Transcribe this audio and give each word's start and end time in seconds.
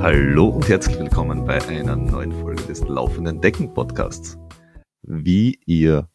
Hallo 0.00 0.48
und 0.48 0.68
herzlich 0.68 0.98
willkommen 0.98 1.44
bei 1.44 1.62
einer 1.68 1.94
neuen 1.94 2.32
Folge 2.32 2.64
des 2.64 2.80
Laufenden 2.88 3.40
Decken 3.40 3.72
Podcasts. 3.72 4.36
Wie 5.02 5.60
ihr 5.64 6.08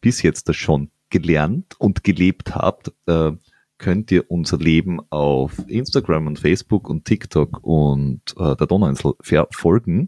bis 0.00 0.22
jetzt 0.22 0.54
schon 0.54 0.92
gelernt 1.08 1.74
und 1.80 2.04
gelebt 2.04 2.54
habt, 2.54 2.92
äh, 3.06 3.32
könnt 3.78 4.12
ihr 4.12 4.30
unser 4.30 4.58
Leben 4.58 5.00
auf 5.10 5.58
Instagram 5.66 6.28
und 6.28 6.38
Facebook 6.38 6.88
und 6.88 7.04
TikTok 7.04 7.64
und 7.64 8.22
äh, 8.38 8.54
der 8.54 8.68
Donauinsel 8.68 9.14
verfolgen 9.20 10.06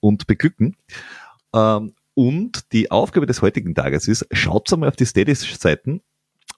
und 0.00 0.26
beglücken. 0.26 0.74
Und 2.14 2.72
die 2.72 2.90
Aufgabe 2.90 3.26
des 3.26 3.42
heutigen 3.42 3.74
Tages 3.74 4.08
ist, 4.08 4.26
schaut 4.32 4.72
einmal 4.72 4.88
auf 4.88 4.96
die 4.96 5.06
Steady-Seiten 5.06 6.02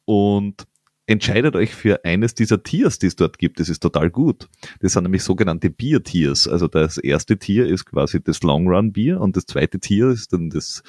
und 0.05 0.66
entscheidet 1.07 1.55
euch 1.55 1.74
für 1.74 2.05
eines 2.05 2.34
dieser 2.34 2.62
Tiers, 2.62 2.98
die 2.98 3.06
es 3.06 3.16
dort 3.16 3.38
gibt. 3.38 3.61
Das 3.61 3.69
ist 3.69 3.80
total 3.80 4.11
gut. 4.11 4.48
Das 4.80 4.95
sind 4.95 5.05
nämlich 5.05 5.23
sogenannte 5.23 5.70
Bier-Tiers. 5.70 6.48
Also 6.48 6.66
das 6.66 6.98
erste 6.98 7.38
Tier 7.38 7.66
ist 7.66 7.84
quasi 7.84 8.23
das 8.23 8.42
Long-Run-Bier 8.42 9.20
und 9.20 9.37
das 9.37 9.47
zweite 9.47 9.78
Tier 9.78 10.09
ist 10.09 10.33
dann 10.33 10.51
das 10.51 10.83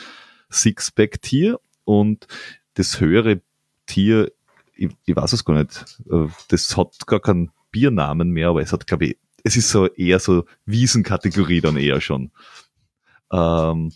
Six-Pack-Tier 0.50 1.60
und 1.84 2.28
das 2.76 3.00
höhere 3.00 3.42
Tier 3.86 4.32
ich, 4.76 4.90
ich 5.06 5.16
weiß 5.16 5.34
es 5.34 5.46
gar 5.46 5.58
nicht, 5.58 6.02
äh, 6.12 6.28
das 6.50 6.76
hat 6.78 7.08
gar 7.08 7.20
keinen 7.20 7.52
Biernamen 7.72 8.30
mehr, 8.30 8.50
aber 8.50 8.62
es 8.62 8.72
hat, 8.72 8.88
glaube 8.88 9.06
ich, 9.06 9.18
es 9.44 9.56
ist 9.56 9.70
so 9.70 9.88
eher 9.88 10.20
so 10.20 10.46
Wiesenkategorie 10.66 11.62
dann 11.62 11.78
eher 11.78 12.02
schon. 12.02 12.32
Ähm, 13.32 13.92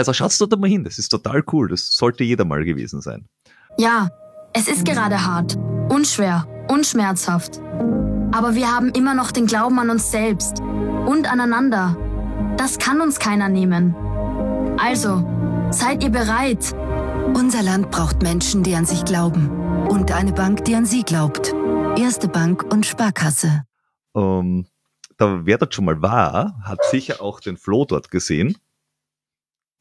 also 0.00 0.14
schaut's 0.14 0.38
dort 0.38 0.58
mal 0.58 0.68
hin, 0.68 0.82
das 0.82 0.98
ist 0.98 1.10
total 1.10 1.44
cool, 1.52 1.68
das 1.68 1.90
sollte 1.90 2.24
jeder 2.24 2.46
mal 2.46 2.64
gewesen 2.64 3.02
sein. 3.02 3.28
Ja, 3.76 4.08
es 4.54 4.66
ist 4.66 4.86
gerade 4.86 5.26
hart, 5.26 5.56
unschwer, 5.90 6.46
unschmerzhaft. 6.68 7.60
Aber 8.32 8.54
wir 8.54 8.74
haben 8.74 8.90
immer 8.90 9.14
noch 9.14 9.30
den 9.30 9.46
Glauben 9.46 9.78
an 9.78 9.90
uns 9.90 10.10
selbst 10.10 10.60
und 10.60 11.30
aneinander. 11.30 11.96
Das 12.56 12.78
kann 12.78 13.02
uns 13.02 13.18
keiner 13.18 13.48
nehmen. 13.50 13.94
Also, 14.78 15.22
seid 15.70 16.02
ihr 16.02 16.10
bereit? 16.10 16.74
Unser 17.34 17.62
Land 17.62 17.90
braucht 17.90 18.22
Menschen, 18.22 18.62
die 18.62 18.74
an 18.74 18.86
sich 18.86 19.04
glauben 19.04 19.50
und 19.88 20.12
eine 20.12 20.32
Bank, 20.32 20.64
die 20.64 20.74
an 20.74 20.86
Sie 20.86 21.02
glaubt. 21.02 21.52
Erste 21.98 22.28
Bank 22.28 22.64
und 22.72 22.86
Sparkasse. 22.86 23.64
Ähm, 24.16 24.66
da 25.18 25.44
wer 25.44 25.58
dort 25.58 25.74
schon 25.74 25.84
mal 25.84 26.00
war, 26.00 26.58
hat 26.62 26.78
sicher 26.90 27.20
auch 27.20 27.40
den 27.40 27.58
Flo 27.58 27.84
dort 27.84 28.10
gesehen, 28.10 28.56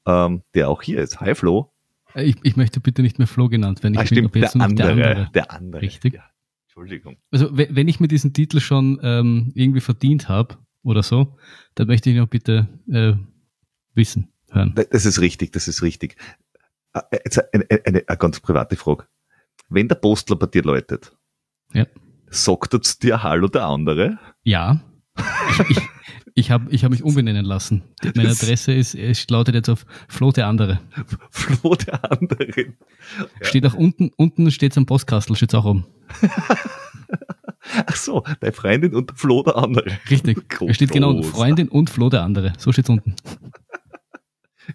ähm, 0.06 0.44
der 0.54 0.70
auch 0.70 0.82
hier 0.82 1.00
ist. 1.00 1.20
Hi 1.20 1.36
Flo. 1.36 1.72
Äh, 2.14 2.24
ich, 2.24 2.38
ich 2.44 2.56
möchte 2.56 2.80
bitte 2.80 3.02
nicht 3.02 3.18
mehr 3.18 3.28
Flo 3.28 3.50
genannt 3.50 3.84
werden. 3.84 3.94
Ich 3.94 4.00
ah, 4.00 4.04
bin 4.04 4.30
stimmt, 4.30 4.36
der 4.36 4.56
andere, 4.56 4.76
der 4.76 4.90
andere, 4.90 5.30
der 5.34 5.52
andere. 5.52 5.82
Richtig. 5.82 6.14
Ja, 6.16 6.24
Entschuldigung. 6.68 7.18
Also 7.32 7.50
wenn 7.52 7.88
ich 7.88 8.00
mir 8.00 8.08
diesen 8.08 8.34
Titel 8.34 8.60
schon 8.60 9.00
ähm, 9.04 9.52
irgendwie 9.56 9.82
verdient 9.82 10.30
habe 10.30 10.58
oder 10.84 11.04
so, 11.04 11.38
dann 11.76 11.88
möchte 11.88 12.10
ich 12.10 12.18
noch 12.18 12.28
bitte 12.28 12.68
äh, 12.92 13.14
wissen, 13.94 14.32
hören. 14.52 14.74
Das 14.92 15.06
ist 15.06 15.20
richtig, 15.20 15.52
das 15.52 15.68
ist 15.68 15.82
richtig. 15.82 16.16
Äh, 16.94 17.02
jetzt 17.12 17.54
eine, 17.54 17.66
eine, 17.70 18.04
eine 18.08 18.18
ganz 18.18 18.40
private 18.40 18.76
Frage 18.76 19.06
wenn 19.70 19.88
der 19.88 19.96
Postler 19.96 20.36
bei 20.36 20.48
dir 20.48 20.64
läutet, 20.64 21.16
ja. 21.74 21.86
sagt 22.30 22.74
er 22.74 22.82
zu 22.82 23.00
dir 23.00 23.24
Hallo 23.24 23.48
der 23.48 23.66
andere? 23.66 24.20
Ja. 24.44 24.82
Ich, 25.70 25.78
ich, 26.36 26.52
habe 26.52 26.72
ich 26.72 26.84
hab 26.84 26.92
mich 26.92 27.04
umbenennen 27.04 27.46
lassen. 27.46 27.84
Meine 28.16 28.30
Adresse 28.30 28.74
ist, 28.74 28.96
es 28.96 29.30
lautet 29.30 29.56
jetzt 29.56 29.70
auf 29.70 29.86
Flo 30.08 30.32
der 30.32 30.48
andere. 30.48 30.80
Flo 31.32 31.76
der 31.76 32.12
andere. 32.12 32.48
Ja. 32.48 32.66
Steht 33.42 33.66
auch 33.66 33.74
unten, 33.74 34.12
unten 34.16 34.50
steht 34.52 34.72
es 34.72 34.78
am 34.78 34.86
Postkastel, 34.86 35.36
steht 35.36 35.54
auch 35.56 35.66
oben. 35.66 35.86
Ach 37.86 37.96
so, 37.96 38.24
deine 38.40 38.54
Freundin 38.54 38.96
und 38.96 39.12
Flo 39.16 39.44
der 39.44 39.58
andere. 39.58 39.98
Richtig. 40.10 40.42
Es 40.68 40.76
steht 40.76 40.92
genau 40.92 41.22
Freundin 41.24 41.68
und 41.68 41.90
Flo 41.90 42.10
der 42.10 42.24
andere. 42.24 42.54
So 42.58 42.72
steht 42.72 42.86
es 42.86 42.90
unten. 42.90 43.16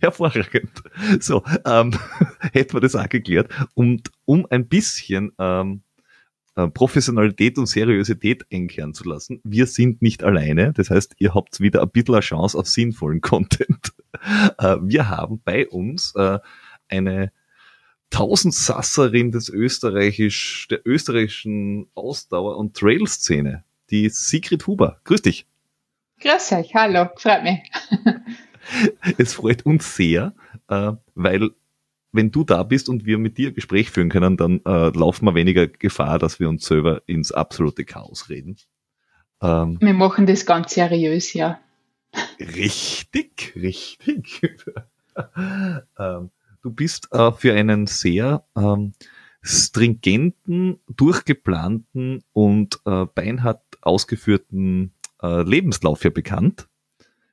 Hervorragend. 0.00 0.82
So, 1.20 1.42
ähm, 1.64 1.96
hätten 2.52 2.74
wir 2.74 2.80
das 2.80 2.96
auch 2.96 3.08
geklärt. 3.08 3.50
Und 3.74 4.10
um 4.24 4.46
ein 4.50 4.68
bisschen 4.68 5.32
ähm, 5.38 5.82
äh, 5.82 5.93
Professionalität 6.54 7.58
und 7.58 7.66
Seriosität 7.66 8.46
einkehren 8.52 8.94
zu 8.94 9.08
lassen, 9.08 9.40
wir 9.44 9.66
sind 9.66 10.02
nicht 10.02 10.22
alleine. 10.22 10.72
Das 10.72 10.90
heißt, 10.90 11.14
ihr 11.18 11.34
habt 11.34 11.60
wieder 11.60 11.82
ein 11.82 11.90
bisschen 11.90 12.14
eine 12.14 12.20
Chance 12.20 12.56
auf 12.56 12.68
sinnvollen 12.68 13.20
Content. 13.20 13.92
Äh, 14.58 14.76
wir 14.82 15.08
haben 15.08 15.40
bei 15.44 15.68
uns 15.68 16.14
äh, 16.14 16.38
eine 16.88 17.32
Tausendsasserin 18.10 19.32
des 19.32 19.48
Österreichisch, 19.48 20.68
der 20.68 20.86
österreichischen 20.86 21.88
Ausdauer- 21.94 22.58
und 22.58 22.76
Trail-Szene, 22.76 23.64
die 23.90 24.08
Sigrid 24.08 24.66
Huber. 24.68 25.00
Grüß 25.04 25.22
dich. 25.22 25.46
Grüß 26.20 26.52
euch, 26.52 26.74
hallo, 26.74 27.08
freut 27.16 27.42
mich. 27.42 27.58
es 29.18 29.34
freut 29.34 29.66
uns 29.66 29.96
sehr, 29.96 30.32
äh, 30.68 30.92
weil 31.16 31.50
wenn 32.14 32.30
du 32.30 32.44
da 32.44 32.62
bist 32.62 32.88
und 32.88 33.04
wir 33.04 33.18
mit 33.18 33.38
dir 33.38 33.48
ein 33.48 33.54
Gespräch 33.54 33.90
führen 33.90 34.08
können, 34.08 34.36
dann 34.36 34.60
äh, 34.64 34.90
laufen 34.96 35.26
wir 35.26 35.34
weniger 35.34 35.66
Gefahr, 35.66 36.18
dass 36.18 36.38
wir 36.38 36.48
uns 36.48 36.64
selber 36.64 37.02
ins 37.06 37.32
absolute 37.32 37.84
Chaos 37.84 38.30
reden. 38.30 38.56
Ähm, 39.42 39.78
wir 39.80 39.94
machen 39.94 40.24
das 40.26 40.46
ganz 40.46 40.74
seriös, 40.74 41.32
ja. 41.34 41.60
Richtig, 42.38 43.52
richtig. 43.56 44.64
ähm, 45.98 46.30
du 46.62 46.70
bist 46.70 47.08
äh, 47.12 47.32
für 47.32 47.52
einen 47.52 47.88
sehr 47.88 48.44
ähm, 48.56 48.92
stringenten, 49.42 50.78
durchgeplanten 50.88 52.22
und 52.32 52.80
äh, 52.86 53.06
beinhart 53.06 53.62
ausgeführten 53.82 54.92
äh, 55.20 55.42
Lebenslauf 55.42 56.02
hier 56.02 56.14
bekannt. 56.14 56.68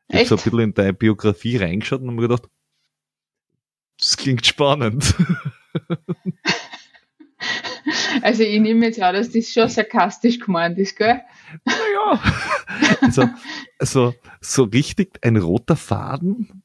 Ich 0.08 0.16
habe 0.16 0.26
so 0.26 0.36
ein 0.36 0.44
bisschen 0.44 0.60
in 0.60 0.74
deine 0.74 0.94
Biografie 0.94 1.58
reingeschaut 1.58 2.02
und 2.02 2.08
habe 2.08 2.16
mir 2.16 2.28
gedacht, 2.28 2.50
das 4.02 4.18
klingt 4.18 4.46
spannend. 4.46 5.16
Also 8.22 8.44
ich 8.44 8.60
nehme 8.60 8.86
jetzt 8.86 9.02
auch, 9.02 9.14
dass 9.14 9.32
das 9.32 9.50
schon 9.50 9.68
sarkastisch 9.68 10.40
gemeint 10.40 10.78
ist, 10.78 10.96
gell? 10.96 11.22
Naja. 11.66 12.22
Also, 13.02 13.30
also 13.80 14.14
so 14.40 14.64
richtig 14.64 15.18
ein 15.24 15.38
roter 15.38 15.76
Faden. 15.76 16.64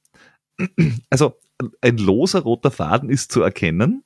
Also 1.09 1.39
ein 1.81 1.97
loser 1.97 2.41
roter 2.41 2.71
Faden 2.71 3.09
ist 3.09 3.33
zu 3.33 3.41
erkennen, 3.43 4.05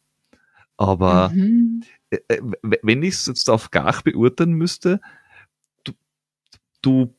aber 0.76 1.30
mhm. 1.30 1.82
Äh, 2.10 2.18
äh, 2.28 2.42
wenn 2.82 3.02
ich 3.02 3.14
es 3.14 3.26
jetzt 3.26 3.48
auf 3.50 3.70
Gach 3.70 4.02
beurteilen 4.02 4.52
müsste, 4.52 5.00
du, 5.84 5.92
du 6.82 7.14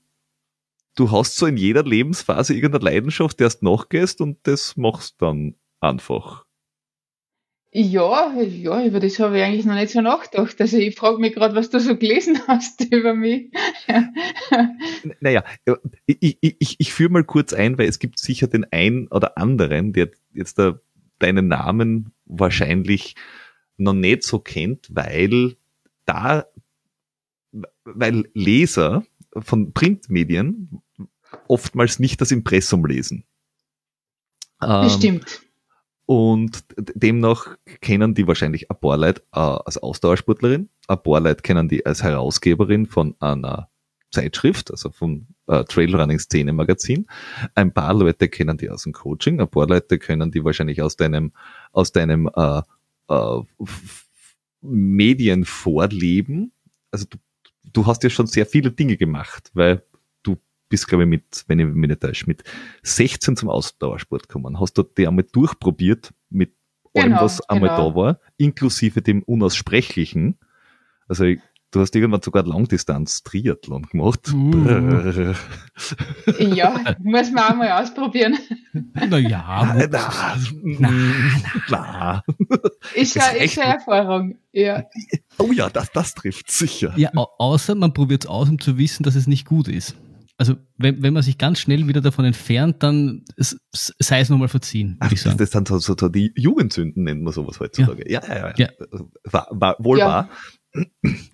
du 0.96 1.12
hast 1.12 1.36
so 1.38 1.46
in 1.46 1.58
jeder 1.58 1.84
Lebensphase 1.84 2.54
irgendeine 2.54 2.86
Leidenschaft, 2.86 3.40
der 3.40 3.50
du 3.50 3.66
nachgehst 3.66 4.22
und 4.22 4.38
das 4.44 4.78
machst 4.78 5.22
dann 5.22 5.56
einfach. 5.82 6.46
Ja, 7.74 8.34
ja, 8.42 8.86
über 8.86 9.00
das 9.00 9.18
habe 9.20 9.38
ich 9.38 9.44
eigentlich 9.44 9.66
noch 9.66 9.76
nicht 9.76 9.94
so 9.94 10.02
nachgedacht. 10.02 10.60
Also 10.60 10.78
ich 10.78 10.94
frage 10.94 11.20
mich 11.20 11.34
gerade, 11.34 11.56
was 11.56 11.70
du 11.70 11.80
so 11.80 11.96
gelesen 11.96 12.38
hast 12.48 12.82
über 12.94 13.14
mich. 13.14 13.50
naja, 15.22 15.46
ich, 16.06 16.38
ich, 16.42 16.76
ich 16.80 16.94
führe 16.94 17.12
mal 17.12 17.24
kurz 17.24 17.54
ein, 17.54 17.78
weil 17.78 17.88
es 17.88 18.00
gibt 18.00 18.20
sicher 18.20 18.48
den 18.48 18.66
einen 18.72 19.08
oder 19.08 19.38
anderen, 19.38 19.94
der 19.94 20.12
jetzt 20.34 20.60
da 20.60 20.80
deinen 21.20 21.48
Namen 21.48 22.14
wahrscheinlich 22.26 23.16
noch 23.78 23.94
nicht 23.94 24.24
so 24.24 24.40
kennt, 24.40 24.90
weil 24.92 25.56
da, 26.06 26.46
weil 27.86 28.30
Leser 28.34 29.06
von 29.38 29.72
Printmedien 29.72 30.82
oftmals 31.48 32.00
nicht 32.00 32.20
das 32.20 32.32
Impressum 32.32 32.86
lesen. 32.86 33.24
Ähm, 34.62 34.84
Bestimmt. 34.84 35.42
Und 36.12 36.66
demnach 36.78 37.56
kennen 37.80 38.14
die 38.14 38.28
wahrscheinlich 38.28 38.70
ein 38.70 38.78
paar 38.78 38.98
Leute 38.98 39.22
äh, 39.32 39.40
als 39.40 39.78
Ausdauersportlerin, 39.78 40.68
ein 40.90 41.02
paar 41.02 41.22
Leute 41.22 41.42
kennen 41.42 41.70
die 41.70 41.86
als 41.86 42.04
Herausgeberin 42.04 42.86
von 42.86 43.16
einer 43.22 43.70
Zeitschrift, 44.12 44.72
also 44.72 44.90
vom 44.90 45.28
äh, 45.48 45.64
Trailrunning 45.64 46.20
Szene 46.20 46.52
Magazin. 46.52 47.08
Ein 47.56 47.74
paar 47.74 47.94
Leute 47.94 48.28
kennen 48.28 48.58
die 48.58 48.70
aus 48.70 48.84
dem 48.84 48.92
Coaching, 48.92 49.40
ein 49.40 49.48
paar 49.48 49.70
Leute 49.70 50.00
kennen 50.00 50.32
die 50.32 50.44
wahrscheinlich 50.44 50.82
aus 50.82 50.98
deinem, 50.98 51.32
aus 51.72 51.94
deinem 51.94 52.30
äh, 52.36 52.62
äh, 53.08 53.42
Medienvorleben. 54.60 56.52
Also 56.92 57.06
du 57.10 57.20
du 57.72 57.86
hast 57.86 58.04
ja 58.04 58.10
schon 58.10 58.28
sehr 58.28 58.46
viele 58.46 58.72
Dinge 58.72 58.98
gemacht, 58.98 59.50
weil 59.54 59.82
bist, 60.72 60.88
glaube 60.88 61.04
ich, 61.04 61.10
mit, 61.10 61.44
wenn 61.48 61.60
ich 61.60 61.68
mich 61.68 61.88
nicht 61.90 62.02
täusche, 62.02 62.26
mit 62.28 62.44
16 62.82 63.38
zum 63.38 63.50
Ausdauersport 63.50 64.28
gekommen. 64.28 64.60
Hast 64.60 64.78
du 64.78 64.84
dir 64.84 65.10
einmal 65.10 65.26
durchprobiert 65.32 66.14
mit 66.30 66.56
allem, 66.96 67.10
genau, 67.10 67.22
was 67.22 67.48
einmal 67.48 67.70
genau. 67.70 67.90
da 67.92 67.96
war, 67.96 68.20
inklusive 68.38 69.04
dem 69.04 69.22
Unaussprechlichen. 69.24 70.40
Also 71.08 71.26
ich 71.26 71.40
du 71.72 71.80
hast 71.80 71.96
irgendwann 71.96 72.22
sogar 72.22 72.46
Langdistanz-Triathlon 72.46 73.84
gemacht. 73.84 74.32
Uh. 74.34 75.34
Ja, 76.40 76.96
muss 77.00 77.32
man 77.32 77.44
auch 77.44 77.56
mal 77.56 77.82
ausprobieren. 77.82 78.38
Naja, 78.94 79.74
Na, 79.76 79.88
na, 80.64 81.04
na. 81.70 82.24
Ist 82.96 83.16
ja, 83.16 83.28
ist 83.30 83.56
ja 83.56 83.64
Erfahrung. 83.64 84.38
Ja. 84.52 84.84
Oh 85.38 85.52
ja, 85.52 85.70
das, 85.70 85.92
das 85.92 86.14
trifft 86.14 86.52
sicher. 86.52 86.94
ja, 86.98 87.10
au- 87.16 87.30
außer 87.38 87.74
man 87.76 87.94
probiert 87.94 88.26
es 88.26 88.30
aus, 88.30 88.50
um 88.50 88.60
zu 88.60 88.78
wissen, 88.78 89.04
dass 89.04 89.16
es 89.16 89.28
nicht 89.28 89.46
gut 89.46 89.68
ist. 89.68 89.96
Also 90.42 90.56
wenn, 90.80 91.04
wenn 91.04 91.14
man 91.14 91.22
sich 91.22 91.38
ganz 91.38 91.60
schnell 91.60 91.88
wieder 91.88 92.02
davon 92.02 92.26
entfernt, 92.26 92.82
dann 92.82 93.24
sei 93.38 94.22
es 94.22 94.30
nochmal 94.30 94.48
verziehen, 94.48 94.98
würde 95.00 95.14
ich 95.14 95.22
das, 95.22 95.34
sagen. 95.34 95.38
das 95.38 95.52
sind 95.52 95.68
so, 95.68 95.78
so, 95.78 95.96
so 95.96 96.10
die 96.10 96.34
Jugendsünden, 96.36 97.04
nennt 97.04 97.22
man 97.22 97.32
sowas 97.32 97.60
heutzutage. 97.60 98.12
Ja, 98.12 98.24
ja, 98.28 98.50
ja. 98.50 98.54
Ja. 98.58 98.70
War, 99.26 99.48
war, 99.52 99.76
wohl 99.78 100.00
Ja. 100.00 100.08
wahr. 100.08 100.30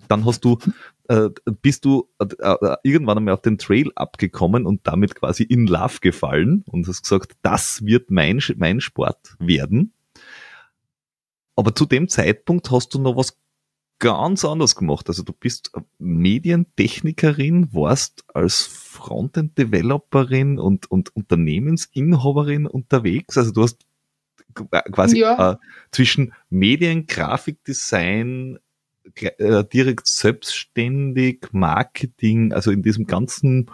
Dann 0.08 0.26
hast 0.26 0.44
du, 0.44 0.58
äh, 1.08 1.30
bist 1.62 1.86
du 1.86 2.10
äh, 2.18 2.26
äh, 2.38 2.76
irgendwann 2.82 3.16
einmal 3.16 3.32
auf 3.32 3.40
den 3.40 3.56
Trail 3.56 3.90
abgekommen 3.94 4.66
und 4.66 4.86
damit 4.86 5.14
quasi 5.14 5.42
in 5.42 5.66
Love 5.66 6.00
gefallen 6.02 6.64
und 6.66 6.86
hast 6.86 7.00
gesagt, 7.00 7.32
das 7.40 7.82
wird 7.86 8.10
mein, 8.10 8.42
mein 8.56 8.82
Sport 8.82 9.36
werden. 9.38 9.94
Aber 11.56 11.74
zu 11.74 11.86
dem 11.86 12.08
Zeitpunkt 12.10 12.70
hast 12.70 12.92
du 12.92 12.98
noch 12.98 13.16
was 13.16 13.38
ganz 13.98 14.44
anderes 14.44 14.76
gemacht. 14.76 15.08
Also 15.08 15.22
du 15.22 15.32
bist 15.32 15.72
Medientechnikerin, 15.98 17.72
warst 17.72 18.24
als 18.32 18.62
Frontend-Developerin 18.66 20.58
und, 20.58 20.90
und 20.90 21.14
Unternehmensinhaberin 21.16 22.66
unterwegs. 22.66 23.36
Also 23.36 23.52
du 23.52 23.62
hast 23.62 23.84
quasi 24.92 25.18
Ja. 25.20 25.52
äh, 25.52 25.56
zwischen 25.90 26.32
Medien, 26.48 27.06
Grafikdesign, 27.06 28.58
äh, 29.14 29.64
direkt 29.64 30.06
selbstständig, 30.06 31.48
Marketing, 31.52 32.52
also 32.52 32.70
in 32.70 32.82
diesem 32.82 33.06
ganzen 33.06 33.70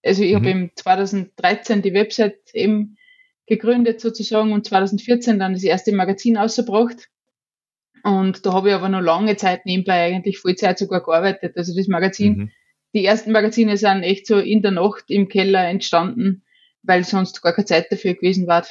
Also 0.04 0.22
ich 0.22 0.32
Mhm. 0.32 0.36
habe 0.36 0.50
im 0.50 0.70
2013 0.74 1.82
die 1.82 1.94
Website 1.94 2.38
eben 2.52 2.96
gegründet 3.46 4.00
sozusagen 4.00 4.52
und 4.52 4.66
2014 4.66 5.38
dann 5.38 5.52
das 5.52 5.62
erste 5.62 5.92
Magazin 5.92 6.36
ausgebracht. 6.36 7.08
Und 8.04 8.44
da 8.44 8.52
habe 8.52 8.68
ich 8.68 8.74
aber 8.74 8.88
noch 8.90 9.00
lange 9.00 9.36
Zeit 9.36 9.64
nebenbei 9.66 10.04
eigentlich 10.04 10.38
Vollzeit 10.38 10.78
sogar 10.78 11.02
gearbeitet. 11.02 11.56
Also 11.56 11.74
das 11.74 11.88
Magazin, 11.88 12.36
Mhm. 12.36 12.50
die 12.92 13.04
ersten 13.04 13.32
Magazine 13.32 13.76
sind 13.78 14.02
echt 14.02 14.26
so 14.26 14.38
in 14.38 14.60
der 14.62 14.72
Nacht 14.72 15.04
im 15.08 15.28
Keller 15.28 15.66
entstanden, 15.66 16.44
weil 16.82 17.02
sonst 17.02 17.40
gar 17.40 17.54
keine 17.54 17.64
Zeit 17.64 17.90
dafür 17.90 18.14
gewesen 18.14 18.46
war. 18.46 18.66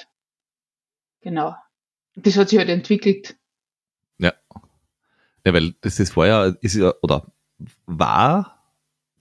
Genau. 1.22 1.56
Das 2.16 2.38
hat 2.38 2.50
sich 2.50 2.60
halt 2.60 2.70
entwickelt. 2.70 3.36
Ja, 5.46 5.54
weil 5.54 5.74
das, 5.82 6.16
war 6.16 6.28
ja, 6.28 6.46
ist 6.62 6.76
ja, 6.76 6.94
oder 7.02 7.34
war 7.86 8.64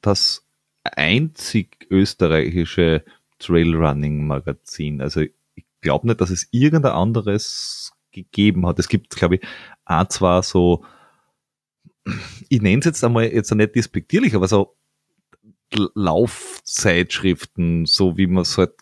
das 0.02 0.46
einzig 0.84 1.86
österreichische 1.90 3.04
Trailrunning-Magazin. 3.40 5.00
Also 5.00 5.22
ich 5.22 5.64
glaube 5.80 6.06
nicht, 6.06 6.20
dass 6.20 6.30
es 6.30 6.46
irgendein 6.52 6.92
anderes 6.92 7.92
gegeben 8.12 8.66
hat. 8.66 8.78
Es 8.78 8.88
gibt, 8.88 9.10
glaube 9.16 9.36
ich, 9.36 9.42
auch 9.84 10.06
zwar 10.08 10.42
so, 10.42 10.84
ich 12.48 12.60
nenne 12.62 12.80
es 12.80 12.84
jetzt 12.86 13.04
einmal 13.04 13.24
jetzt 13.32 13.54
nicht 13.54 13.74
despektierlich, 13.74 14.34
aber 14.34 14.48
so 14.48 14.76
Laufzeitschriften, 15.94 17.86
so 17.86 18.16
wie 18.16 18.26
man 18.26 18.42
es 18.42 18.58
halt, 18.58 18.72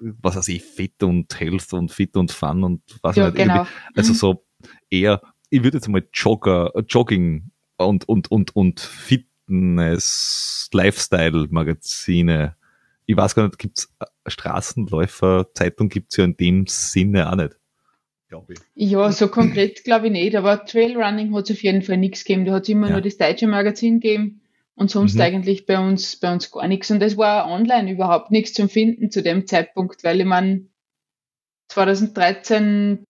was 0.00 0.36
weiß 0.36 0.48
ich, 0.48 0.62
Fit 0.62 1.02
und 1.02 1.38
Health 1.38 1.72
und 1.72 1.90
Fit 1.92 2.16
und 2.16 2.30
Fun 2.32 2.64
und 2.64 2.82
was 3.02 3.16
Ja, 3.16 3.26
nicht, 3.26 3.38
irgendwie 3.38 3.58
genau. 3.58 3.66
also 3.94 4.12
Mhm. 4.12 4.16
so 4.16 4.44
eher, 4.90 5.20
ich 5.50 5.62
würde 5.62 5.76
jetzt 5.78 5.88
mal 5.88 6.06
Jogger, 6.12 6.74
äh, 6.74 6.82
Jogging 6.88 7.50
und, 7.76 8.08
und, 8.08 8.30
und, 8.30 8.54
und 8.56 8.80
Fitness, 8.80 10.68
Lifestyle-Magazine. 10.72 12.56
Ich 13.06 13.16
weiß 13.16 13.34
gar 13.34 13.44
nicht, 13.44 13.58
gibt's 13.58 13.92
äh, 14.00 14.06
Straßenläufer-Zeitung 14.26 15.88
gibt's 15.88 16.16
ja 16.16 16.24
in 16.24 16.36
dem 16.36 16.66
Sinne 16.66 17.30
auch 17.30 17.36
nicht. 17.36 17.57
Glaube 18.28 18.54
ich. 18.54 18.58
Ja, 18.74 19.10
so 19.10 19.28
konkret 19.28 19.84
glaube 19.84 20.06
ich 20.06 20.12
nicht, 20.12 20.36
aber 20.36 20.64
Trailrunning 20.64 21.34
hat 21.34 21.44
es 21.48 21.56
auf 21.56 21.62
jeden 21.62 21.82
Fall 21.82 21.96
nichts 21.96 22.24
gegeben. 22.24 22.44
Da 22.44 22.52
hat 22.54 22.64
es 22.64 22.68
immer 22.68 22.88
Ja. 22.88 22.92
nur 22.94 23.00
das 23.02 23.16
deutsche 23.16 23.46
Magazin 23.46 24.00
gegeben 24.00 24.42
und 24.76 24.90
sonst 24.90 25.14
Mhm. 25.14 25.20
eigentlich 25.22 25.66
bei 25.66 25.78
uns, 25.78 26.16
bei 26.16 26.32
uns 26.32 26.50
gar 26.50 26.68
nichts. 26.68 26.90
Und 26.90 27.02
es 27.02 27.16
war 27.16 27.50
online 27.50 27.90
überhaupt 27.90 28.30
nichts 28.30 28.52
zum 28.52 28.68
Finden 28.68 29.10
zu 29.10 29.22
dem 29.22 29.46
Zeitpunkt, 29.46 30.04
weil 30.04 30.20
ich 30.20 30.26
mein 30.26 30.68
2013 31.68 33.04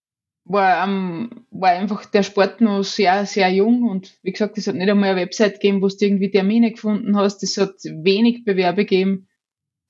war, 0.44 0.84
ähm, 0.86 1.44
war 1.50 1.70
einfach 1.70 2.06
der 2.06 2.22
Sport 2.22 2.60
noch 2.60 2.82
sehr, 2.82 3.26
sehr 3.26 3.48
jung 3.50 3.82
und 3.82 4.18
wie 4.22 4.32
gesagt, 4.32 4.56
es 4.56 4.66
hat 4.66 4.74
nicht 4.76 4.88
einmal 4.88 5.10
eine 5.10 5.20
Website 5.20 5.54
gegeben, 5.54 5.82
wo 5.82 5.88
du 5.88 5.96
irgendwie 6.00 6.30
Termine 6.30 6.70
gefunden 6.72 7.16
hast. 7.16 7.42
Es 7.42 7.58
hat 7.58 7.74
wenig 7.84 8.44
Bewerbe 8.44 8.84
gegeben. 8.84 9.27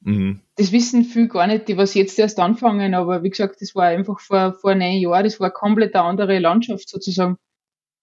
Mhm. 0.01 0.41
Das 0.57 0.73
wissen 0.73 1.05
viel 1.05 1.29
gar 1.29 1.47
nicht, 1.47 1.69
die 1.69 1.77
was 1.77 1.95
jetzt 1.95 2.19
erst 2.19 2.39
anfangen, 2.39 2.95
aber 2.95 3.23
wie 3.23 3.31
gesagt, 3.31 3.61
das 3.61 3.75
war 3.75 3.87
einfach 3.87 4.21
vor, 4.21 4.55
vor 4.55 4.75
neun 4.75 4.99
Jahren, 4.99 5.25
das 5.25 5.41
war 5.41 5.51
komplett 5.51 5.95
eine 5.95 6.05
andere 6.05 6.39
Landschaft 6.39 6.89
sozusagen. 6.89 7.37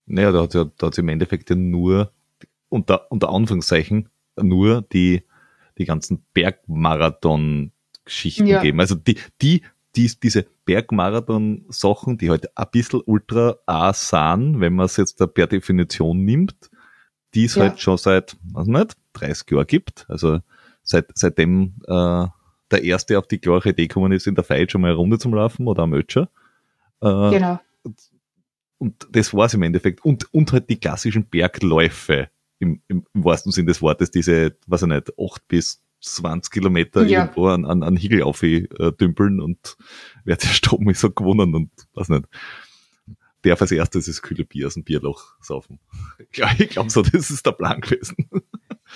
Naja, 0.06 0.31
da 0.31 0.44
hat 0.44 0.53
ja, 0.53 0.65
da 0.77 0.88
hat's 0.88 0.97
im 0.97 1.09
Endeffekt 1.09 1.50
ja 1.50 1.56
nur, 1.56 2.12
unter, 2.69 3.12
unter 3.12 3.30
Anführungszeichen, 3.30 4.09
nur 4.42 4.81
die, 4.81 5.24
die 5.77 5.86
ganzen 5.86 6.25
Bergmarathon-Geschichten 6.33 8.48
Ja. 8.48 8.62
geben. 8.62 8.80
Also 8.80 8.95
die, 8.95 9.18
die, 9.41 9.63
die, 9.95 10.12
diese 10.21 10.45
Bergmarathon-Sachen, 10.65 12.17
die 12.17 12.29
halt 12.29 12.55
ein 12.58 12.65
bisschen 12.72 13.01
ultra 13.05 13.58
A 13.65 13.93
sind, 13.93 14.60
wenn 14.60 14.75
man 14.75 14.86
es 14.86 14.98
jetzt 14.98 15.22
da 15.22 15.27
per 15.27 15.48
Definition 15.48 16.24
nimmt, 16.24 16.69
die 17.34 17.46
es 17.46 17.55
Ja. 17.55 17.63
halt 17.63 17.79
schon 17.79 17.98
seit, 17.98 18.38
was 18.51 18.67
nicht, 18.67 18.96
30 19.13 19.51
Jahren 19.51 19.67
gibt. 19.67 20.05
Also 20.10 20.39
seit, 20.86 21.08
seitdem 21.15 21.74
äh, 21.88 22.25
der 22.72 22.84
Erste 22.84 23.20
auf 23.20 23.27
die 23.27 23.39
klare 23.39 23.70
Idee 23.70 23.88
gekommen 23.88 24.13
ist, 24.13 24.25
in 24.27 24.36
der 24.36 24.44
Fight 24.46 24.72
schon 24.72 24.80
mal 24.82 24.88
eine 24.88 24.96
Runde 24.96 25.20
zum 25.20 25.34
Laufen 25.34 25.68
oder 25.68 25.84
am 25.84 25.94
Ötscher. 25.94 26.30
Äh, 27.01 27.32
Genau. 27.32 27.60
und 28.77 29.08
das 29.12 29.34
war's 29.34 29.54
im 29.54 29.63
Endeffekt. 29.63 30.06
Und, 30.06 30.34
und 30.34 30.54
halt 30.54 30.70
die 30.70 30.80
klassischen 30.80 31.25
Bergläufe 31.25 32.30
im, 32.60 32.82
im, 32.88 33.06
im 33.13 33.24
wahrsten 33.25 33.51
Sinn 33.51 33.65
des 33.65 33.82
Wortes, 33.82 34.12
diese, 34.12 34.56
was 34.68 34.82
ich 34.82 34.88
nicht, 34.88 35.12
8 35.20 35.48
bis 35.50 35.82
20 36.01 36.51
Kilometer 36.54 37.04
Ja. 37.06 37.22
irgendwo 37.24 37.48
an, 37.48 37.65
an, 37.65 37.84
an 37.84 37.98
Higel 37.98 38.22
aufdümpeln 38.24 39.42
und 39.42 39.75
wer 40.24 40.36
der 40.38 40.48
Strom 40.48 40.88
ist, 40.89 41.04
hat 41.04 41.15
gewonnen 41.15 41.54
und 41.56 41.72
was 41.94 42.10
nicht. 42.10 42.25
Darf 43.42 43.62
als 43.62 43.72
erstes 43.72 44.06
das 44.08 44.22
kühle 44.24 44.44
Bier 44.44 44.65
aus 44.68 44.74
dem 44.74 44.84
Bierloch 44.84 45.36
saufen. 45.42 45.80
Ja, 46.34 46.50
ich 46.58 46.70
glaube 46.70 46.89
so, 46.89 47.01
das 47.04 47.30
ist 47.30 47.46
der 47.46 47.51
Plan 47.51 47.80
gewesen. 47.82 48.15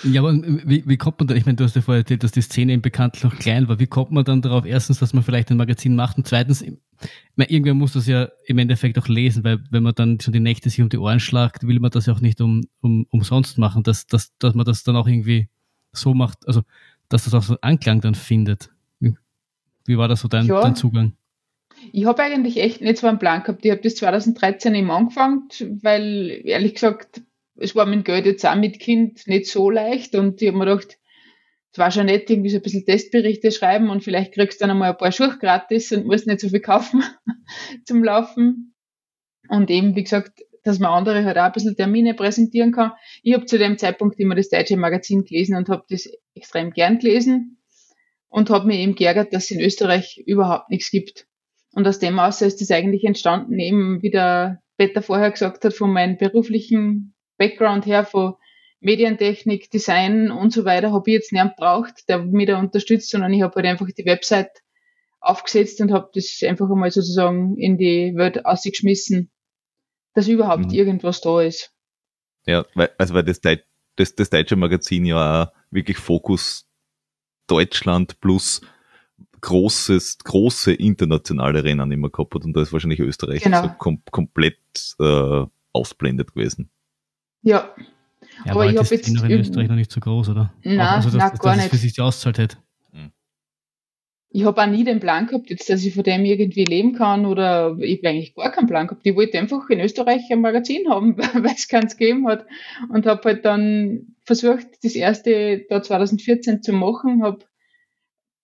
Ja, 0.04 0.22
aber 0.22 0.34
wie, 0.34 0.84
wie 0.88 0.98
kommt 0.98 1.20
man 1.20 1.28
da, 1.28 1.36
ich 1.36 1.46
meine, 1.46 1.56
du 1.56 1.64
hast 1.64 1.76
ja 1.76 1.82
vorher 1.82 2.02
erzählt, 2.02 2.24
dass 2.24 2.32
die 2.32 2.42
Szene 2.42 2.74
im 2.74 2.82
bekanntlich 2.82 3.24
noch 3.24 3.36
klein 3.38 3.68
war. 3.68 3.80
Wie 3.80 3.88
kommt 3.88 4.12
man 4.12 4.24
dann 4.24 4.42
darauf, 4.42 4.66
erstens, 4.66 5.00
dass 5.00 5.14
man 5.14 5.24
vielleicht 5.24 5.50
ein 5.52 5.58
Magazin 5.58 5.96
macht 5.96 6.18
und 6.18 6.28
zweitens, 6.28 6.62
ich 6.62 6.74
meine, 7.36 7.50
irgendwer 7.50 7.74
muss 7.74 7.94
das 7.94 8.08
ja 8.08 8.30
im 8.46 8.58
Endeffekt 8.60 8.98
auch 9.00 9.08
lesen, 9.08 9.44
weil 9.44 9.60
wenn 9.72 9.84
man 9.84 9.96
dann 9.96 10.20
schon 10.20 10.34
die 10.34 10.40
Nächte 10.40 10.70
sich 10.70 10.82
um 10.82 10.90
die 10.90 10.98
Ohren 10.98 11.20
schlagt, 11.20 11.68
will 11.68 11.80
man 11.80 11.92
das 11.92 12.06
ja 12.06 12.14
auch 12.14 12.22
nicht 12.22 12.40
um, 12.42 12.62
um, 12.82 13.08
umsonst 13.10 13.58
machen, 13.58 13.84
dass, 13.84 14.06
dass, 14.08 14.38
dass 14.38 14.54
man 14.54 14.66
das 14.66 14.84
dann 14.84 14.96
auch 14.96 15.08
irgendwie 15.08 15.50
so 15.92 16.14
macht, 16.14 16.48
also 16.48 16.62
dass 17.10 17.24
das 17.24 17.34
auch 17.34 17.44
so 17.44 17.58
Anklang 17.62 18.02
dann 18.02 18.16
findet. 18.16 18.70
Wie, 19.00 19.16
wie 19.86 19.98
war 19.98 20.08
das 20.08 20.22
so 20.22 20.28
dein, 20.28 20.46
Ja. 20.46 20.62
dein 20.62 20.76
Zugang? 20.76 21.14
Ich 21.92 22.06
habe 22.06 22.22
eigentlich 22.22 22.58
echt 22.58 22.82
nicht 22.82 22.98
so 22.98 23.08
einen 23.08 23.20
Plan 23.20 23.42
gehabt. 23.44 23.64
Ich 23.66 23.72
habe 23.72 23.82
das 23.82 23.96
2013 23.96 24.76
eben 24.76 24.92
angefangen, 24.92 25.44
weil 25.82 26.42
ehrlich 26.44 26.74
gesagt, 26.74 27.22
es 27.60 27.76
war 27.76 27.86
mit 27.86 28.06
Geld 28.06 28.26
jetzt 28.26 28.46
auch 28.46 28.56
mit 28.56 28.80
Kind 28.80 29.28
nicht 29.28 29.48
so 29.48 29.70
leicht 29.70 30.16
und 30.16 30.42
ich 30.42 30.48
habe 30.48 30.58
mir 30.58 30.66
gedacht, 30.66 30.98
zwar 31.72 31.92
schon 31.92 32.08
nett, 32.08 32.30
irgendwie 32.30 32.50
so 32.50 32.58
ein 32.58 32.64
bisschen 32.64 32.86
Testberichte 32.86 33.52
schreiben 33.52 33.90
und 33.90 34.04
vielleicht 34.04 34.34
kriegst 34.34 34.60
du 34.60 34.64
dann 34.64 34.72
einmal 34.72 34.92
ein 34.92 34.98
paar 34.98 35.12
Schuhe 35.12 35.38
gratis 35.40 35.92
und 35.92 36.06
musst 36.06 36.28
nicht 36.28 36.40
so 36.40 36.50
viel 36.50 36.62
kaufen 36.62 37.04
zum 37.86 38.04
Laufen. 38.04 38.74
Und 39.50 39.70
eben, 39.70 39.96
wie 39.96 40.04
gesagt, 40.04 40.42
dass 40.64 40.80
man 40.80 40.92
andere 40.92 41.24
halt 41.24 41.38
auch 41.38 41.44
ein 41.44 41.52
bisschen 41.52 41.76
Termine 41.76 42.14
präsentieren 42.14 42.72
kann. 42.72 42.92
Ich 43.24 43.34
habe 43.34 43.46
zu 43.46 43.58
dem 43.58 43.78
Zeitpunkt 43.78 44.20
immer 44.20 44.36
das 44.36 44.50
deutsche 44.50 44.78
Magazin 44.78 45.24
gelesen 45.24 45.56
und 45.56 45.70
habe 45.70 45.84
das 45.90 46.10
extrem 46.36 46.72
gern 46.72 47.00
gelesen 47.00 47.58
und 48.30 48.50
habe 48.50 48.68
mir 48.68 48.78
eben 48.78 48.96
geärgert, 48.96 49.34
dass 49.34 49.46
es 49.46 49.52
in 49.52 49.62
Österreich 49.62 50.22
überhaupt 50.26 50.70
nichts 50.70 50.92
gibt. 50.92 51.28
Und 51.74 51.88
aus 51.88 52.00
dem 52.00 52.20
aus 52.20 52.42
ist 52.42 52.62
das 52.62 52.72
eigentlich 52.72 53.04
entstanden, 53.04 53.60
eben 53.60 54.02
wie 54.02 54.10
der 54.10 54.62
Peter 54.78 55.02
vorher 55.02 55.32
gesagt 55.32 55.64
hat, 55.66 55.74
von 55.74 55.92
meinem 55.92 56.18
beruflichen 56.18 57.14
Background 57.40 57.88
her, 57.88 58.06
von 58.06 58.36
Medientechnik, 58.82 59.72
Design 59.72 60.30
und 60.30 60.54
so 60.54 60.64
weiter, 60.66 60.92
habe 60.92 61.10
ich 61.10 61.16
jetzt 61.16 61.32
niemand 61.32 61.56
braucht, 61.56 62.08
der 62.08 62.20
mich 62.20 62.48
da 62.48 62.60
unterstützt, 62.60 63.10
sondern 63.10 63.34
ich 63.34 63.42
habe 63.42 63.56
halt 63.56 63.66
einfach 63.66 63.88
die 63.88 64.06
Website 64.06 64.52
aufgesetzt 65.20 65.82
und 65.82 65.92
habe 65.92 66.10
das 66.14 66.40
einfach 66.46 66.70
einmal 66.70 66.92
sozusagen 66.92 67.58
in 67.58 67.78
die 67.78 68.14
Welt 68.16 68.46
ausgeschmissen, 68.46 69.32
dass 70.14 70.28
überhaupt 70.28 70.68
mhm. 70.68 70.74
irgendwas 70.74 71.22
da 71.22 71.42
ist. 71.42 71.74
Ja, 72.46 72.66
weil, 72.74 72.90
also 72.98 73.14
weil 73.14 73.24
das, 73.24 73.42
das, 73.42 74.16
das 74.16 74.30
deutsche 74.30 74.56
Magazin 74.56 75.06
ja 75.06 75.44
auch 75.44 75.52
wirklich 75.72 75.98
Fokus 75.98 76.68
Deutschland 77.48 78.20
plus 78.22 78.62
großes, 79.42 80.20
große 80.20 80.74
internationale 80.74 81.64
Rennen 81.64 81.92
immer 81.92 82.10
gehabt 82.10 82.36
hat 82.36 82.46
und 82.46 82.54
da 82.56 82.62
ist 82.62 82.72
wahrscheinlich 82.72 83.00
Österreich 83.00 83.42
genau. 83.42 83.64
so 83.64 83.70
kom 83.78 84.02
komplett 84.12 84.60
äh, 85.00 85.46
ausblendet 85.74 86.34
gewesen. 86.34 86.70
Ja. 87.42 87.74
ja 88.46 88.52
aber, 88.52 88.52
aber 88.52 88.72
ich 88.72 88.78
habe 88.78 88.88
jetzt 88.90 89.08
in 89.08 89.32
Österreich 89.32 89.68
noch 89.68 89.76
nicht 89.76 89.92
so 89.92 90.00
groß, 90.00 90.30
oder? 90.30 90.54
Nein, 90.64 90.80
also, 90.80 91.10
dass, 91.10 91.18
nein, 91.18 91.32
dass, 91.32 91.40
gar 91.40 91.54
dass 91.54 91.64
nicht. 91.64 91.70
für 91.72 91.78
sich 91.78 91.94
die 91.94 92.02
auszahlt 92.02 92.38
hätte. 92.38 92.58
Hm. 92.92 93.12
Ich 94.32 94.46
habe 94.46 94.62
auch 94.62 94.68
nie 94.68 94.84
den 94.84 95.00
Plan 95.00 95.28
gehabt, 95.28 95.50
jetzt, 95.50 95.70
dass 95.70 95.84
ich 95.84 95.94
von 95.94 96.04
dem 96.04 96.26
irgendwie 96.26 96.66
leben 96.66 96.94
kann 96.94 97.26
oder 97.26 97.78
ich 97.80 98.00
habe 98.00 98.10
eigentlich 98.10 98.36
gar 98.36 98.52
keinen 98.52 98.68
Plan 98.68 98.88
gehabt. 98.88 99.06
Ich 99.06 99.16
wollte 99.16 99.40
einfach 99.40 99.70
in 99.70 99.80
Österreich 99.80 100.24
ein 100.32 100.42
Magazin 100.42 100.90
haben, 100.90 101.18
weil 101.18 101.54
es 101.56 101.68
keins 101.68 101.98
gegeben 101.98 102.28
hat 102.28 102.46
und 102.90 103.06
habe 103.06 103.22
halt 103.24 103.46
dann 103.46 104.16
versucht, 104.26 104.68
das 104.84 104.96
erste 104.96 105.66
da 105.70 105.82
2014 105.82 106.62
zu 106.62 106.74
machen, 106.74 107.24
habe 107.24 107.46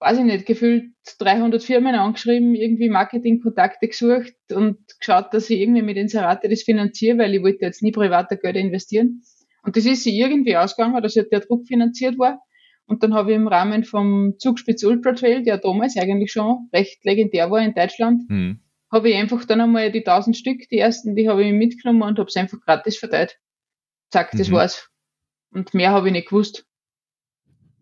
weiß 0.05 0.19
ich 0.19 0.23
nicht, 0.23 0.45
gefühlt 0.45 0.91
300 1.17 1.63
Firmen 1.63 1.95
angeschrieben, 1.95 2.53
irgendwie 2.53 2.89
Marketingkontakte 2.89 3.87
gesucht 3.87 4.35
und 4.53 4.77
geschaut, 4.99 5.33
dass 5.33 5.49
ich 5.49 5.59
irgendwie 5.59 5.81
mit 5.81 5.97
Inserate 5.97 6.47
das 6.47 6.61
finanziere, 6.61 7.17
weil 7.17 7.33
ich 7.33 7.41
wollte 7.41 7.65
jetzt 7.65 7.81
nie 7.81 7.91
privater 7.91 8.35
Geld 8.35 8.55
investieren. 8.55 9.23
Und 9.63 9.75
das 9.75 9.85
ist 9.87 10.03
sie 10.03 10.19
irgendwie 10.19 10.57
ausgegangen, 10.57 11.01
dass 11.01 11.15
der 11.15 11.39
Druck 11.39 11.65
finanziert 11.65 12.19
war. 12.19 12.39
Und 12.85 13.01
dann 13.01 13.15
habe 13.15 13.31
ich 13.31 13.35
im 13.35 13.47
Rahmen 13.47 13.83
vom 13.83 14.35
Zugspitz 14.37 14.83
Ultra 14.83 15.13
Trail, 15.13 15.41
der 15.41 15.57
damals 15.57 15.97
eigentlich 15.97 16.31
schon 16.31 16.69
recht 16.71 17.03
legendär 17.03 17.49
war 17.49 17.61
in 17.61 17.73
Deutschland, 17.73 18.29
mhm. 18.29 18.59
habe 18.91 19.09
ich 19.09 19.15
einfach 19.15 19.43
dann 19.45 19.59
einmal 19.59 19.91
die 19.91 20.05
1000 20.05 20.37
Stück, 20.37 20.69
die 20.69 20.77
ersten, 20.77 21.15
die 21.15 21.27
habe 21.27 21.43
ich 21.43 21.51
mitgenommen 21.51 22.03
und 22.03 22.19
habe 22.19 22.27
es 22.27 22.35
einfach 22.35 22.59
gratis 22.61 22.99
verteilt. 22.99 23.39
Zack, 24.11 24.33
das 24.33 24.49
mhm. 24.49 24.53
war's. 24.53 24.87
Und 25.49 25.73
mehr 25.73 25.93
habe 25.93 26.09
ich 26.09 26.13
nicht 26.13 26.29
gewusst. 26.29 26.67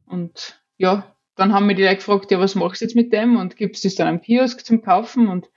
Und 0.05 0.63
ja, 0.77 1.12
dann 1.35 1.53
haben 1.53 1.65
mir 1.65 1.75
die 1.75 1.83
Leute 1.83 1.97
gefragt, 1.97 2.31
ja, 2.31 2.39
was 2.39 2.55
machst 2.55 2.81
du 2.81 2.85
jetzt 2.85 2.95
mit 2.95 3.11
dem? 3.11 3.37
Und 3.37 3.57
gibt 3.57 3.75
es 3.75 3.81
das 3.81 3.95
dann 3.95 4.07
am 4.07 4.21
Kiosk 4.21 4.65
zum 4.65 4.81
Kaufen? 4.81 5.27
Und 5.27 5.49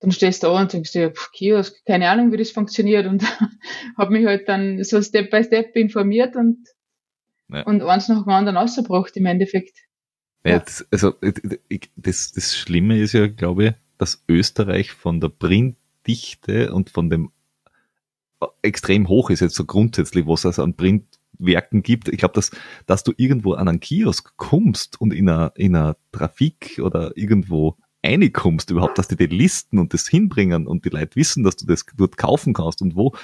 dann 0.00 0.12
stehst 0.12 0.42
du 0.42 0.48
da 0.48 0.60
und 0.60 0.72
denkst 0.72 0.94
ja, 0.94 1.10
pff, 1.10 1.32
Kiosk, 1.32 1.84
keine 1.86 2.10
Ahnung, 2.10 2.32
wie 2.32 2.36
das 2.36 2.50
funktioniert. 2.50 3.06
Und 3.06 3.24
habe 3.96 4.12
mich 4.12 4.26
halt 4.26 4.48
dann 4.48 4.82
so 4.84 5.00
Step 5.00 5.30
by 5.30 5.42
Step 5.42 5.74
informiert 5.76 6.36
und, 6.36 6.58
ja. 7.48 7.62
und 7.62 7.82
eins 7.82 8.08
nach 8.08 8.24
dem 8.24 8.32
anderen 8.32 8.56
ausgebracht 8.58 9.16
im 9.16 9.26
Endeffekt. 9.26 9.78
Ja, 10.44 10.52
ja. 10.52 10.58
Das, 10.58 10.86
also 10.90 11.14
das, 11.96 12.32
das 12.32 12.56
Schlimme 12.56 12.98
ist 12.98 13.14
ja, 13.14 13.26
glaube 13.26 13.64
ich, 13.64 13.72
dass 13.96 14.22
Österreich 14.28 14.92
von 14.92 15.20
der 15.20 15.30
Printdichte 15.30 16.74
und 16.74 16.90
von 16.90 17.08
dem 17.08 17.30
äh, 18.42 18.46
extrem 18.60 19.08
hoch 19.08 19.30
ist 19.30 19.40
jetzt 19.40 19.54
so 19.54 19.64
grundsätzlich, 19.64 20.26
was 20.26 20.44
es 20.44 20.58
an 20.58 20.74
Print 20.74 21.13
Werken 21.38 21.82
gibt. 21.82 22.08
Ich 22.08 22.18
glaube, 22.18 22.34
dass, 22.34 22.50
dass 22.86 23.04
du 23.04 23.12
irgendwo 23.16 23.54
an 23.54 23.68
einen 23.68 23.80
Kiosk 23.80 24.36
kommst 24.36 25.00
und 25.00 25.12
in 25.12 25.28
einer, 25.28 25.52
in 25.56 25.76
einer 25.76 25.96
Trafik 26.12 26.80
oder 26.82 27.16
irgendwo 27.16 27.76
reinkommst 28.04 28.70
überhaupt, 28.70 28.98
dass 28.98 29.08
die 29.08 29.16
die 29.16 29.26
Listen 29.26 29.78
und 29.78 29.94
das 29.94 30.08
hinbringen 30.08 30.66
und 30.66 30.84
die 30.84 30.90
Leute 30.90 31.16
wissen, 31.16 31.42
dass 31.42 31.56
du 31.56 31.66
das 31.66 31.86
dort 31.96 32.16
kaufen 32.16 32.52
kannst 32.52 32.82
und 32.82 32.96
wo. 32.96 33.14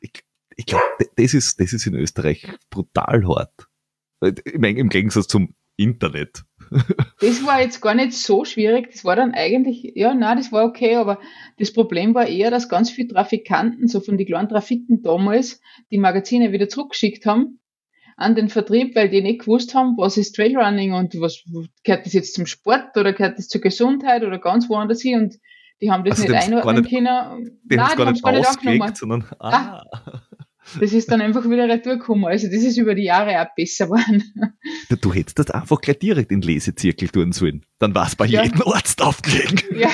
Ich, 0.00 0.24
ich 0.56 0.66
glaube, 0.66 0.84
das 1.16 1.34
ist, 1.34 1.60
das 1.60 1.72
ist 1.72 1.86
in 1.86 1.94
Österreich 1.94 2.46
brutal 2.70 3.26
hart. 3.26 3.68
Im 4.44 4.88
Gegensatz 4.88 5.26
zum 5.26 5.54
Internet. 5.76 6.44
Das 7.20 7.44
war 7.44 7.60
jetzt 7.60 7.80
gar 7.82 7.94
nicht 7.94 8.14
so 8.14 8.44
schwierig. 8.44 8.92
Das 8.92 9.04
war 9.04 9.16
dann 9.16 9.32
eigentlich, 9.32 9.92
ja, 9.94 10.14
na, 10.14 10.34
das 10.34 10.52
war 10.52 10.64
okay, 10.64 10.96
aber 10.96 11.18
das 11.58 11.72
Problem 11.72 12.14
war 12.14 12.26
eher, 12.26 12.50
dass 12.50 12.68
ganz 12.68 12.90
viele 12.90 13.08
Trafikanten, 13.08 13.88
so 13.88 14.00
von 14.00 14.16
den 14.16 14.26
kleinen 14.26 14.48
Trafiken 14.48 15.02
damals, 15.02 15.60
die 15.90 15.98
Magazine 15.98 16.52
wieder 16.52 16.68
zurückgeschickt 16.68 17.26
haben 17.26 17.60
an 18.16 18.34
den 18.34 18.48
Vertrieb, 18.48 18.94
weil 18.96 19.08
die 19.08 19.22
nicht 19.22 19.40
gewusst 19.40 19.74
haben, 19.74 19.96
was 19.96 20.16
ist 20.16 20.36
Trailrunning 20.36 20.92
und 20.92 21.18
was 21.20 21.42
gehört 21.84 22.06
das 22.06 22.12
jetzt 22.12 22.34
zum 22.34 22.46
Sport 22.46 22.96
oder 22.96 23.12
gehört 23.12 23.38
das 23.38 23.48
zur 23.48 23.60
Gesundheit 23.60 24.22
oder 24.22 24.38
ganz 24.38 24.68
woanders 24.68 25.00
hin 25.00 25.20
und 25.20 25.38
die 25.80 25.90
haben 25.90 26.04
das 26.04 26.20
also 26.20 26.32
nicht 26.32 26.42
einordnen 26.42 26.86
können. 26.86 27.60
Die 27.64 27.80
haben 27.80 27.90
es 27.90 27.96
gar 27.96 28.12
nicht, 28.12 28.22
gar 28.22 28.32
nicht 28.32 28.46
ausgelegt, 28.46 28.96
sondern 28.98 29.24
ah. 29.38 29.82
ah. 29.90 30.22
Das 30.78 30.92
ist 30.92 31.10
dann 31.10 31.20
einfach 31.20 31.44
wieder 31.48 31.68
retourgekommen. 31.68 32.26
Also 32.26 32.46
das 32.46 32.62
ist 32.62 32.76
über 32.76 32.94
die 32.94 33.04
Jahre 33.04 33.40
auch 33.40 33.54
besser 33.56 33.86
geworden. 33.86 34.22
Du, 34.88 34.96
du 34.96 35.14
hättest 35.14 35.38
das 35.38 35.50
einfach 35.50 35.80
gleich 35.80 35.98
direkt 35.98 36.30
in 36.30 36.42
Lesezirkel 36.42 37.08
tun 37.08 37.32
sollen. 37.32 37.64
Dann 37.78 37.94
war 37.94 38.06
es 38.06 38.16
bei 38.16 38.26
ja. 38.26 38.42
jedem 38.42 38.62
Arzt 38.62 39.02
aufgelegt. 39.02 39.64
Ja. 39.74 39.90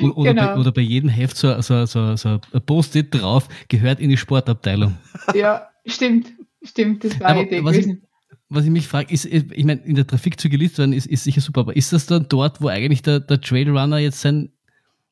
oder, 0.00 0.34
genau. 0.34 0.54
bei, 0.54 0.60
oder 0.60 0.72
bei 0.72 0.80
jedem 0.80 1.08
Heft 1.08 1.36
so, 1.36 1.60
so, 1.62 1.86
so, 1.86 2.16
so 2.16 2.40
ein 2.52 2.62
Post-it 2.66 3.14
drauf, 3.14 3.48
gehört 3.68 4.00
in 4.00 4.10
die 4.10 4.16
Sportabteilung. 4.16 4.96
Ja, 5.34 5.68
stimmt. 5.86 6.32
Stimmt, 6.62 7.04
das 7.04 7.18
war 7.20 7.30
aber 7.30 7.42
Idee 7.42 7.64
was 7.64 7.72
gewesen. 7.72 8.02
Ich, 8.02 8.36
was 8.50 8.64
ich 8.64 8.70
mich 8.70 8.88
frage, 8.88 9.14
ist, 9.14 9.24
ich 9.24 9.64
meine, 9.64 9.80
in 9.82 9.94
der 9.94 10.06
Trafik 10.06 10.38
zu 10.40 10.48
gelistet 10.48 10.80
werden 10.80 10.92
ist, 10.92 11.06
ist 11.06 11.24
sicher 11.24 11.40
super, 11.40 11.60
aber 11.60 11.76
ist 11.76 11.92
das 11.92 12.06
dann 12.06 12.26
dort, 12.28 12.60
wo 12.60 12.68
eigentlich 12.68 13.02
der, 13.02 13.20
der 13.20 13.40
Trailrunner 13.40 13.98
jetzt 13.98 14.20
sein, 14.20 14.50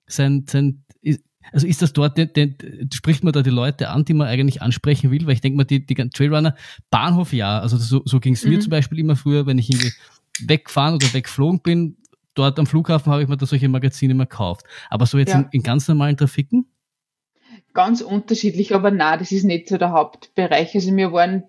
sein, 0.06 0.44
sein 0.46 0.84
also 1.52 1.66
ist 1.66 1.82
das 1.82 1.92
dort, 1.92 2.18
den, 2.18 2.32
den, 2.32 2.56
spricht 2.92 3.24
man 3.24 3.32
da 3.32 3.42
die 3.42 3.50
Leute 3.50 3.88
an, 3.88 4.04
die 4.04 4.14
man 4.14 4.28
eigentlich 4.28 4.62
ansprechen 4.62 5.10
will? 5.10 5.26
Weil 5.26 5.34
ich 5.34 5.40
denke 5.40 5.56
mal, 5.56 5.64
die, 5.64 5.84
die 5.84 5.94
Trailrunner, 5.94 6.54
Bahnhof 6.90 7.32
ja, 7.32 7.58
also 7.58 7.76
so, 7.76 8.02
so 8.04 8.20
ging 8.20 8.34
es 8.34 8.44
mhm. 8.44 8.50
mir 8.50 8.60
zum 8.60 8.70
Beispiel 8.70 8.98
immer 8.98 9.16
früher, 9.16 9.46
wenn 9.46 9.58
ich 9.58 9.70
irgendwie 9.70 9.92
weggefahren 10.40 10.94
oder 10.94 11.12
weggeflogen 11.12 11.60
bin, 11.60 11.96
dort 12.34 12.58
am 12.58 12.66
Flughafen 12.66 13.12
habe 13.12 13.22
ich 13.22 13.28
mir 13.28 13.36
da 13.36 13.46
solche 13.46 13.68
Magazine 13.68 14.12
immer 14.12 14.26
gekauft. 14.26 14.64
Aber 14.90 15.06
so 15.06 15.18
jetzt 15.18 15.32
ja. 15.32 15.40
in, 15.40 15.48
in, 15.50 15.62
ganz 15.62 15.88
normalen 15.88 16.16
Trafiken? 16.16 16.66
Ganz 17.74 18.00
unterschiedlich, 18.00 18.74
aber 18.74 18.90
na, 18.90 19.16
das 19.16 19.32
ist 19.32 19.44
nicht 19.44 19.68
so 19.68 19.78
der 19.78 19.90
Hauptbereich. 19.90 20.74
Also 20.74 20.94
wir 20.94 21.12
waren, 21.12 21.44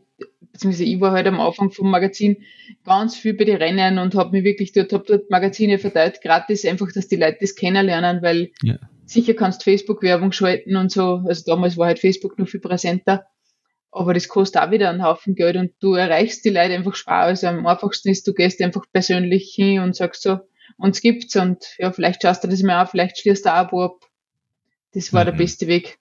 beziehungsweise 0.52 0.86
ich 0.86 1.00
war 1.00 1.12
halt 1.12 1.28
am 1.28 1.40
Anfang 1.40 1.72
vom 1.72 1.92
Magazin 1.92 2.38
ganz 2.86 3.16
viel 3.16 3.34
bei 3.34 3.46
den 3.46 3.58
Rennen 3.58 4.00
und 4.00 4.16
habe 4.16 4.32
mir 4.32 4.44
wirklich 4.44 4.72
dort, 4.72 4.92
hab 4.94 5.06
dort 5.06 5.30
Magazine 5.30 5.78
verteilt, 5.78 6.22
gratis, 6.22 6.66
einfach, 6.66 6.92
dass 6.92 7.08
die 7.08 7.16
Leute 7.16 7.38
das 7.42 7.56
kennenlernen, 7.56 8.22
weil 8.22 8.52
ja 8.64 8.78
Sicher 9.10 9.34
kannst 9.34 9.64
Facebook-Werbung 9.64 10.32
schalten 10.32 10.76
und 10.76 10.92
so. 10.92 11.24
Also 11.26 11.44
damals 11.46 11.78
war 11.78 11.88
halt 11.88 12.00
Facebook 12.00 12.38
noch 12.38 12.48
viel 12.48 12.60
präsenter. 12.60 13.26
Aber 13.92 14.14
das 14.14 14.28
kostet 14.28 14.62
auch 14.62 14.70
wieder 14.70 14.90
einen 14.90 15.04
Haufen 15.04 15.34
Geld 15.34 15.56
und 15.56 15.72
du 15.80 15.96
erreichst 15.96 16.46
die 16.46 16.50
Leute 16.50 16.76
einfach 16.76 16.96
schwer. 16.96 17.22
Also 17.22 17.48
am 17.48 17.66
einfachsten 17.66 18.10
ist, 18.10 18.28
du 18.28 18.34
gehst 18.34 18.62
einfach 18.62 18.86
persönlich 18.94 19.52
hin 19.56 19.80
und 19.80 19.96
sagst 19.96 20.22
so, 20.22 20.38
uns 20.78 21.02
gibt's 21.02 21.36
und 21.36 21.66
ja, 21.80 21.92
vielleicht 21.92 22.22
schaust 22.22 22.44
du 22.44 22.48
das 22.48 22.62
mal 22.62 22.82
an, 22.82 22.88
vielleicht 22.88 23.18
schließt 23.18 23.46
du 23.46 23.52
ein 23.52 23.56
Abo 23.56 23.84
ab. 23.84 24.06
Das 24.94 25.12
war 25.12 25.24
mhm. 25.24 25.26
der 25.26 25.34
beste 25.34 25.66
Weg. 25.66 25.98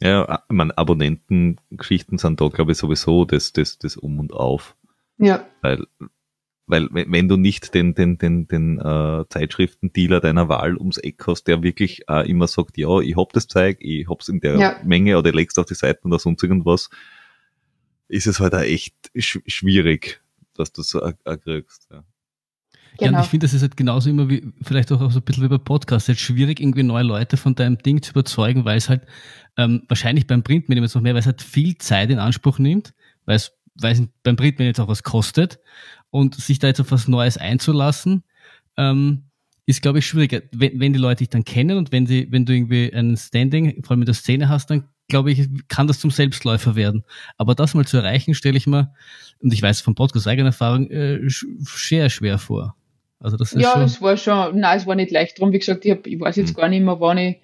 Ja, 0.00 0.44
meine, 0.48 0.78
Abonnentengeschichten 0.78 2.16
sind 2.18 2.40
da, 2.40 2.48
glaube 2.48 2.72
ich, 2.72 2.78
sowieso 2.78 3.24
das, 3.24 3.52
das, 3.52 3.76
das 3.78 3.96
Um 3.96 4.20
und 4.20 4.32
Auf. 4.32 4.76
Ja. 5.18 5.46
Weil 5.62 5.84
weil 6.70 6.88
wenn 6.90 7.28
du 7.28 7.36
nicht 7.36 7.74
den, 7.74 7.94
den, 7.94 8.18
den, 8.18 8.46
den 8.46 8.78
äh, 8.78 9.24
Zeitschriftendealer 9.28 10.20
deiner 10.20 10.48
Wahl 10.48 10.76
ums 10.76 10.98
Eck 10.98 11.26
hast, 11.26 11.44
der 11.44 11.62
wirklich 11.62 12.02
äh, 12.08 12.28
immer 12.30 12.46
sagt, 12.46 12.78
ja, 12.78 13.00
ich 13.00 13.16
hab 13.16 13.32
das 13.32 13.48
Zeug, 13.48 13.78
ich 13.80 14.08
hab's 14.08 14.28
in 14.28 14.40
der 14.40 14.56
ja. 14.56 14.80
Menge 14.84 15.18
oder 15.18 15.32
legst 15.32 15.58
auf 15.58 15.66
die 15.66 15.74
Seiten 15.74 16.08
oder 16.08 16.18
sonst 16.18 16.42
irgendwas, 16.42 16.90
ist 18.08 18.26
es 18.26 18.40
halt 18.40 18.54
auch 18.54 18.60
echt 18.60 18.94
sch 19.18 19.40
schwierig, 19.46 20.20
dass 20.54 20.72
du 20.72 20.82
so 20.82 21.00
kriegst. 21.24 21.88
Ja. 21.90 22.04
Genau. 22.98 23.12
Ja, 23.12 23.18
und 23.18 23.24
ich 23.24 23.30
finde, 23.30 23.44
das 23.46 23.54
ist 23.54 23.62
halt 23.62 23.76
genauso 23.76 24.10
immer 24.10 24.28
wie, 24.28 24.52
vielleicht 24.62 24.92
auch 24.92 25.10
so 25.10 25.18
ein 25.18 25.24
bisschen 25.24 25.44
wie 25.44 25.48
bei 25.48 25.58
Podcasts, 25.58 26.08
halt 26.08 26.18
schwierig, 26.18 26.60
irgendwie 26.60 26.82
neue 26.82 27.04
Leute 27.04 27.36
von 27.36 27.54
deinem 27.54 27.78
Ding 27.78 28.02
zu 28.02 28.10
überzeugen, 28.10 28.64
weil 28.64 28.76
es 28.76 28.88
halt 28.88 29.02
ähm, 29.56 29.82
wahrscheinlich 29.88 30.26
beim 30.26 30.42
Printmedium 30.42 30.84
jetzt 30.84 30.94
noch 30.94 31.02
mehr, 31.02 31.14
weil 31.14 31.20
es 31.20 31.26
halt 31.26 31.42
viel 31.42 31.78
Zeit 31.78 32.10
in 32.10 32.18
Anspruch 32.18 32.58
nimmt, 32.58 32.92
weil 33.24 33.36
es, 33.36 33.52
weil 33.76 33.92
es 33.92 34.02
beim 34.22 34.36
Printmedium 34.36 34.68
jetzt 34.68 34.80
auch 34.80 34.88
was 34.88 35.02
kostet 35.02 35.60
und 36.10 36.34
sich 36.34 36.58
da 36.58 36.68
jetzt 36.68 36.80
auf 36.80 36.90
was 36.90 37.08
Neues 37.08 37.36
einzulassen, 37.36 38.24
ähm, 38.76 39.24
ist, 39.66 39.82
glaube 39.82 40.00
ich, 40.00 40.06
schwieriger. 40.06 40.42
Wenn, 40.52 40.80
wenn 40.80 40.92
die 40.92 40.98
Leute 40.98 41.18
dich 41.18 41.28
dann 41.28 41.44
kennen 41.44 41.78
und 41.78 41.92
wenn, 41.92 42.06
sie, 42.06 42.28
wenn 42.30 42.44
du 42.44 42.52
irgendwie 42.52 42.92
ein 42.92 43.16
Standing, 43.16 43.82
vor 43.84 43.92
allem 43.92 44.02
in 44.02 44.06
der 44.06 44.14
Szene 44.14 44.48
hast, 44.48 44.70
dann 44.70 44.88
glaube 45.08 45.32
ich, 45.32 45.48
kann 45.68 45.86
das 45.86 46.00
zum 46.00 46.10
Selbstläufer 46.10 46.76
werden. 46.76 47.04
Aber 47.36 47.54
das 47.54 47.74
mal 47.74 47.86
zu 47.86 47.98
erreichen, 47.98 48.34
stelle 48.34 48.56
ich 48.56 48.66
mir, 48.66 48.94
und 49.40 49.52
ich 49.52 49.62
weiß 49.62 49.80
vom 49.80 49.94
Podcast 49.94 50.26
eigener 50.26 50.48
Erfahrung, 50.48 50.88
äh, 50.90 51.20
sehr 51.28 52.10
schwer 52.10 52.38
vor. 52.38 52.76
Also 53.18 53.36
das 53.36 53.52
ist 53.52 53.60
ja, 53.60 53.72
schon, 53.72 53.82
es 53.82 54.00
war 54.00 54.16
schon, 54.16 54.58
nein, 54.58 54.78
es 54.78 54.86
war 54.86 54.94
nicht 54.94 55.10
leicht. 55.10 55.38
Drum, 55.38 55.52
wie 55.52 55.58
gesagt, 55.58 55.84
ich, 55.84 55.90
hab, 55.90 56.06
ich 56.06 56.18
weiß 56.18 56.36
jetzt 56.36 56.50
Hm. 56.50 56.56
gar 56.56 56.68
nicht 56.68 56.82
mehr, 56.82 57.00
wann 57.00 57.18
ich, 57.18 57.40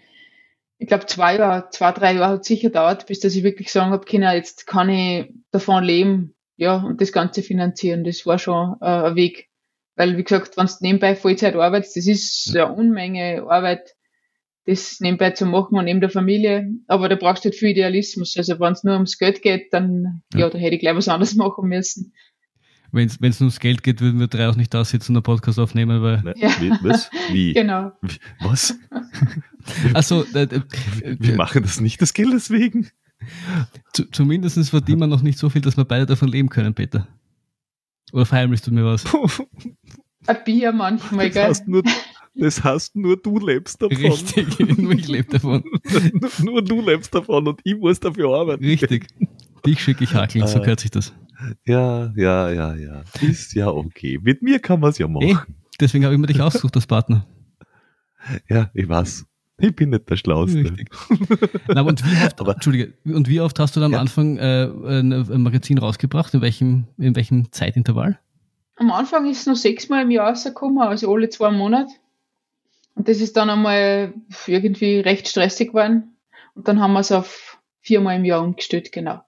ich 0.78 0.88
glaube, 0.88 1.06
zwei 1.06 1.36
Jahre, 1.36 1.68
zwei, 1.70 1.92
drei 1.92 2.14
Jahre 2.14 2.34
hat 2.34 2.44
sicher 2.44 2.70
dauert, 2.70 3.06
bis 3.06 3.20
dass 3.20 3.34
ich 3.34 3.42
wirklich 3.42 3.70
sagen 3.70 3.90
habe, 3.90 4.04
Kinder, 4.04 4.34
jetzt 4.34 4.66
kann 4.66 4.88
ich 4.88 5.32
davon 5.50 5.84
leben, 5.84 6.34
ja, 6.56 6.76
und 6.76 7.00
das 7.00 7.12
Ganze 7.12 7.42
finanzieren. 7.42 8.04
Das 8.04 8.24
war 8.26 8.38
schon 8.38 8.76
äh, 8.80 8.84
ein 8.86 9.14
Weg. 9.16 9.48
Weil, 9.94 10.16
wie 10.18 10.24
gesagt, 10.24 10.56
wenn 10.56 10.66
du 10.66 10.72
nebenbei 10.80 11.16
Vollzeit 11.16 11.54
arbeitest, 11.56 11.96
das 11.96 12.06
ist 12.06 12.50
eine 12.54 12.72
Unmenge 12.72 13.44
Arbeit, 13.48 13.94
das 14.66 15.00
nebenbei 15.00 15.30
zu 15.30 15.46
machen 15.46 15.78
und 15.78 15.84
neben 15.84 16.00
der 16.00 16.10
Familie. 16.10 16.68
Aber 16.86 17.08
da 17.08 17.16
brauchst 17.16 17.44
du 17.44 17.48
halt 17.48 17.56
viel 17.56 17.70
Idealismus. 17.70 18.34
Also, 18.36 18.58
wenn 18.60 18.72
es 18.72 18.84
nur 18.84 18.94
ums 18.94 19.16
Geld 19.18 19.40
geht, 19.42 19.72
dann, 19.72 20.22
ja, 20.34 20.40
Ja. 20.40 20.50
da 20.50 20.58
hätte 20.58 20.74
ich 20.74 20.80
gleich 20.80 20.96
was 20.96 21.08
anderes 21.08 21.34
machen 21.36 21.68
müssen. 21.68 22.12
wenn 22.92 23.06
es 23.08 23.20
nur 23.20 23.46
ums 23.46 23.60
Geld 23.60 23.82
geht, 23.82 24.00
würden 24.00 24.20
wir 24.20 24.26
drei 24.28 24.48
auch 24.48 24.56
nicht 24.56 24.72
da 24.74 24.84
sitzen 24.84 25.12
und 25.12 25.16
einen 25.18 25.22
Podcast 25.22 25.58
aufnehmen, 25.58 26.02
weil 26.02 26.22
Ne? 26.22 26.34
Ja. 26.36 26.50
Wie, 26.60 26.70
was? 26.82 27.10
Wie? 27.30 27.52
Genau. 27.54 27.92
Wie- 28.02 28.18
Was? 28.40 28.78
also 29.94 30.24
äh, 30.34 30.42
äh, 30.42 30.60
Wir 31.18 31.36
machen 31.36 31.62
das 31.62 31.80
nicht 31.80 32.00
des 32.00 32.12
Geldes 32.14 32.50
wegen. 32.50 32.88
Zu, 33.92 34.04
zumindest 34.10 34.70
verdienen 34.70 35.00
wir 35.00 35.06
noch 35.06 35.22
nicht 35.22 35.38
so 35.38 35.48
viel, 35.48 35.62
dass 35.62 35.76
wir 35.76 35.84
beide 35.84 36.06
davon 36.06 36.28
leben 36.28 36.48
können, 36.48 36.74
Peter. 36.74 37.08
Oder 38.12 38.26
verheimlichst 38.26 38.66
du 38.66 38.72
mir 38.72 38.84
was? 38.84 39.04
Ein 40.26 40.36
Bier 40.44 40.72
manchmal, 40.72 41.26
Das 41.26 41.34
gell? 41.34 41.44
heißt 41.48 41.68
nur, 41.68 41.82
das 42.34 42.62
heißt 42.62 42.96
nur 42.96 43.16
du 43.16 43.38
lebst 43.38 43.80
davon. 43.82 43.96
Richtig, 43.96 44.78
nur 44.78 44.92
ich 44.92 45.08
lebe 45.08 45.32
davon. 45.32 45.64
nur, 46.12 46.30
nur 46.52 46.62
du 46.62 46.80
lebst 46.82 47.14
davon 47.14 47.48
und 47.48 47.60
ich 47.64 47.76
muss 47.76 47.98
dafür 48.00 48.34
arbeiten. 48.34 48.64
Richtig. 48.64 49.06
Dich 49.64 49.80
schicke 49.82 50.04
ich 50.04 50.14
hakeln, 50.14 50.46
so 50.46 50.58
Äh, 50.58 50.60
gehört 50.62 50.80
sich 50.80 50.90
das. 50.90 51.12
Ja, 51.64 52.12
ja, 52.16 52.50
ja, 52.50 52.74
ja. 52.76 53.02
Ist 53.20 53.54
ja 53.54 53.68
okay. 53.68 54.18
Mit 54.22 54.42
mir 54.42 54.58
kann 54.58 54.80
man 54.80 54.90
es 54.90 54.98
ja 54.98 55.06
machen. 55.08 55.28
Eh, 55.28 55.36
deswegen 55.80 56.04
habe 56.04 56.14
ich 56.14 56.20
mir 56.20 56.26
dich 56.28 56.40
ausgesucht 56.40 56.76
als 56.76 56.86
Partner. 56.86 57.26
Ja, 58.48 58.70
ich 58.74 58.88
weiß. 58.88 59.26
Ich 59.58 59.74
bin 59.74 59.90
nicht 59.90 60.08
der 60.10 60.16
Schlauste. 60.16 60.58
Richtig. 60.58 60.90
Na, 61.68 61.80
aber 61.80 61.88
und 61.90 62.04
wie 62.04 62.24
oft, 62.26 62.40
Aber- 62.40 62.52
Entschuldige, 62.54 62.92
und 63.04 63.28
wie 63.28 63.40
oft 63.40 63.58
hast 63.58 63.74
du 63.76 63.80
dann 63.80 63.92
Ja. 63.92 63.98
am 63.98 64.02
Anfang 64.02 64.36
äh, 64.36 64.64
ein, 64.64 65.42
Magazin 65.42 65.78
rausgebracht? 65.78 66.34
In 66.34 66.42
welchem, 66.42 66.84
in 66.98 67.16
welchem 67.16 67.50
Zeitintervall? 67.52 68.18
Am 68.76 68.90
Anfang 68.90 69.26
ist 69.30 69.40
es 69.40 69.46
noch 69.46 69.56
sechsmal 69.56 70.02
im 70.02 70.10
Jahr 70.10 70.28
rausgekommen, 70.28 70.78
also 70.86 71.12
alle 71.14 71.30
zwei 71.30 71.50
Monate. 71.50 71.92
Und 72.94 73.08
das 73.08 73.20
ist 73.20 73.36
dann 73.36 73.48
einmal 73.48 74.12
irgendwie 74.46 74.98
recht 75.00 75.28
stressig 75.28 75.68
geworden. 75.68 76.16
Und 76.54 76.68
dann 76.68 76.80
haben 76.80 76.92
wir 76.92 77.00
es 77.00 77.12
auf 77.12 77.58
viermal 77.80 78.16
im 78.16 78.24
Jahr 78.26 78.42
umgestellt, 78.42 78.92
genau. 78.92 79.22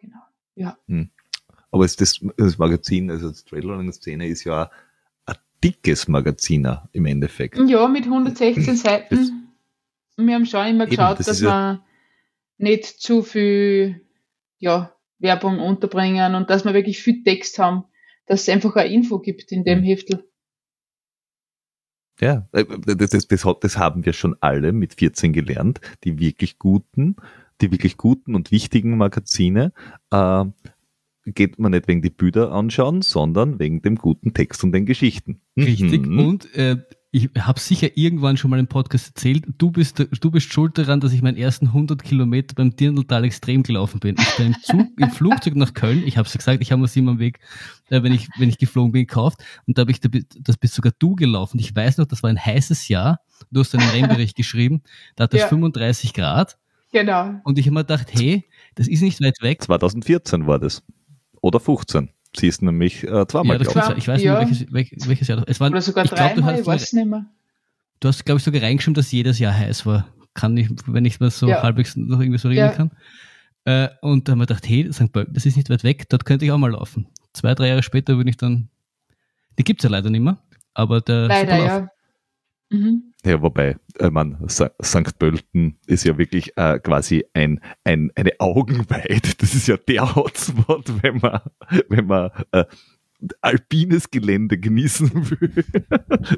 Genau. 0.00 0.72
Aber 1.70 1.84
es, 1.84 1.96
das, 1.96 2.20
das 2.38 2.56
Magazin, 2.56 3.10
also 3.10 3.28
das 3.28 3.44
Trailrunning-Szene 3.44 4.26
ist 4.28 4.44
ja 4.44 4.70
dickes 5.62 6.08
Magazin 6.08 6.68
im 6.92 7.06
Endeffekt. 7.06 7.58
Ja, 7.68 7.88
mit 7.88 8.04
116 8.04 8.76
Seiten. 8.76 9.52
Wir 10.16 10.34
haben 10.34 10.46
schon 10.46 10.66
immer 10.66 10.86
geschaut, 10.86 11.18
das 11.18 11.26
dass 11.26 11.36
ist 11.36 11.42
ja- 11.42 11.80
wir 11.80 11.84
nicht 12.58 12.84
zu 12.84 13.22
viel 13.22 14.00
ja, 14.58 14.92
Werbung 15.18 15.58
unterbringen 15.60 16.34
und 16.34 16.48
dass 16.48 16.64
wir 16.64 16.72
wirklich 16.74 17.02
viel 17.02 17.22
Text 17.22 17.58
haben, 17.58 17.84
dass 18.26 18.42
es 18.42 18.48
einfach 18.48 18.74
eine 18.76 18.90
Info 18.92 19.18
gibt 19.18 19.52
in 19.52 19.60
Mhm. 19.60 19.64
dem 19.64 19.82
Heftel. 19.82 20.24
Ja, 22.20 22.48
äh, 22.52 22.64
das, 22.86 23.10
das, 23.10 23.28
das, 23.28 23.44
das 23.60 23.76
haben 23.78 24.06
wir 24.06 24.12
schon 24.14 24.36
alle 24.40 24.72
mit 24.72 24.94
14 24.94 25.32
gelernt. 25.34 25.80
Die 26.04 26.18
wirklich 26.18 26.58
guten, 26.58 27.16
die 27.60 27.70
wirklich 27.70 27.98
guten 27.98 28.34
und 28.34 28.50
wichtigen 28.50 28.96
Magazine 28.96 29.72
äh, 30.10 30.44
geht 31.34 31.58
man 31.58 31.72
nicht 31.72 31.88
wegen 31.88 32.02
die 32.02 32.10
Bilder 32.10 32.52
anschauen, 32.52 33.02
sondern 33.02 33.58
wegen 33.58 33.82
dem 33.82 33.96
guten 33.96 34.32
Text 34.34 34.62
und 34.64 34.72
den 34.72 34.86
Geschichten. 34.86 35.40
Richtig. 35.56 36.06
Mhm. 36.06 36.18
Und 36.20 36.54
äh, 36.54 36.76
ich 37.10 37.30
habe 37.38 37.58
sicher 37.58 37.96
irgendwann 37.96 38.36
schon 38.36 38.50
mal 38.50 38.58
im 38.58 38.66
Podcast 38.66 39.08
erzählt, 39.08 39.44
du 39.56 39.70
bist, 39.70 40.06
du 40.20 40.30
bist 40.30 40.52
schuld 40.52 40.76
daran, 40.76 41.00
dass 41.00 41.12
ich 41.12 41.22
meinen 41.22 41.38
ersten 41.38 41.68
100 41.68 42.02
Kilometer 42.02 42.54
beim 42.54 42.76
Dirndltal 42.76 43.24
extrem 43.24 43.62
gelaufen 43.62 44.00
bin. 44.00 44.16
Ich 44.18 44.36
bin 44.36 44.48
im 44.48 44.56
Zug, 44.62 44.86
im 44.98 45.10
Flugzeug 45.10 45.56
nach 45.56 45.72
Köln. 45.72 46.02
Ich 46.06 46.18
habe 46.18 46.26
es 46.28 46.36
gesagt, 46.36 46.60
ich 46.60 46.72
habe 46.72 46.82
mir 46.82 46.88
immer 46.94 47.12
am 47.12 47.18
Weg, 47.18 47.38
äh, 47.88 48.02
wenn 48.02 48.12
ich 48.12 48.28
wenn 48.38 48.48
ich 48.48 48.58
geflogen 48.58 48.92
bin, 48.92 49.06
gekauft. 49.06 49.38
Und 49.66 49.78
da 49.78 49.82
habe 49.82 49.92
ich, 49.92 50.00
das 50.00 50.56
bist 50.58 50.74
sogar 50.74 50.92
du 50.98 51.16
gelaufen. 51.16 51.58
Ich 51.58 51.74
weiß 51.74 51.98
noch, 51.98 52.06
das 52.06 52.22
war 52.22 52.30
ein 52.30 52.44
heißes 52.44 52.88
Jahr. 52.88 53.20
Du 53.50 53.60
hast 53.60 53.74
einen 53.74 53.88
Rennbericht 53.88 54.36
geschrieben. 54.36 54.82
Da 55.16 55.24
hat 55.24 55.34
es 55.34 55.40
Ja. 55.40 55.48
35 55.48 56.12
Grad. 56.12 56.58
Genau. 56.92 57.40
Und 57.44 57.58
ich 57.58 57.66
habe 57.66 57.74
mir 57.74 57.80
gedacht, 57.80 58.08
hey, 58.12 58.44
das 58.74 58.88
ist 58.88 59.02
nicht 59.02 59.20
weit 59.22 59.40
weg. 59.42 59.62
2014 59.62 60.46
war 60.46 60.58
das. 60.58 60.82
Oder 61.40 61.60
15. 61.60 62.10
Sie 62.36 62.48
ist 62.48 62.60
nämlich 62.62 63.02
äh, 63.04 63.26
zweimal 63.26 63.58
Ja, 63.62 63.64
kann 63.72 63.82
sein. 63.84 63.98
Ich 63.98 64.08
weiß 64.08 64.22
Ja. 64.22 64.44
nicht, 64.44 64.66
welches, 64.72 64.98
wel- 65.02 65.08
welches 65.08 65.28
Jahr. 65.28 65.38
das- 65.38 65.46
Es 65.48 65.60
war, 65.60 65.70
Oder 65.70 65.80
sogar 65.80 66.04
ich 66.04 66.10
glaub, 66.10 66.28
du 66.34 66.34
dreimal, 66.40 66.52
hast 66.54 66.60
ich 66.60 66.66
weiß 66.66 66.92
nicht 66.92 67.06
mehr. 67.06 67.26
Du 68.00 68.08
hast, 68.08 68.24
glaube 68.24 68.38
ich, 68.38 68.44
sogar 68.44 68.62
reingeschrieben, 68.62 68.94
dass 68.94 69.10
jedes 69.10 69.38
Jahr 69.38 69.54
heiß 69.56 69.86
war. 69.86 70.08
Kann 70.34 70.54
ich, 70.56 70.68
wenn 70.86 71.04
ich 71.06 71.18
das 71.18 71.38
so 71.38 71.48
Ja. 71.48 71.62
halbwegs 71.62 71.96
noch 71.96 72.20
irgendwie 72.20 72.38
so 72.38 72.50
Ja. 72.50 72.68
kann. 72.68 72.90
Äh, 73.64 73.88
und 74.02 74.28
da 74.28 74.32
haben 74.32 74.38
wir 74.40 74.46
gedacht, 74.46 74.68
hey, 74.68 74.92
St. 74.92 75.10
Pölten, 75.12 75.32
das 75.34 75.46
ist 75.46 75.56
nicht 75.56 75.70
weit 75.70 75.82
weg, 75.82 76.08
dort 76.10 76.24
könnte 76.26 76.44
ich 76.44 76.52
auch 76.52 76.58
mal 76.58 76.70
laufen. 76.70 77.06
Zwei, 77.32 77.54
drei 77.54 77.68
Jahre 77.68 77.82
später 77.82 78.16
würde 78.16 78.30
ich 78.30 78.36
dann, 78.36 78.68
die 79.58 79.64
gibt's 79.64 79.82
ja 79.82 79.90
leider 79.90 80.10
nicht 80.10 80.20
mehr, 80.20 80.38
aber 80.74 81.00
der 81.00 81.26
Leider, 81.26 81.52
Superlauf- 81.56 81.66
ja. 81.68 81.88
Mhm. 82.70 83.12
Ja, 83.24 83.42
wobei, 83.42 83.76
äh, 83.98 84.10
man, 84.10 84.38
St. 84.48 85.18
Pölten 85.18 85.78
ist 85.86 86.04
ja 86.04 86.18
wirklich 86.18 86.56
äh, 86.56 86.78
quasi 86.78 87.24
ein, 87.32 87.60
ein, 87.84 88.10
eine 88.14 88.32
Augenweide. 88.38 89.30
Das 89.38 89.54
ist 89.54 89.68
ja 89.68 89.76
der 89.76 90.14
Hotspot, 90.14 91.02
wenn 91.02 91.18
man, 91.18 91.40
wenn 91.88 92.06
man 92.06 92.30
äh, 92.52 92.64
alpines 93.40 94.10
Gelände 94.10 94.58
genießen 94.58 95.10
will. 95.30 95.64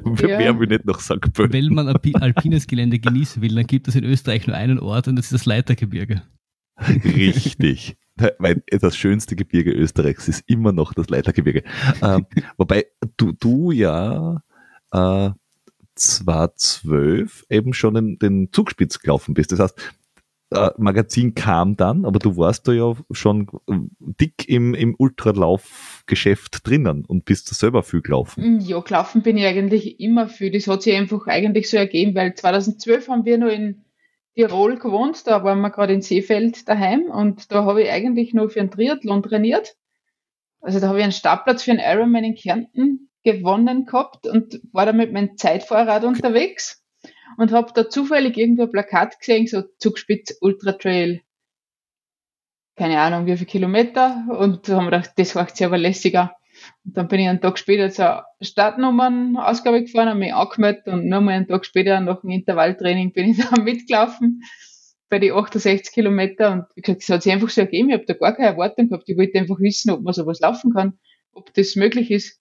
Wer 0.03 0.29
Ja. 0.29 0.39
wer 0.39 0.59
will 0.59 0.67
nicht 0.67 0.85
nach 0.85 0.99
St. 0.99 1.19
Pölten? 1.33 1.53
Wenn 1.53 1.73
man 1.73 1.87
alpi 1.87 2.13
alpines 2.19 2.67
Gelände 2.67 2.99
genießen 2.99 3.41
will, 3.41 3.55
dann 3.55 3.67
gibt 3.67 3.87
es 3.87 3.95
in 3.95 4.03
Österreich 4.03 4.47
nur 4.47 4.55
einen 4.55 4.79
Ort 4.79 5.07
und 5.07 5.15
das 5.15 5.25
ist 5.25 5.33
das 5.33 5.45
Leitergebirge. 5.45 6.21
Richtig. 7.03 7.97
Weil 8.37 8.63
das 8.67 8.95
schönste 8.97 9.35
Gebirge 9.35 9.71
Österreichs 9.71 10.27
ist 10.27 10.43
immer 10.47 10.71
noch 10.71 10.93
das 10.93 11.09
Leitergebirge. 11.09 11.63
Ähm, 12.01 12.25
wobei 12.57 12.85
du, 13.17 13.33
du 13.33 13.71
ja 13.71 14.41
äh, 14.91 15.29
2012 15.99 17.45
eben 17.49 17.73
schon 17.73 17.95
in 17.95 18.19
den 18.19 18.51
Zugspitz 18.51 18.99
gelaufen 18.99 19.33
bist. 19.33 19.51
Das 19.51 19.59
heißt, 19.59 19.79
äh, 20.51 20.71
Magazin 20.77 21.35
kam 21.35 21.77
dann, 21.77 22.05
aber 22.05 22.17
du 22.17 22.35
warst 22.35 22.67
da 22.67 22.71
ja 22.71 22.95
schon 23.11 23.47
äh, 23.67 23.75
dick 23.99 24.49
im, 24.49 24.73
im 24.73 24.95
Ultralaufgeschäft 24.97 26.67
drinnen 26.67 27.05
und 27.05 27.25
bist 27.25 27.51
da 27.51 27.55
selber 27.55 27.83
viel 27.83 28.01
gelaufen. 28.01 28.59
Ja, 28.61 28.79
gelaufen 28.79 29.21
bin 29.21 29.37
ich 29.37 29.45
eigentlich 29.45 29.99
immer 29.99 30.27
viel. 30.27 30.51
Das 30.51 30.67
hat 30.67 30.81
sich 30.81 30.95
einfach 30.95 31.27
eigentlich 31.27 31.69
so 31.69 31.77
ergeben, 31.77 32.15
weil 32.15 32.33
2012 32.33 33.09
haben 33.09 33.25
wir 33.25 33.37
noch 33.37 33.51
in 33.51 33.83
Tirol 34.35 34.77
gewohnt, 34.79 35.27
da 35.27 35.43
waren 35.43 35.59
wir 35.59 35.69
gerade 35.69 35.93
in 35.93 36.01
Seefeld 36.01 36.67
daheim 36.67 37.11
und 37.11 37.51
da 37.51 37.65
habe 37.65 37.83
ich 37.83 37.91
eigentlich 37.91 38.33
nur 38.33 38.49
für 38.49 38.61
einen 38.61 38.71
Triathlon 38.71 39.21
trainiert. 39.21 39.75
Also 40.61 40.79
da 40.79 40.87
habe 40.87 40.99
ich 40.99 41.03
einen 41.03 41.11
Startplatz 41.11 41.63
für 41.63 41.71
einen 41.71 41.79
Ironman 41.79 42.23
in 42.23 42.35
Kärnten 42.35 43.08
gewonnen 43.37 43.85
gehabt 43.85 44.27
und 44.27 44.59
war 44.71 44.85
da 44.85 44.93
mit 44.93 45.13
meinem 45.13 45.37
Zeitfahrrad 45.37 46.03
unterwegs 46.03 46.83
und 47.37 47.51
habe 47.51 47.71
da 47.73 47.89
zufällig 47.89 48.37
irgendwo 48.37 48.63
ein 48.63 48.71
Plakat 48.71 49.19
gesehen, 49.19 49.47
so 49.47 49.63
Zugspitz 49.77 50.37
Ultra 50.41 50.73
Trail. 50.73 51.21
Keine 52.75 52.99
Ahnung, 52.99 53.25
wie 53.25 53.35
viele 53.35 53.45
Kilometer 53.45 54.25
und 54.29 54.67
da 54.67 54.77
haben 54.77 54.85
wir 54.85 54.91
gedacht, 54.91 55.11
das 55.17 55.35
macht 55.35 55.57
sich 55.57 55.65
aber 55.65 55.77
lässiger. 55.77 56.35
Und 56.85 56.97
dann 56.97 57.07
bin 57.07 57.19
ich 57.19 57.27
einen 57.27 57.41
Tag 57.41 57.57
später 57.57 57.89
zur 57.89 58.25
Startnummernausgabe 58.41 59.83
gefahren, 59.83 60.09
habe 60.09 60.19
mich 60.19 60.33
angemeldet 60.33 60.87
und 60.87 61.07
nochmal 61.07 61.35
einen 61.35 61.47
Tag 61.47 61.65
später 61.65 61.99
nach 61.99 62.21
dem 62.21 62.31
Intervalltraining 62.31 63.13
bin 63.13 63.31
ich 63.31 63.37
da 63.49 63.61
mitgelaufen 63.61 64.41
bei 65.09 65.19
die 65.19 65.31
68 65.31 65.91
Kilometer 65.91 66.67
und 66.75 66.87
es 66.87 67.09
hat 67.09 67.23
sich 67.23 67.31
einfach 67.33 67.49
so 67.49 67.61
ergeben, 67.61 67.89
ich 67.89 67.95
habe 67.95 68.05
da 68.05 68.13
gar 68.13 68.35
keine 68.35 68.49
Erwartung 68.49 68.89
gehabt, 68.89 69.09
ich 69.09 69.17
wollte 69.17 69.39
einfach 69.39 69.59
wissen, 69.59 69.89
ob 69.91 70.01
man 70.01 70.13
sowas 70.13 70.39
laufen 70.39 70.73
kann, 70.73 70.99
ob 71.33 71.53
das 71.55 71.75
möglich 71.75 72.11
ist. 72.11 72.39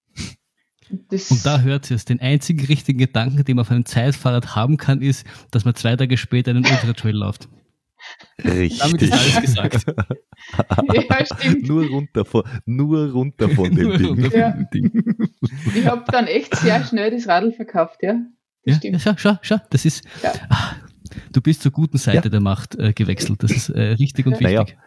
Und, 0.90 1.12
das, 1.12 1.30
Und 1.30 1.44
da 1.46 1.60
hört 1.60 1.90
es, 1.90 2.04
den 2.04 2.20
einzigen 2.20 2.64
richtigen 2.66 2.98
Gedanken, 2.98 3.44
den 3.44 3.56
man 3.56 3.62
auf 3.64 3.70
einem 3.70 3.84
Zeitfahrrad 3.84 4.54
haben 4.56 4.76
kann, 4.76 5.02
ist, 5.02 5.26
dass 5.50 5.64
man 5.64 5.74
zwei 5.74 5.96
Tage 5.96 6.16
später 6.16 6.50
einen 6.50 6.64
Ultratrail 6.64 7.14
läuft. 7.14 7.48
Richtig. 8.44 8.78
Damit 8.78 9.02
ist 9.02 9.12
alles 9.12 9.40
gesagt. 9.40 9.86
ja, 10.94 11.26
stimmt. 11.26 11.66
nur 11.68 11.86
runter 11.88 12.24
von, 12.24 12.44
nur 12.64 13.10
runter 13.10 13.48
von 13.48 13.74
dem 13.74 13.88
Nur 13.88 13.98
Ding. 13.98 14.06
runter 14.06 14.30
von 14.30 14.40
Ja. 14.40 14.50
Ding. 14.72 15.02
Ich 15.74 15.86
habe 15.86 16.04
dann 16.10 16.26
echt 16.26 16.54
sehr 16.56 16.84
schnell 16.84 17.10
das 17.10 17.26
Radl 17.26 17.52
verkauft, 17.52 17.98
ja. 18.02 18.14
Das 18.64 18.74
Ja, 18.74 18.78
stimmt. 18.78 18.94
ja, 18.94 19.00
schau, 19.00 19.14
schau, 19.32 19.38
schau, 19.42 19.56
das 19.70 19.84
ist, 19.84 20.04
Ja. 20.22 20.32
ah, 20.48 20.76
du 21.32 21.40
bist 21.40 21.62
zur 21.62 21.72
guten 21.72 21.98
Seite 21.98 22.28
Ja. 22.28 22.30
der 22.30 22.40
Macht 22.40 22.76
äh, 22.78 22.92
gewechselt. 22.92 23.42
Das 23.42 23.50
ist 23.50 23.68
äh, 23.70 23.80
richtig 23.92 24.26
und 24.26 24.40
Naja. 24.40 24.60
wichtig. 24.60 24.78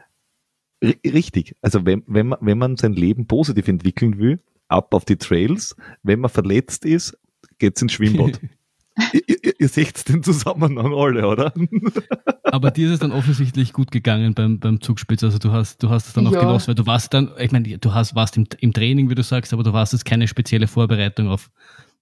R- 1.04 1.14
Richtig. 1.14 1.56
Also 1.62 1.86
wenn, 1.86 2.04
wenn, 2.08 2.28
man, 2.28 2.40
wenn 2.42 2.58
man 2.58 2.78
sein 2.78 2.94
Leben 2.94 3.28
positiv 3.28 3.68
entwickeln 3.68 4.18
will, 4.20 4.40
ab 4.72 4.94
auf 4.94 5.06
die 5.06 5.18
Trails. 5.18 5.76
Wenn 6.04 6.20
man 6.22 6.30
verletzt 6.30 6.86
ist, 6.86 7.18
geht's 7.60 7.82
ins 7.82 7.94
Schwimmbad. 7.94 8.40
ihr, 9.14 9.22
ihr, 9.28 9.54
ihr 9.60 9.68
seht 9.68 10.08
den 10.10 10.24
Zusammenhang 10.24 10.94
alle, 10.94 11.28
oder? 11.28 11.54
Aber 12.44 12.72
dir 12.72 12.88
ist 12.88 12.94
es 12.96 13.00
dann 13.00 13.12
offensichtlich 13.12 13.72
gut 13.74 13.92
gegangen 13.92 14.34
beim, 14.34 14.60
beim 14.60 14.82
Zugspitz. 14.82 15.24
Also 15.24 15.38
du 15.40 15.52
hast, 15.52 15.82
du 15.84 15.90
hast 15.90 16.08
es 16.08 16.14
dann 16.14 16.28
auch 16.28 16.34
Ja. 16.34 16.40
genossen, 16.40 16.68
weil 16.70 16.76
du 16.76 16.86
warst 16.86 17.14
dann, 17.14 17.32
ich 17.40 17.52
meine, 17.52 17.78
du 17.78 17.94
hast, 17.94 18.16
warst 18.16 18.36
im, 18.38 18.46
im 18.60 18.74
Training, 18.74 19.10
wie 19.10 19.16
du 19.16 19.24
sagst, 19.24 19.54
aber 19.54 19.64
du 19.64 19.74
warst 19.74 19.94
jetzt 19.94 20.06
keine 20.06 20.28
spezielle 20.28 20.68
Vorbereitung 20.68 21.30
auf, 21.30 21.50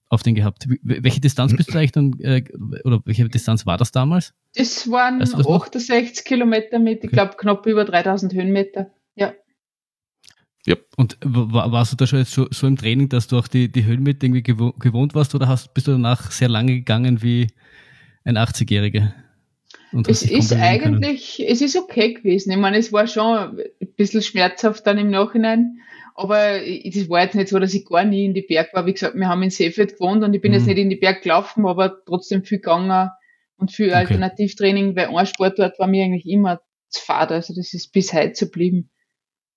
auf 0.08 0.22
den 0.24 0.34
gehabt. 0.34 0.66
Welche 0.82 1.20
Distanz 1.20 1.54
bist 1.56 1.72
du 1.72 1.78
eigentlich 1.78 1.92
dann, 1.92 2.18
äh, 2.20 2.42
oder 2.84 3.00
welche 3.04 3.28
Distanz 3.28 3.64
war 3.66 3.76
das 3.78 3.92
damals? 3.92 4.34
Das 4.56 4.90
waren 4.90 5.20
Weißt 5.20 5.34
du 5.34 5.36
das 5.38 5.46
noch? 5.46 5.62
68 5.66 6.24
Kilometer 6.24 6.78
mit, 6.80 6.98
ich 6.98 7.04
Okay. 7.04 7.16
glaube, 7.16 7.34
knapp 7.36 7.64
über 7.66 7.84
3000 7.84 8.32
Höhenmeter. 8.34 8.90
Ja. 9.14 9.32
Und 10.96 11.16
w- 11.22 11.52
wa- 11.54 11.72
warst 11.72 11.92
du 11.92 11.96
da 11.96 12.06
schon 12.06 12.18
jetzt 12.18 12.32
so, 12.32 12.46
so 12.50 12.66
im 12.66 12.76
Training, 12.76 13.08
dass 13.08 13.26
du 13.28 13.38
auch 13.38 13.48
die, 13.48 13.72
die 13.72 13.84
Höhen 13.84 14.02
mit 14.02 14.22
irgendwie 14.22 14.42
gewo 14.42 14.72
gewohnt 14.72 15.14
warst 15.14 15.34
oder 15.34 15.48
hast, 15.48 15.72
bist 15.72 15.86
du 15.88 15.92
danach 15.92 16.30
sehr 16.30 16.48
lange 16.48 16.74
gegangen 16.74 17.22
wie 17.22 17.46
ein 18.24 18.36
80-Jähriger? 18.36 19.12
Und 19.92 20.06
hast 20.06 20.22
Es 20.22 20.30
ist 20.30 20.50
kontrollieren 20.50 20.80
können? 20.82 20.94
eigentlich, 21.04 21.42
es 21.48 21.62
ist 21.62 21.76
okay 21.76 22.12
gewesen. 22.14 22.50
Ich 22.50 22.58
meine, 22.58 22.76
es 22.76 22.92
war 22.92 23.06
schon 23.06 23.36
ein 23.38 23.56
bisschen 23.96 24.22
schmerzhaft 24.22 24.86
dann 24.86 24.98
im 24.98 25.10
Nachhinein. 25.10 25.78
Aber 26.14 26.62
es 26.62 27.08
war 27.08 27.22
jetzt 27.22 27.34
nicht 27.34 27.48
so, 27.48 27.58
dass 27.58 27.72
ich 27.72 27.86
gar 27.86 28.04
nie 28.04 28.26
in 28.26 28.34
die 28.34 28.42
Berg 28.42 28.74
war. 28.74 28.84
Wie 28.84 28.92
gesagt, 28.92 29.14
wir 29.16 29.28
haben 29.28 29.42
in 29.42 29.50
Seefeld 29.50 29.94
gewohnt 29.94 30.22
und 30.22 30.34
ich 30.34 30.42
bin 30.42 30.52
Mhm. 30.52 30.58
jetzt 30.58 30.66
nicht 30.66 30.78
in 30.78 30.90
die 30.90 30.96
Berg 30.96 31.22
gelaufen, 31.22 31.64
aber 31.66 32.04
trotzdem 32.04 32.44
viel 32.44 32.58
gegangen 32.58 33.08
und 33.56 33.72
viel 33.72 33.86
Okay. 33.88 33.94
Alternativtraining, 33.96 34.94
weil 34.96 35.06
ein 35.16 35.26
Sportort 35.26 35.78
war 35.78 35.86
mir 35.86 36.04
eigentlich 36.04 36.26
immer 36.26 36.60
zu 36.90 37.00
fad. 37.02 37.32
Also 37.32 37.54
das 37.54 37.72
ist 37.72 37.92
bis 37.92 38.12
heute 38.12 38.34
so 38.34 38.46
geblieben. 38.46 38.90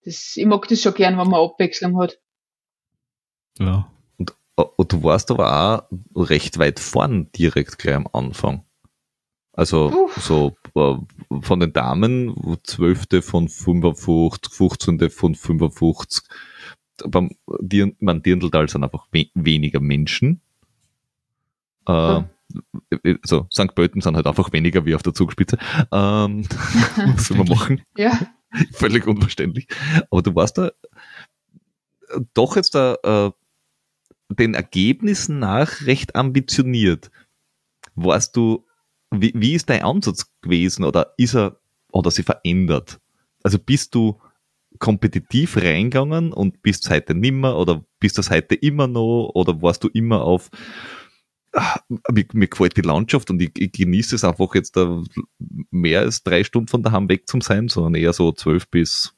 Das, 0.05 0.33
ich 0.35 0.45
mag 0.45 0.67
das 0.67 0.81
schon 0.81 0.93
gern, 0.93 1.17
wenn 1.17 1.29
man 1.29 1.41
Abwechslung 1.41 1.99
hat. 1.99 2.19
Ja. 3.57 3.89
Und, 4.17 4.33
und 4.55 4.91
du 4.91 5.03
warst 5.03 5.31
aber 5.31 5.87
auch 5.87 6.29
recht 6.29 6.57
weit 6.59 6.79
vorn 6.79 7.31
direkt 7.31 7.77
gleich 7.77 7.95
am 7.95 8.07
Anfang. 8.11 8.65
Also 9.53 9.91
Uff. 9.91 10.17
so 10.17 10.55
äh, 10.75 10.95
von 11.41 11.59
den 11.59 11.73
Damen, 11.73 12.59
12. 12.63 13.23
von 13.23 13.47
55, 13.47 14.51
15. 14.51 15.09
von 15.11 15.35
55. 15.35 16.23
Beim 17.05 17.31
Dirn, 17.59 17.95
man 17.99 18.21
Dirndltal 18.23 18.67
sind 18.67 18.83
einfach 18.83 19.07
we 19.11 19.27
weniger 19.35 19.79
Menschen. 19.79 20.41
Äh, 21.87 21.91
Ja. 21.91 22.29
So, 23.23 23.47
St. 23.51 23.73
Pölten 23.73 24.01
sind 24.01 24.15
halt 24.15 24.27
einfach 24.27 24.51
weniger 24.53 24.85
wie 24.85 24.93
auf 24.93 25.01
der 25.01 25.13
Zugspitze. 25.13 25.57
Ähm, 25.91 26.45
was 27.15 27.25
soll 27.25 27.37
man 27.37 27.47
machen? 27.47 27.81
Ja, 27.97 28.19
Völlig 28.73 29.07
unverständlich. 29.07 29.67
Aber 30.11 30.21
du 30.21 30.35
warst 30.35 30.57
da 30.57 30.67
äh, 30.67 32.19
doch 32.33 32.55
jetzt 32.55 32.75
da, 32.75 32.95
äh, 33.03 33.31
den 34.29 34.53
Ergebnissen 34.53 35.39
nach 35.39 35.81
recht 35.81 36.15
ambitioniert. 36.15 37.11
Warst 37.95 38.35
du, 38.35 38.65
wie, 39.11 39.33
wie 39.35 39.53
ist 39.53 39.69
dein 39.69 39.83
Ansatz 39.83 40.31
gewesen 40.41 40.83
oder 40.83 41.13
ist 41.17 41.35
er, 41.35 41.59
oder 41.91 42.09
sie 42.11 42.23
verändert? 42.23 42.99
Also 43.43 43.59
bist 43.59 43.93
du 43.93 44.19
kompetitiv 44.79 45.57
reingegangen 45.57 46.33
und 46.33 46.63
bist 46.63 46.89
heute 46.89 47.13
nimmer 47.13 47.57
oder 47.57 47.85
bist 47.99 48.17
das 48.17 48.31
heute 48.31 48.55
immer 48.55 48.87
noch 48.87 49.31
oder 49.35 49.61
warst 49.61 49.83
du 49.83 49.89
immer 49.89 50.23
auf 50.23 50.49
ah, 51.53 51.79
mir, 52.11 52.25
mir 52.33 52.47
gefällt 52.47 52.77
die 52.77 52.81
Landschaft 52.81 53.29
und 53.29 53.41
ich, 53.41 53.51
ich 53.57 53.71
genieße 53.71 54.15
es 54.15 54.23
einfach 54.23 54.53
jetzt 54.55 54.75
da 54.75 55.03
mehr 55.71 56.01
als 56.01 56.23
drei 56.23 56.43
Stunden 56.43 56.67
von 56.67 56.83
daheim 56.83 57.09
weg 57.09 57.27
zum 57.27 57.41
sein, 57.41 57.67
sondern 57.67 57.95
eher 57.95 58.13
so 58.13 58.31
12 58.31 58.69
bis 58.69 59.15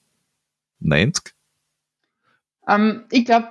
90. 0.79 1.33
Ähm, 2.67 3.03
ich 3.11 3.25
glaube, 3.25 3.49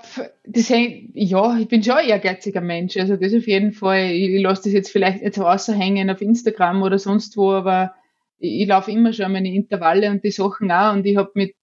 ja, 1.14 1.58
ich 1.58 1.68
bin 1.68 1.82
schon 1.82 1.94
ein 1.94 2.08
ehrgeiziger 2.08 2.60
Mensch. 2.60 2.96
Also 2.96 3.16
das 3.16 3.34
auf 3.34 3.46
jeden 3.46 3.72
Fall. 3.72 4.10
Ich, 4.10 4.30
ich 4.30 4.42
lasse 4.42 4.64
das 4.64 4.72
jetzt 4.72 4.90
vielleicht 4.90 5.22
nicht 5.22 5.34
so 5.34 5.46
außerhängen 5.46 6.10
auf 6.10 6.20
Instagram 6.20 6.82
oder 6.82 6.98
sonst 6.98 7.36
wo, 7.36 7.52
aber 7.52 7.94
ich, 8.38 8.62
ich 8.62 8.68
laufe 8.68 8.90
immer 8.90 9.12
schon 9.12 9.32
meine 9.32 9.54
Intervalle 9.54 10.10
und 10.10 10.24
die 10.24 10.30
Sachen 10.30 10.70
auch. 10.70 10.94
Und 10.94 11.06
ich 11.06 11.16
habe 11.16 11.30
mit, 11.34 11.54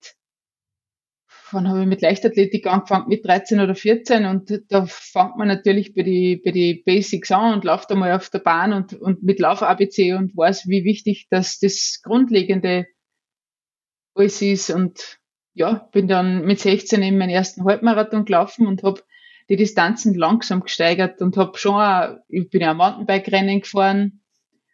wann 1.53 1.67
habe 1.67 1.81
ich 1.81 1.87
mit 1.87 2.01
Leichtathletik 2.01 2.67
angefangen? 2.67 3.07
Mit 3.07 3.25
13 3.25 3.59
oder 3.59 3.75
14 3.75 4.25
und 4.25 4.63
da 4.69 4.85
fängt 4.85 5.37
man 5.37 5.47
natürlich 5.47 5.93
bei 5.93 6.03
die, 6.03 6.41
bei 6.43 6.51
die 6.51 6.81
Basics 6.85 7.31
an 7.31 7.53
und 7.53 7.63
läuft 7.63 7.91
einmal 7.91 8.13
auf 8.13 8.29
der 8.29 8.39
Bahn 8.39 8.73
und, 8.73 8.93
und 8.93 9.23
mit 9.23 9.39
Lauf-ABC 9.39 10.13
und 10.13 10.35
weiß, 10.35 10.67
wie 10.67 10.83
wichtig 10.83 11.27
dass 11.29 11.59
das 11.59 12.01
Grundlegende 12.03 12.87
alles 14.15 14.41
ist 14.41 14.69
und 14.69 15.19
ja, 15.53 15.89
bin 15.91 16.07
dann 16.07 16.45
mit 16.45 16.59
16 16.59 17.01
eben 17.01 17.17
meinen 17.17 17.29
ersten 17.29 17.65
Halbmarathon 17.65 18.25
gelaufen 18.25 18.67
und 18.67 18.83
habe 18.83 19.01
die 19.49 19.57
Distanzen 19.57 20.13
langsam 20.13 20.61
gesteigert 20.61 21.21
und 21.21 21.35
habe 21.37 21.57
schon, 21.57 21.75
auch, 21.75 22.17
ich 22.29 22.49
bin 22.49 22.61
ja 22.61 22.73
Mountainbike-Rennen 22.73 23.61
gefahren 23.61 24.21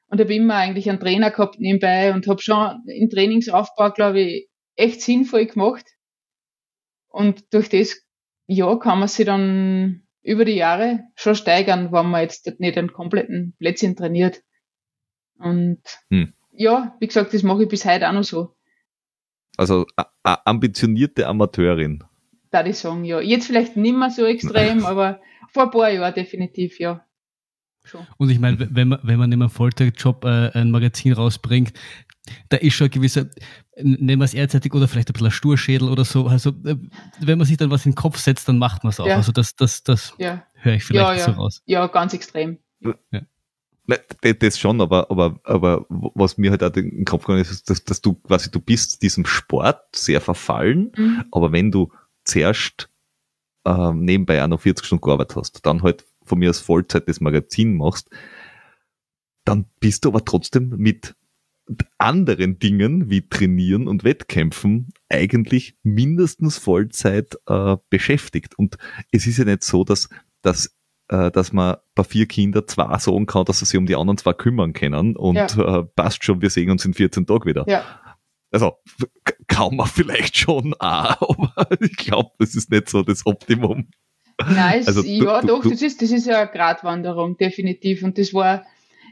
und 0.10 0.20
habe 0.20 0.34
immer 0.34 0.56
eigentlich 0.56 0.90
einen 0.90 1.00
Trainer 1.00 1.32
gehabt 1.32 1.60
nebenbei 1.60 2.14
und 2.14 2.28
habe 2.28 2.42
schon 2.42 2.84
im 2.88 3.10
Trainingsaufbau, 3.10 3.92
glaube 3.92 4.22
ich, 4.22 4.50
echt 4.76 5.02
sinnvoll 5.02 5.48
gemacht. 5.48 5.86
Und 7.10 7.54
durch 7.54 7.70
das, 7.70 8.02
ja, 8.48 8.76
kann 8.76 9.00
man 9.00 9.08
sich 9.08 9.26
dann 9.26 10.04
über 10.22 10.46
die 10.46 10.56
Jahre 10.56 11.06
schon 11.16 11.36
steigern, 11.36 11.92
wenn 11.92 12.10
man 12.10 12.22
jetzt 12.22 12.60
nicht 12.60 12.78
einen 12.78 12.92
kompletten 12.92 13.56
Plätzchen 13.58 13.96
trainiert. 13.96 14.42
Und 15.40 15.82
Hm. 16.10 16.34
ja, 16.52 16.96
wie 17.00 17.08
gesagt, 17.08 17.34
das 17.34 17.44
mache 17.44 17.64
ich 17.64 17.70
bis 17.70 17.86
heute 17.86 18.10
auch 18.10 18.14
noch 18.14 18.24
so. 18.24 18.56
Also 19.58 19.86
ambitionierte 20.24 21.28
Amateurin. 21.28 22.04
da 22.52 22.66
ich 22.66 22.78
sagen, 22.78 23.06
ja. 23.06 23.20
Jetzt 23.20 23.48
vielleicht 23.48 23.78
nicht 23.78 23.98
mehr 23.98 24.10
so 24.10 24.26
extrem, 24.26 24.86
aber 24.86 25.22
vor 25.52 25.64
ein 25.64 25.72
paar 25.72 25.90
Jahren 25.90 26.14
definitiv, 26.14 26.80
ja. 26.80 27.07
Schon. 27.88 28.06
Und 28.18 28.30
ich 28.30 28.40
meine, 28.40 28.68
wenn 28.76 28.90
man, 28.90 29.00
wenn 29.04 29.18
man 29.20 29.32
in 29.32 29.42
einem 29.42 29.50
Vollzeitjob 29.50 30.26
äh, 30.26 30.52
ein 30.54 30.72
Magazin 30.72 31.14
rausbringt, 31.14 31.74
da 32.50 32.58
ist 32.58 32.74
schon 32.74 32.88
ein 32.88 32.92
gewisser, 32.92 33.28
nennen 33.82 34.20
wir 34.20 34.26
es 34.26 34.34
ehrzeitig 34.34 34.74
oder 34.74 34.88
vielleicht 34.88 35.10
ein 35.10 35.14
bisschen 35.14 35.28
ein 35.28 35.32
Sturschädel 35.32 35.88
oder 35.90 36.04
so. 36.04 36.28
Also, 36.28 36.50
äh, 36.66 36.76
wenn 37.20 37.38
man 37.38 37.48
sich 37.48 37.58
dann 37.58 37.72
was 37.72 37.86
in 37.86 37.92
den 37.94 37.96
Kopf 37.96 38.18
setzt, 38.20 38.48
dann 38.50 38.58
macht 38.58 38.84
man 38.84 38.92
es 38.92 39.00
auch. 39.00 39.08
Ja. 39.08 39.16
Also, 39.16 39.32
das, 39.32 39.56
das, 39.56 39.84
das 39.84 40.14
Ja, 40.18 40.44
höre 40.54 40.74
ich 40.76 40.84
vielleicht 40.84 41.08
Ja, 41.08 41.14
ja. 41.16 41.24
so 41.24 41.32
raus. 41.32 41.62
ja, 41.66 41.88
ganz 41.88 42.14
extrem. 42.14 42.58
Ne, 43.90 44.00
Das 44.40 44.60
schon, 44.60 44.82
aber, 44.82 45.10
aber, 45.10 45.40
aber 45.46 45.86
was 45.90 46.38
mir 46.38 46.52
halt 46.52 46.62
auch 46.62 46.76
in 46.76 46.90
den 46.90 47.06
Kopf 47.06 47.24
gegangen 47.24 47.42
ist, 47.42 47.52
ist, 47.52 47.70
dass, 47.70 47.84
dass 47.86 48.02
du 48.02 48.16
quasi, 48.16 48.52
du 48.52 48.60
bist 48.60 49.02
diesem 49.02 49.26
Sport 49.26 49.96
sehr 49.96 50.20
verfallen, 50.20 50.92
Mhm. 50.98 51.24
aber 51.32 51.54
wenn 51.54 51.72
du 51.72 51.92
zuerst 52.26 52.90
ähm, 53.66 54.02
nebenbei 54.04 54.44
auch 54.44 54.48
noch 54.50 54.60
40 54.60 54.86
Stunden 54.86 55.04
gearbeitet 55.06 55.38
hast, 55.38 55.66
dann 55.66 55.84
halt 55.84 56.06
von 56.28 56.40
mir 56.40 56.50
aus 56.50 56.60
Vollzeit 56.60 57.08
das 57.08 57.22
Magazin 57.22 57.76
machst, 57.76 58.10
dann 59.46 59.66
bist 59.80 60.06
du 60.06 60.10
aber 60.10 60.26
trotzdem 60.26 60.70
mit 60.78 61.16
anderen 61.98 62.60
Dingen 62.60 63.10
wie 63.10 63.28
Trainieren 63.28 63.88
und 63.88 64.04
Wettkämpfen 64.04 64.88
eigentlich 65.10 65.76
mindestens 65.84 66.58
Vollzeit 66.58 67.38
äh, 67.48 67.76
beschäftigt. 67.90 68.58
Und 68.58 68.78
es 69.12 69.28
ist 69.28 69.38
ja 69.38 69.46
nicht 69.46 69.64
so, 69.64 69.84
dass, 69.84 70.08
dass, 70.42 70.74
äh, 71.10 71.30
dass 71.32 71.52
man 71.52 71.76
bei 71.94 72.04
vier 72.06 72.26
Kindern 72.26 72.68
zwei 72.68 72.98
sagen 73.00 73.26
kann, 73.26 73.44
dass 73.46 73.60
sie 73.60 73.66
sich 73.66 73.78
um 73.78 73.86
die 73.86 73.98
anderen 73.98 74.18
zwei 74.18 74.34
kümmern 74.34 74.72
können 74.74 75.18
und 75.18 75.36
Ja. 75.36 75.80
äh, 75.80 75.84
passt 75.84 76.24
schon, 76.24 76.42
wir 76.42 76.50
sehen 76.50 76.72
uns 76.72 76.86
in 76.86 76.94
14 76.94 77.26
Tagen 77.26 77.46
wieder. 77.46 77.66
Ja, 77.68 77.84
Also 78.52 78.78
kann 79.48 79.76
man 79.76 79.88
vielleicht 79.94 80.38
schon 80.38 80.74
auch, 80.76 81.52
aber 81.56 81.82
ich 81.82 81.98
glaube, 81.98 82.32
das 82.40 82.56
ist 82.56 82.72
nicht 82.72 82.88
so 82.90 83.04
das 83.04 83.26
Optimum. 83.26 83.90
Nein, 84.40 84.84
Also 84.86 85.02
du- 85.02 85.08
ja, 85.08 85.42
du- 85.42 85.48
doch, 85.48 85.64
du- 85.64 85.70
das 85.72 85.82
ist, 85.82 86.02
das 86.02 86.12
ist 86.12 86.28
ja 86.28 86.42
eine 86.42 86.52
Gratwanderung, 86.52 87.38
definitiv. 87.38 88.04
Und 88.04 88.18
das 88.18 88.34
war, 88.34 88.66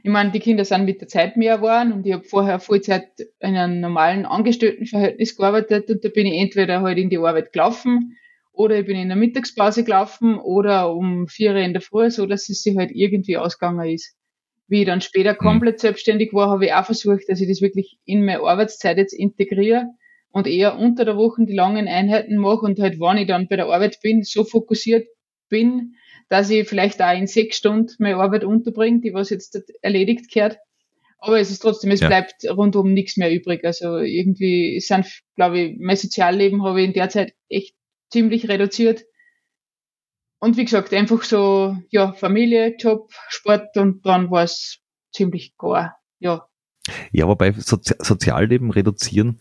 ich 0.04 0.10
meine, 0.12 0.32
die 0.32 0.40
Kinder 0.40 0.66
sind 0.66 0.86
mit 0.86 1.02
der 1.02 1.08
Zeit 1.08 1.36
mehr 1.36 1.58
geworden 1.58 1.92
und 1.92 2.06
ich 2.06 2.14
habe 2.14 2.24
vorher 2.24 2.60
Vollzeit 2.60 3.08
in 3.40 3.56
einem 3.56 3.80
normalen 3.82 4.26
Angestelltenverhältnis 4.26 5.36
gearbeitet 5.36 5.90
und 5.90 6.06
da 6.06 6.10
bin 6.10 6.28
ich 6.28 6.40
entweder 6.40 6.82
halt 6.82 6.98
in 6.98 7.10
die 7.10 7.18
Arbeit 7.18 7.52
gelaufen 7.54 8.18
oder 8.54 8.80
ich 8.80 8.86
bin 8.86 8.96
in 8.98 9.08
der 9.10 9.18
Mittagspause 9.18 9.84
gelaufen 9.84 10.38
oder 10.38 10.92
um 10.94 11.28
vier 11.28 11.52
Uhr 11.52 11.58
in 11.58 11.74
der 11.74 11.82
Früh, 11.82 12.10
so 12.12 12.26
dass 12.28 12.48
es 12.50 12.62
sich 12.62 12.78
halt 12.78 12.92
irgendwie 12.94 13.38
ausgegangen 13.38 13.90
ist. 13.90 14.16
Wie 14.68 14.82
ich 14.82 14.86
dann 14.86 15.02
später 15.02 15.36
komplett 15.36 15.80
selbstständig 15.80 16.34
war, 16.34 16.50
habe 16.50 16.66
ich 16.66 16.74
auch 16.74 16.86
versucht, 16.86 17.24
dass 17.28 17.42
ich 17.42 17.48
das 17.48 17.62
wirklich 17.62 17.98
in 18.06 18.26
meine 18.26 18.42
Arbeitszeit 18.42 18.98
jetzt 18.98 19.14
integriere 19.14 19.86
und 20.32 20.48
eher 20.48 20.78
unter 20.78 21.04
der 21.06 21.18
Woche 21.18 21.46
die 21.46 21.54
langen 21.54 21.88
Einheiten 21.88 22.38
mache 22.38 22.66
und 22.66 22.80
halt, 22.80 23.00
wann 23.00 23.18
ich 23.18 23.28
dann 23.28 23.48
bei 23.48 23.56
der 23.58 23.68
Arbeit 23.68 24.00
bin, 24.02 24.24
so 24.24 24.44
fokussiert 24.44 25.08
bin, 25.50 25.96
dass 26.30 26.50
ich 26.50 26.68
vielleicht 26.68 27.02
auch 27.02 27.16
in 27.16 27.28
sechs 27.28 27.58
Stunden 27.58 27.94
meine 28.00 28.18
Arbeit 28.18 28.44
unterbringe, 28.44 29.02
die 29.02 29.14
was 29.14 29.30
jetzt 29.30 29.62
erledigt 29.82 30.32
gehört. 30.32 30.58
Aber 31.20 31.40
es 31.40 31.50
ist 31.50 31.60
trotzdem, 31.60 31.92
es 31.92 32.02
Ja. 32.02 32.08
bleibt 32.08 32.44
rundum 32.50 32.94
nichts 32.94 33.18
mehr 33.18 33.34
übrig. 33.34 33.64
Also 33.64 33.98
irgendwie 33.98 34.80
sind, 34.80 35.08
glaube 35.36 35.60
ich, 35.60 35.78
mein 35.80 35.96
Sozialleben 35.96 36.64
habe 36.64 36.82
ich 36.82 36.88
in 36.88 36.94
der 36.94 37.10
Zeit 37.10 37.34
echt 37.50 37.76
ziemlich 38.12 38.48
reduziert. 38.48 39.06
Und 40.40 40.58
wie 40.58 40.66
gesagt, 40.66 40.94
einfach 40.94 41.24
so, 41.24 41.78
ja, 41.90 42.14
Familie, 42.14 42.76
Job, 42.78 43.12
Sport 43.30 43.76
und 43.78 44.06
dann 44.06 44.30
war 44.30 44.44
es 44.44 44.80
ziemlich 45.12 45.58
gar, 45.58 45.98
ja. 46.20 46.48
Ja, 47.12 47.26
aber 47.26 47.36
bei 47.36 47.52
Sozi 47.54 47.96
Sozialleben 48.00 48.70
reduzieren, 48.70 49.40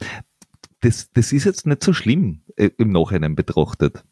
das, 0.81 1.11
das 1.13 1.33
ist 1.33 1.45
jetzt 1.45 1.67
nicht 1.67 1.83
so 1.83 1.93
schlimm 1.93 2.43
äh, 2.57 2.71
im 2.79 2.91
Nachhinein 2.91 3.35
betrachtet. 3.35 4.05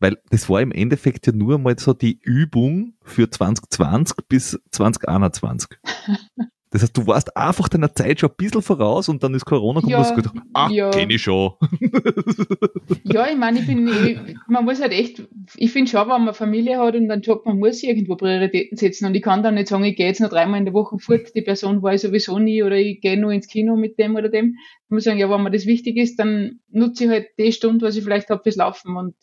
Weil 0.00 0.18
das 0.30 0.48
war 0.48 0.60
im 0.60 0.72
Endeffekt 0.72 1.26
ja 1.26 1.32
nur 1.32 1.58
mal 1.58 1.78
so 1.78 1.92
die 1.92 2.18
Übung 2.22 2.94
für 3.02 3.30
2020 3.30 4.16
bis 4.28 4.60
2021. 4.70 5.70
Das 6.70 6.82
heißt, 6.82 6.96
du 6.96 7.06
warst 7.06 7.34
einfach 7.34 7.68
deiner 7.68 7.94
Zeit 7.94 8.20
schon 8.20 8.28
ein 8.30 8.36
bisschen 8.36 8.60
voraus 8.60 9.08
und 9.08 9.22
dann 9.22 9.34
ist 9.34 9.46
Corona 9.46 9.80
gekommen 9.80 9.90
Ja, 9.90 9.98
und 9.98 10.04
hast 10.04 10.16
gedacht, 10.16 10.36
ah, 10.52 10.68
ja. 10.70 10.90
kenn 10.90 11.08
ich 11.10 11.22
schon. 11.22 11.52
Ja, 13.04 13.26
ich 13.26 13.36
meine, 13.36 13.60
ich 13.60 13.66
bin, 13.66 13.88
ich, 13.88 14.18
man 14.48 14.64
muss 14.64 14.80
halt 14.80 14.92
echt, 14.92 15.26
ich 15.56 15.72
finde 15.72 15.90
schon, 15.90 16.08
wenn 16.08 16.24
man 16.24 16.34
Familie 16.34 16.78
hat 16.78 16.94
und 16.94 17.10
einen 17.10 17.22
Job, 17.22 17.46
man 17.46 17.58
muss 17.58 17.82
irgendwo 17.82 18.16
Prioritäten 18.16 18.76
setzen 18.76 19.06
und 19.06 19.14
ich 19.14 19.22
kann 19.22 19.42
dann 19.42 19.54
nicht 19.54 19.68
sagen, 19.68 19.84
ich 19.84 19.96
gehe 19.96 20.06
jetzt 20.06 20.20
noch 20.20 20.28
dreimal 20.28 20.58
in 20.58 20.66
der 20.66 20.74
Woche 20.74 20.98
fort, 20.98 21.34
die 21.34 21.42
Person 21.42 21.82
war 21.82 21.94
ich 21.94 22.02
sowieso 22.02 22.38
nie 22.38 22.62
oder 22.62 22.76
ich 22.76 23.00
gehe 23.00 23.18
nur 23.18 23.32
ins 23.32 23.48
Kino 23.48 23.76
mit 23.76 23.98
dem 23.98 24.14
oder 24.16 24.28
dem. 24.28 24.56
Ich 24.84 24.90
muss 24.90 25.04
sagen, 25.04 25.18
ja, 25.18 25.30
wenn 25.30 25.42
mir 25.42 25.50
das 25.50 25.64
wichtig 25.66 25.96
ist, 25.96 26.18
dann 26.18 26.60
nutze 26.68 27.04
ich 27.04 27.10
halt 27.10 27.28
die 27.38 27.52
Stunde, 27.52 27.86
was 27.86 27.96
ich 27.96 28.04
vielleicht 28.04 28.28
habe 28.28 28.42
fürs 28.42 28.56
Laufen 28.56 28.96
und 28.96 29.14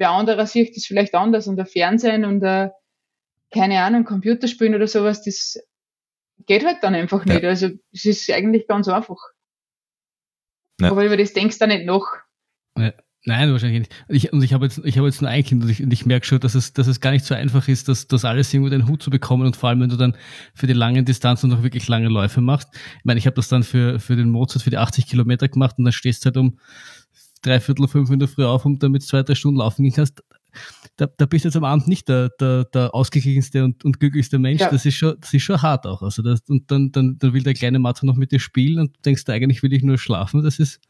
wer 0.00 0.10
anderer 0.10 0.46
sieht 0.46 0.76
das 0.76 0.86
vielleicht 0.86 1.14
anders 1.14 1.46
und 1.46 1.56
der 1.56 1.66
Fernsehen 1.66 2.24
und 2.24 2.40
der, 2.40 2.74
keine 3.52 3.82
Ahnung, 3.82 4.04
Computerspielen 4.04 4.74
oder 4.74 4.88
sowas, 4.88 5.22
das 5.22 5.58
geht 6.46 6.64
halt 6.64 6.78
dann 6.82 6.94
einfach 6.94 7.24
Ja. 7.26 7.34
nicht. 7.34 7.44
Also, 7.44 7.68
es 7.92 8.04
ist 8.06 8.30
eigentlich 8.30 8.66
ganz 8.66 8.88
einfach. 8.88 9.18
Ja. 10.80 10.90
Aber 10.90 11.04
über 11.04 11.16
das 11.16 11.34
denkst 11.34 11.58
du 11.58 11.66
dann 11.66 11.76
nicht 11.76 11.86
nach. 11.86 12.06
Nein, 13.26 13.52
wahrscheinlich 13.52 13.80
nicht. 13.80 14.04
Ich, 14.08 14.32
und 14.32 14.42
ich 14.42 14.54
habe 14.54 14.64
jetzt, 14.64 14.80
ich 14.82 14.96
habe 14.96 15.06
jetzt 15.06 15.20
nur 15.20 15.30
ein 15.30 15.44
Kind 15.44 15.62
und 15.62 15.68
ich, 15.68 15.82
und 15.82 15.92
ich 15.92 16.06
merke 16.06 16.24
schon, 16.24 16.40
dass 16.40 16.54
es, 16.54 16.72
dass 16.72 16.86
es 16.86 17.00
gar 17.00 17.10
nicht 17.10 17.26
so 17.26 17.34
einfach 17.34 17.68
ist, 17.68 17.86
das, 17.88 18.06
das 18.06 18.24
alles 18.24 18.52
irgendwo 18.54 18.72
in 18.72 18.80
den 18.80 18.88
Hut 18.88 19.02
zu 19.02 19.10
bekommen 19.10 19.44
und 19.44 19.56
vor 19.56 19.68
allem, 19.68 19.80
wenn 19.82 19.90
du 19.90 19.96
dann 19.96 20.16
für 20.54 20.66
die 20.66 20.72
langen 20.72 21.04
Distanzen 21.04 21.50
noch 21.50 21.62
wirklich 21.62 21.86
lange 21.86 22.08
Läufe 22.08 22.40
machst. 22.40 22.68
Ich 22.72 23.04
meine, 23.04 23.18
ich 23.18 23.26
habe 23.26 23.36
das 23.36 23.48
dann 23.48 23.62
für, 23.62 24.00
für 24.00 24.16
den 24.16 24.30
Mozart 24.30 24.62
für 24.62 24.70
die 24.70 24.78
80 24.78 25.06
Kilometer 25.06 25.48
gemacht 25.48 25.76
und 25.76 25.84
dann 25.84 25.92
stehst 25.92 26.24
du 26.24 26.28
halt 26.28 26.38
um 26.38 26.58
drei 27.42 27.60
Viertel, 27.60 27.88
fünf 27.88 28.10
in 28.10 28.18
der 28.18 28.28
Früh 28.28 28.44
auf, 28.44 28.64
um 28.64 28.78
damit 28.78 29.02
zwei, 29.02 29.22
drei 29.22 29.34
Stunden 29.34 29.58
laufen 29.58 29.82
gehen 29.82 29.92
kannst. 29.92 30.22
Da, 30.96 31.06
da 31.06 31.26
bist 31.26 31.44
du 31.44 31.48
jetzt 31.48 31.56
am 31.56 31.64
Abend 31.64 31.86
nicht 31.86 32.08
der, 32.08 32.30
der, 32.40 32.64
der 32.64 32.94
ausgeglichenste 32.94 33.64
und, 33.64 33.84
und 33.84 34.00
glücklichste 34.00 34.38
Mensch. 34.38 34.60
Ja. 34.60 34.70
Das 34.70 34.84
ist 34.84 34.96
schon, 34.96 35.16
das 35.20 35.32
ist 35.32 35.42
schon 35.42 35.62
hart 35.62 35.86
auch. 35.86 36.02
Also 36.02 36.22
das, 36.22 36.40
und 36.48 36.70
dann, 36.70 36.90
dann, 36.90 37.18
dann 37.18 37.32
will 37.32 37.42
der 37.42 37.54
kleine 37.54 37.78
Matze 37.78 38.04
noch 38.04 38.16
mit 38.16 38.32
dir 38.32 38.40
spielen 38.40 38.80
und 38.80 38.96
du 38.96 39.00
denkst, 39.02 39.22
eigentlich 39.28 39.62
will 39.62 39.72
ich 39.72 39.82
nur 39.82 39.96
schlafen. 39.96 40.42
Das 40.42 40.58
ist, 40.58 40.80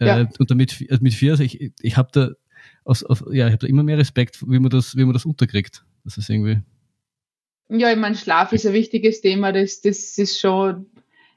Ja. 0.00 0.20
äh, 0.20 0.26
und 0.38 0.50
damit 0.50 0.80
äh, 0.90 0.98
mit 1.00 1.14
vier, 1.14 1.32
also 1.32 1.42
ich, 1.42 1.72
ich 1.80 1.96
habe 1.96 2.08
da 2.12 2.30
aus, 2.84 3.04
auf, 3.04 3.22
ja, 3.30 3.46
ich 3.46 3.52
habe 3.52 3.58
da 3.58 3.66
immer 3.66 3.82
mehr 3.82 3.98
Respekt, 3.98 4.42
wie 4.48 4.58
man 4.58 4.70
das, 4.70 4.96
wie 4.96 5.04
man 5.04 5.12
das 5.12 5.26
unterkriegt. 5.26 5.84
Das 6.04 6.16
ist 6.16 6.30
irgendwie. 6.30 6.60
Ja, 7.68 7.90
ich 7.90 7.98
meine, 7.98 8.14
Schlaf 8.16 8.52
ist 8.52 8.64
ein 8.66 8.72
wichtiges 8.72 9.20
Thema. 9.20 9.52
Das, 9.52 9.80
das 9.80 10.16
ist 10.18 10.38
schon, 10.40 10.86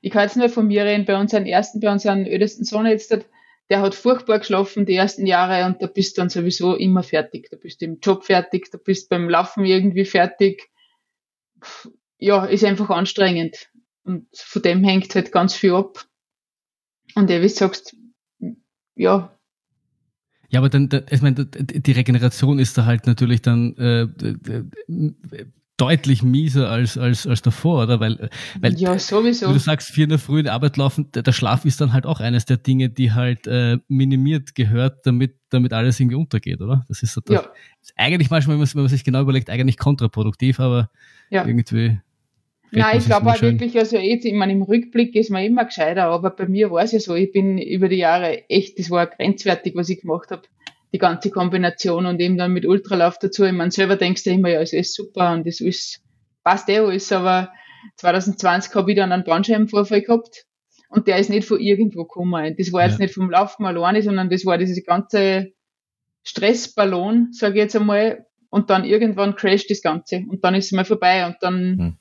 ich 0.02 0.12
kann 0.12 0.24
jetzt 0.24 0.38
nur 0.38 0.48
von 0.50 0.68
mir 0.68 0.86
reden, 0.86 1.06
bei 1.06 1.20
unseren 1.20 1.46
ersten, 1.46 1.80
bei 1.80 1.92
unseren 1.92 2.26
ältesten 2.26 2.64
Sohn 2.64 2.86
jetzt, 2.86 3.12
der 3.70 3.82
hat 3.82 3.96
furchtbar 3.96 4.40
geschlafen 4.40 4.86
die 4.86 4.96
ersten 4.96 5.26
Jahre 5.26 5.66
und 5.66 5.82
da 5.82 5.88
bist 5.88 6.18
du 6.18 6.22
dann 6.22 6.30
sowieso 6.30 6.76
immer 6.76 7.04
fertig. 7.04 7.50
Da 7.52 7.58
bist 7.58 7.82
du 7.82 7.86
im 7.86 8.00
Job 8.00 8.24
fertig, 8.26 8.70
da 8.72 8.78
bist 8.78 9.06
du 9.06 9.10
beim 9.16 9.30
Laufen 9.30 9.66
irgendwie 9.66 10.06
fertig. 10.06 10.70
Ja, 12.18 12.46
ist 12.46 12.64
einfach 12.64 12.90
anstrengend. 12.90 13.70
Und 14.04 14.28
von 14.34 14.62
dem 14.62 14.84
hängt 14.84 15.14
halt 15.14 15.32
ganz 15.32 15.54
viel 15.54 15.74
ab. 15.74 16.06
Und 17.16 17.30
wie 17.30 17.40
du 17.40 17.50
sagst, 17.50 17.96
ja, 18.96 19.36
Ja, 20.52 20.60
aber 20.60 20.70
dann, 20.70 20.90
da- 20.90 21.04
ich 21.10 21.22
meine, 21.22 21.46
die 21.46 21.92
Regeneration 21.92 22.58
ist 22.60 22.78
da 22.78 22.86
halt 22.86 23.06
natürlich 23.06 23.42
dann 23.44 23.76
äh, 23.78 24.08
deutlich 25.80 26.24
mieser 26.24 26.70
als, 26.70 26.98
als, 26.98 27.26
als 27.26 27.42
davor, 27.42 27.84
oder? 27.84 28.00
Weil, 28.00 28.30
weil 28.60 28.76
ja, 28.76 28.94
wie 28.94 29.00
sowieso. 29.00 29.52
du 29.52 29.60
sagst, 29.60 29.89
vier 29.89 30.04
in 30.04 30.10
der 30.10 30.20
Früh 30.20 30.39
in 30.39 30.46
die 30.46 30.52
Arbeit 30.52 30.78
laufen, 30.78 31.12
der, 31.13 31.24
der 31.24 31.32
Schlaf 31.32 31.65
ist 31.65 31.80
dann 31.80 31.94
halt 31.94 32.06
auch 32.06 32.20
eines 32.20 32.46
der 32.46 32.58
Dinge, 32.58 32.89
die 32.89 33.13
halt 33.13 33.48
äh, 33.48 33.78
minimiert 33.88 34.56
gehört, 34.56 35.06
damit, 35.06 35.36
damit 35.50 35.74
alles 35.74 36.00
irgendwie 36.00 36.18
untergeht, 36.18 36.62
oder? 36.62 36.86
Das 36.88 37.02
ist 37.02 37.13
so 37.13 37.22
das, 37.22 37.36
Ja, 37.36 37.52
ist 37.82 37.94
eigentlich 37.96 38.30
manchmal, 38.30 38.56
wenn 38.56 38.62
man, 38.62 38.70
wenn 38.74 38.82
man 38.82 38.89
sich 38.89 39.04
genau 39.04 39.22
überlegt, 39.22 39.50
eigentlich 39.50 39.78
kontraproduktiv, 39.78 40.60
aber 40.60 40.89
ja. 41.30 41.46
irgendwie. 41.46 42.00
Nein, 42.72 43.00
ich 43.00 43.06
glaube 43.06 43.34
schön. 43.36 43.54
wirklich, 43.54 43.78
also 43.80 43.98
jetzt, 43.98 44.26
ich 44.26 44.34
meine, 44.34 44.52
im 44.52 44.62
Rückblick 44.62 45.15
ist 45.15 45.32
man 45.32 45.44
immer 45.44 45.65
gescheiter, 45.65 46.06
aber 46.06 46.30
bei 46.30 46.48
mir 46.48 46.70
war 46.70 46.84
es 46.84 46.92
ja 46.92 47.00
so, 47.00 47.15
ich 47.15 47.32
bin 47.32 47.58
über 47.58 47.89
die 47.89 47.96
Jahre 47.96 48.48
echt, 48.50 48.78
das 48.78 48.92
war 48.92 49.08
grenzwertig, 49.08 49.76
was 49.76 49.89
ich 49.89 50.02
gemacht 50.02 50.30
habe, 50.30 50.44
die 50.93 50.97
ganze 50.97 51.30
Kombination 51.30 52.06
und 52.06 52.19
eben 52.19 52.38
dann 52.38 52.52
mit 52.54 52.65
Ultralauf 52.65 53.17
dazu. 53.19 53.43
Ich 53.45 53.52
meine, 53.52 53.71
selber 53.71 53.95
denkst 53.95 54.23
du 54.23 54.32
immer, 54.32 54.49
ja, 54.49 54.62
es 54.62 54.73
ist 54.73 54.93
super 54.95 55.34
und 55.34 55.45
es 55.47 55.62
ist, 55.62 56.02
passt 56.43 56.67
eh 56.69 56.80
alles, 56.80 57.12
aber 57.12 57.52
2020 57.97 58.73
habe 58.75 58.91
ich 58.91 58.97
dann 58.97 59.12
einen 59.12 59.23
Bandscheibenvorfall 59.23 60.02
gehabt 60.02 60.45
und 60.89 61.08
der 61.08 61.17
ist 61.17 61.30
nicht 61.30 61.47
von 61.47 61.60
irgendwo 61.60 62.04
gekommen. 62.04 62.56
Das 62.58 62.71
war 62.73 62.84
jetzt 62.86 62.99
Ja. 62.99 63.06
nicht 63.06 63.13
vom 63.13 63.30
Laufen 63.30 63.65
alleine, 63.65 64.02
sondern 64.02 64.30
das 64.30 64.45
war 64.45 64.58
diese 64.58 64.82
ganze 64.82 65.52
Stressballon, 66.23 67.30
sage 67.32 67.56
ich 67.56 67.60
jetzt 67.63 67.75
einmal, 67.75 68.25
und 68.49 68.69
dann 68.69 68.84
irgendwann 68.84 69.36
crasht 69.36 69.69
das 69.69 69.82
Ganze 69.82 70.23
und 70.28 70.43
dann 70.43 70.56
ist 70.56 70.65
es 70.65 70.71
mal 70.71 70.86
vorbei 70.86 71.25
und 71.28 71.36
dann 71.41 71.78
Hm. 71.78 71.97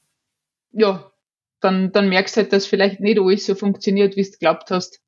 ja, 0.72 1.12
dann, 1.61 1.92
dann 1.92 2.09
merkst 2.09 2.37
du 2.37 2.40
halt, 2.42 2.53
dass 2.53 2.66
vielleicht 2.66 3.01
nicht 3.01 3.18
alles 3.20 3.44
so 3.44 3.55
funktioniert, 3.55 4.16
wie 4.16 4.22
du 4.22 4.31
geglaubt 4.31 4.70
hast. 4.70 5.01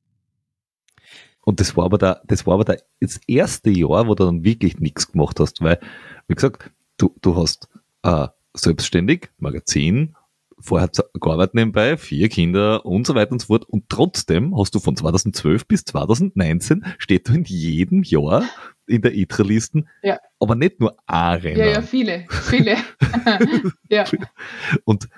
Und 1.43 1.61
das 1.61 1.77
war 1.77 1.85
aber 1.87 1.99
da, 1.99 2.21
das 2.27 2.47
war 2.47 2.55
aber 2.55 2.65
da 2.65 2.75
das 3.01 3.21
erste 3.27 3.71
Jahr, 3.71 4.07
wo 4.07 4.15
du 4.15 4.25
dann 4.25 4.45
wirklich 4.45 4.79
nichts 4.79 5.11
gemacht 5.11 5.41
hast, 5.41 5.63
weil, 5.63 5.81
wie 6.29 6.35
gesagt, 6.35 6.71
du, 6.99 7.15
du 7.23 7.37
hast 7.37 7.69
äh, 8.03 8.29
selbstständig, 8.55 9.31
Magazin, 9.39 10.15
vorher 10.63 10.91
gearbeitet 11.21 11.55
nebenbei, 11.55 11.97
vier 11.97 12.29
Kinder 12.29 12.85
und 12.85 13.07
so 13.07 13.15
weiter 13.15 13.33
und 13.33 13.41
so 13.41 13.47
fort. 13.47 13.65
Und 13.65 13.89
trotzdem 13.89 14.57
hast 14.59 14.75
du 14.75 14.79
von 14.79 14.95
2012 14.97 15.67
bis 15.67 15.85
2019 15.85 16.85
steht 16.99 17.29
du 17.29 17.33
in 17.33 17.45
jedem 17.45 18.03
Jahr 18.03 18.45
in 18.87 19.03
der 19.03 19.15
ITRA-Listen, 19.15 19.89
Ja. 20.03 20.19
aber 20.39 20.55
nicht 20.57 20.81
nur 20.81 20.97
Rennen. 21.09 21.59
Ja, 21.59 21.67
ja, 21.67 21.83
viele, 21.83 22.27
viele. 22.29 22.77
ja, 23.89 24.05
Und 24.85 25.09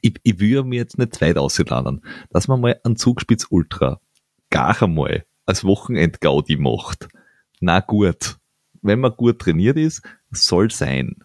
ich, 0.00 0.14
ich 0.22 0.40
will 0.40 0.50
ja 0.50 0.62
mir 0.62 0.76
jetzt 0.76 0.98
nicht 0.98 1.20
weit 1.20 1.38
ausladen, 1.38 2.02
dass 2.30 2.48
man 2.48 2.60
mal 2.60 2.80
einen 2.82 2.96
Zugspitz 2.96 3.46
Ultra 3.50 4.00
gar 4.52 4.80
einmal 4.80 5.24
als 5.46 5.64
Wochenendgaudi 5.64 6.56
macht. 6.56 7.08
Na 7.60 7.80
gut, 7.80 8.36
wenn 8.82 9.00
man 9.00 9.16
gut 9.16 9.40
trainiert 9.40 9.76
ist, 9.76 10.02
soll 10.30 10.70
sein. 10.70 11.16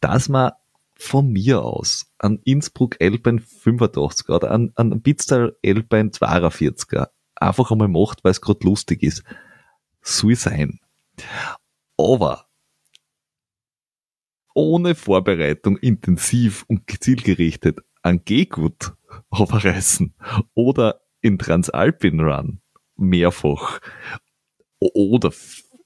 Dass 0.00 0.28
man 0.28 0.52
von 0.96 1.30
mir 1.30 1.62
aus 1.62 2.12
an 2.18 2.40
Innsbruck 2.44 2.96
Alpine 3.00 3.40
85 3.40 4.28
oder 4.28 4.50
an, 4.50 4.72
an 4.74 5.02
Pizztal 5.02 5.56
Alpine 5.64 6.10
42er 6.10 7.08
einfach 7.36 7.70
einmal 7.70 7.88
macht, 7.88 8.24
weil 8.24 8.32
es 8.32 8.40
gerade 8.40 8.66
lustig 8.66 9.02
ist. 9.02 9.22
Soll 10.00 10.34
sein. 10.34 10.80
Aber 11.96 12.46
ohne 14.54 14.94
Vorbereitung 14.94 15.76
intensiv 15.78 16.64
und 16.68 16.84
zielgerichtet 17.00 17.80
an 18.02 18.22
Gehgut 18.24 18.94
aufreißen 19.30 20.14
oder 20.54 21.03
in 21.24 21.38
Transalpin 21.38 22.20
Run 22.20 22.60
mehrfach 22.96 23.80
oder 24.78 25.32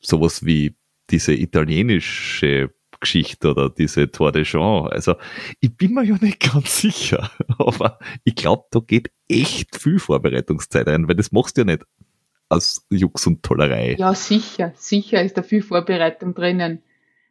sowas 0.01 0.45
wie 0.45 0.75
diese 1.11 1.33
italienische 1.33 2.75
Geschichte 3.01 3.51
oder 3.51 3.71
diese 3.71 4.11
Tour 4.11 4.33
de 4.33 4.43
Jean. 4.43 4.89
Also 4.89 5.15
ich 5.61 5.77
bin 5.77 5.95
mir 5.95 6.03
ja 6.05 6.17
nicht 6.21 6.41
ganz 6.41 6.81
sicher, 6.81 7.31
aber 7.59 8.01
ich 8.25 8.35
glaube, 8.35 8.65
da 8.73 8.81
geht 8.81 9.13
echt 9.29 9.81
viel 9.81 10.01
Vorbereitungszeit 10.01 10.89
rein, 10.89 11.07
weil 11.07 11.15
das 11.15 11.31
machst 11.31 11.57
du 11.57 11.61
ja 11.61 11.67
nicht 11.67 11.87
aus 12.49 12.85
Jux 12.91 13.25
und 13.29 13.45
Tollerei. 13.45 13.95
ja, 13.97 14.15
sicher, 14.15 14.73
sicher 14.75 15.23
ist 15.23 15.37
da 15.37 15.43
viel 15.43 15.63
Vorbereitung 15.63 16.35
drinnen. 16.35 16.83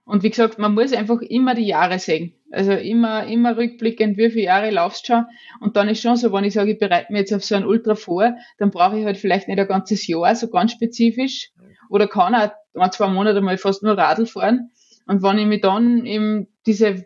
Und 0.07 0.23
wie 0.23 0.29
gesagt, 0.29 0.57
man 0.57 0.73
muss 0.73 0.93
einfach 0.93 1.21
immer 1.21 1.53
die 1.53 1.67
Jahre 1.67 1.99
sehen. 1.99 2.33
Also 2.49 2.71
immer, 2.71 3.27
immer 3.27 3.57
rückblickend, 3.57 4.17
wie 4.17 4.29
viele 4.29 4.45
Jahre 4.45 4.69
laufst 4.69 5.07
du 5.07 5.13
schon. 5.13 5.25
Und 5.59 5.75
dann 5.75 5.89
ist 5.89 6.01
schon 6.01 6.15
so, 6.15 6.31
wenn 6.31 6.45
ich 6.45 6.53
sage, 6.53 6.71
ich 6.71 6.79
bereite 6.79 7.11
mich 7.11 7.19
jetzt 7.19 7.33
auf 7.33 7.43
so 7.43 7.55
ein 7.55 7.65
Ultra 7.65 7.93
vor, 7.93 8.37
dann 8.57 8.71
brauche 8.71 8.97
ich 8.97 9.03
halt 9.03 9.17
vielleicht 9.17 9.49
nicht 9.49 9.59
ein 9.59 9.67
ganzes 9.67 10.07
Jahr, 10.07 10.33
so 10.33 10.47
ganz 10.49 10.71
spezifisch. 10.71 11.51
Oder 11.89 12.07
kann 12.07 12.33
auch 12.33 12.51
ein, 12.75 12.91
zwei 12.93 13.09
Monate 13.09 13.41
mal 13.41 13.57
fast 13.57 13.83
nur 13.83 13.97
Radl 13.97 14.25
fahren. 14.25 14.71
Und 15.07 15.23
wenn 15.23 15.39
ich 15.39 15.45
mich 15.45 15.61
dann 15.61 16.05
eben 16.05 16.47
diese, 16.65 17.05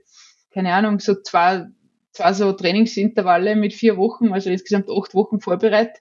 keine 0.54 0.72
Ahnung, 0.72 1.00
so 1.00 1.16
zwei, 1.16 1.66
zwei 2.12 2.34
so 2.34 2.54
Trainingsintervalle 2.54 3.56
mit 3.56 3.74
vier 3.74 3.98
Wochen, 3.98 4.32
also 4.32 4.52
insgesamt 4.52 4.90
acht 4.92 5.16
Wochen 5.16 5.40
vorbereite, 5.40 6.00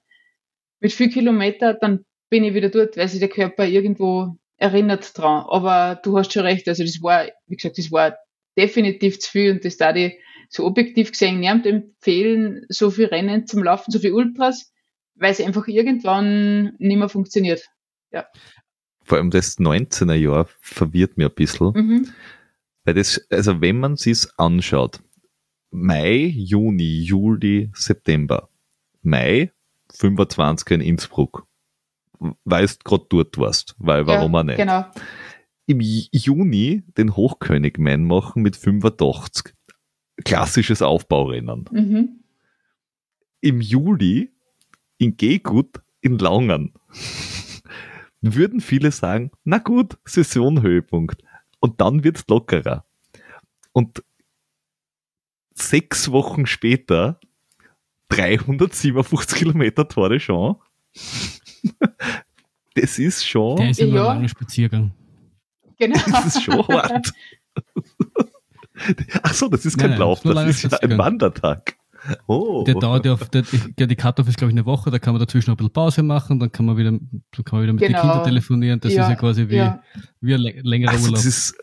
mit 0.81 0.93
viel 0.93 1.09
Kilometer, 1.09 1.73
dann 1.73 2.05
bin 2.29 2.45
ich 2.45 2.53
wieder 2.53 2.69
dort, 2.69 2.99
weil 2.99 3.09
sich 3.09 3.21
der 3.21 3.31
Körper 3.31 3.65
irgendwo 3.65 4.37
erinnert 4.61 5.17
dran. 5.19 5.45
Aber 5.49 6.01
du 6.03 6.17
hast 6.17 6.33
schon 6.33 6.43
recht, 6.43 6.69
also 6.69 6.85
das 6.85 7.03
war, 7.03 7.27
wie 7.49 7.57
gesagt, 7.57 7.79
das 7.79 7.91
war 7.91 8.17
definitiv 8.57 9.19
zu 9.19 9.31
viel 9.31 9.53
und 9.53 9.65
das 9.65 9.77
da 9.77 9.95
ich 9.95 10.19
so 10.49 10.65
objektiv 10.65 11.11
gesehen 11.13 11.41
niemand 11.41 11.67
empfehlen, 11.67 12.67
so 12.69 12.91
viel 12.91 13.07
Rennen 13.07 13.47
zum 13.47 13.63
Laufen, 13.63 13.91
so 13.91 13.99
viel 13.99 14.13
Ultras, 14.13 14.73
weil 15.15 15.33
es 15.33 15.41
einfach 15.41 15.67
irgendwann 15.67 16.75
nicht 16.79 16.99
mehr 16.99 17.09
funktioniert. 17.09 17.65
Vor 19.05 19.19
allem 19.19 19.31
das 19.31 19.59
19er 19.59 20.15
Jahr 20.15 20.49
verwirrt 20.61 21.17
mir 21.17 21.29
ein 21.29 21.35
bisschen. 21.35 21.73
Mhm. 21.75 22.09
Weil 22.85 22.95
das, 22.95 23.25
also 23.31 23.61
wenn 23.61 23.79
man 23.79 23.97
sich's 23.97 24.29
anschaut, 24.39 25.01
Mai, 25.71 26.33
Juni, 26.35 27.03
Juli, 27.03 27.71
September. 27.75 28.49
Mai 29.03 29.53
25 29.93 30.71
in 30.73 30.81
Innsbruck. 30.81 31.47
Weißt 32.45 32.85
gerade 32.85 33.07
dort 33.09 33.39
warst, 33.39 33.75
weil 33.79 34.07
warum 34.07 34.33
ja, 34.33 34.41
auch 34.41 34.45
nicht. 34.45 34.57
Genau. 34.59 34.85
Im 35.67 35.81
Juni 35.81 36.83
den 36.97 37.17
Hochkönig 37.17 37.79
Man 37.79 38.05
machen 38.05 38.43
mit 38.43 38.57
85. 38.57 39.55
Klassisches 40.25 40.83
Aufbaurennen. 40.83 41.69
Mhm. 41.71 42.21
Im 43.41 43.61
Juli 43.61 44.33
in 44.99 45.17
Gehgut 45.17 45.81
in 46.01 46.19
Laungern. 46.19 46.73
Würden 48.21 48.61
viele 48.61 48.93
sagen, 48.93 49.31
na 49.45 49.59
gut, 49.59 49.99
Saisonhöhepunkt. 50.05 51.23
Und 51.61 51.81
dann 51.81 52.05
wird's 52.05 52.25
lockerer. 52.29 52.85
Und 53.73 54.03
sechs 55.55 56.11
Wochen 56.11 56.47
später 56.47 57.21
357 58.09 59.39
Kilometer 59.39 59.89
Tour 59.89 60.09
de 60.11 60.19
Champs. 60.19 60.61
Das 62.75 62.99
ist 63.01 63.27
schon, 63.27 63.57
Der 63.57 63.71
ist 63.71 63.81
immer 63.81 63.97
Ja. 63.97 64.09
ein 64.11 64.17
langer 64.19 64.29
Spaziergang. 64.29 64.93
Genau. 65.79 65.99
das 66.13 66.27
ist 66.37 66.43
schon 66.45 66.67
hart. 66.69 67.13
Ach 69.23 69.35
so, 69.35 69.49
das 69.49 69.67
ist 69.67 69.77
kein 69.77 69.91
Nein, 69.91 69.99
nein, 69.99 70.09
Lauf, 70.09 70.23
das 70.23 70.65
ist 70.65 70.73
ja 70.73 70.79
ein. 70.79 70.97
Wandertag. 70.99 71.77
Oh. 72.27 72.65
Der 72.65 72.77
dauert 72.77 73.05
ja 73.05 73.13
auf, 73.13 73.29
der, 73.29 73.43
die 73.43 73.97
Cut-Off 73.97 74.27
ist, 74.27 74.39
glaube 74.39 74.53
ich, 74.53 74.55
eine 74.57 74.65
Woche, 74.65 74.91
da 74.91 74.99
kann 74.99 75.13
man 75.13 75.21
dazwischen 75.21 75.51
noch 75.51 75.55
ein 75.57 75.59
bisschen 75.59 75.73
Pause 75.75 76.03
machen, 76.03 76.39
dann 76.41 76.51
kann 76.51 76.65
man 76.65 76.77
wieder, 76.79 76.91
kann 76.93 77.45
man 77.53 77.63
wieder 77.63 77.73
mit 77.75 77.83
Genau. 77.83 77.93
den 77.93 78.01
Kindern 78.01 78.25
telefonieren. 78.25 78.81
Das 78.81 78.95
Ja, 78.95 79.03
ist 79.03 79.09
ja 79.11 79.15
quasi 79.17 79.49
wie, 79.51 79.57
ja. 79.57 79.83
wie 80.23 80.35
ein 80.35 80.41
lä- 80.41 80.61
längerer 80.63 80.93
also 80.93 81.05
Urlaub. 81.07 81.17
das 81.17 81.27
ist, 81.27 81.59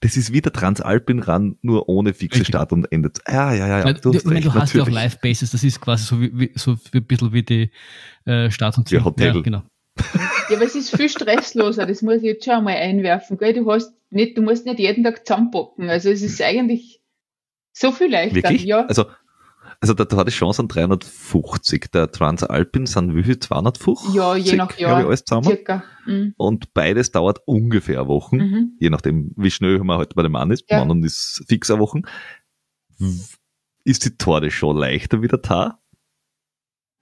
das 0.00 0.16
ist 0.16 0.32
wie 0.32 0.40
der 0.40 0.52
Transalpin-Run, 0.52 1.58
nur 1.62 1.88
ohne 1.88 2.14
fixe 2.14 2.40
Richtig. 2.40 2.54
Start 2.54 2.72
und 2.72 2.90
Ende. 2.92 3.10
Ja, 3.28 3.52
ja, 3.52 3.66
ja, 3.66 3.78
ja. 3.86 3.92
Du 3.92 4.10
hast 4.12 4.20
ich 4.20 4.24
meine, 4.24 4.36
recht, 4.36 4.46
du 4.46 4.54
hast 4.54 4.74
ja 4.74 4.82
auch. 4.82 4.88
Live-Bases, 4.88 5.50
das 5.50 5.64
ist 5.64 5.80
quasi 5.80 6.04
so 6.04 6.20
wie, 6.20 6.38
wie, 6.38 6.52
so 6.54 6.76
wie, 6.92 6.98
ein 6.98 7.04
bisschen 7.04 7.32
wie 7.32 7.42
die 7.42 7.70
äh, 8.24 8.50
Start- 8.50 8.78
und 8.78 8.90
Wie 8.90 8.96
ein 8.96 9.04
Hotel. 9.04 9.34
Ja, 9.34 9.40
genau. 9.40 9.62
Ja, 10.50 10.56
aber 10.56 10.66
es 10.66 10.74
ist 10.74 10.94
viel 10.94 11.08
stressloser, 11.08 11.86
das 11.86 12.02
muss 12.02 12.16
ich 12.16 12.22
jetzt 12.24 12.44
schon 12.44 12.54
einmal 12.54 12.76
einwerfen. 12.76 13.38
Gell? 13.38 13.54
Du 13.54 13.70
hast 13.70 13.94
nicht, 14.10 14.36
du 14.36 14.42
musst 14.42 14.66
nicht 14.66 14.78
jeden 14.78 15.04
Tag 15.04 15.26
zusammenpacken. 15.26 15.88
Also 15.88 16.10
es 16.10 16.22
ist 16.22 16.40
eigentlich 16.42 17.00
so 17.72 17.92
viel 17.92 18.10
leichter. 18.10 18.36
Wirklich? 18.36 18.64
Ja, 18.64 18.86
Also, 18.86 19.06
also 19.80 19.94
der 19.94 20.08
Tour 20.08 20.24
de 20.24 20.32
Chance 20.32 20.58
sind 20.58 20.74
350, 20.74 21.90
der 21.92 22.10
Transalpin 22.10 22.86
sind 22.86 23.14
wie 23.14 23.22
viel? 23.22 23.38
250? 23.38 24.14
ja 24.14 24.34
je 24.36 24.56
nach 24.56 24.76
Jahr. 24.78 25.00
ich, 25.00 25.06
alles 25.06 25.24
zusammen. 25.24 25.44
circa. 25.46 25.84
Mhm. 26.06 26.34
Und 26.36 26.72
beides 26.74 27.12
dauert 27.12 27.40
ungefähr 27.46 28.00
eine 28.00 28.08
Woche, 28.08 28.36
Mhm. 28.36 28.72
je 28.80 28.90
nachdem, 28.90 29.32
wie 29.36 29.50
schnell 29.50 29.78
man 29.80 29.98
halt 29.98 30.14
bei 30.14 30.22
dem 30.22 30.32
Mann 30.32 30.50
ist. 30.50 30.64
Ja. 30.70 30.82
Anderen 30.82 31.02
ist 31.04 31.44
fix 31.48 31.70
eine 31.70 31.80
Woche. 31.80 32.02
Ist 33.84 34.04
die 34.04 34.16
Tour 34.16 34.40
de 34.40 34.50
Chance 34.50 34.78
leichter 34.80 35.22
wie 35.22 35.28
der 35.28 35.42
Tar? 35.42 35.80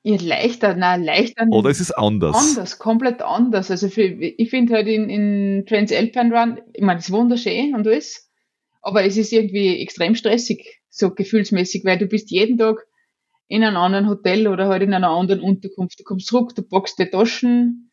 Ja, 0.06 0.18
leichter, 0.20 0.74
nein, 0.74 1.02
leichter. 1.02 1.46
Oder 1.50 1.70
ist 1.70 1.80
es 1.80 1.90
anders? 1.90 2.37
anders, 2.37 2.78
komplett 2.78 3.22
anders. 3.22 3.70
Also 3.70 3.88
für, 3.88 4.02
ich 4.02 4.50
finde 4.50 4.74
halt 4.74 4.87
in, 4.87 5.08
in 5.08 5.64
Transalpine 5.66 6.30
Run, 6.38 6.60
ich 6.74 6.82
meine, 6.82 6.98
es 6.98 7.06
ist 7.06 7.12
wunderschön 7.12 7.74
und 7.74 7.87
alles, 7.87 8.30
aber 8.82 9.04
es 9.04 9.16
ist 9.16 9.32
irgendwie 9.32 9.80
extrem 9.80 10.14
stressig, 10.14 10.82
so 10.96 11.11
gefühlsmäßig, 11.11 11.85
weil 11.85 11.98
du 11.98 12.07
bist 12.07 12.30
jeden 12.30 12.57
Tag 12.57 12.87
in 13.48 13.64
einem 13.64 13.76
anderen 13.76 14.09
Hotel 14.09 14.48
oder 14.48 14.68
halt 14.68 14.83
in 14.83 14.94
einer 14.94 15.11
anderen 15.11 15.40
Unterkunft. 15.40 15.98
Du 16.00 16.04
kommst 16.04 16.26
zurück, 16.26 16.54
du 16.54 16.62
packst 16.62 16.98
die 16.98 17.07
Taschen, 17.07 17.90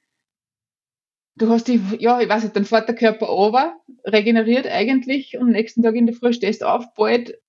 du 1.36 1.50
hast 1.50 1.68
die, 1.68 1.82
ja, 2.00 2.22
ich 2.22 2.30
weiß 2.30 2.44
nicht, 2.44 2.56
dann 2.56 2.66
fährt 2.66 2.88
der 2.88 2.96
Körper 2.96 3.30
over, 3.30 3.76
regeneriert 4.06 4.68
eigentlich 4.68 5.36
und 5.36 5.44
am 5.48 5.52
nächsten 5.52 5.82
Tag 5.82 5.96
in 5.96 6.06
der 6.06 6.16
Früh 6.16 6.32
stehst 6.34 6.62
du 6.62 6.66
auf, 6.68 6.94
bald, 6.96 7.40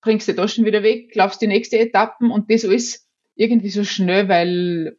bringst 0.00 0.26
die 0.26 0.34
Taschen 0.34 0.64
wieder 0.64 0.82
weg, 0.82 1.14
laufst 1.14 1.42
die 1.42 1.46
nächste 1.46 1.78
Etappen 1.78 2.30
und 2.30 2.50
das 2.50 2.64
alles 2.64 3.06
irgendwie 3.34 3.70
so 3.70 3.84
schnell, 3.84 4.28
weil 4.28 4.96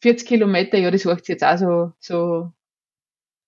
40 0.00 0.28
Kilometer, 0.28 0.78
ja, 0.78 0.90
das 0.90 1.02
sich 1.02 1.28
jetzt 1.28 1.44
auch 1.44 1.58
so, 1.58 1.92
so, 2.00 2.52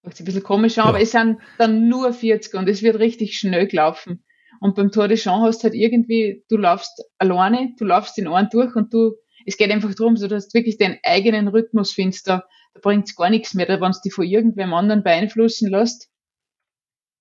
sich 0.04 0.20
ein 0.20 0.24
bisschen 0.24 0.42
komisch 0.42 0.78
an, 0.78 0.84
Ja. 0.84 0.88
aber 0.90 1.00
es 1.00 1.10
sind 1.10 1.38
dann 1.58 1.88
nur 1.88 2.12
40 2.12 2.54
und 2.54 2.68
es 2.68 2.82
wird 2.82 2.98
richtig 2.98 3.38
schnell 3.38 3.66
gelaufen. 3.66 4.24
Und 4.60 4.76
beim 4.76 4.92
Tour 4.92 5.08
de 5.08 5.16
Champs 5.16 5.46
hast 5.46 5.64
halt 5.64 5.74
irgendwie, 5.74 6.44
du 6.48 6.56
laufst 6.56 7.02
alleine, 7.18 7.74
du 7.78 7.84
laufst 7.84 8.18
in 8.18 8.28
einen 8.28 8.50
durch 8.50 8.76
und 8.76 8.92
du, 8.92 9.14
es 9.46 9.56
geht 9.56 9.70
einfach 9.70 9.94
darum, 9.94 10.16
so, 10.16 10.28
dass 10.28 10.48
du 10.48 10.58
wirklich 10.58 10.76
deinen 10.76 10.98
eigenen 11.02 11.48
Rhythmus 11.48 11.92
findest, 11.92 12.28
da, 12.28 12.44
da 12.74 12.80
bringt's 12.80 13.16
gar 13.16 13.30
nichts 13.30 13.54
mehr, 13.54 13.66
da, 13.66 13.80
wenn 13.80 13.92
du 13.92 13.98
dich 14.04 14.12
von 14.12 14.26
irgendwem 14.26 14.74
anderen 14.74 15.02
beeinflussen 15.02 15.70
lässt. 15.70 16.10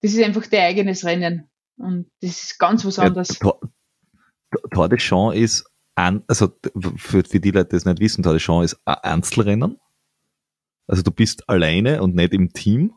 Das 0.02 0.14
ist 0.14 0.24
einfach 0.24 0.46
dein 0.48 0.62
eigenes 0.62 1.06
Rennen. 1.06 1.50
Und 1.78 2.12
das 2.22 2.44
ist 2.44 2.60
ganz 2.60 2.84
was 2.84 2.98
Ja, 2.98 3.04
anderes. 3.04 3.30
Tor, 3.30 3.60
Tor 4.72 4.90
de 4.90 5.00
Champs 5.00 5.38
ist, 5.38 5.66
an, 5.96 6.24
also 6.28 6.50
für, 6.98 7.24
für 7.24 7.40
die 7.40 7.52
Leute, 7.52 7.70
die 7.70 7.76
es 7.78 7.86
nicht 7.86 8.02
wissen, 8.02 8.22
Tor 8.22 8.34
de 8.34 8.42
Champs 8.42 8.74
ist 8.74 8.82
ein 8.86 8.96
Einzelrennen. 8.96 9.80
Also 10.88 11.04
du 11.04 11.12
bist 11.12 11.48
alleine 11.48 12.02
und 12.02 12.16
nicht 12.16 12.34
im 12.34 12.52
Team. 12.52 12.94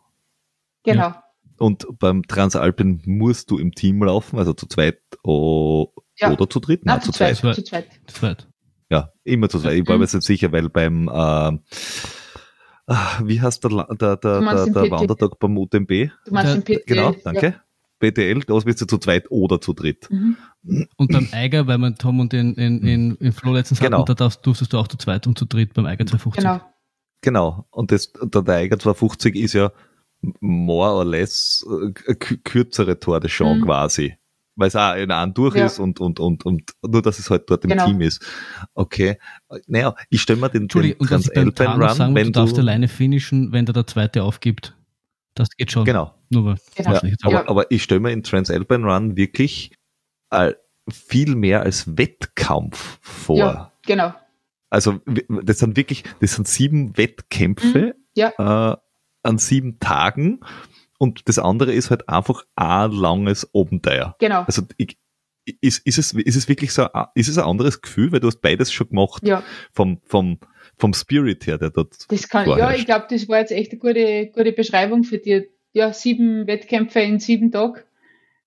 Genau. 0.83 1.15
Und 1.59 1.87
beim 1.99 2.23
Transalpin 2.25 3.03
musst 3.05 3.51
du 3.51 3.59
im 3.59 3.73
Team 3.73 4.03
laufen, 4.03 4.39
also 4.39 4.53
zu 4.53 4.67
zweit 4.67 4.99
o- 5.23 5.93
Ja. 6.19 6.33
oder 6.33 6.49
zu 6.49 6.61
dritt? 6.61 6.85
Nein, 6.85 6.97
Nein, 6.97 7.05
zu 7.05 7.13
zweit. 7.13 7.37
Zu 7.37 7.63
zweit. 7.65 7.87
War 8.21 8.29
halt. 8.31 8.49
Ja, 8.91 9.11
immer 9.25 9.49
zu 9.49 9.59
zweit. 9.61 9.79
Ich 9.79 9.89
war 9.89 9.97
mir 9.97 10.05
jetzt 10.05 10.15
nicht 10.15 10.27
sicher, 10.27 10.51
weil 10.53 10.69
beim, 10.69 11.09
äh, 11.09 11.13
ah, 11.13 11.59
wie 13.25 13.41
heißt 13.41 13.63
der, 13.65 13.71
der, 13.71 14.17
der, 14.17 14.17
der, 14.17 14.65
den 14.65 14.73
der? 14.75 14.91
Wandertag 14.91 15.39
beim 15.39 15.57
UTMB? 15.59 16.11
Du 16.27 16.33
meinst 16.33 16.55
den 16.55 16.63
PT. 16.79 16.87
Genau, 16.87 17.15
danke. 17.25 17.61
BTL, 17.99 18.41
da 18.41 18.59
bist 18.59 18.81
du 18.81 18.87
zu 18.87 18.99
zweit 18.99 19.31
oder 19.31 19.61
zu 19.61 19.73
dritt. 19.75 20.09
Ja. 20.11 20.17
Mhm. 20.19 20.37
Und 20.97 21.13
beim 21.13 21.29
Eiger, 21.33 21.67
weil 21.69 21.79
man 21.79 21.95
Tom 21.97 22.19
und 22.21 22.35
in, 22.35 22.55
in, 22.55 22.83
in, 22.83 23.15
in 23.17 23.33
Flo 23.33 23.53
letztens 23.53 23.79
Genau. 23.81 23.99
hatten, 23.99 24.07
da 24.07 24.15
darfst, 24.15 24.45
durftest 24.45 24.73
du 24.73 24.79
auch 24.79 24.89
zu 24.89 24.97
zweit 24.97 25.27
und 25.29 25.39
zu 25.39 25.45
dritt 25.45 25.73
beim 25.75 25.87
Eiger 25.87 26.05
250. 26.07 26.43
Genau. 26.43 26.61
Genau. 27.21 27.67
Und 27.71 27.93
das, 27.93 28.13
der 28.13 28.45
Tiger 28.45 28.79
250 28.79 29.37
ist 29.37 29.53
ja 29.53 29.71
more 30.41 30.93
or 30.93 31.05
less 31.05 31.65
äh, 32.07 32.15
kürzere 32.15 32.99
Tor 32.99 33.21
de 33.21 33.31
Champs 33.31 33.61
Mhm. 33.61 33.65
quasi. 33.65 34.17
Weil 34.55 34.69
es 34.69 34.77
auch 34.77 34.95
in 34.97 35.11
einem 35.11 35.33
durch 35.33 35.55
Ja. 35.57 35.67
ist 35.67 35.79
und, 35.79 35.99
und, 35.99 36.21
und, 36.21 36.45
und 36.45 36.73
nur, 36.87 37.01
dass 37.01 37.19
es 37.19 37.31
halt 37.31 37.49
dort 37.49 37.65
im 37.65 37.71
Genau. 37.71 37.87
Team 37.87 38.01
ist. 38.03 38.23
Okay. 38.75 39.19
Naja, 39.67 39.95
ich 40.11 40.21
stelle 40.21 40.41
mir 40.41 40.51
den, 40.51 40.69
den 40.69 40.99
Transalpine 40.99 41.53
sagen 41.57 41.83
Run, 41.83 41.89
muss, 41.89 42.15
wenn 42.15 42.27
du 42.27 42.33
darfst 42.33 42.59
alleine 42.59 42.89
finishen, 42.89 43.53
wenn 43.53 43.65
da 43.65 43.73
der 43.73 43.87
zweite 43.87 44.23
aufgibt. 44.23 44.77
Das 45.35 45.49
geht 45.57 45.73
schon. 45.73 45.87
genau. 45.87 46.15
Nur. 46.29 46.57
Genau. 46.75 46.93
Ja, 46.93 47.01
aber, 47.23 47.33
Ja. 47.33 47.49
aber 47.49 47.71
ich 47.71 47.83
stelle 47.83 48.01
mir 48.01 48.11
in 48.13 48.23
Transalpine 48.23 48.85
Run 48.85 49.17
wirklich 49.17 49.73
äh, 50.31 50.53
viel 50.91 51.35
mehr 51.35 51.63
als 51.63 51.97
Wettkampf 51.97 52.99
vor. 53.01 53.37
Ja, 53.39 53.73
genau. 53.87 54.15
Also 54.69 55.01
das 55.29 55.59
sind 55.61 55.77
wirklich, 55.77 56.05
das 56.21 56.35
sind 56.35 56.47
sieben 56.49 56.97
Wettkämpfe 56.99 57.95
Mhm, 58.17 58.23
äh, 58.39 58.77
an 59.23 59.39
sieben 59.39 59.79
Tagen 59.79 60.41
und 60.99 61.29
das 61.29 61.39
andere 61.39 61.73
ist 61.73 61.91
halt 61.91 62.09
einfach 62.09 62.45
ein 62.57 62.93
langes 62.93 63.49
Abenteuer. 63.55 64.17
Genau. 64.19 64.43
Also 64.43 64.63
ich, 64.77 64.99
ist, 65.61 65.85
ist, 65.85 65.99
es, 65.99 66.13
ist 66.13 66.37
es 66.37 66.49
wirklich 66.49 66.73
so, 66.73 66.93
ein- 66.93 67.07
ist 67.15 67.29
es 67.29 67.39
ein 67.39 67.45
anderes 67.45 67.81
Gefühl, 67.81 68.13
weil 68.13 68.21
du 68.21 68.29
hast 68.29 68.41
beides 68.41 68.73
schon 68.73 68.89
gemacht 68.89 69.27
Ja, 69.27 69.43
vom, 69.73 70.01
vom, 70.05 70.39
vom 70.79 70.95
Spirit 70.95 71.47
her, 71.47 71.59
der 71.59 71.71
dort 71.71 72.11
das 72.11 72.29
kann, 72.29 72.49
ja, 72.49 72.73
ich 72.73 72.87
glaube, 72.87 73.07
das 73.11 73.29
war 73.29 73.39
jetzt 73.39 73.51
echt 73.53 73.73
eine 73.73 73.81
gute, 73.81 74.31
gute 74.33 74.53
Beschreibung 74.53 75.03
für 75.05 75.19
dir. 75.19 75.47
Ja, 75.73 75.93
sieben 75.93 76.47
Wettkämpfe 76.47 77.01
in 77.01 77.19
sieben 77.19 77.51
Tagen. 77.51 77.81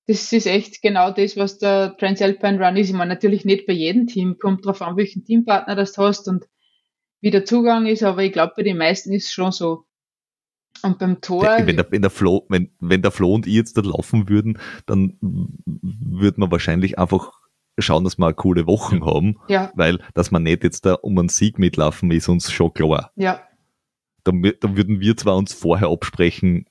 Das 0.08 0.32
ist 0.32 0.46
echt 0.46 0.84
genau 0.84 1.10
das, 1.12 1.36
was 1.36 1.58
der 1.58 1.98
Transalpine 1.98 2.64
Run 2.64 2.78
ist. 2.78 2.90
Ich 2.90 2.96
meine, 2.96 3.10
natürlich 3.14 3.44
nicht 3.44 3.66
bei 3.66 3.74
jedem 3.74 4.06
Team. 4.06 4.38
Kommt 4.40 4.64
drauf 4.66 4.82
an, 4.84 4.96
welchen 4.96 5.26
Teampartner 5.26 5.76
das 5.76 5.94
du 5.94 6.04
hast 6.04 6.28
und 6.28 6.46
wie 7.22 7.32
der 7.32 7.44
Zugang 7.44 7.88
ist, 7.88 8.04
aber 8.04 8.22
ich 8.22 8.32
glaube, 8.32 8.54
bei 8.56 8.62
den 8.64 8.78
meisten 8.78 9.12
ist 9.12 9.26
es 9.26 9.34
schon 9.34 9.52
so. 9.52 9.86
Und 10.84 11.00
beim 11.00 11.22
Tor, 11.22 11.44
wenn 11.66 11.76
der, 11.78 11.88
wenn 11.92 12.02
der 12.02 12.12
Flo, 12.12 12.46
wenn, 12.50 12.70
wenn 12.80 13.02
der 13.02 13.12
Flo 13.12 13.34
und 13.34 13.48
ich 13.48 13.54
jetzt 13.54 13.78
da 13.78 13.82
laufen 13.82 14.30
würden, 14.30 14.60
dann 14.86 15.18
würde 15.22 16.40
man 16.40 16.52
wahrscheinlich 16.52 17.00
einfach 17.00 17.32
schauen, 17.80 18.04
dass 18.04 18.18
wir 18.18 18.26
eine 18.28 18.36
coole 18.36 18.68
Wochen 18.68 19.04
haben, 19.06 19.40
ja, 19.48 19.72
weil, 19.76 20.00
dass 20.14 20.32
man 20.32 20.44
nicht 20.44 20.64
jetzt 20.64 20.86
da 20.86 20.94
um 20.94 21.18
einen 21.18 21.30
Sieg 21.30 21.60
mitlaufen, 21.60 22.12
ist 22.12 22.30
uns 22.30 22.52
schon 22.52 22.74
klar. 22.74 23.12
ja, 23.16 23.42
Da, 24.24 24.32
wür- 24.32 24.58
da 24.60 24.76
würden 24.78 25.00
wir 25.00 25.18
zwar 25.18 25.36
uns 25.38 25.54
vorher 25.54 25.90
absprechen, 25.90 26.66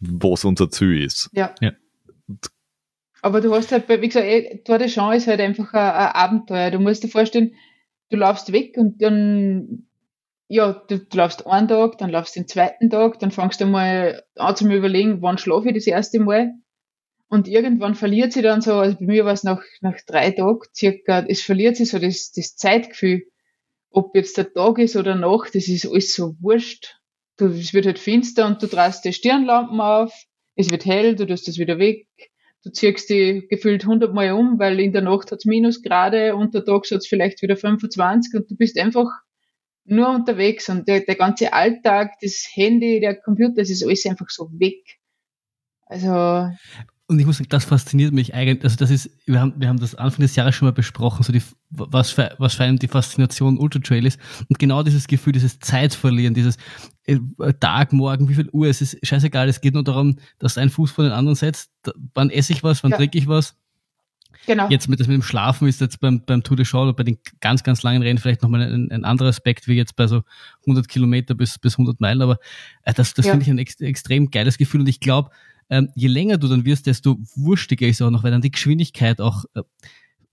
was 0.00 0.44
unser 0.44 0.70
Ziel 0.70 1.02
ist. 1.02 1.30
ja. 1.32 1.54
Ja. 1.60 1.72
Aber 3.22 3.40
du 3.40 3.54
hast 3.54 3.72
halt, 3.72 3.86
bei- 3.86 4.02
wie 4.02 4.08
gesagt, 4.08 4.26
eh, 4.26 4.58
Tour 4.64 4.76
de 4.78 4.88
Champs 4.88 5.16
ist 5.16 5.26
halt 5.28 5.40
einfach 5.40 5.72
ein, 5.72 5.80
ein 5.80 6.12
Abenteuer. 6.14 6.70
Du 6.70 6.78
musst 6.78 7.02
dir 7.02 7.08
vorstellen, 7.08 7.54
du 8.10 8.18
laufst 8.18 8.52
weg 8.52 8.74
und 8.76 9.00
dann, 9.00 9.86
ja, 10.48 10.72
du, 10.88 10.98
du 10.98 11.16
laufst 11.16 11.46
einen 11.46 11.68
Tag, 11.68 11.98
dann 11.98 12.10
laufst 12.10 12.36
den 12.36 12.46
zweiten 12.46 12.90
Tag, 12.90 13.18
dann 13.18 13.30
fängst 13.30 13.60
du 13.60 13.66
mal 13.66 14.22
an 14.36 14.56
zu 14.56 14.70
überlegen, 14.70 15.22
wann 15.22 15.38
schlafe 15.38 15.68
ich 15.68 15.74
das 15.74 15.86
erste 15.86 16.20
Mal. 16.20 16.52
Und 17.28 17.48
irgendwann 17.48 17.94
verliert 17.94 18.32
sie 18.32 18.42
dann 18.42 18.60
so, 18.60 18.74
also 18.74 18.96
bei 18.98 19.06
mir 19.06 19.24
war 19.24 19.32
es 19.32 19.44
nach, 19.44 19.62
nach 19.80 19.96
drei 20.06 20.30
Tagen 20.30 20.60
circa, 20.74 21.24
es 21.26 21.40
verliert 21.40 21.76
sich 21.76 21.90
so 21.90 21.98
das, 21.98 22.32
das 22.32 22.56
Zeitgefühl. 22.56 23.24
Ob 23.90 24.14
jetzt 24.14 24.36
der 24.36 24.52
Tag 24.52 24.78
ist 24.78 24.96
oder 24.96 25.14
Nacht, 25.14 25.54
das 25.54 25.68
ist 25.68 25.86
alles 25.86 26.14
so 26.14 26.36
wurscht. 26.40 26.96
Du, 27.36 27.46
es 27.46 27.72
wird 27.72 27.86
halt 27.86 27.98
finster 27.98 28.46
und 28.46 28.62
du 28.62 28.66
drehst 28.66 29.04
die 29.04 29.12
Stirnlampen 29.12 29.80
auf, 29.80 30.12
es 30.54 30.70
wird 30.70 30.84
hell, 30.84 31.16
du 31.16 31.26
tust 31.26 31.48
das 31.48 31.58
wieder 31.58 31.78
weg, 31.78 32.06
du 32.62 32.70
ziehst 32.70 33.10
die 33.10 33.46
gefühlt 33.48 33.82
100 33.82 34.14
Mal 34.14 34.32
um, 34.32 34.58
weil 34.58 34.78
in 34.78 34.92
der 34.92 35.02
Nacht 35.02 35.32
hat's 35.32 35.44
Minusgrade, 35.44 36.36
untertags 36.36 36.92
hat's 36.92 37.08
vielleicht 37.08 37.42
wieder 37.42 37.56
25 37.56 38.34
und 38.34 38.50
du 38.50 38.56
bist 38.56 38.78
einfach 38.78 39.08
nur 39.84 40.08
unterwegs 40.08 40.68
und 40.68 40.88
der, 40.88 41.00
der 41.00 41.16
ganze 41.16 41.52
Alltag, 41.52 42.12
das 42.20 42.46
Handy, 42.54 43.00
der 43.00 43.16
Computer, 43.16 43.54
das 43.56 43.70
ist 43.70 43.84
alles 43.84 44.06
einfach 44.06 44.28
so 44.30 44.50
weg. 44.58 44.98
Also. 45.86 46.50
Und 47.06 47.18
ich 47.18 47.26
muss 47.26 47.36
sagen, 47.36 47.50
das 47.50 47.66
fasziniert 47.66 48.14
mich 48.14 48.32
eigentlich. 48.32 48.64
Also 48.64 48.76
das 48.76 48.90
ist, 48.90 49.10
wir 49.26 49.38
haben, 49.38 49.52
wir 49.58 49.68
haben 49.68 49.78
das 49.78 49.94
Anfang 49.94 50.22
des 50.22 50.36
Jahres 50.36 50.54
schon 50.54 50.66
mal 50.66 50.72
besprochen, 50.72 51.22
so 51.22 51.32
die, 51.34 51.42
was 51.68 52.10
für, 52.10 52.34
was 52.38 52.54
für 52.54 52.64
einen 52.64 52.78
die 52.78 52.88
Faszination 52.88 53.58
Ultra 53.58 53.80
Trail 53.80 54.06
ist. 54.06 54.18
Und 54.48 54.58
genau 54.58 54.82
dieses 54.82 55.06
Gefühl, 55.06 55.34
dieses 55.34 55.58
Zeitverlieren, 55.58 56.32
dieses 56.32 56.56
äh, 57.04 57.18
Tag, 57.60 57.92
Morgen, 57.92 58.30
wie 58.30 58.34
viel 58.34 58.48
Uhr, 58.50 58.68
es 58.68 58.80
ist 58.80 59.06
scheißegal. 59.06 59.50
Es 59.50 59.60
geht 59.60 59.74
nur 59.74 59.84
darum, 59.84 60.16
dass 60.38 60.56
ein 60.56 60.70
Fuß 60.70 60.92
vor 60.92 61.04
den 61.04 61.12
anderen 61.12 61.36
setzt. 61.36 61.72
Wann 62.14 62.30
esse 62.30 62.54
ich 62.54 62.62
was, 62.62 62.82
wann 62.82 62.92
ja. 62.92 62.96
trinke 62.96 63.18
ich 63.18 63.28
was? 63.28 63.54
Genau. 64.46 64.68
Jetzt 64.68 64.88
mit, 64.88 64.98
mit 64.98 65.08
dem 65.08 65.22
Schlafen 65.22 65.68
ist 65.68 65.80
jetzt 65.80 66.00
beim, 66.00 66.20
beim 66.24 66.42
Tour 66.42 66.56
de 66.56 66.64
Show 66.64 66.82
oder 66.82 66.92
bei 66.92 67.02
den 67.02 67.18
ganz, 67.40 67.62
ganz 67.62 67.82
langen 67.82 68.02
Rennen 68.02 68.18
vielleicht 68.18 68.42
nochmal 68.42 68.62
ein, 68.62 68.90
ein 68.90 69.04
anderer 69.04 69.28
Aspekt, 69.28 69.68
wie 69.68 69.74
jetzt 69.74 69.96
bei 69.96 70.06
so 70.06 70.22
100 70.62 70.88
Kilometer 70.88 71.34
bis, 71.34 71.58
bis 71.58 71.74
100 71.74 72.00
Meilen, 72.00 72.22
aber 72.22 72.38
äh, 72.82 72.92
das, 72.92 73.14
das 73.14 73.26
ja. 73.26 73.32
finde 73.32 73.44
ich 73.44 73.50
ein 73.50 73.58
ex, 73.58 73.80
extrem 73.80 74.30
geiles 74.30 74.58
Gefühl 74.58 74.80
und 74.80 74.88
ich 74.88 75.00
glaube, 75.00 75.30
ähm, 75.70 75.90
je 75.94 76.08
länger 76.08 76.36
du 76.36 76.48
dann 76.48 76.64
wirst, 76.64 76.86
desto 76.86 77.18
wurstiger 77.34 77.86
ist 77.86 78.02
auch 78.02 78.10
noch, 78.10 78.22
weil 78.22 78.30
dann 78.30 78.42
die 78.42 78.50
Geschwindigkeit 78.50 79.20
auch 79.20 79.44
äh, 79.54 79.62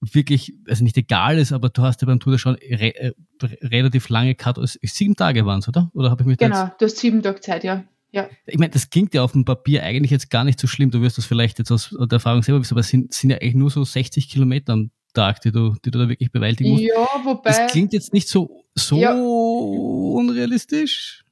wirklich, 0.01 0.53
also 0.68 0.84
nicht 0.84 0.97
egal 0.97 1.38
ist, 1.38 1.53
aber 1.53 1.70
du 1.70 1.82
hast 1.84 2.01
ja 2.01 2.07
beim 2.07 2.20
Tour 2.20 2.32
de 2.32 2.39
Show 2.39 2.51
re, 2.51 2.95
äh, 2.95 3.14
relativ 3.62 4.09
lange 4.09 4.36
Cut, 4.36 4.57
sieben 4.82 5.16
Tage 5.16 5.45
waren 5.45 5.59
es, 5.59 5.68
oder? 5.68 5.91
Oder 5.93 6.09
habe 6.09 6.24
ich 6.24 6.28
mich 6.28 6.38
Genau, 6.38 6.72
du 6.78 6.86
hast 6.86 6.97
sieben 6.97 7.22
Tage 7.22 7.39
Zeit, 7.39 7.64
ja. 7.64 7.84
Ja. 8.12 8.30
Ich 8.45 8.57
meine, 8.57 8.72
das 8.72 8.89
klingt 8.89 9.14
ja 9.14 9.24
auf 9.24 9.32
dem 9.32 9.45
Papier 9.45 9.84
eigentlich 9.84 10.12
jetzt 10.12 10.30
gar 10.30 10.43
nicht 10.43 10.59
so 10.59 10.68
schlimm. 10.68 10.91
Du 10.91 11.01
wirst 11.01 11.18
das 11.18 11.26
vielleicht 11.26 11.59
jetzt 11.59 11.72
aus 11.72 11.95
der 11.97 12.18
Erfahrung 12.18 12.43
selber 12.43 12.59
wissen, 12.59 12.74
aber 12.74 12.82
es 12.82 12.89
sind, 12.89 13.14
sind 13.14 13.30
ja 13.30 13.38
eigentlich 13.38 13.55
nur 13.55 13.70
so 13.70 13.84
60 13.84 14.30
Kilometer 14.30 14.74
am 14.74 14.91
Tag, 15.14 15.41
die 15.41 15.51
du, 15.51 15.76
die 15.86 15.91
du 15.91 15.99
da 15.99 16.09
wirklich 16.09 16.32
bewältigen 16.32 16.72
musst. 16.72 16.84
Ja, 16.84 17.07
wobei. 17.24 17.49
Das 17.49 17.72
klingt 17.72 17.93
jetzt 17.93 18.14
nicht 18.14 18.28
so, 18.28 18.66
so 18.76 18.97
ja. 18.97 19.14
unrealistisch. 19.14 21.24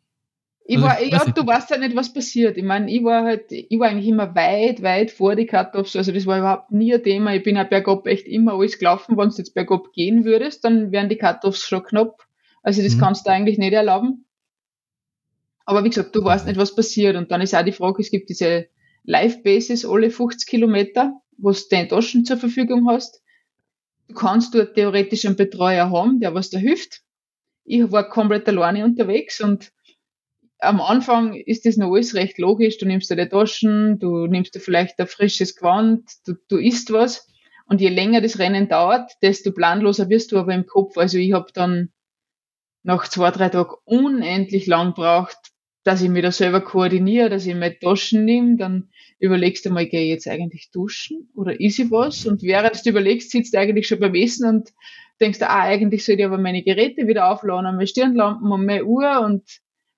Ich 0.66 0.78
also, 0.78 0.88
war, 0.88 1.04
ja, 1.04 1.26
du 1.26 1.48
weißt 1.48 1.72
ja 1.72 1.78
nicht, 1.80 1.96
was 1.96 2.14
passiert. 2.14 2.56
Ich 2.56 2.64
meine, 2.64 2.92
ich 2.92 3.04
war 3.04 3.24
halt, 3.24 3.52
ich 3.52 3.80
war 3.80 3.90
eigentlich 3.90 4.08
immer 4.08 4.36
weit, 4.36 4.84
weit 4.84 5.10
vor 5.10 5.36
die 5.36 5.48
Cut-Offs. 5.48 5.96
Also 5.96 6.12
das 6.12 6.28
war 6.28 6.38
überhaupt 6.38 6.72
nie 6.72 6.94
ein 6.94 7.02
Thema. 7.02 7.34
Ich 7.34 7.42
bin 7.42 7.56
ja 7.56 7.64
bergab 7.64 8.06
echt 8.06 8.28
immer 8.28 8.54
alles 8.54 8.78
gelaufen. 8.78 9.18
Wenn 9.18 9.30
du 9.30 9.36
jetzt 9.36 9.56
bergab 9.56 9.92
gehen 9.94 10.26
würdest, 10.26 10.64
dann 10.64 10.92
wären 10.92 11.10
die 11.10 11.18
Cut-Offs 11.18 11.68
schon 11.68 11.84
knapp. 11.84 12.28
Also 12.62 12.84
das 12.84 12.96
mhm. 12.96 13.00
kannst 13.00 13.26
du 13.26 13.32
eigentlich 13.32 13.58
nicht 13.58 13.74
erlauben. 13.74 14.26
Aber 15.70 15.84
wie 15.84 15.90
gesagt, 15.90 16.16
du 16.16 16.24
weißt 16.24 16.48
nicht, 16.48 16.58
was 16.58 16.74
passiert. 16.74 17.16
Und 17.16 17.30
dann 17.30 17.42
ist 17.42 17.54
auch 17.54 17.64
die 17.64 17.72
Frage, 17.72 18.02
es 18.02 18.10
gibt 18.10 18.32
diese 18.32 18.70
Live-Bases 19.04 19.86
alle 19.86 20.10
50 20.10 20.50
Kilometer, 20.50 21.14
wo 21.38 21.52
du 21.52 21.60
deine 21.70 21.88
Taschen 21.88 22.26
zur 22.26 22.38
Verfügung 22.38 22.90
hast. 22.90 23.22
Du 24.08 24.16
kannst 24.16 24.56
dort 24.56 24.74
theoretisch 24.74 25.28
einen 25.28 25.36
Betreuer 25.36 25.92
haben, 25.92 26.22
der 26.22 26.34
was 26.34 26.50
da 26.50 26.58
hilft. 26.58 27.04
Ich 27.66 27.92
war 27.92 28.10
komplett 28.10 28.48
alleine 28.48 28.84
unterwegs 28.84 29.42
und 29.42 29.72
am 30.58 30.82
Anfang 30.82 31.36
ist 31.36 31.68
das 31.68 31.78
noch 31.78 31.94
alles 31.94 32.16
recht 32.16 32.40
logisch. 32.40 32.80
Du 32.80 32.88
nimmst 32.88 33.12
die 33.12 33.30
Taschen, 33.30 34.00
du 34.00 34.26
nimmst 34.26 34.56
dir 34.56 34.62
vielleicht 34.62 35.00
ein 35.00 35.06
frisches 35.06 35.56
Gewand, 35.56 36.10
du, 36.26 36.34
du 36.48 36.58
isst 36.58 36.92
was. 36.92 37.28
Und 37.68 37.80
je 37.80 37.90
länger 37.90 38.22
das 38.22 38.40
Rennen 38.40 38.70
dauert, 38.70 39.12
desto 39.22 39.52
planloser 39.52 40.10
wirst 40.10 40.32
du 40.32 40.40
aber 40.40 40.56
im 40.56 40.66
Kopf. 40.66 40.98
Also 40.98 41.20
ich 41.20 41.34
habe 41.34 41.52
dann 41.54 41.92
nach 42.82 43.08
zwei, 43.08 43.30
drei 43.30 43.50
Tagen 43.50 43.76
unendlich 43.86 44.66
lang 44.66 44.96
braucht, 44.96 45.38
dass 45.90 46.04
ich 46.04 46.10
mir 46.10 46.22
da 46.22 46.32
selber 46.32 46.62
koordiniere, 46.62 47.32
dass 47.32 47.48
ich 47.48 47.56
mir 47.56 47.80
Taschen 47.80 48.24
nehme, 48.24 48.58
dann 48.58 48.90
überlegst 49.18 49.66
du 49.66 49.72
mal, 49.72 49.88
gehe 49.88 50.04
ich 50.04 50.10
jetzt 50.10 50.28
eigentlich 50.28 50.70
duschen 50.70 51.32
oder 51.34 51.60
ist 51.60 51.80
ich 51.80 51.90
was? 51.90 52.28
Und 52.28 52.44
während 52.44 52.86
du 52.86 52.92
überlegst, 52.92 53.32
sitzt 53.32 53.56
du 53.56 53.58
eigentlich 53.58 53.88
schon 53.88 54.00
beim 54.00 54.14
Essen 54.14 54.48
und 54.48 54.70
denkst, 55.20 55.42
ah, 55.42 55.64
eigentlich 55.64 56.06
soll 56.06 56.20
ich 56.20 56.26
aber 56.26 56.38
meine 56.38 56.62
Geräte 56.62 57.08
wieder 57.08 57.32
aufladen, 57.32 57.76
meine 57.76 57.88
Stirnlampen 57.88 58.52
und 58.52 58.68
meine 58.68 58.86
Uhr 58.86 59.22
und 59.22 59.42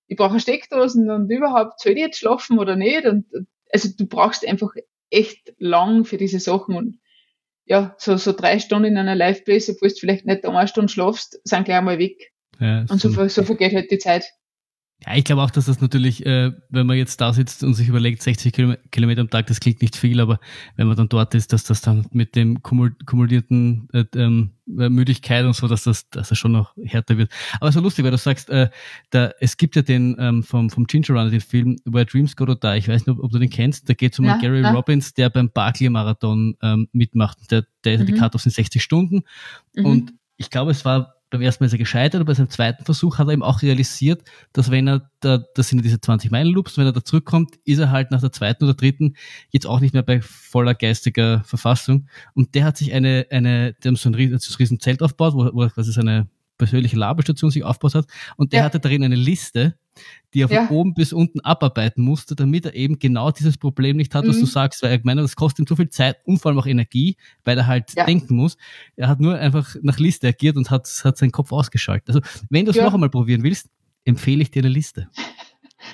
ich 0.07 0.15
brauche 0.15 0.39
Steckdosen 0.39 1.09
und 1.09 1.29
überhaupt, 1.29 1.81
soll 1.81 1.91
ich 1.91 1.99
jetzt 1.99 2.19
schlafen 2.19 2.57
oder 2.57 2.77
nicht? 2.77 3.05
Und 3.05 3.25
also 3.73 3.89
du 3.97 4.05
brauchst 4.05 4.47
einfach 4.47 4.71
echt 5.09 5.53
lang 5.57 6.05
für 6.05 6.15
diese 6.15 6.39
Sachen 6.39 6.77
und 6.77 6.99
ja, 7.65 7.95
so, 7.97 8.15
so 8.15 8.31
drei 8.31 8.59
Stunden 8.59 8.91
in 8.91 8.97
einer 8.97 9.15
Live-Base, 9.15 9.73
obwohl 9.73 9.89
du 9.89 9.95
vielleicht 9.95 10.25
nicht 10.25 10.45
eine 10.45 10.67
Stunde 10.69 10.87
schlafst, 10.87 11.41
sind 11.43 11.65
gleich 11.65 11.81
mal 11.81 11.99
weg. 11.99 12.31
Ja, 12.61 12.85
und 12.89 13.01
so, 13.01 13.27
so 13.27 13.43
vergeht 13.43 13.73
halt 13.73 13.91
die 13.91 13.97
Zeit. 13.97 14.31
Ja, 15.05 15.15
ich 15.15 15.23
glaube 15.23 15.41
auch, 15.41 15.49
dass 15.49 15.65
das 15.65 15.81
natürlich, 15.81 16.25
äh, 16.27 16.51
wenn 16.69 16.85
man 16.85 16.95
jetzt 16.95 17.19
da 17.21 17.33
sitzt 17.33 17.63
und 17.63 17.73
sich 17.73 17.87
überlegt, 17.87 18.21
60 18.21 18.53
Kilometer 18.91 19.21
am 19.21 19.31
Tag, 19.31 19.47
das 19.47 19.59
klingt 19.59 19.81
nicht 19.81 19.95
viel, 19.95 20.19
aber 20.19 20.39
wenn 20.75 20.85
man 20.85 20.95
dann 20.95 21.09
dort 21.09 21.33
ist, 21.33 21.53
dass 21.53 21.63
das 21.63 21.81
dann 21.81 22.05
mit 22.11 22.35
dem 22.35 22.61
kumulierten 22.61 23.89
äh, 23.93 24.05
ähm, 24.15 24.51
äh, 24.67 24.89
Müdigkeit 24.89 25.43
und 25.45 25.55
so, 25.55 25.67
dass 25.67 25.85
das, 25.85 26.07
dass 26.11 26.29
das 26.29 26.37
schon 26.37 26.51
noch 26.51 26.75
härter 26.85 27.17
wird. 27.17 27.31
Aber 27.59 27.71
so 27.71 27.79
lustig, 27.79 28.05
weil 28.05 28.11
du 28.11 28.17
sagst, 28.17 28.51
äh, 28.51 28.69
da, 29.09 29.31
es 29.39 29.57
gibt 29.57 29.75
ja 29.75 29.81
den 29.81 30.15
ähm, 30.19 30.43
vom, 30.43 30.69
vom 30.69 30.85
Ginger 30.85 31.15
Runner, 31.15 31.31
den 31.31 31.41
Film 31.41 31.77
Where 31.85 32.05
Dreams 32.05 32.35
Go 32.35 32.45
to 32.45 32.53
Die. 32.53 32.77
Ich 32.77 32.87
weiß 32.87 33.07
nicht, 33.07 33.17
ob, 33.17 33.23
ob 33.23 33.31
du 33.31 33.39
den 33.39 33.49
kennst. 33.49 33.89
Da 33.89 33.95
geht 33.95 34.13
es 34.13 34.19
um 34.19 34.25
ja, 34.25 34.37
Gary 34.37 34.61
ja. 34.61 34.71
Robbins, 34.71 35.15
der 35.15 35.31
beim 35.31 35.49
Barclay-Marathon 35.49 36.57
ähm, 36.61 36.89
mitmacht. 36.91 37.39
Der, 37.49 37.65
der 37.83 37.97
mhm. 37.97 38.05
die 38.05 38.13
Cut 38.13 38.35
auf 38.35 38.41
sind 38.41 38.53
60 38.53 38.83
Stunden. 38.83 39.23
Mhm. 39.75 39.85
Und 39.85 40.13
ich 40.37 40.51
glaube, 40.51 40.69
es 40.69 40.85
war 40.85 41.20
beim 41.31 41.41
ersten 41.41 41.63
Mal 41.63 41.67
ist 41.67 41.73
er 41.73 41.79
gescheitert 41.79 42.19
und 42.19 42.27
bei 42.27 42.33
seinem 42.33 42.49
zweiten 42.49 42.85
Versuch 42.85 43.17
hat 43.17 43.27
er 43.27 43.33
eben 43.33 43.41
auch 43.41 43.61
realisiert, 43.61 44.23
dass 44.53 44.69
wenn 44.69 44.87
er 44.87 45.09
da, 45.21 45.39
das 45.55 45.69
sind 45.69 45.79
ja 45.79 45.83
diese 45.83 46.01
20 46.01 46.29
Meilen 46.29 46.53
Loops, 46.53 46.77
wenn 46.77 46.85
er 46.85 46.91
da 46.91 47.03
zurückkommt, 47.03 47.55
ist 47.63 47.79
er 47.79 47.89
halt 47.89 48.11
nach 48.11 48.19
der 48.19 48.33
zweiten 48.33 48.65
oder 48.65 48.73
dritten 48.73 49.15
jetzt 49.49 49.65
auch 49.65 49.79
nicht 49.79 49.93
mehr 49.93 50.03
bei 50.03 50.21
voller 50.21 50.75
geistiger 50.75 51.43
Verfassung. 51.45 52.07
Und 52.33 52.53
der 52.53 52.65
hat 52.65 52.77
sich 52.77 52.93
eine, 52.93 53.25
eine, 53.31 53.73
der 53.73 53.93
hat 53.93 53.97
so 53.97 54.09
ein 54.09 54.15
riesen, 54.15 54.37
so 54.39 54.53
ein 54.53 54.57
riesen 54.57 54.79
Zelt 54.79 55.01
aufgebaut, 55.01 55.33
wo, 55.33 55.49
wo 55.53 55.67
quasi 55.69 55.93
seine 55.93 56.27
persönliche 56.57 56.97
Laberstation 56.97 57.49
sich 57.49 57.63
aufgebaut 57.63 57.95
hat. 57.95 58.05
Und 58.35 58.51
der 58.51 58.59
ja. 58.59 58.65
hatte 58.65 58.79
darin 58.79 59.03
eine 59.03 59.15
Liste, 59.15 59.75
die 60.33 60.41
er 60.41 60.47
von 60.47 60.57
ja. 60.57 60.69
oben 60.69 60.93
bis 60.93 61.13
unten 61.13 61.39
abarbeiten 61.41 62.03
musste, 62.03 62.35
damit 62.35 62.65
er 62.65 62.75
eben 62.75 62.99
genau 62.99 63.31
dieses 63.31 63.57
Problem 63.57 63.97
nicht 63.97 64.15
hat, 64.15 64.27
was 64.27 64.37
mhm. 64.37 64.41
du 64.41 64.45
sagst, 64.45 64.81
weil 64.81 64.91
er 64.91 64.99
gemeint 64.99 65.19
das 65.19 65.35
kostet 65.35 65.59
ihm 65.59 65.67
so 65.67 65.75
viel 65.75 65.89
Zeit 65.89 66.17
und 66.25 66.39
vor 66.39 66.49
allem 66.51 66.59
auch 66.59 66.67
Energie, 66.67 67.17
weil 67.43 67.57
er 67.57 67.67
halt 67.67 67.93
ja. 67.95 68.05
denken 68.05 68.35
muss. 68.35 68.57
Er 68.95 69.07
hat 69.07 69.19
nur 69.19 69.37
einfach 69.37 69.75
nach 69.81 69.99
Liste 69.99 70.27
agiert 70.27 70.55
und 70.55 70.69
hat, 70.69 70.87
hat 71.03 71.17
seinen 71.17 71.31
Kopf 71.31 71.51
ausgeschaltet. 71.51 72.09
Also, 72.09 72.21
wenn 72.49 72.65
du 72.65 72.71
es 72.71 72.77
noch 72.77 72.93
einmal 72.93 73.09
probieren 73.09 73.43
willst, 73.43 73.69
empfehle 74.05 74.41
ich 74.41 74.51
dir 74.51 74.61
eine 74.61 74.69
Liste. 74.69 75.09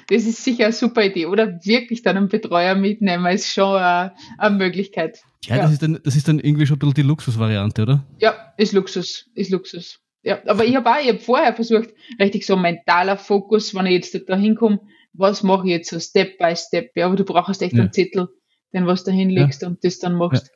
Das 0.10 0.24
ist 0.24 0.44
sicher 0.44 0.66
eine 0.66 0.74
super 0.74 1.06
Idee. 1.06 1.28
Oder 1.28 1.64
wirklich 1.64 2.02
dann 2.02 2.18
einen 2.18 2.28
Betreuer 2.28 2.76
mitnehmen, 2.76 3.26
ist 3.28 3.52
schon 3.52 3.78
eine, 3.78 4.14
eine 4.38 4.56
Möglichkeit. 4.58 5.22
Ja, 5.46 5.58
Das, 5.58 5.72
ist 5.72 5.82
dann, 5.82 6.00
das 6.04 6.16
ist 6.16 6.28
dann 6.28 6.40
irgendwie 6.40 6.66
schon 6.66 6.76
ein 6.76 6.80
bisschen 6.80 6.96
die 6.96 7.02
Luxusvariante, 7.04 7.84
oder? 7.84 8.06
Ja, 8.20 8.54
ist 8.58 8.74
Luxus, 8.74 9.30
ist 9.34 9.50
Luxus. 9.50 10.02
Ja, 10.24 10.40
aber 10.48 10.66
ich 10.66 10.76
habe 10.76 10.90
auch, 10.90 11.00
ich 11.02 11.08
habe 11.10 11.20
vorher 11.20 11.54
versucht, 11.54 11.90
richtig 12.20 12.46
so 12.46 12.58
mentaler 12.58 13.18
Fokus, 13.18 13.74
wenn 13.74 13.86
ich 13.86 13.94
jetzt 13.94 14.30
da 14.30 14.36
hinkomme, 14.36 14.80
was 15.14 15.44
mache 15.44 15.68
ich 15.68 15.72
jetzt 15.72 15.90
so 15.90 16.00
Step 16.00 16.38
by 16.38 16.56
Step. 16.56 16.92
Ja, 16.96 17.06
aber 17.06 17.16
du 17.16 17.24
brauchst 17.24 17.62
echt 17.62 17.74
ja. 17.74 17.84
einen 17.84 17.94
Zettel, 17.94 18.28
den 18.74 18.86
was 18.86 19.04
da 19.04 19.12
hinlegst 19.12 19.62
ja. 19.62 19.70
und 19.70 19.84
das 19.84 20.00
dann 20.00 20.16
machst. 20.16 20.52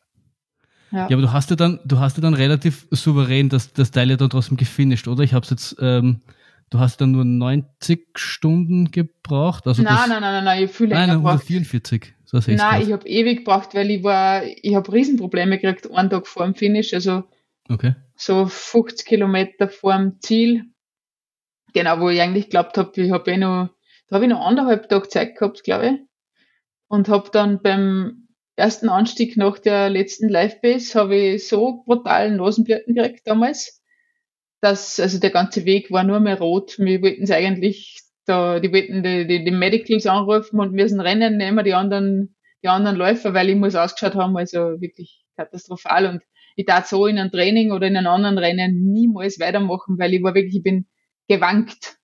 Ja. 0.92 1.08
ja. 1.10 1.16
aber 1.16 1.22
du 1.22 1.32
hast 1.32 1.50
ja 1.50 1.56
dann, 1.56 1.80
du 1.86 2.00
hast 2.00 2.18
ja 2.18 2.22
dann 2.22 2.34
relativ 2.34 2.88
souverän 2.92 3.50
das, 3.50 3.72
das 3.74 3.92
Teil 3.92 4.10
ja 4.10 4.18
dann 4.18 4.30
trotzdem 4.30 4.58
gefinisht, 4.58 5.08
oder? 5.08 5.24
Ich 5.24 5.34
habe 5.34 5.44
es 5.44 5.50
jetzt, 5.50 5.76
ähm, 5.80 6.22
du 6.70 6.80
hast 6.80 7.00
dann 7.00 7.12
nur 7.12 7.24
90 7.24 8.08
Stunden 8.16 8.92
gebraucht. 8.92 9.68
Also 9.68 9.84
nein, 9.84 9.96
das, 9.96 10.08
nein, 10.10 10.22
nein, 10.22 10.34
nein, 10.34 10.44
nein, 10.44 10.64
ich 10.64 10.68
habe 10.68 10.78
viel 10.78 10.88
länger 10.88 11.08
nein, 11.08 11.18
144. 11.18 12.14
So 12.26 12.40
nein, 12.48 12.82
ich 12.82 12.92
habe 12.92 13.08
ewig 13.08 13.40
gebraucht, 13.40 13.74
weil 13.74 13.90
ich 13.92 14.04
war, 14.04 14.44
ich 14.44 14.76
habe 14.76 14.92
Riesenprobleme 14.92 15.60
gekriegt, 15.60 15.90
einen 15.92 16.10
Tag 16.10 16.28
vor 16.28 16.46
dem 16.46 16.56
Finish. 16.56 16.94
Also 16.94 17.24
Okay. 17.72 17.96
So 18.22 18.46
50 18.46 19.08
Kilometer 19.08 19.68
vor 19.68 19.98
dem 19.98 20.22
Ziel. 20.22 20.66
Genau, 21.74 22.00
wo 22.00 22.10
ich 22.10 22.22
eigentlich 22.22 22.52
glaubt 22.52 22.78
habe, 22.78 23.02
ich 23.02 23.10
habe 23.10 23.32
eh 23.32 23.38
noch, 23.38 23.70
da 24.08 24.16
habe 24.16 24.26
ich 24.26 24.30
noch 24.30 24.46
anderthalb 24.46 24.88
Tage 24.90 25.08
Zeit 25.08 25.36
gehabt, 25.36 25.64
glaube 25.64 25.88
ich. 25.88 26.00
Und 26.88 27.10
habe 27.10 27.32
dann 27.32 27.64
beim 27.64 28.28
ersten 28.56 28.90
Anstieg 28.90 29.38
nach 29.38 29.58
der 29.58 29.90
letzten 29.90 30.30
Live-Base 30.30 31.00
habe 31.00 31.16
ich 31.16 31.48
so 31.48 31.82
brutalen 31.84 32.38
Nasenblüten 32.38 32.94
gekriegt 32.94 33.26
damals, 33.26 33.82
dass, 34.62 35.00
also 35.00 35.18
der 35.20 35.32
ganze 35.32 35.66
Weg 35.66 35.90
war 35.90 36.04
nur 36.04 36.20
mehr 36.20 36.38
rot. 36.38 36.78
Wir 36.78 37.02
wollten 37.02 37.24
es 37.24 37.32
eigentlich, 37.32 38.04
da, 38.28 38.60
die 38.60 38.72
wollten 38.72 39.02
die, 39.02 39.26
die, 39.26 39.44
die 39.44 39.52
Medicals 39.52 40.06
anrufen 40.06 40.60
und 40.60 40.78
sind 40.78 41.00
Rennen 41.00 41.38
nehmen, 41.38 41.66
die 41.66 41.74
anderen, 41.74 42.36
die 42.62 42.68
anderen 42.68 42.98
Läufer, 42.98 43.34
weil 43.34 43.50
ich 43.50 43.56
muss 43.56 43.74
ausgeschaut 43.74 44.14
haben, 44.14 44.38
also 44.38 44.80
wirklich 44.80 45.26
katastrophal 45.38 46.06
und 46.06 46.22
ich 46.56 46.66
darf 46.66 46.88
so 46.88 47.06
in 47.06 47.18
einem 47.18 47.32
Training 47.32 47.72
oder 47.72 47.88
in 47.88 47.98
einem 47.98 48.08
anderen 48.08 48.38
Rennen 48.38 48.92
niemals 48.92 49.40
weitermachen, 49.40 49.98
weil 49.98 50.14
ich 50.14 50.24
war 50.24 50.36
wirklich, 50.36 50.58
ich 50.58 50.64
bin 50.64 50.88
gewankt 51.28 51.98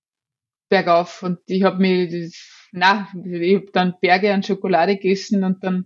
bergauf 0.69 1.23
und 1.23 1.39
ich 1.45 1.63
habe 1.63 1.79
mich, 1.79 2.35
na, 2.71 3.07
ich 3.25 3.55
habe 3.55 3.71
dann 3.73 3.95
Berge 4.01 4.33
an 4.33 4.43
Schokolade 4.43 4.95
gegessen 4.95 5.43
und 5.43 5.63
dann 5.63 5.85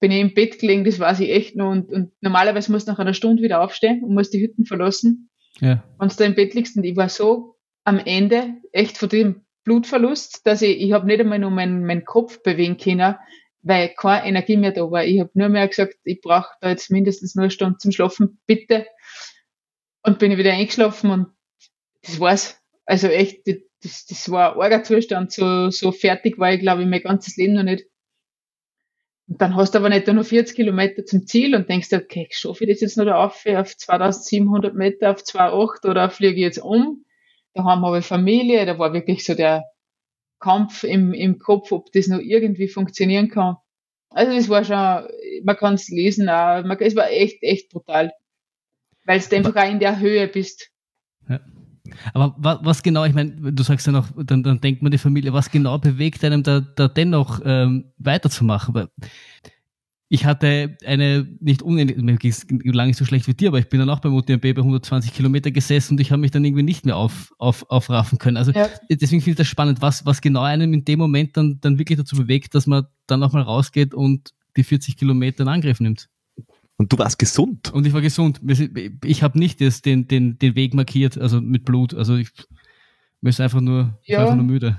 bin 0.00 0.10
ich 0.10 0.20
im 0.20 0.34
Bett 0.34 0.58
gelegen, 0.58 0.84
das 0.84 0.98
weiß 0.98 1.20
ich 1.20 1.30
echt 1.30 1.56
noch 1.56 1.70
und, 1.70 1.90
und 1.90 2.12
normalerweise 2.20 2.70
musst 2.70 2.88
du 2.88 2.92
nach 2.92 2.98
einer 2.98 3.14
Stunde 3.14 3.42
wieder 3.42 3.62
aufstehen 3.62 4.04
und 4.04 4.14
musst 4.14 4.34
die 4.34 4.40
Hütten 4.40 4.66
verlassen. 4.66 5.30
Ja. 5.60 5.82
Wenn 5.98 6.08
du 6.08 6.14
da 6.16 6.24
im 6.24 6.34
Bett 6.34 6.54
liegst 6.54 6.76
und 6.76 6.84
ich 6.84 6.96
war 6.96 7.08
so 7.08 7.56
am 7.84 7.98
Ende 7.98 8.54
echt 8.72 8.98
von 8.98 9.08
dem 9.08 9.42
Blutverlust, 9.64 10.46
dass 10.46 10.60
ich, 10.62 10.80
ich 10.80 10.92
habe 10.92 11.06
nicht 11.06 11.20
einmal 11.20 11.38
nur 11.38 11.50
meinen, 11.50 11.86
meinen 11.86 12.04
Kopf 12.04 12.42
bewegen 12.42 12.76
können, 12.76 13.14
weil 13.64 13.94
keine 13.96 14.28
Energie 14.28 14.56
mehr 14.56 14.72
da 14.72 14.82
war. 14.90 15.04
Ich 15.04 15.18
habe 15.18 15.30
nur 15.34 15.48
mehr 15.48 15.66
gesagt, 15.66 15.96
ich 16.04 16.20
brauche 16.20 16.54
da 16.60 16.68
jetzt 16.68 16.90
mindestens 16.90 17.34
nur 17.34 17.44
eine 17.44 17.50
Stunde 17.50 17.78
zum 17.78 17.92
Schlafen, 17.92 18.38
bitte. 18.46 18.86
Und 20.02 20.18
bin 20.18 20.30
ich 20.30 20.38
wieder 20.38 20.52
eingeschlafen 20.52 21.10
und 21.10 21.26
das 22.02 22.20
war's. 22.20 22.60
Also 22.84 23.08
echt, 23.08 23.46
das, 23.82 24.04
das 24.04 24.30
war 24.30 24.54
ein 24.54 24.60
arger 24.60 24.84
Zustand. 24.84 25.32
So, 25.32 25.70
so 25.70 25.92
fertig 25.92 26.38
war 26.38 26.52
ich, 26.52 26.60
glaube 26.60 26.82
ich, 26.82 26.88
mein 26.88 27.02
ganzes 27.02 27.36
Leben 27.38 27.54
noch 27.54 27.62
nicht. 27.62 27.86
Und 29.26 29.40
dann 29.40 29.56
hast 29.56 29.74
du 29.74 29.78
aber 29.78 29.88
nicht 29.88 30.06
nur 30.06 30.22
40 30.22 30.54
Kilometer 30.54 31.06
zum 31.06 31.26
Ziel 31.26 31.54
und 31.54 31.70
denkst 31.70 31.88
dir, 31.88 31.96
okay, 31.96 32.28
schaffe 32.30 32.64
ich 32.64 32.70
das 32.70 32.82
jetzt 32.82 32.98
noch 32.98 33.06
da 33.06 33.24
auf, 33.24 33.46
auf 33.46 33.74
2700 33.74 34.74
Meter, 34.74 35.10
auf 35.10 35.22
2,8 35.22 35.88
oder 35.88 36.10
fliege 36.10 36.34
ich 36.34 36.40
jetzt 36.40 36.58
um? 36.58 37.06
Da 37.54 37.64
haben 37.64 37.80
wir 37.80 38.02
Familie, 38.02 38.66
da 38.66 38.78
war 38.78 38.92
wirklich 38.92 39.24
so 39.24 39.34
der 39.34 39.64
Kampf 40.44 40.84
im, 40.84 41.14
im 41.14 41.38
Kopf, 41.38 41.72
ob 41.72 41.90
das 41.92 42.06
noch 42.06 42.18
irgendwie 42.18 42.68
funktionieren 42.68 43.28
kann. 43.28 43.56
Also 44.10 44.32
das 44.32 44.48
war 44.50 44.62
schon, 44.62 45.08
man 45.42 45.56
kann 45.56 45.74
es 45.74 45.88
lesen, 45.88 46.28
auch, 46.28 46.62
man, 46.64 46.78
es 46.80 46.94
war 46.94 47.10
echt, 47.10 47.42
echt 47.42 47.70
brutal. 47.70 48.12
Weil 49.06 49.20
du 49.20 49.36
einfach 49.36 49.56
auch 49.56 49.70
in 49.70 49.80
der 49.80 49.98
Höhe 49.98 50.28
bist. 50.28 50.70
Ja. 51.28 51.40
Aber 52.12 52.34
was, 52.38 52.58
was, 52.62 52.82
genau, 52.82 53.04
ich 53.04 53.14
meine, 53.14 53.52
du 53.52 53.62
sagst 53.62 53.86
ja 53.86 53.92
noch, 53.92 54.08
dann, 54.16 54.42
dann 54.42 54.60
denkt 54.60 54.82
man 54.82 54.92
die 54.92 54.98
Familie, 54.98 55.32
was 55.32 55.50
genau 55.50 55.78
bewegt 55.78 56.24
einem 56.24 56.42
da, 56.42 56.60
da 56.60 56.88
dennoch 56.88 57.40
ähm, 57.44 57.92
weiterzumachen? 57.98 58.74
Weil 58.74 58.88
ich 60.08 60.26
hatte 60.26 60.76
eine 60.84 61.26
nicht 61.40 61.62
unendlich, 61.62 61.96
mir 61.98 62.16
ging 62.16 62.30
es 62.30 62.46
lange 62.64 62.88
nicht 62.88 62.98
so 62.98 63.04
schlecht 63.04 63.26
wie 63.26 63.34
dir, 63.34 63.48
aber 63.48 63.58
ich 63.58 63.68
bin 63.68 63.80
dann 63.80 63.90
auch 63.90 64.00
beim 64.00 64.14
UTMB 64.14 64.42
bei 64.42 64.58
120 64.60 65.12
Kilometer 65.12 65.50
gesessen 65.50 65.94
und 65.94 66.00
ich 66.00 66.12
habe 66.12 66.20
mich 66.20 66.30
dann 66.30 66.44
irgendwie 66.44 66.62
nicht 66.62 66.84
mehr 66.84 66.96
auf, 66.96 67.32
auf, 67.38 67.68
aufraffen 67.70 68.18
können. 68.18 68.36
Also 68.36 68.52
ja. 68.52 68.68
deswegen 68.88 69.22
finde 69.22 69.30
ich 69.30 69.36
das 69.36 69.48
spannend, 69.48 69.80
was, 69.82 70.04
was 70.06 70.20
genau 70.20 70.42
einem 70.42 70.72
in 70.74 70.84
dem 70.84 70.98
Moment 70.98 71.36
dann, 71.36 71.58
dann 71.60 71.78
wirklich 71.78 71.98
dazu 71.98 72.16
bewegt, 72.16 72.54
dass 72.54 72.66
man 72.66 72.86
dann 73.06 73.22
auch 73.22 73.32
mal 73.32 73.42
rausgeht 73.42 73.94
und 73.94 74.30
die 74.56 74.64
40 74.64 74.96
Kilometer 74.96 75.42
in 75.42 75.48
Angriff 75.48 75.80
nimmt. 75.80 76.08
Und 76.76 76.92
du 76.92 76.98
warst 76.98 77.18
gesund. 77.18 77.72
Und 77.72 77.86
ich 77.86 77.92
war 77.92 78.00
gesund. 78.00 78.40
Ich 79.04 79.22
habe 79.22 79.38
nicht 79.38 79.60
das, 79.60 79.80
den, 79.80 80.08
den, 80.08 80.38
den 80.38 80.56
Weg 80.56 80.74
markiert, 80.74 81.16
also 81.16 81.40
mit 81.40 81.64
Blut. 81.64 81.94
Also 81.94 82.16
ich 82.16 82.30
mir 83.24 83.30
ist 83.30 83.40
einfach 83.40 83.62
nur, 83.62 83.98
ja. 84.04 84.20
einfach 84.20 84.34
nur 84.34 84.44
müde. 84.44 84.76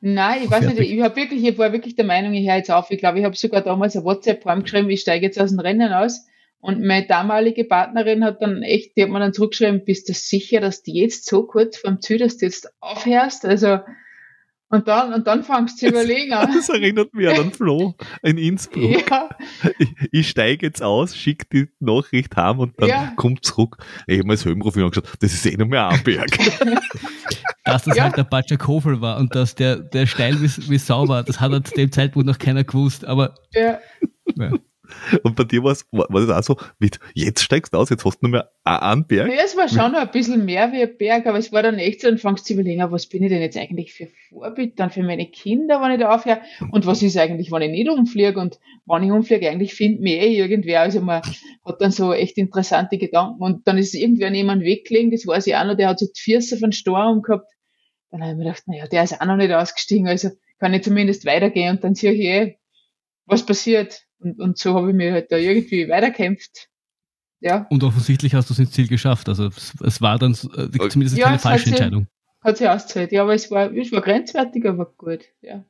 Nein, 0.00 0.42
ich 0.44 0.50
weiß 0.50 0.60
fertig. 0.60 0.80
nicht, 0.80 0.92
ich 0.92 1.02
habe 1.02 1.16
wirklich, 1.16 1.44
ich 1.44 1.58
war 1.58 1.72
wirklich 1.72 1.94
der 1.94 2.06
Meinung, 2.06 2.32
ich 2.32 2.48
höre 2.48 2.56
jetzt 2.56 2.70
auf. 2.70 2.90
Ich 2.90 2.98
glaube, 2.98 3.18
ich 3.18 3.24
habe 3.24 3.36
sogar 3.36 3.60
damals 3.60 3.96
ein 3.96 4.04
WhatsApp 4.04 4.44
geschrieben, 4.44 4.88
ich 4.88 5.02
steige 5.02 5.26
jetzt 5.26 5.38
aus 5.38 5.50
dem 5.50 5.60
Rennen 5.60 5.92
aus. 5.92 6.26
Und 6.62 6.82
meine 6.82 7.06
damalige 7.06 7.64
Partnerin 7.64 8.24
hat 8.24 8.42
dann 8.42 8.62
echt, 8.62 8.96
die 8.96 9.02
hat 9.02 9.10
mir 9.10 9.18
dann 9.18 9.32
zurückgeschrieben, 9.32 9.84
bist 9.84 10.08
du 10.08 10.12
sicher, 10.12 10.60
dass 10.60 10.82
du 10.82 10.92
jetzt 10.92 11.26
so 11.26 11.44
kurz 11.44 11.78
vorm 11.78 12.00
Ziel, 12.02 12.18
dass 12.18 12.36
du 12.36 12.46
jetzt 12.46 12.68
aufhörst? 12.80 13.46
Also, 13.46 13.80
und 14.72 14.86
dann, 14.86 15.12
und 15.12 15.26
dann 15.26 15.42
fangst 15.42 15.82
du 15.82 15.86
zu 15.86 15.90
überlegen. 15.90 16.30
das 16.54 16.68
erinnert 16.68 17.12
mich 17.12 17.28
an 17.28 17.52
Flo 17.52 17.94
in 18.22 18.38
Innsbruck. 18.38 19.10
Ja. 19.10 19.28
Ich, 19.78 19.88
ich 20.12 20.28
steige 20.28 20.66
jetzt 20.66 20.82
aus, 20.82 21.16
schicke 21.16 21.46
die 21.52 21.68
Nachricht 21.80 22.36
heim 22.36 22.60
und 22.60 22.80
dann 22.80 22.88
ja. 22.88 23.12
kommt 23.16 23.44
zurück. 23.44 23.78
Ich 24.06 24.18
habe 24.18 24.26
mir 24.26 24.34
das 24.34 24.44
Höhenprofil 24.44 24.84
angeschaut, 24.84 25.08
das 25.20 25.32
ist 25.32 25.46
eh 25.46 25.56
noch 25.56 25.66
mehr 25.66 25.88
ein 25.88 26.02
Berg. 26.02 26.30
dass 27.72 27.84
das 27.84 27.96
ja. 27.96 28.04
halt 28.04 28.16
der 28.16 28.24
Batscher 28.24 28.56
Kofel 28.56 29.00
war 29.00 29.18
und 29.18 29.34
dass 29.34 29.54
der, 29.54 29.76
der 29.76 30.06
steil 30.06 30.40
wie, 30.40 30.70
wie 30.70 30.78
Sau 30.78 31.08
war, 31.08 31.22
das 31.22 31.40
hat 31.40 31.50
zu 31.66 31.74
dem 31.74 31.92
Zeitpunkt 31.92 32.26
noch 32.26 32.38
keiner 32.38 32.64
gewusst, 32.64 33.04
aber. 33.04 33.34
Ja. 33.52 33.78
ja. 34.36 34.52
Und 35.22 35.36
bei 35.36 35.44
dir 35.44 35.62
war 35.62 35.72
es 35.72 35.86
auch 35.92 36.42
so, 36.42 36.56
mit 36.78 36.98
jetzt 37.14 37.42
steigst 37.42 37.72
du 37.72 37.78
aus, 37.78 37.90
jetzt 37.90 38.04
hast 38.04 38.18
du 38.18 38.26
nur 38.26 38.30
mehr 38.30 38.50
einen 38.64 39.06
Berg. 39.06 39.28
Ja, 39.28 39.42
es 39.44 39.56
war 39.56 39.68
schon 39.68 39.92
noch 39.92 40.00
ein 40.00 40.10
bisschen 40.10 40.44
mehr 40.44 40.72
wie 40.72 40.82
ein 40.82 40.96
Berg, 40.96 41.26
aber 41.26 41.38
es 41.38 41.52
war 41.52 41.62
dann 41.62 41.78
echt 41.78 42.00
so, 42.00 42.08
dann 42.08 42.18
fangst 42.18 42.44
du 42.44 42.48
zu 42.48 42.54
überlegen, 42.54 42.82
was 42.90 43.06
bin 43.06 43.22
ich 43.22 43.30
denn 43.30 43.40
jetzt 43.40 43.56
eigentlich 43.56 43.92
für 43.92 44.08
Vorbild 44.28 44.78
dann 44.78 44.90
für 44.90 45.02
meine 45.02 45.26
Kinder, 45.26 45.80
wenn 45.80 45.92
ich 45.92 46.00
da 46.00 46.14
aufhöre 46.14 46.40
und 46.70 46.86
was 46.86 47.02
ist 47.02 47.16
eigentlich, 47.16 47.50
wenn 47.50 47.62
ich 47.62 47.70
nicht 47.70 47.90
umfliege 47.90 48.38
und 48.38 48.58
wenn 48.86 49.02
ich 49.02 49.10
umfliege, 49.10 49.48
eigentlich 49.48 49.74
findet 49.74 50.00
mich 50.00 50.20
eh 50.20 50.36
irgendwer, 50.36 50.80
also 50.80 51.00
man 51.00 51.22
hat 51.64 51.80
dann 51.80 51.90
so 51.90 52.12
echt 52.12 52.38
interessante 52.38 52.98
Gedanken 52.98 53.42
und 53.42 53.66
dann 53.66 53.78
ist 53.78 53.94
irgendwer 53.94 54.30
neben 54.30 54.60
weggelegen, 54.60 55.10
das 55.10 55.26
weiß 55.26 55.46
ich 55.46 55.56
auch 55.56 55.64
noch, 55.64 55.76
der 55.76 55.88
hat 55.88 55.98
so 55.98 56.06
die 56.06 56.20
Füße 56.20 56.56
von 56.58 56.72
Sturm 56.72 57.22
gehabt, 57.22 57.46
dann 58.10 58.22
habe 58.22 58.32
ich 58.32 58.38
mir 58.38 58.44
gedacht, 58.44 58.62
naja, 58.66 58.86
der 58.86 59.04
ist 59.04 59.20
auch 59.20 59.26
noch 59.26 59.36
nicht 59.36 59.52
ausgestiegen, 59.52 60.08
also 60.08 60.30
kann 60.58 60.74
ich 60.74 60.82
zumindest 60.82 61.24
weitergehen 61.24 61.76
und 61.76 61.84
dann 61.84 61.94
sehe 61.94 62.12
ich 62.12 62.20
eh, 62.20 62.58
was 63.26 63.46
passiert 63.46 64.06
und, 64.18 64.38
und 64.38 64.58
so 64.58 64.74
habe 64.74 64.90
ich 64.90 64.96
mir 64.96 65.12
halt 65.12 65.32
da 65.32 65.36
irgendwie 65.36 65.88
weiterkämpft. 65.88 66.68
Ja. 67.40 67.66
Und 67.70 67.82
offensichtlich 67.84 68.34
hast 68.34 68.50
du 68.50 68.54
es 68.54 68.58
ins 68.58 68.72
Ziel 68.72 68.86
geschafft. 68.86 69.28
Also 69.28 69.46
es, 69.46 69.72
es 69.82 70.00
war 70.02 70.18
dann 70.18 70.32
äh, 70.32 70.88
zumindest 70.88 71.16
ja, 71.16 71.26
keine 71.26 71.38
falsche 71.38 71.66
hat 71.66 71.72
Entscheidung. 71.72 72.02
Sie, 72.02 72.48
hat 72.48 72.56
sich 72.58 72.68
ausgezahlt. 72.68 73.12
Ja, 73.12 73.22
aber 73.22 73.34
es 73.34 73.50
war, 73.50 73.72
es 73.72 73.92
war 73.92 74.02
grenzwertig, 74.02 74.66
aber 74.66 74.86
gut. 74.96 75.20
Ja. 75.40 75.64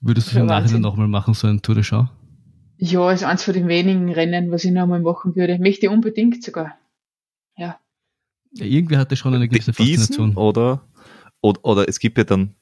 Würdest 0.00 0.32
du 0.32 0.38
im 0.38 0.46
Nachhinein 0.46 0.80
nochmal 0.80 1.08
machen, 1.08 1.34
so 1.34 1.46
ein 1.48 1.60
Tour 1.60 1.74
de 1.74 1.84
Schau? 1.84 2.08
Ja, 2.78 3.10
ist 3.12 3.24
eins 3.24 3.44
von 3.44 3.52
den 3.52 3.68
wenigen 3.68 4.10
Rennen, 4.10 4.50
was 4.50 4.64
ich 4.64 4.70
nochmal 4.70 5.00
machen 5.00 5.36
würde. 5.36 5.58
Möchte 5.58 5.90
unbedingt 5.90 6.42
sogar. 6.42 6.78
Ja. 7.56 7.78
ja 8.52 8.64
irgendwie 8.64 8.96
hatte 8.96 9.16
schon 9.16 9.34
eine 9.34 9.48
gewisse 9.48 9.74
Faszination. 9.74 10.36
Oder, 10.36 10.82
oder, 11.40 11.64
oder 11.64 11.88
es 11.88 11.98
gibt 11.98 12.18
ja 12.18 12.24
dann 12.24 12.54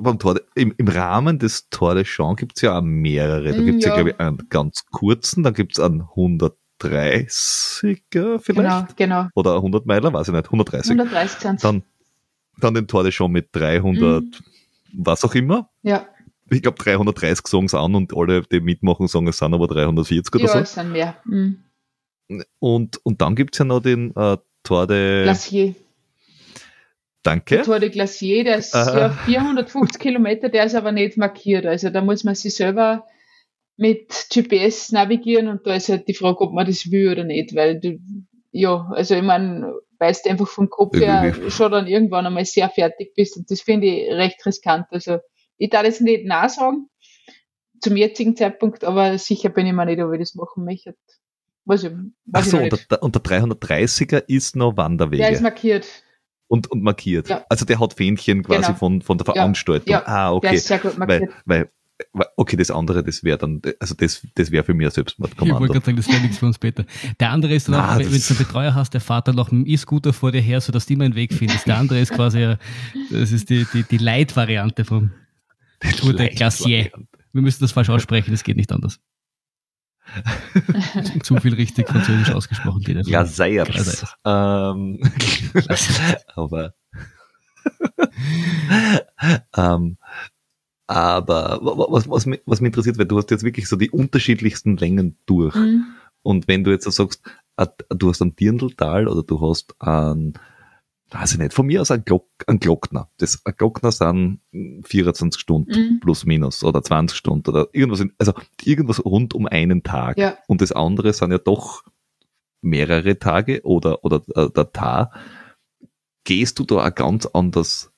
beim 0.00 0.18
Tor, 0.18 0.40
im, 0.54 0.74
im 0.76 0.88
Rahmen 0.88 1.38
des 1.38 1.70
Tour 1.70 1.94
de 1.94 2.04
Champs 2.04 2.40
gibt 2.40 2.56
es 2.56 2.62
ja 2.62 2.78
auch 2.78 2.82
mehrere. 2.82 3.52
Da 3.52 3.60
gibt 3.60 3.78
es 3.78 3.84
ja, 3.84 3.90
ja 3.90 3.96
glaube 3.96 4.10
ich, 4.10 4.20
einen 4.20 4.48
ganz 4.50 4.86
kurzen, 4.86 5.42
dann 5.42 5.54
gibt 5.54 5.78
es 5.78 5.84
einen 5.84 6.02
130er 6.02 8.38
vielleicht. 8.38 8.46
Genau, 8.46 8.86
genau. 8.96 9.28
Oder 9.34 9.56
100 9.56 9.86
Meiler, 9.86 10.12
weiß 10.12 10.28
ich 10.28 10.34
nicht, 10.34 10.44
130. 10.44 10.92
130 10.92 11.40
sind 11.40 11.64
dann, 11.64 11.82
dann 12.58 12.74
den 12.74 12.86
Tour 12.86 13.02
de 13.02 13.12
Champs 13.12 13.32
mit 13.32 13.48
300, 13.52 14.22
mhm. 14.22 14.30
was 14.92 15.24
auch 15.24 15.34
immer. 15.34 15.70
Ja. 15.82 16.06
Ich 16.50 16.62
glaube 16.62 16.78
330 16.78 17.46
sagen 17.46 17.66
es 17.66 17.74
an 17.74 17.94
und 17.94 18.16
alle, 18.16 18.40
die 18.42 18.60
mitmachen, 18.60 19.06
sagen 19.06 19.28
es 19.28 19.38
sind 19.38 19.54
aber 19.54 19.68
340 19.68 20.34
oder 20.34 20.44
ja, 20.44 20.48
so. 20.48 20.58
Ja, 20.58 20.62
es 20.62 20.74
sind 20.74 20.92
mehr. 20.92 21.16
Mhm. 21.24 21.62
Und, 22.58 23.00
und 23.04 23.22
dann 23.22 23.36
gibt 23.36 23.54
es 23.54 23.58
ja 23.58 23.64
noch 23.64 23.80
den 23.80 24.14
äh, 24.16 24.36
Tour 24.62 24.86
de... 24.86 25.24
Glacier. 25.24 25.74
Danke. 27.22 27.56
Der 27.56 27.64
Tour 27.64 27.78
de 27.80 27.90
Glacier, 27.90 28.44
der 28.44 28.58
ist 28.58 28.74
ja 28.74 29.10
450 29.10 30.00
Kilometer, 30.00 30.48
der 30.48 30.64
ist 30.64 30.74
aber 30.74 30.92
nicht 30.92 31.16
markiert. 31.16 31.66
Also 31.66 31.90
da 31.90 32.00
muss 32.00 32.24
man 32.24 32.34
sich 32.34 32.54
selber 32.54 33.04
mit 33.76 34.26
GPS 34.32 34.92
navigieren 34.92 35.48
und 35.48 35.66
da 35.66 35.74
ist 35.74 35.88
halt 35.88 36.08
die 36.08 36.14
Frage, 36.14 36.40
ob 36.40 36.52
man 36.52 36.66
das 36.66 36.90
will 36.90 37.12
oder 37.12 37.24
nicht, 37.24 37.54
weil 37.54 37.78
du, 37.80 37.98
ja, 38.50 38.88
also 38.92 39.14
ich 39.14 39.22
meine, 39.22 39.72
weißt 39.98 40.26
du 40.26 40.30
einfach 40.30 40.48
vom 40.48 40.68
Kopf 40.68 40.96
her 40.96 41.34
schon 41.48 41.72
dann 41.72 41.86
irgendwann 41.86 42.26
einmal 42.26 42.44
sehr 42.44 42.68
fertig 42.70 43.14
bist 43.14 43.36
und 43.36 43.50
das 43.50 43.60
finde 43.60 43.86
ich 43.86 44.10
recht 44.10 44.44
riskant. 44.46 44.86
Also 44.90 45.18
ich 45.58 45.70
darf 45.70 45.84
das 45.84 46.00
nicht 46.00 46.24
nachsagen 46.24 46.88
zum 47.80 47.96
jetzigen 47.96 48.36
Zeitpunkt, 48.36 48.84
aber 48.84 49.18
sicher 49.18 49.48
bin 49.48 49.66
ich 49.66 49.72
mir 49.72 49.86
nicht, 49.86 50.02
ob 50.02 50.12
ich 50.12 50.20
das 50.20 50.34
machen 50.34 50.64
möchte. 50.64 50.94
Was 51.64 51.84
ich, 51.84 51.90
weiß 51.90 52.02
Ach 52.32 52.44
so, 52.44 52.58
und 52.58 52.90
der, 52.90 53.02
und 53.02 53.14
der 53.14 53.22
330er 53.22 54.24
ist 54.26 54.56
noch 54.56 54.76
Wanderwege. 54.76 55.22
Der 55.22 55.30
ist 55.30 55.42
markiert 55.42 55.86
und, 56.48 56.70
und 56.70 56.82
markiert. 56.82 57.28
Ja. 57.28 57.44
Also 57.48 57.64
der 57.64 57.78
hat 57.78 57.94
Fähnchen 57.94 58.42
quasi 58.42 58.66
genau. 58.66 58.74
von, 58.74 59.02
von 59.02 59.18
der 59.18 59.26
Veranstaltung. 59.26 59.90
Ja. 59.90 60.06
Ah, 60.06 60.32
okay. 60.32 60.48
Der 60.48 60.56
ist 60.56 60.66
sehr 60.66 60.78
gut 60.78 60.98
markiert. 60.98 61.30
Weil, 61.44 61.70
weil, 62.14 62.26
okay, 62.36 62.56
das 62.56 62.70
andere, 62.70 63.02
das 63.02 63.24
wäre 63.24 63.38
dann, 63.38 63.60
also 63.80 63.94
das, 63.94 64.26
das 64.34 64.50
wäre 64.50 64.64
für 64.64 64.74
mich 64.74 64.86
ein 64.86 64.90
Selbstmordkommando. 64.90 65.56
Ich 65.56 65.60
wollte 65.60 65.72
gerade 65.74 65.86
sagen, 65.86 65.96
das 65.96 66.08
wäre 66.08 66.20
nichts 66.20 66.38
für 66.38 66.46
uns, 66.46 66.58
Peter. 66.58 66.84
Der 67.20 67.30
andere 67.30 67.54
ist 67.54 67.68
dann 67.68 67.74
auch, 67.74 67.98
wenn 67.98 68.08
du 68.08 68.14
einen 68.14 68.38
Betreuer 68.38 68.74
hast, 68.74 68.94
der 68.94 69.00
fährt 69.00 69.28
dann 69.28 69.36
noch 69.36 69.52
einen 69.52 69.66
E-Scooter 69.66 70.12
vor 70.12 70.32
dir 70.32 70.40
her, 70.40 70.60
sodass 70.60 70.86
du 70.86 70.94
immer 70.94 71.04
einen 71.04 71.14
Weg 71.14 71.32
findest. 71.34 71.66
Der 71.66 71.76
andere 71.76 72.00
ist 72.00 72.12
quasi, 72.12 72.56
das 73.10 73.32
ist 73.32 73.50
die, 73.50 73.66
die, 73.72 73.82
die 73.82 73.98
Light-Variante 73.98 74.84
vom 74.84 75.10
Tour 75.98 76.14
de 76.14 76.34
Glacier. 76.34 76.90
Wir 77.32 77.42
müssen 77.42 77.60
das 77.60 77.72
falsch 77.72 77.90
aussprechen, 77.90 78.30
das 78.30 78.42
geht 78.42 78.56
nicht 78.56 78.72
anders. 78.72 79.00
Zu 81.22 81.36
viel 81.36 81.54
richtig 81.54 81.88
französisch 81.88 82.30
ausgesprochen. 82.32 83.02
Ja, 83.06 83.24
Seiers. 83.24 84.04
Ähm, 84.24 85.00
aber, 86.34 86.74
ähm, 89.56 89.98
aber 90.86 91.60
was, 91.62 92.08
was, 92.08 92.26
was 92.46 92.60
mich 92.60 92.68
interessiert, 92.68 92.98
weil 92.98 93.06
du 93.06 93.18
hast 93.18 93.30
jetzt 93.30 93.44
wirklich 93.44 93.68
so 93.68 93.76
die 93.76 93.90
unterschiedlichsten 93.90 94.76
Längen 94.76 95.18
durch. 95.26 95.54
Mhm. 95.54 95.86
Und 96.22 96.48
wenn 96.48 96.64
du 96.64 96.70
jetzt 96.70 96.84
so 96.84 96.90
sagst, 96.90 97.22
du 97.90 98.08
hast 98.10 98.22
ein 98.22 98.36
Dirndltal 98.36 99.08
oder 99.08 99.22
du 99.22 99.40
hast 99.40 99.74
ein 99.80 100.34
weiß 101.10 101.32
ich 101.32 101.38
nicht, 101.38 101.54
von 101.54 101.66
mir 101.66 101.80
aus 101.80 101.90
ein, 101.90 102.04
Glock, 102.04 102.28
ein 102.46 102.58
Glockner. 102.58 103.10
Das, 103.18 103.44
ein 103.44 103.54
Glockner 103.56 103.92
sind 103.92 104.40
24 104.84 105.40
Stunden 105.40 105.70
mhm. 105.70 106.00
plus 106.00 106.26
minus 106.26 106.62
oder 106.64 106.82
20 106.82 107.16
Stunden 107.16 107.48
oder 107.48 107.68
irgendwas, 107.72 108.00
in, 108.00 108.12
also 108.18 108.32
irgendwas 108.62 109.04
rund 109.04 109.34
um 109.34 109.46
einen 109.46 109.82
Tag. 109.82 110.18
Ja. 110.18 110.38
Und 110.46 110.60
das 110.60 110.72
andere 110.72 111.12
sind 111.12 111.30
ja 111.30 111.38
doch 111.38 111.84
mehrere 112.60 113.18
Tage 113.18 113.62
oder, 113.64 114.04
oder 114.04 114.22
äh, 114.34 114.50
der 114.50 114.72
Tag. 114.72 115.14
Gehst 116.24 116.58
du 116.58 116.64
da 116.64 116.86
auch 116.86 116.94
ganz 116.94 117.26
anders 117.26 117.92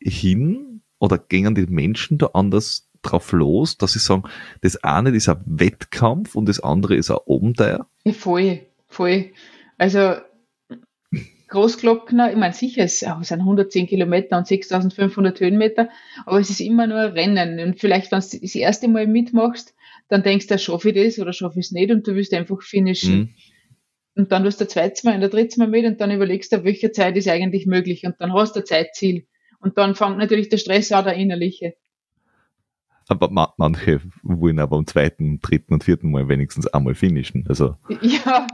hin 0.00 0.82
oder 0.98 1.18
gehen 1.18 1.54
die 1.54 1.66
Menschen 1.66 2.18
da 2.18 2.26
anders 2.34 2.88
drauf 3.02 3.32
los, 3.32 3.78
dass 3.78 3.94
sie 3.94 3.98
sagen, 3.98 4.24
das 4.60 4.76
eine 4.84 5.10
ist 5.10 5.28
ein 5.28 5.42
Wettkampf 5.46 6.34
und 6.34 6.48
das 6.48 6.60
andere 6.60 6.94
ist 6.96 7.10
ein 7.10 7.18
Abenteuer? 7.26 7.86
Voll, 8.12 8.66
voll. 8.86 9.32
Also 9.78 10.16
Großglockner, 11.50 12.30
ich 12.30 12.36
meine, 12.36 12.54
sicher, 12.54 12.84
es 12.84 13.00
sind 13.00 13.40
110 13.40 13.86
Kilometer 13.86 14.38
und 14.38 14.46
6500 14.46 15.38
Höhenmeter, 15.40 15.88
aber 16.24 16.38
es 16.38 16.48
ist 16.48 16.60
immer 16.60 16.86
nur 16.86 16.98
ein 16.98 17.12
Rennen. 17.12 17.60
Und 17.60 17.80
vielleicht, 17.80 18.12
wenn 18.12 18.20
du 18.20 18.38
das 18.40 18.54
erste 18.54 18.88
Mal 18.88 19.06
mitmachst, 19.06 19.74
dann 20.08 20.22
denkst 20.22 20.46
du, 20.46 20.58
schaffe 20.58 20.90
ich 20.90 20.94
das 20.94 21.18
oder 21.18 21.32
schaffe 21.32 21.58
ich 21.60 21.66
es 21.66 21.72
nicht 21.72 21.90
und 21.90 22.06
du 22.06 22.14
willst 22.14 22.32
einfach 22.34 22.62
finishen. 22.62 23.18
Mhm. 23.18 23.34
und 24.16 24.32
dann 24.32 24.44
tust 24.44 24.60
du 24.60 24.66
zweites 24.66 25.04
Mal 25.04 25.14
und 25.14 25.20
der 25.20 25.28
dritte 25.30 25.58
Mal 25.58 25.68
mit 25.68 25.84
und 25.84 26.00
dann 26.00 26.10
überlegst 26.10 26.52
du, 26.52 26.64
welche 26.64 26.92
Zeit 26.92 27.16
ist 27.16 27.28
eigentlich 27.28 27.66
möglich 27.66 28.04
und 28.04 28.16
dann 28.18 28.32
hast 28.32 28.56
du 28.56 28.60
ein 28.60 28.66
Zeitziel. 28.66 29.26
Und 29.60 29.76
dann 29.76 29.94
fängt 29.94 30.18
natürlich 30.18 30.48
der 30.48 30.56
Stress 30.56 30.90
an, 30.92 31.04
der 31.04 31.14
innerliche. 31.14 31.74
Aber 33.08 33.30
ma 33.30 33.52
manche 33.56 34.00
wollen 34.22 34.58
aber 34.60 34.76
am 34.76 34.86
zweiten, 34.86 35.40
dritten 35.40 35.74
und 35.74 35.84
vierten 35.84 36.10
Mal 36.10 36.28
wenigstens 36.28 36.66
einmal 36.68 36.94
finishen. 36.94 37.44
Also. 37.48 37.76
Ja, 38.00 38.46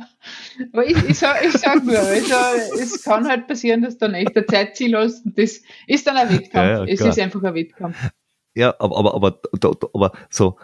aber 0.73 0.87
ich, 0.87 0.97
ich, 1.09 1.19
sag, 1.19 1.45
ich 1.45 1.53
sag 1.53 1.85
nur, 1.85 1.99
also, 1.99 2.81
es 2.81 3.03
kann 3.03 3.29
halt 3.29 3.47
passieren, 3.47 3.83
dass 3.83 3.99
du 3.99 4.07
dann 4.07 4.15
echt 4.15 4.37
ein 4.37 4.49
Zeitziel 4.49 4.97
hast 4.97 5.27
und 5.27 5.39
das 5.39 5.61
ist 5.87 6.07
dann 6.07 6.17
ein 6.17 6.31
Wettkampf. 6.31 6.55
Ja, 6.55 6.85
ja, 6.85 6.85
es 6.85 7.01
ist 7.01 7.19
einfach 7.19 7.43
ein 7.43 7.55
Wettkampf. 7.55 7.97
Ja, 8.55 8.75
aber, 8.79 8.97
aber, 8.97 9.15
aber, 9.15 9.41
aber, 9.93 10.13
so, 10.31 10.57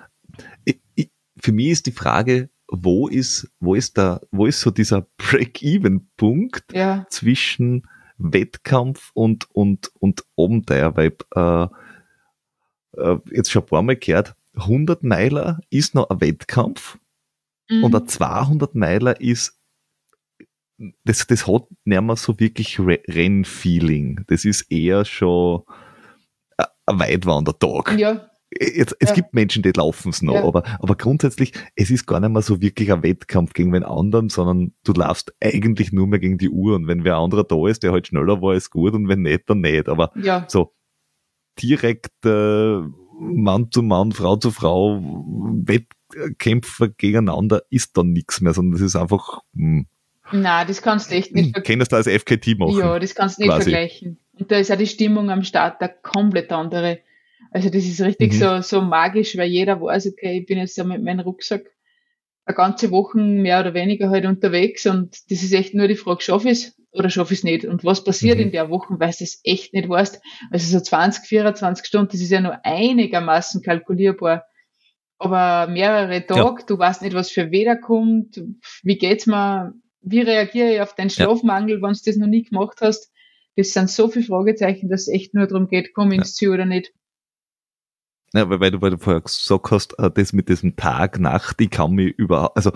ich, 0.64 0.80
ich, 0.95 1.11
für 1.39 1.53
mich 1.53 1.68
ist 1.68 1.87
die 1.87 1.93
Frage, 1.93 2.49
wo 2.68 3.09
ist, 3.09 3.53
wo 3.61 3.74
ist 3.74 3.99
da, 3.99 4.20
wo 4.30 4.47
ist 4.47 4.61
so 4.61 4.70
dieser 4.70 5.07
Break-Even-Punkt 5.18 6.72
ja. 6.72 7.07
zwischen 7.11 7.87
Wettkampf 8.16 9.11
und, 9.14 9.51
und, 9.51 9.93
und 9.99 10.24
Abenteuer, 10.39 10.97
weil, 10.97 11.14
äh, 11.35 11.66
äh, 12.97 13.16
jetzt 13.30 13.51
schon 13.51 13.62
ein 13.62 13.68
paar 13.68 13.82
Mal 13.82 13.97
gehört, 13.97 14.34
100 14.55 15.03
Meiler 15.03 15.61
ist 15.70 15.95
noch 15.95 16.11
ein 16.11 16.20
Wettkampf 16.20 16.99
mhm. 17.70 17.84
und 17.84 17.95
ein 17.95 18.07
200 18.07 18.74
Meiler 18.74 19.20
ist, 19.20 19.59
das, 21.05 21.26
das 21.26 21.47
hat 21.47 21.64
nicht 21.84 22.03
mehr 22.03 22.16
so 22.16 22.38
wirklich 22.38 22.78
Rennfeeling. 22.78 24.24
Das 24.26 24.45
ist 24.45 24.62
eher 24.70 25.05
schon 25.05 25.62
ein 26.86 26.99
Weitwandertag. 26.99 27.97
Ja, 27.99 28.28
Jetzt, 28.61 28.97
es 29.01 29.11
ja. 29.11 29.14
gibt 29.14 29.34
Menschen, 29.34 29.62
die 29.62 29.72
laufen 29.72 30.11
es 30.11 30.20
noch, 30.20 30.34
ja. 30.34 30.45
aber, 30.45 30.62
aber 30.78 30.95
grundsätzlich, 30.95 31.53
es 31.74 31.90
ist 31.90 32.07
gar 32.07 32.20
nicht 32.20 32.32
mehr 32.32 32.43
so 32.43 32.61
wirklich 32.61 32.93
ein 32.93 33.03
Wettkampf 33.03 33.55
gegen 33.55 33.72
wen 33.72 33.82
anderen, 33.82 34.28
sondern 34.28 34.74
du 34.84 34.93
laufst 34.93 35.34
eigentlich 35.43 35.93
nur 35.93 36.07
mehr 36.07 36.18
gegen 36.18 36.38
die 36.38 36.51
Uhr 36.51 36.74
und 36.74 36.86
wenn 36.86 37.05
wer 37.05 37.16
anderer 37.16 37.45
da 37.45 37.66
ist, 37.66 37.82
der 37.82 37.93
halt 37.93 38.09
schneller 38.09 38.43
war, 38.43 38.55
ist 38.55 38.70
gut 38.70 38.93
und 38.93 39.09
wenn 39.09 39.22
nicht, 39.22 39.49
dann 39.49 39.61
nicht. 39.61 39.88
Aber 39.88 40.12
ja. 40.16 40.45
so 40.49 40.74
direkt 41.61 42.25
äh, 42.25 42.81
Mann 43.19 43.71
zu 43.71 43.83
Mann, 43.83 44.13
Frau 44.13 44.37
zu 44.37 44.51
Frau, 44.51 45.01
Wettkämpfer 45.65 46.89
gegeneinander 46.89 47.63
ist 47.71 47.97
dann 47.97 48.13
nichts 48.13 48.41
mehr, 48.41 48.55
sondern 48.55 48.73
das 48.73 48.81
ist 48.81 48.97
einfach. 48.97 49.41
Mh, 49.53 49.85
hm. 49.85 49.87
Na, 50.33 50.65
das 50.65 50.81
kannst 50.81 51.11
du 51.11 51.15
echt 51.15 51.35
nicht 51.35 51.53
vergleichen. 51.53 51.79
Kennst 51.79 51.93
du 51.93 51.97
als 51.97 52.07
FKT 52.07 52.59
machen? 52.59 52.79
Ja, 52.79 52.99
das 52.99 53.15
kannst 53.15 53.39
du 53.39 53.43
nicht 53.43 53.51
quasi. 53.51 53.71
vergleichen. 53.71 54.19
Und 54.39 54.51
da 54.51 54.57
ist 54.57 54.73
auch 54.73 54.77
die 54.77 54.87
Stimmung 54.87 55.31
am 55.31 55.45
Start 55.45 55.83
da 55.83 55.89
komplett 55.89 56.51
andere. 56.53 57.01
Also 57.51 57.69
das 57.69 57.85
ist 57.85 58.01
richtig 58.01 58.33
mhm. 58.33 58.39
so, 58.39 58.61
so 58.63 58.81
magisch, 58.81 59.37
weil 59.37 59.51
jeder 59.51 59.81
weiß, 59.81 60.07
okay, 60.07 60.39
ich 60.39 60.47
bin 60.47 60.59
jetzt 60.59 60.77
ja 60.79 60.85
mit 60.85 61.03
meinem 61.03 61.21
Rucksack 61.21 61.65
eine 62.45 62.57
ganze 62.57 62.90
Woche 62.90 63.18
mehr 63.18 63.61
oder 63.61 63.74
weniger 63.74 64.11
halt 64.11 64.26
unterwegs 64.26 64.86
und 64.86 65.30
das 65.30 65.43
ist 65.43 65.53
echt 65.53 65.74
nur 65.74 65.88
die 65.88 65.97
Frage, 65.97 66.22
schaffe 66.22 66.51
ich 66.51 66.64
es 66.64 66.82
oder 66.93 67.09
schaffe 67.09 67.32
ich 67.32 67.40
es 67.40 67.45
nicht? 67.45 67.64
Und 67.64 67.84
was 67.84 68.05
passiert 68.05 68.38
mhm. 68.38 68.45
in 68.45 68.53
der 68.53 68.68
Woche, 68.68 68.95
weil 68.99 69.12
du 69.12 69.24
es 69.24 69.40
echt 69.45 69.72
nicht 69.72 69.88
weißt. 69.88 70.20
Also 70.51 70.78
so 70.78 70.82
20, 70.82 71.24
24 71.24 71.86
Stunden, 71.86 72.11
das 72.12 72.20
ist 72.20 72.30
ja 72.30 72.40
nur 72.40 72.64
einigermaßen 72.64 73.62
kalkulierbar. 73.62 74.45
Aber 75.18 75.70
mehrere 75.70 76.26
Tage, 76.26 76.61
ja. 76.61 76.66
du 76.66 76.78
weißt 76.78 77.03
nicht, 77.03 77.14
was 77.14 77.30
für 77.30 77.53
Wetter 77.53 77.76
kommt, 77.76 78.43
wie 78.82 78.99
geht's 78.99 79.26
mir, 79.26 79.72
wie 80.01 80.20
reagiere 80.20 80.74
ich 80.74 80.80
auf 80.80 80.95
deinen 80.95 81.11
Schlafmangel, 81.11 81.76
ja. 81.76 81.82
wenn 81.82 81.93
du 81.93 82.01
das 82.05 82.16
noch 82.16 82.26
nie 82.26 82.43
gemacht 82.43 82.78
hast. 82.80 83.12
Das 83.57 83.70
sind 83.70 83.88
so 83.88 84.09
viele 84.09 84.24
Fragezeichen, 84.24 84.88
dass 84.88 85.03
es 85.03 85.09
echt 85.09 85.34
nur 85.34 85.47
darum 85.47 85.68
geht, 85.68 85.95
komm 85.95 86.11
ins 86.11 86.34
Ziel 86.34 86.51
oder 86.51 86.64
nicht. 86.64 86.93
Ja, 88.35 88.49
weil, 88.49 88.61
weil, 88.61 88.70
du, 88.70 88.80
weil 88.80 88.91
du 88.91 88.99
vorher 88.99 89.20
gesagt 89.20 89.70
hast, 89.70 89.99
äh, 89.99 90.11
das 90.11 90.33
mit 90.33 90.49
diesem 90.49 90.74
Tag, 90.76 91.20
Nacht, 91.20 91.61
ich 91.61 91.70
kann 91.70 91.93
mich 91.93 92.14
überhaupt, 92.16 92.57
also 92.57 92.72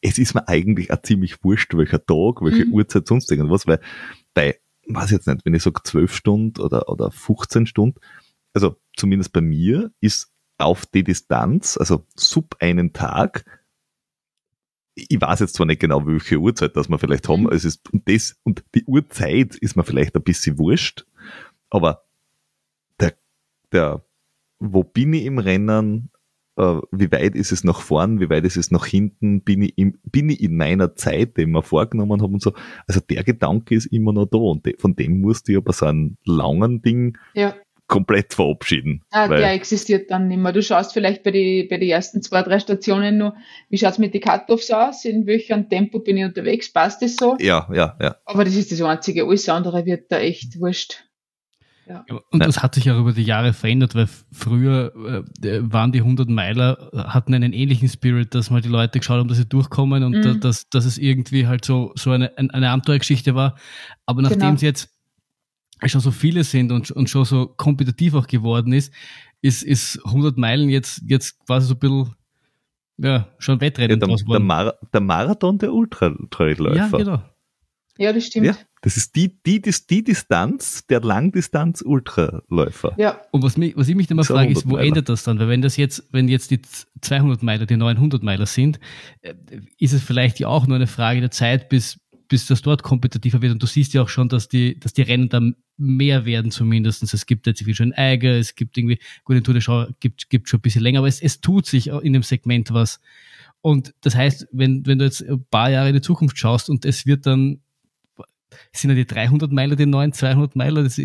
es 0.00 0.16
ist 0.16 0.34
mir 0.34 0.48
eigentlich 0.48 0.90
auch 0.90 1.02
ziemlich 1.02 1.44
wurscht, 1.44 1.76
welcher 1.76 2.04
Tag, 2.04 2.40
welche 2.40 2.64
mhm. 2.64 2.72
Uhrzeit, 2.72 3.06
sonst 3.06 3.30
irgendwas, 3.30 3.66
weil 3.66 3.80
bei, 4.32 4.58
weiß 4.86 5.10
jetzt 5.10 5.26
nicht, 5.26 5.44
wenn 5.44 5.54
ich 5.54 5.62
sage 5.62 5.82
12 5.82 6.14
Stunden 6.14 6.60
oder, 6.62 6.88
oder 6.88 7.10
15 7.10 7.66
Stunden, 7.66 8.00
also 8.54 8.76
zumindest 8.96 9.34
bei 9.34 9.42
mir 9.42 9.92
ist 10.00 10.32
auf 10.56 10.86
die 10.86 11.04
Distanz, 11.04 11.76
also 11.76 12.06
sub 12.14 12.56
einen 12.60 12.94
Tag, 12.94 13.44
ich 14.94 15.20
weiß 15.20 15.40
jetzt 15.40 15.56
zwar 15.56 15.66
nicht 15.66 15.80
genau, 15.80 16.06
welche 16.06 16.38
Uhrzeit 16.38 16.74
das 16.74 16.88
wir 16.88 16.98
vielleicht 16.98 17.28
haben, 17.28 17.42
mhm. 17.42 17.52
es 17.52 17.66
ist, 17.66 17.92
und 17.92 18.08
das, 18.08 18.36
und 18.44 18.64
die 18.74 18.84
Uhrzeit 18.84 19.56
ist 19.56 19.76
mir 19.76 19.84
vielleicht 19.84 20.16
ein 20.16 20.22
bisschen 20.22 20.56
wurscht, 20.56 21.04
aber 21.68 22.06
der, 22.98 23.12
der 23.72 24.05
wo 24.58 24.82
bin 24.82 25.12
ich 25.12 25.24
im 25.24 25.38
Rennen, 25.38 26.10
äh, 26.56 26.80
wie 26.90 27.12
weit 27.12 27.34
ist 27.34 27.52
es 27.52 27.64
nach 27.64 27.80
vorn, 27.80 28.20
wie 28.20 28.30
weit 28.30 28.44
ist 28.44 28.56
es 28.56 28.70
nach 28.70 28.86
hinten, 28.86 29.42
bin 29.42 29.62
ich, 29.62 29.76
im, 29.76 29.98
bin 30.04 30.28
ich 30.30 30.42
in 30.42 30.56
meiner 30.56 30.94
Zeit, 30.96 31.36
die 31.36 31.46
wir 31.46 31.62
vorgenommen 31.62 32.22
haben 32.22 32.34
und 32.34 32.42
so. 32.42 32.52
Also 32.86 33.00
der 33.00 33.24
Gedanke 33.24 33.74
ist 33.74 33.86
immer 33.86 34.12
noch 34.12 34.26
da 34.26 34.38
und 34.38 34.64
de, 34.66 34.76
von 34.78 34.96
dem 34.96 35.20
musst 35.20 35.48
du 35.48 35.58
aber 35.58 35.72
so 35.72 35.86
einen 35.86 36.16
langen 36.24 36.80
Ding 36.80 37.18
ja. 37.34 37.54
komplett 37.88 38.32
verabschieden. 38.32 39.02
Ah, 39.10 39.28
der 39.28 39.52
existiert 39.52 40.10
dann 40.10 40.28
nicht 40.28 40.38
mehr. 40.38 40.52
Du 40.52 40.62
schaust 40.62 40.94
vielleicht 40.94 41.22
bei 41.22 41.30
den 41.30 41.68
bei 41.68 41.76
die 41.76 41.90
ersten 41.90 42.22
zwei, 42.22 42.42
drei 42.42 42.58
Stationen 42.58 43.18
nur, 43.18 43.34
wie 43.68 43.76
schaut's 43.76 43.98
mit 43.98 44.14
den 44.14 44.22
Cut-Offs 44.22 44.70
aus, 44.70 45.04
in 45.04 45.26
welchem 45.26 45.68
Tempo 45.68 45.98
bin 45.98 46.16
ich 46.16 46.24
unterwegs, 46.24 46.72
passt 46.72 47.02
das 47.02 47.16
so? 47.16 47.36
Ja, 47.38 47.68
ja, 47.72 47.96
ja. 48.00 48.16
Aber 48.24 48.44
das 48.44 48.56
ist 48.56 48.72
das 48.72 48.80
Einzige, 48.80 49.24
alles 49.24 49.48
andere 49.50 49.84
wird 49.84 50.10
da 50.10 50.20
echt 50.20 50.58
wurscht. 50.58 51.06
Ja. 51.88 52.04
Und 52.30 52.42
das 52.42 52.62
hat 52.62 52.74
sich 52.74 52.90
auch 52.90 52.98
über 52.98 53.12
die 53.12 53.22
Jahre 53.22 53.52
verändert, 53.52 53.94
weil 53.94 54.08
früher 54.32 54.92
äh, 55.44 55.60
waren 55.62 55.92
die 55.92 56.00
100 56.00 56.28
Meiler, 56.28 56.90
hatten 56.92 57.32
einen 57.32 57.52
ähnlichen 57.52 57.88
Spirit, 57.88 58.34
dass 58.34 58.50
mal 58.50 58.60
die 58.60 58.68
Leute 58.68 58.98
geschaut 58.98 59.18
haben, 59.20 59.28
dass 59.28 59.38
sie 59.38 59.46
durchkommen 59.46 60.02
und 60.02 60.16
mhm. 60.16 60.40
dass, 60.40 60.68
dass 60.68 60.84
es 60.84 60.98
irgendwie 60.98 61.46
halt 61.46 61.64
so, 61.64 61.92
so 61.94 62.10
eine, 62.10 62.36
eine 62.36 62.70
Abenteuergeschichte 62.70 63.36
war. 63.36 63.54
Aber 64.04 64.20
nachdem 64.22 64.40
genau. 64.40 64.54
es 64.54 64.62
jetzt 64.62 64.96
schon 65.84 66.00
so 66.00 66.10
viele 66.10 66.42
sind 66.42 66.72
und, 66.72 66.90
und 66.90 67.08
schon 67.08 67.24
so 67.24 67.46
kompetitiv 67.46 68.14
auch 68.14 68.26
geworden 68.26 68.72
ist, 68.72 68.92
ist, 69.40 69.62
ist 69.62 70.04
100 70.06 70.36
Meilen 70.36 70.68
jetzt, 70.68 71.02
jetzt 71.06 71.38
quasi 71.46 71.68
so 71.68 71.74
ein 71.74 71.78
bisschen, 71.78 72.14
ja, 72.98 73.28
schon 73.38 73.60
Wettrennen 73.60 74.00
ja, 74.00 74.06
der, 74.06 74.16
der, 74.16 74.40
Mar 74.40 74.74
der 74.92 75.00
Marathon 75.00 75.58
der 75.58 75.72
Ultraläufer. 75.72 76.74
Ja, 76.74 76.88
genau. 76.88 77.22
Ja, 77.98 78.12
das 78.12 78.26
stimmt. 78.26 78.46
Ja, 78.46 78.56
das 78.82 78.96
ist 78.96 79.16
die, 79.16 79.32
die, 79.44 79.60
die, 79.60 79.74
die 79.90 80.04
Distanz 80.04 80.86
der 80.86 81.00
Langdistanz-Ultraläufer. 81.00 82.94
Ja. 82.98 83.20
Und 83.30 83.42
was, 83.42 83.56
mich, 83.56 83.76
was 83.76 83.88
ich 83.88 83.96
mich 83.96 84.10
immer 84.10 84.24
frage, 84.24 84.52
ist, 84.52 84.68
wo 84.68 84.76
endet 84.76 85.08
das 85.08 85.24
dann? 85.24 85.38
Weil 85.38 85.48
wenn 85.48 85.62
das 85.62 85.76
jetzt, 85.76 86.04
wenn 86.12 86.28
jetzt 86.28 86.50
die 86.50 86.60
200 87.00 87.42
Meiler 87.42 87.66
die 87.66 87.76
900 87.76 88.22
Meiler 88.22 88.46
sind, 88.46 88.78
äh, 89.22 89.34
ist 89.78 89.92
es 89.92 90.02
vielleicht 90.02 90.38
ja 90.40 90.48
auch 90.48 90.66
nur 90.66 90.76
eine 90.76 90.86
Frage 90.86 91.20
der 91.20 91.30
Zeit, 91.30 91.68
bis, 91.68 91.98
bis 92.28 92.46
das 92.46 92.62
dort 92.62 92.82
kompetitiver 92.82 93.40
wird. 93.42 93.52
Und 93.52 93.62
du 93.62 93.66
siehst 93.66 93.94
ja 93.94 94.02
auch 94.02 94.08
schon, 94.08 94.28
dass 94.28 94.48
die, 94.48 94.78
dass 94.78 94.92
die 94.92 95.02
Rennen 95.02 95.28
dann 95.28 95.56
mehr 95.76 96.24
werden 96.24 96.50
zumindest. 96.50 97.02
Es 97.02 97.26
gibt 97.26 97.46
jetzt 97.46 97.64
schon 97.76 97.92
Eiger, 97.92 98.38
es 98.38 98.54
gibt 98.54 98.76
irgendwie, 98.78 98.98
gut, 99.24 99.36
in 99.36 99.44
Tour 99.44 99.54
de 99.54 99.60
Show 99.60 99.86
gibt, 100.00 100.30
gibt 100.30 100.48
schon 100.48 100.58
ein 100.58 100.62
bisschen 100.62 100.82
länger, 100.82 101.00
aber 101.00 101.08
es, 101.08 101.20
es 101.20 101.40
tut 101.40 101.66
sich 101.66 101.88
in 101.88 102.12
dem 102.12 102.22
Segment 102.22 102.72
was. 102.72 103.00
Und 103.62 103.94
das 104.02 104.14
heißt, 104.14 104.46
wenn, 104.52 104.86
wenn 104.86 104.98
du 104.98 105.04
jetzt 105.04 105.22
ein 105.22 105.44
paar 105.50 105.70
Jahre 105.70 105.88
in 105.88 105.94
die 105.94 106.00
Zukunft 106.00 106.38
schaust 106.38 106.70
und 106.70 106.84
es 106.84 107.04
wird 107.04 107.26
dann 107.26 107.62
sind 108.72 108.90
ja 108.90 108.96
die 108.96 109.06
300 109.06 109.50
Meiler 109.52 109.76
die 109.76 109.86
neuen 109.86 110.12
200 110.12 110.56
Meiler? 110.56 110.82
Das 110.82 110.98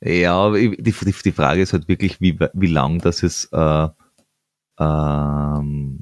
ja, 0.00 0.52
die, 0.52 0.76
die, 0.82 0.92
die 0.92 1.32
Frage 1.32 1.62
ist 1.62 1.72
halt 1.72 1.88
wirklich, 1.88 2.20
wie, 2.20 2.38
wie 2.52 2.66
lang 2.66 3.00
das 3.00 3.22
ist 3.22 3.52
äh, 3.52 3.88
ähm, 4.78 6.00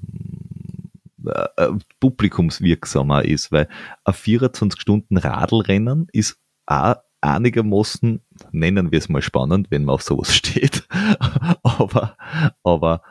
äh, 1.25 1.69
publikumswirksamer 2.01 3.25
ist, 3.25 3.51
weil 3.53 3.69
ein 4.05 4.15
24 4.15 4.81
Stunden 4.81 5.17
Radlrennen 5.17 6.09
ist 6.13 6.39
auch 6.67 6.97
einigermaßen, 7.23 8.21
nennen 8.53 8.93
wir 8.93 8.99
es 8.99 9.09
mal 9.09 9.23
spannend, 9.23 9.71
wenn 9.71 9.85
man 9.85 9.95
auf 9.95 10.03
sowas 10.03 10.35
steht, 10.37 10.87
aber, 11.63 12.17
aber 12.63 13.03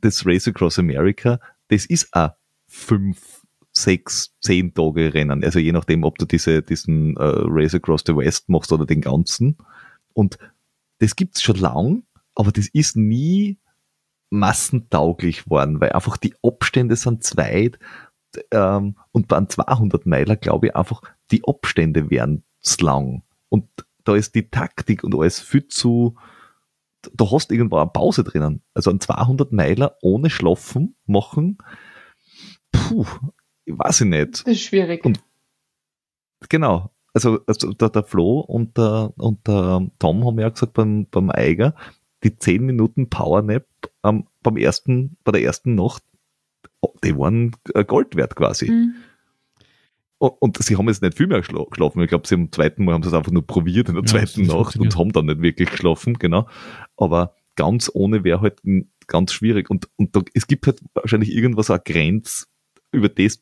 das 0.00 0.24
Race 0.24 0.48
Across 0.48 0.78
America, 0.78 1.38
das 1.68 1.84
ist 1.86 2.08
auch 2.12 2.30
fünf 2.66 3.33
sechs, 3.76 4.34
zehn 4.40 4.72
Tage 4.72 5.12
Rennen. 5.12 5.44
Also 5.44 5.58
je 5.58 5.72
nachdem, 5.72 6.04
ob 6.04 6.18
du 6.18 6.24
diese, 6.24 6.62
diesen 6.62 7.16
äh, 7.16 7.22
Race 7.22 7.74
Across 7.74 8.04
the 8.06 8.16
West 8.16 8.48
machst 8.48 8.72
oder 8.72 8.86
den 8.86 9.00
ganzen. 9.00 9.58
Und 10.12 10.38
das 11.00 11.16
gibt's 11.16 11.42
schon 11.42 11.56
lang, 11.56 12.04
aber 12.34 12.52
das 12.52 12.68
ist 12.68 12.96
nie 12.96 13.58
massentauglich 14.30 15.48
worden, 15.48 15.80
weil 15.80 15.92
einfach 15.92 16.16
die 16.16 16.34
Abstände 16.42 16.96
sind 16.96 17.24
zu 17.24 17.36
weit. 17.36 17.78
Ähm, 18.50 18.96
und 19.12 19.28
bei 19.28 19.36
einem 19.36 19.48
200 19.48 20.06
Meiler 20.06 20.36
glaube 20.36 20.68
ich 20.68 20.76
einfach, 20.76 21.02
die 21.30 21.42
Abstände 21.44 22.10
wären 22.10 22.44
zu 22.60 22.84
lang. 22.84 23.22
Und 23.48 23.68
da 24.04 24.14
ist 24.14 24.34
die 24.34 24.50
Taktik 24.50 25.02
und 25.04 25.14
alles 25.14 25.40
viel 25.40 25.66
zu, 25.66 26.16
da 27.12 27.30
hast 27.30 27.50
du 27.50 27.54
irgendwo 27.54 27.78
eine 27.78 27.90
Pause 27.90 28.24
drinnen. 28.24 28.62
Also 28.72 28.90
ein 28.90 29.00
200 29.00 29.52
Meiler 29.52 29.96
ohne 30.02 30.30
Schlafen 30.30 30.96
machen, 31.06 31.58
puh, 32.72 33.06
weiß 33.66 34.02
ich 34.02 34.06
nicht. 34.06 34.46
Das 34.46 34.52
ist 34.52 34.62
schwierig. 34.62 35.04
Und 35.04 35.20
genau. 36.48 36.90
Also, 37.12 37.40
also 37.46 37.72
der, 37.72 37.90
der 37.90 38.02
Flo 38.02 38.40
und 38.40 38.76
der, 38.76 39.12
und 39.16 39.46
der 39.46 39.88
Tom 40.00 40.26
haben 40.26 40.40
ja 40.40 40.48
gesagt 40.48 40.72
beim, 40.74 41.06
beim 41.06 41.30
Eiger, 41.30 41.74
die 42.24 42.36
10 42.36 42.64
Minuten 42.64 43.08
Powernap 43.08 43.66
ähm, 44.02 44.26
beim 44.42 44.56
ersten, 44.56 45.16
bei 45.22 45.32
der 45.32 45.42
ersten 45.42 45.76
Nacht, 45.76 46.02
oh, 46.80 46.92
die 47.04 47.16
waren 47.16 47.52
Gold 47.86 48.16
wert 48.16 48.34
quasi. 48.34 48.70
Mhm. 48.70 48.94
und 50.18 50.62
sie 50.62 50.76
haben 50.76 50.88
jetzt 50.88 51.02
nicht 51.02 51.16
viel 51.16 51.28
mehr 51.28 51.40
geschlafen. 51.40 52.02
Ich 52.02 52.08
glaube, 52.08 52.26
sie 52.26 52.34
am 52.34 52.50
zweiten 52.50 52.84
Mal 52.84 52.94
haben 52.94 53.02
sie 53.02 53.10
es 53.10 53.14
einfach 53.14 53.32
nur 53.32 53.46
probiert 53.46 53.88
in 53.88 53.94
der 53.94 54.04
ja, 54.04 54.08
zweiten 54.08 54.46
Nacht 54.46 54.76
und 54.76 54.96
haben 54.98 55.12
dann 55.12 55.26
nicht 55.26 55.40
wirklich 55.40 55.70
geschlafen, 55.70 56.14
genau. 56.14 56.48
Aber 56.96 57.36
ganz 57.54 57.90
ohne 57.94 58.24
wäre 58.24 58.40
halt 58.40 58.60
ganz 59.06 59.32
schwierig. 59.32 59.70
Und, 59.70 59.88
und 59.96 60.16
da, 60.16 60.22
es 60.34 60.48
gibt 60.48 60.66
halt 60.66 60.80
wahrscheinlich 60.94 61.32
irgendwas, 61.32 61.70
eine 61.70 61.80
Grenze, 61.80 62.46
über 62.90 63.08
das 63.08 63.40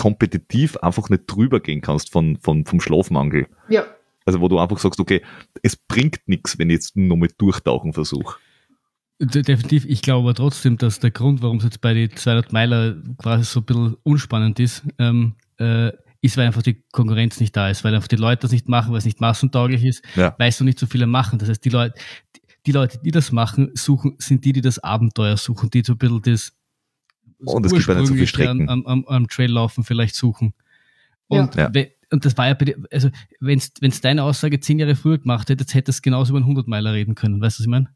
kompetitiv 0.00 0.78
einfach 0.78 1.10
nicht 1.10 1.24
drüber 1.26 1.60
gehen 1.60 1.82
kannst 1.82 2.10
von, 2.10 2.38
von, 2.38 2.64
vom 2.64 2.80
Schlafmangel. 2.80 3.46
Ja. 3.68 3.84
Also 4.24 4.40
wo 4.40 4.48
du 4.48 4.58
einfach 4.58 4.78
sagst, 4.78 4.98
okay, 4.98 5.20
es 5.62 5.76
bringt 5.76 6.20
nichts, 6.26 6.58
wenn 6.58 6.70
ich 6.70 6.76
jetzt 6.76 6.96
nur 6.96 7.18
mit 7.18 7.38
Durchtauchen 7.38 7.92
versuche. 7.92 8.38
Definitiv, 9.18 9.84
ich 9.84 10.00
glaube 10.00 10.30
aber 10.30 10.34
trotzdem, 10.34 10.78
dass 10.78 11.00
der 11.00 11.10
Grund, 11.10 11.42
warum 11.42 11.58
es 11.58 11.64
jetzt 11.64 11.82
bei 11.82 11.92
den 11.92 12.16
200 12.16 12.50
Meiler 12.50 12.96
quasi 13.18 13.44
so 13.44 13.60
ein 13.60 13.66
bisschen 13.66 13.96
unspannend 14.02 14.58
ist, 14.58 14.84
ähm, 14.98 15.34
äh, 15.58 15.92
ist, 16.22 16.38
weil 16.38 16.46
einfach 16.46 16.62
die 16.62 16.82
Konkurrenz 16.92 17.38
nicht 17.38 17.54
da 17.54 17.68
ist, 17.68 17.84
weil 17.84 17.94
einfach 17.94 18.08
die 18.08 18.16
Leute 18.16 18.40
das 18.40 18.52
nicht 18.52 18.70
machen, 18.70 18.92
weil 18.92 19.00
es 19.00 19.04
nicht 19.04 19.20
massentauglich 19.20 19.84
ist, 19.84 20.02
ja. 20.16 20.34
weil 20.38 20.48
es 20.48 20.58
noch 20.58 20.64
nicht 20.64 20.78
so 20.78 20.86
viele 20.86 21.06
machen. 21.06 21.38
Das 21.38 21.50
heißt, 21.50 21.62
die 21.62 21.68
Leute, 21.68 21.94
die, 22.34 22.40
die 22.68 22.72
Leute, 22.72 22.98
die 23.04 23.10
das 23.10 23.32
machen, 23.32 23.70
suchen, 23.74 24.14
sind 24.16 24.46
die, 24.46 24.54
die 24.54 24.62
das 24.62 24.78
Abenteuer 24.78 25.36
suchen, 25.36 25.68
die 25.68 25.82
so 25.84 25.92
ein 25.92 25.98
bisschen 25.98 26.22
das 26.22 26.52
und 27.44 27.66
es 27.66 27.72
gibt 27.72 27.86
ja 27.86 27.94
nicht 27.94 28.08
so 28.08 28.14
viele 28.14 28.26
Strecken. 28.26 28.68
Am, 28.68 28.86
am, 28.86 29.04
am 29.06 29.28
Trail 29.28 29.50
laufen 29.50 29.84
vielleicht 29.84 30.14
suchen. 30.14 30.54
Und, 31.28 31.54
ja. 31.54 31.70
und 32.10 32.24
das 32.24 32.36
war 32.36 32.48
ja, 32.48 32.56
also 32.90 33.10
wenn 33.38 33.58
es 33.58 34.00
deine 34.00 34.24
Aussage 34.24 34.60
zehn 34.60 34.78
Jahre 34.78 34.96
früher 34.96 35.18
gemacht 35.18 35.48
hätte, 35.48 35.64
hätte 35.72 35.90
es 35.90 36.02
genauso 36.02 36.30
über 36.30 36.38
einen 36.38 36.44
100 36.44 36.66
Meiler 36.66 36.92
reden 36.92 37.14
können. 37.14 37.40
Weißt 37.40 37.58
du, 37.58 37.62
was 37.62 37.66
ich 37.66 37.70
meine? 37.70 37.88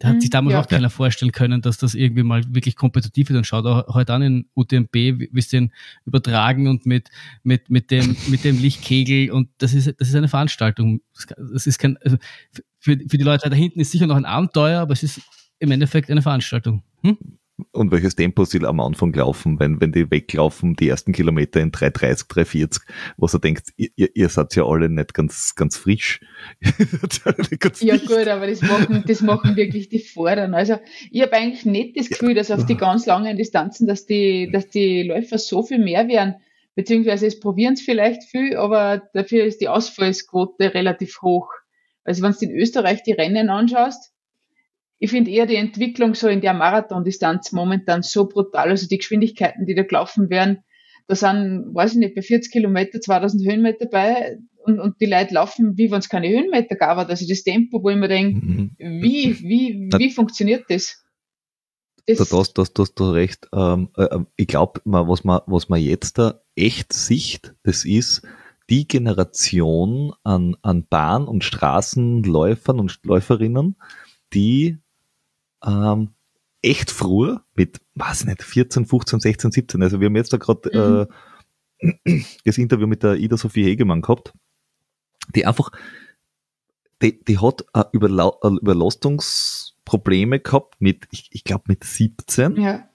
Da 0.00 0.08
hat 0.08 0.20
sich 0.20 0.30
mhm. 0.30 0.32
damals 0.32 0.52
ja. 0.54 0.60
auch 0.60 0.68
keiner 0.68 0.90
vorstellen 0.90 1.32
können, 1.32 1.62
dass 1.62 1.78
das 1.78 1.94
irgendwie 1.94 2.24
mal 2.24 2.42
wirklich 2.52 2.76
kompetitiv 2.76 3.30
ist. 3.30 3.36
Und 3.36 3.46
schaut 3.46 3.64
auch 3.64 3.94
heute 3.94 4.12
an 4.12 4.22
in 4.22 4.46
UTMB, 4.54 4.92
wie 4.92 5.30
es 5.34 5.48
den 5.48 5.72
übertragen 6.04 6.66
und 6.66 6.84
mit, 6.84 7.10
mit, 7.42 7.70
mit 7.70 7.90
dem, 7.90 8.16
mit 8.28 8.44
dem 8.44 8.60
Lichtkegel. 8.60 9.30
Und 9.30 9.48
das 9.58 9.72
ist, 9.72 9.94
das 9.98 10.08
ist 10.08 10.14
eine 10.14 10.28
Veranstaltung. 10.28 11.00
Das 11.36 11.66
ist 11.66 11.78
kein, 11.78 11.96
also 11.98 12.16
für, 12.80 12.98
für 13.08 13.18
die 13.18 13.24
Leute 13.24 13.48
da 13.48 13.56
hinten 13.56 13.80
ist 13.80 13.92
sicher 13.92 14.06
noch 14.06 14.16
ein 14.16 14.24
Abenteuer, 14.24 14.80
aber 14.80 14.92
es 14.92 15.02
ist 15.02 15.20
im 15.60 15.70
Endeffekt 15.70 16.10
eine 16.10 16.22
Veranstaltung. 16.22 16.82
Hm? 17.02 17.16
Und 17.70 17.92
welches 17.92 18.16
Tempo 18.16 18.44
sie 18.44 18.64
am 18.64 18.80
Anfang 18.80 19.12
laufen, 19.12 19.60
wenn, 19.60 19.80
wenn 19.80 19.92
die 19.92 20.10
weglaufen, 20.10 20.74
die 20.74 20.88
ersten 20.88 21.12
Kilometer 21.12 21.60
in 21.60 21.70
3,30, 21.70 22.28
3,40, 22.28 22.80
wo 23.16 23.26
er 23.26 23.38
denkt, 23.38 23.68
ihr, 23.76 23.90
ihr 23.96 24.28
seid 24.28 24.56
ja 24.56 24.64
alle 24.64 24.88
nicht 24.88 25.14
ganz, 25.14 25.54
ganz 25.54 25.76
frisch. 25.76 26.20
ganz 27.60 27.80
ja 27.80 27.94
nicht. 27.94 28.08
gut, 28.08 28.26
aber 28.26 28.48
das 28.48 28.60
machen, 28.62 29.04
das 29.06 29.20
machen 29.20 29.54
wirklich 29.56 29.88
die 29.88 30.00
Vorderen. 30.00 30.54
Also 30.54 30.78
ich 31.10 31.22
habe 31.22 31.32
eigentlich 31.34 31.64
nicht 31.64 31.96
das 31.96 32.08
Gefühl, 32.08 32.34
dass 32.34 32.50
auf 32.50 32.66
die 32.66 32.76
ganz 32.76 33.06
langen 33.06 33.36
Distanzen, 33.36 33.86
dass 33.86 34.04
die, 34.04 34.50
dass 34.50 34.68
die 34.68 35.04
Läufer 35.04 35.38
so 35.38 35.62
viel 35.62 35.78
mehr 35.78 36.08
werden, 36.08 36.36
beziehungsweise 36.74 37.26
es 37.26 37.38
probieren 37.38 37.74
es 37.74 37.82
vielleicht 37.82 38.24
viel, 38.24 38.56
aber 38.56 39.02
dafür 39.12 39.44
ist 39.44 39.60
die 39.60 39.68
Ausfallsquote 39.68 40.74
relativ 40.74 41.22
hoch. 41.22 41.48
Also 42.04 42.22
wenn 42.22 42.32
du 42.32 42.46
in 42.46 42.50
Österreich 42.50 43.02
die 43.04 43.12
Rennen 43.12 43.48
anschaust, 43.48 44.13
ich 45.04 45.10
finde 45.10 45.30
eher 45.30 45.44
die 45.44 45.56
Entwicklung 45.56 46.14
so 46.14 46.28
in 46.28 46.40
der 46.40 46.54
Marathondistanz 46.54 47.52
momentan 47.52 48.02
so 48.02 48.26
brutal. 48.26 48.70
Also 48.70 48.88
die 48.88 48.96
Geschwindigkeiten, 48.96 49.66
die 49.66 49.74
da 49.74 49.82
gelaufen 49.82 50.30
werden, 50.30 50.64
da 51.06 51.14
sind, 51.14 51.74
weiß 51.74 51.92
ich 51.92 51.98
nicht, 51.98 52.14
bei 52.14 52.22
40 52.22 52.50
Kilometer 52.50 53.00
2000 53.02 53.46
Höhenmeter 53.46 53.84
dabei 53.84 54.38
und, 54.64 54.80
und 54.80 54.98
die 55.02 55.06
Leute 55.06 55.34
laufen, 55.34 55.76
wie 55.76 55.90
wenn 55.90 55.98
es 55.98 56.08
keine 56.08 56.30
Höhenmeter 56.30 56.76
gab. 56.76 56.96
Also 56.96 57.26
das 57.28 57.42
Tempo, 57.42 57.82
wo 57.82 57.90
ich 57.90 57.96
mir 57.96 58.08
denke, 58.08 58.40
mhm. 58.46 58.76
wie, 58.78 59.38
wie, 59.40 59.90
wie 59.94 60.10
funktioniert 60.10 60.64
das? 60.70 61.04
das 62.06 62.26
da 62.30 62.38
hast, 62.38 62.54
das, 62.54 62.72
das, 62.72 62.94
du 62.94 63.10
recht. 63.10 63.46
Ähm, 63.52 63.90
äh, 63.98 64.04
äh 64.04 64.24
ich 64.36 64.46
glaube, 64.46 64.80
was 64.84 65.22
man, 65.22 65.42
was 65.46 65.68
man 65.68 65.80
jetzt 65.82 66.16
da 66.16 66.40
echt 66.56 66.94
sieht, 66.94 67.54
das 67.62 67.84
ist 67.84 68.22
die 68.70 68.88
Generation 68.88 70.14
an, 70.22 70.56
an 70.62 70.86
Bahn- 70.88 71.28
und 71.28 71.44
Straßenläufern 71.44 72.80
und 72.80 72.98
Läuferinnen, 73.04 73.76
die 74.32 74.78
ähm, 75.64 76.10
echt 76.62 76.90
früh, 76.90 77.36
mit, 77.54 77.80
weiß 77.94 78.24
nicht, 78.24 78.42
14, 78.42 78.86
15, 78.86 79.20
16, 79.20 79.50
17. 79.52 79.82
Also 79.82 80.00
wir 80.00 80.06
haben 80.06 80.16
jetzt 80.16 80.32
da 80.32 80.38
gerade 80.38 81.08
mhm. 81.82 81.90
äh, 82.04 82.22
das 82.44 82.58
Interview 82.58 82.86
mit 82.86 83.02
der 83.02 83.16
Ida 83.16 83.36
Sophie 83.36 83.64
Hegemann 83.64 84.02
gehabt, 84.02 84.32
die 85.34 85.46
einfach, 85.46 85.70
die, 87.02 87.22
die 87.24 87.38
hat 87.38 87.64
äh, 87.74 87.84
Überla 87.92 88.32
äh, 88.42 88.48
Überlastungsprobleme 88.48 90.40
gehabt 90.40 90.80
mit, 90.80 91.06
ich, 91.10 91.28
ich 91.32 91.44
glaube 91.44 91.64
mit 91.68 91.84
17. 91.84 92.56
Ja. 92.56 92.88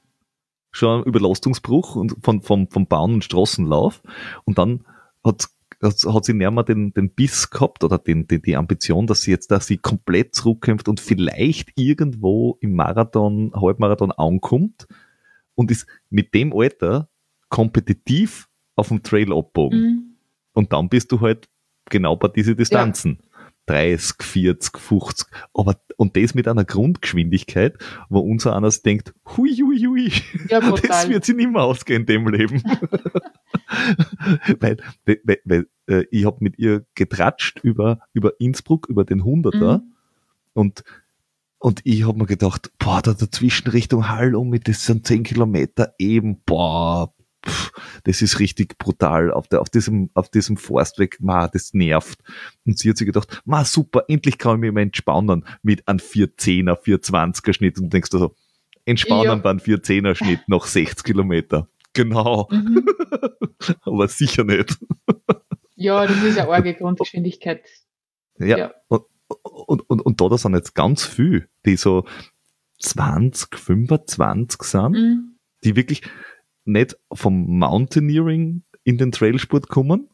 Schon 0.72 1.03
Überlastungsbruch 1.03 1.95
und 1.95 2.15
von, 2.24 2.41
vom, 2.41 2.70
vom 2.70 2.88
Bahn- 2.88 3.15
und 3.15 3.24
Straßenlauf. 3.24 4.03
Und 4.45 4.57
dann 4.59 4.86
hat 5.24 5.49
hat, 5.82 6.14
hat 6.14 6.26
sie 6.26 6.34
näher 6.34 6.52
mal 6.52 6.64
den, 6.64 6.94
den 6.94 7.12
Biss 7.12 7.50
gehabt 7.50 7.84
oder 7.84 7.98
den, 7.98 8.28
die, 8.28 8.42
die 8.42 8.56
Ambition, 8.56 9.08
dass 9.08 9.22
sie 9.22 9.32
jetzt, 9.32 9.52
dass 9.52 9.68
sie 9.68 9.78
komplett 9.78 10.36
zurückkämpft 10.36 10.88
und 10.88 11.00
vielleicht 11.00 11.72
irgendwo 11.76 12.58
im 12.62 12.76
Marathon, 12.76 13.52
Halbmarathon 13.56 14.12
ankommt 14.12 14.88
und 15.56 15.72
ist 15.72 15.88
mit 16.10 16.34
dem 16.34 16.54
Alter 16.54 17.10
kompetitiv 17.50 18.50
auf 18.76 18.90
dem 18.90 19.04
Trail 19.04 19.34
abbogen. 19.34 19.82
Mhm. 19.82 20.04
Und 20.54 20.74
dann 20.74 20.90
bist 20.90 21.12
du 21.12 21.22
halt 21.22 21.48
genau 21.90 22.16
bei 22.16 22.28
diesen 22.28 22.56
Distanzen. 22.56 23.20
Ja. 23.22 23.29
30, 23.70 24.24
40, 24.24 24.78
50, 24.80 25.28
aber 25.53 25.80
und 25.95 26.15
das 26.15 26.34
mit 26.34 26.47
einer 26.47 26.65
Grundgeschwindigkeit, 26.65 27.78
wo 28.09 28.20
unser 28.20 28.55
einer 28.55 28.70
denkt, 28.70 29.13
hui, 29.36 29.53
hui, 29.57 29.80
hui, 29.86 30.11
ja, 30.49 30.59
das 30.88 31.09
wird 31.09 31.26
sie 31.26 31.34
nicht 31.34 31.51
mehr 31.51 31.61
ausgehen 31.61 32.01
in 32.01 32.05
dem 32.05 32.28
Leben. 32.30 32.63
weil, 34.59 34.78
weil, 35.05 35.39
weil 35.43 35.67
äh, 35.88 36.05
ich 36.09 36.26
habe 36.26 36.38
mit 36.39 36.57
ihr 36.57 36.86
getratscht 36.95 37.59
über, 37.61 37.99
über 38.13 38.39
Innsbruck, 38.39 38.88
über 38.89 39.03
den 39.03 39.24
Hunderter 39.24 39.80
mhm. 39.80 39.93
und 40.53 40.84
und 41.61 41.82
ich 41.84 42.07
habe 42.07 42.17
mir 42.17 42.26
gedacht, 42.26 42.72
boah, 42.80 43.01
da 43.01 43.13
dazwischen 43.13 43.67
Richtung 43.67 44.07
Hall 44.07 44.34
um 44.34 44.47
mit 44.47 44.70
das 44.70 44.86
sind 44.86 45.05
10 45.05 45.24
Kilometer 45.24 45.93
eben, 45.99 46.41
boah, 46.45 47.13
pff, 47.46 47.72
das 48.04 48.22
ist 48.22 48.40
richtig 48.40 48.78
brutal 48.78 49.32
auf, 49.32 49.48
der, 49.48 49.62
auf 49.62 49.70
diesem, 49.70 50.10
auf 50.14 50.30
diesem 50.30 50.58
Forstweg, 50.58 51.20
ma, 51.20 51.48
das 51.48 51.74
nervt. 51.74 52.20
Und 52.66 52.78
sie 52.78 52.90
hat 52.90 52.98
sich 52.98 53.08
gedacht, 53.08 53.42
ma, 53.46 53.66
super, 53.66 54.04
endlich 54.08 54.38
kann 54.38 54.56
ich 54.56 54.62
mich 54.62 54.72
mal 54.72 54.82
entspannen 54.82 55.46
mit 55.62 55.88
einem 55.88 56.00
410er, 56.00 56.82
420er 56.82 57.54
Schnitt 57.54 57.80
und 57.80 57.92
denkst 57.94 58.10
du 58.10 58.18
so, 58.18 58.36
entspannen 58.86 59.24
ja. 59.24 59.36
beim 59.36 59.58
410er 59.58 60.16
Schnitt 60.16 60.42
nach 60.48 60.66
60 60.66 61.04
Kilometer. 61.04 61.68
Genau. 61.94 62.48
Mhm. 62.52 62.86
Aber 63.82 64.08
sicher 64.08 64.44
nicht. 64.44 64.78
Ja, 65.76 66.06
das 66.06 66.24
ist 66.24 66.38
eine 66.38 66.50
arge 66.50 66.74
Grundgeschwindigkeit. 66.74 67.64
Ja. 68.38 68.58
ja. 68.58 68.74
Und, 68.88 69.04
und, 69.44 69.82
und, 69.90 70.02
und 70.02 70.22
da 70.22 70.38
sind 70.38 70.56
jetzt 70.56 70.76
ganz 70.76 71.06
viel, 71.06 71.50
die 71.66 71.78
so 71.78 72.06
20, 72.80 73.58
25 73.58 74.64
sind, 74.64 74.92
mhm. 74.92 75.36
die 75.64 75.76
wirklich 75.76 76.02
nicht 76.72 76.97
vom 77.11 77.57
Mountaineering 77.59 78.63
in 78.84 78.97
den 78.97 79.11
Trailsport 79.11 79.67
kommen, 79.70 80.09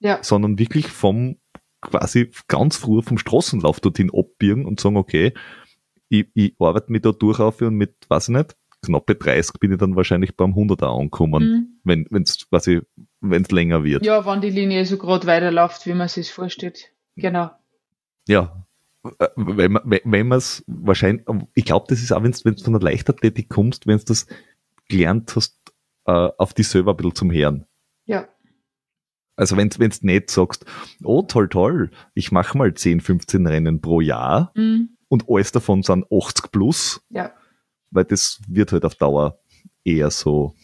ja. 0.00 0.22
sondern 0.22 0.58
wirklich 0.58 0.88
vom 0.88 1.38
quasi 1.80 2.30
ganz 2.48 2.76
früh 2.76 3.02
vom 3.02 3.18
Straßenlauf 3.18 3.80
dorthin 3.80 4.10
abbiegen 4.12 4.66
und 4.66 4.80
sagen, 4.80 4.96
okay, 4.96 5.32
ich, 6.08 6.26
ich 6.34 6.54
arbeite 6.58 6.90
mich 6.90 7.02
da 7.02 7.12
durch 7.12 7.40
auf 7.40 7.60
und 7.60 7.74
mit, 7.74 7.94
weiß 8.08 8.28
ich 8.28 8.36
nicht, 8.36 8.56
knappe 8.82 9.14
30 9.14 9.58
bin 9.60 9.72
ich 9.72 9.78
dann 9.78 9.96
wahrscheinlich 9.96 10.36
beim 10.36 10.52
100er 10.52 10.98
ankommen, 11.00 11.80
mhm. 11.84 12.06
wenn 12.08 12.24
quasi 12.50 12.80
wenn 13.20 13.42
es 13.42 13.50
länger 13.50 13.84
wird. 13.84 14.04
Ja, 14.04 14.24
wenn 14.26 14.40
die 14.40 14.50
Linie 14.50 14.84
so 14.84 14.98
gerade 14.98 15.26
weiterläuft, 15.26 15.86
wie 15.86 15.94
man 15.94 16.08
sich 16.08 16.32
vorstellt. 16.32 16.92
Genau. 17.16 17.50
Ja, 18.28 18.66
äh, 19.18 19.28
wenn 19.36 19.72
man 19.72 19.82
wenn 20.04 20.28
man 20.28 20.38
es 20.38 20.64
wahrscheinlich, 20.66 21.24
ich 21.54 21.64
glaube, 21.64 21.86
das 21.88 22.00
ist 22.02 22.12
auch, 22.12 22.22
wenn 22.22 22.32
du 22.32 22.62
von 22.62 22.72
der 22.72 22.82
Leichtathletik 22.82 23.48
kommst, 23.48 23.86
wenn 23.86 23.98
du 23.98 24.04
das 24.04 24.26
gelernt 24.88 25.34
hast, 25.34 25.58
äh, 26.06 26.30
auf 26.38 26.54
die 26.54 26.62
selber 26.62 26.92
ein 26.92 26.96
bisschen 26.96 27.14
zum 27.14 27.32
Hören. 27.32 27.66
Ja. 28.04 28.28
Also 29.36 29.56
wenn 29.56 29.68
du 29.68 29.86
nicht 30.02 30.30
sagst, 30.30 30.64
oh 31.04 31.22
toll, 31.22 31.48
toll, 31.48 31.90
ich 32.14 32.32
mache 32.32 32.56
mal 32.56 32.72
10, 32.72 33.00
15 33.00 33.46
Rennen 33.46 33.80
pro 33.80 34.00
Jahr 34.00 34.52
mhm. 34.54 34.96
und 35.08 35.24
alles 35.28 35.52
davon 35.52 35.82
sind 35.82 36.06
80 36.10 36.50
plus. 36.50 37.02
Ja 37.10 37.32
weil 37.90 38.04
das 38.04 38.40
wird 38.48 38.72
halt 38.72 38.84
auf 38.84 38.94
Dauer 38.94 39.40
eher 39.84 40.10
so 40.10 40.54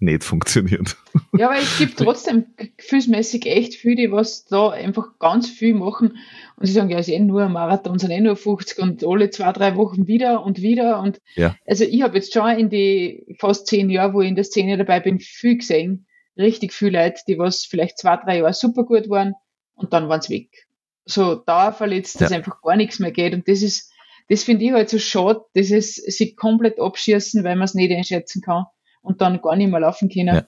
nicht 0.00 0.22
funktionieren. 0.22 0.88
Ja, 1.36 1.50
aber 1.50 1.58
es 1.58 1.78
gibt 1.78 1.98
trotzdem 1.98 2.46
gefühlsmäßig 2.56 3.46
echt 3.46 3.74
viele, 3.74 3.96
die 3.96 4.12
was 4.12 4.44
da 4.44 4.70
einfach 4.70 5.18
ganz 5.18 5.48
viel 5.48 5.74
machen 5.74 6.18
und 6.58 6.66
sie 6.66 6.72
sagen, 6.72 6.90
ja, 6.90 6.98
ist 6.98 7.08
eh 7.08 7.18
nur 7.20 7.44
ein 7.44 7.52
Marathon, 7.52 7.98
sind 7.98 8.10
eh 8.10 8.20
nur 8.20 8.36
50 8.36 8.78
und 8.78 9.04
alle 9.06 9.30
zwei, 9.30 9.52
drei 9.52 9.76
Wochen 9.76 10.06
wieder 10.06 10.44
und 10.44 10.60
wieder 10.60 11.00
und 11.00 11.20
ja. 11.36 11.56
also 11.66 11.84
ich 11.84 12.02
habe 12.02 12.16
jetzt 12.16 12.32
schon 12.32 12.50
in 12.50 12.68
die 12.68 13.36
fast 13.38 13.66
zehn 13.68 13.90
Jahre, 13.90 14.14
wo 14.14 14.22
ich 14.22 14.28
in 14.28 14.34
der 14.34 14.44
Szene 14.44 14.76
dabei 14.76 15.00
bin, 15.00 15.20
viel 15.20 15.58
gesehen, 15.58 16.06
richtig 16.36 16.72
viele 16.72 17.02
Leute, 17.02 17.22
die 17.28 17.38
was 17.38 17.64
vielleicht 17.64 17.98
zwei, 17.98 18.16
drei 18.16 18.38
Jahre 18.38 18.54
super 18.54 18.84
gut 18.84 19.08
waren 19.08 19.34
und 19.74 19.92
dann 19.92 20.08
waren 20.08 20.20
sie 20.20 20.34
weg. 20.34 20.66
So 21.04 21.36
dauerverletzt, 21.36 22.16
ja. 22.16 22.20
dass 22.22 22.32
einfach 22.32 22.60
gar 22.60 22.76
nichts 22.76 22.98
mehr 22.98 23.12
geht 23.12 23.34
und 23.34 23.46
das 23.48 23.62
ist 23.62 23.92
das 24.28 24.44
finde 24.44 24.64
ich 24.66 24.72
halt 24.72 24.90
so 24.90 24.98
schade, 24.98 25.40
dass 25.54 25.70
es 25.70 25.94
sich 25.94 26.36
komplett 26.36 26.78
abschießen, 26.78 27.44
weil 27.44 27.56
man 27.56 27.64
es 27.64 27.74
nicht 27.74 27.90
einschätzen 27.90 28.42
kann 28.42 28.66
und 29.00 29.20
dann 29.22 29.40
gar 29.40 29.56
nicht 29.56 29.70
mehr 29.70 29.80
laufen 29.80 30.10
können. 30.10 30.34
Ja. 30.34 30.46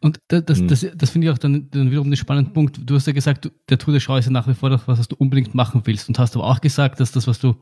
Und 0.00 0.20
das, 0.28 0.44
das, 0.44 0.58
hm. 0.58 0.68
das, 0.68 0.86
das 0.94 1.10
finde 1.10 1.26
ich 1.26 1.32
auch 1.32 1.38
dann, 1.38 1.70
dann 1.70 1.90
wiederum 1.90 2.08
einen 2.08 2.16
spannenden 2.16 2.52
Punkt. 2.52 2.80
Du 2.84 2.94
hast 2.94 3.06
ja 3.06 3.12
gesagt, 3.12 3.50
der 3.68 3.78
Tour 3.78 3.92
de 3.92 4.00
Schau 4.00 4.16
ist 4.16 4.26
ja 4.26 4.32
nach 4.32 4.48
wie 4.48 4.54
vor 4.54 4.70
das, 4.70 4.86
was 4.86 5.08
du 5.08 5.16
unbedingt 5.16 5.54
machen 5.54 5.82
willst. 5.84 6.08
Und 6.08 6.18
hast 6.18 6.34
aber 6.34 6.44
auch 6.44 6.60
gesagt, 6.60 7.00
dass 7.00 7.12
das, 7.12 7.26
was 7.26 7.38
du, 7.38 7.54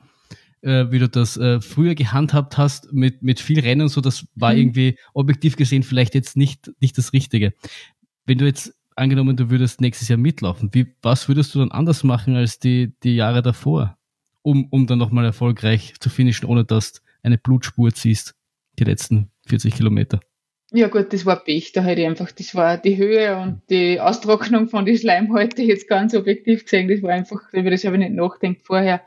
äh, 0.62 0.86
wie 0.90 0.98
du 0.98 1.08
das 1.08 1.36
äh, 1.36 1.60
früher 1.60 1.94
gehandhabt 1.94 2.56
hast, 2.56 2.92
mit, 2.92 3.22
mit 3.22 3.40
viel 3.40 3.60
Rennen, 3.60 3.88
so 3.88 4.00
das 4.00 4.26
war 4.34 4.52
mhm. 4.52 4.58
irgendwie 4.58 4.98
objektiv 5.12 5.56
gesehen 5.56 5.82
vielleicht 5.82 6.14
jetzt 6.14 6.36
nicht, 6.36 6.70
nicht 6.80 6.96
das 6.96 7.12
Richtige. 7.12 7.52
Wenn 8.24 8.38
du 8.38 8.46
jetzt 8.46 8.74
angenommen, 8.96 9.36
du 9.36 9.50
würdest 9.50 9.80
nächstes 9.80 10.08
Jahr 10.08 10.18
mitlaufen, 10.18 10.70
wie, 10.72 10.94
was 11.02 11.28
würdest 11.28 11.54
du 11.54 11.60
dann 11.60 11.70
anders 11.70 12.04
machen 12.04 12.36
als 12.36 12.58
die, 12.58 12.94
die 13.02 13.14
Jahre 13.14 13.42
davor, 13.42 13.96
um, 14.42 14.66
um 14.70 14.86
dann 14.86 14.98
nochmal 14.98 15.24
erfolgreich 15.24 15.94
zu 16.00 16.10
finishen, 16.10 16.48
ohne 16.48 16.64
dass 16.64 16.94
du 16.94 17.00
eine 17.22 17.38
Blutspur 17.38 17.92
ziehst, 17.92 18.34
die 18.78 18.84
letzten 18.84 19.30
40 19.46 19.74
Kilometer? 19.74 20.20
Ja 20.70 20.88
gut, 20.88 21.14
das 21.14 21.24
war 21.24 21.42
Pech, 21.42 21.72
da 21.72 21.82
hätte 21.82 22.02
ich 22.02 22.06
einfach, 22.06 22.30
das 22.30 22.54
war 22.54 22.76
die 22.76 22.98
Höhe 22.98 23.38
und 23.38 23.62
die 23.70 24.00
Austrocknung 24.00 24.68
von 24.68 24.84
den 24.84 24.98
Schleimhäuten 24.98 25.64
jetzt 25.64 25.88
ganz 25.88 26.14
objektiv 26.14 26.64
gesehen, 26.64 26.88
das 26.88 27.02
war 27.02 27.10
einfach, 27.10 27.40
über 27.54 27.70
das 27.70 27.84
habe 27.84 27.96
ich 27.96 28.00
nicht 28.00 28.12
nachgedacht 28.12 28.66
vorher. 28.66 29.02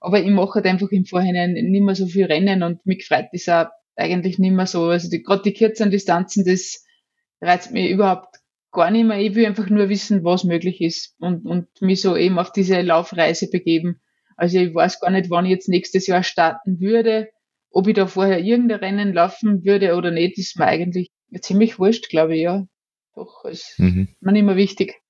Aber 0.00 0.20
ich 0.20 0.30
mache 0.30 0.54
halt 0.54 0.66
einfach 0.66 0.90
im 0.90 1.04
Vorhinein 1.04 1.52
nicht 1.52 1.82
mehr 1.82 1.94
so 1.94 2.06
viel 2.06 2.26
Rennen 2.26 2.64
und 2.64 2.84
mich 2.84 3.06
freut 3.06 3.28
das 3.32 3.48
auch 3.48 3.66
eigentlich 3.94 4.38
nicht 4.38 4.52
mehr 4.52 4.66
so. 4.66 4.84
Also 4.84 5.08
die, 5.08 5.22
gerade 5.22 5.42
die 5.42 5.54
kürzeren 5.54 5.90
Distanzen, 5.90 6.44
das 6.44 6.84
reizt 7.40 7.72
mich 7.72 7.90
überhaupt 7.90 8.36
gar 8.72 8.90
nicht 8.90 9.04
mehr. 9.04 9.18
Ich 9.18 9.34
will 9.34 9.46
einfach 9.46 9.68
nur 9.68 9.88
wissen, 9.88 10.24
was 10.24 10.44
möglich 10.44 10.80
ist 10.80 11.14
und, 11.20 11.46
und 11.46 11.68
mich 11.80 12.00
so 12.00 12.16
eben 12.16 12.38
auf 12.38 12.52
diese 12.52 12.80
Laufreise 12.80 13.48
begeben. 13.50 14.00
Also 14.36 14.58
ich 14.58 14.74
weiß 14.74 15.00
gar 15.00 15.10
nicht, 15.10 15.30
wann 15.30 15.46
ich 15.46 15.52
jetzt 15.52 15.68
nächstes 15.68 16.06
Jahr 16.06 16.22
starten 16.22 16.80
würde. 16.80 17.28
Ob 17.78 17.86
ich 17.86 17.94
da 17.94 18.08
vorher 18.08 18.40
irgendein 18.40 18.80
Rennen 18.80 19.12
laufen 19.12 19.64
würde 19.64 19.94
oder 19.94 20.10
nicht, 20.10 20.36
ist 20.36 20.58
mir 20.58 20.66
eigentlich 20.66 21.12
ziemlich 21.40 21.78
wurscht, 21.78 22.08
glaube 22.08 22.34
ich, 22.34 22.42
ja. 22.42 22.66
Doch, 23.14 23.44
ist 23.44 23.78
mhm. 23.78 24.08
mir 24.18 24.32
nicht 24.32 24.42
mehr 24.42 24.56
wichtig. 24.56 25.00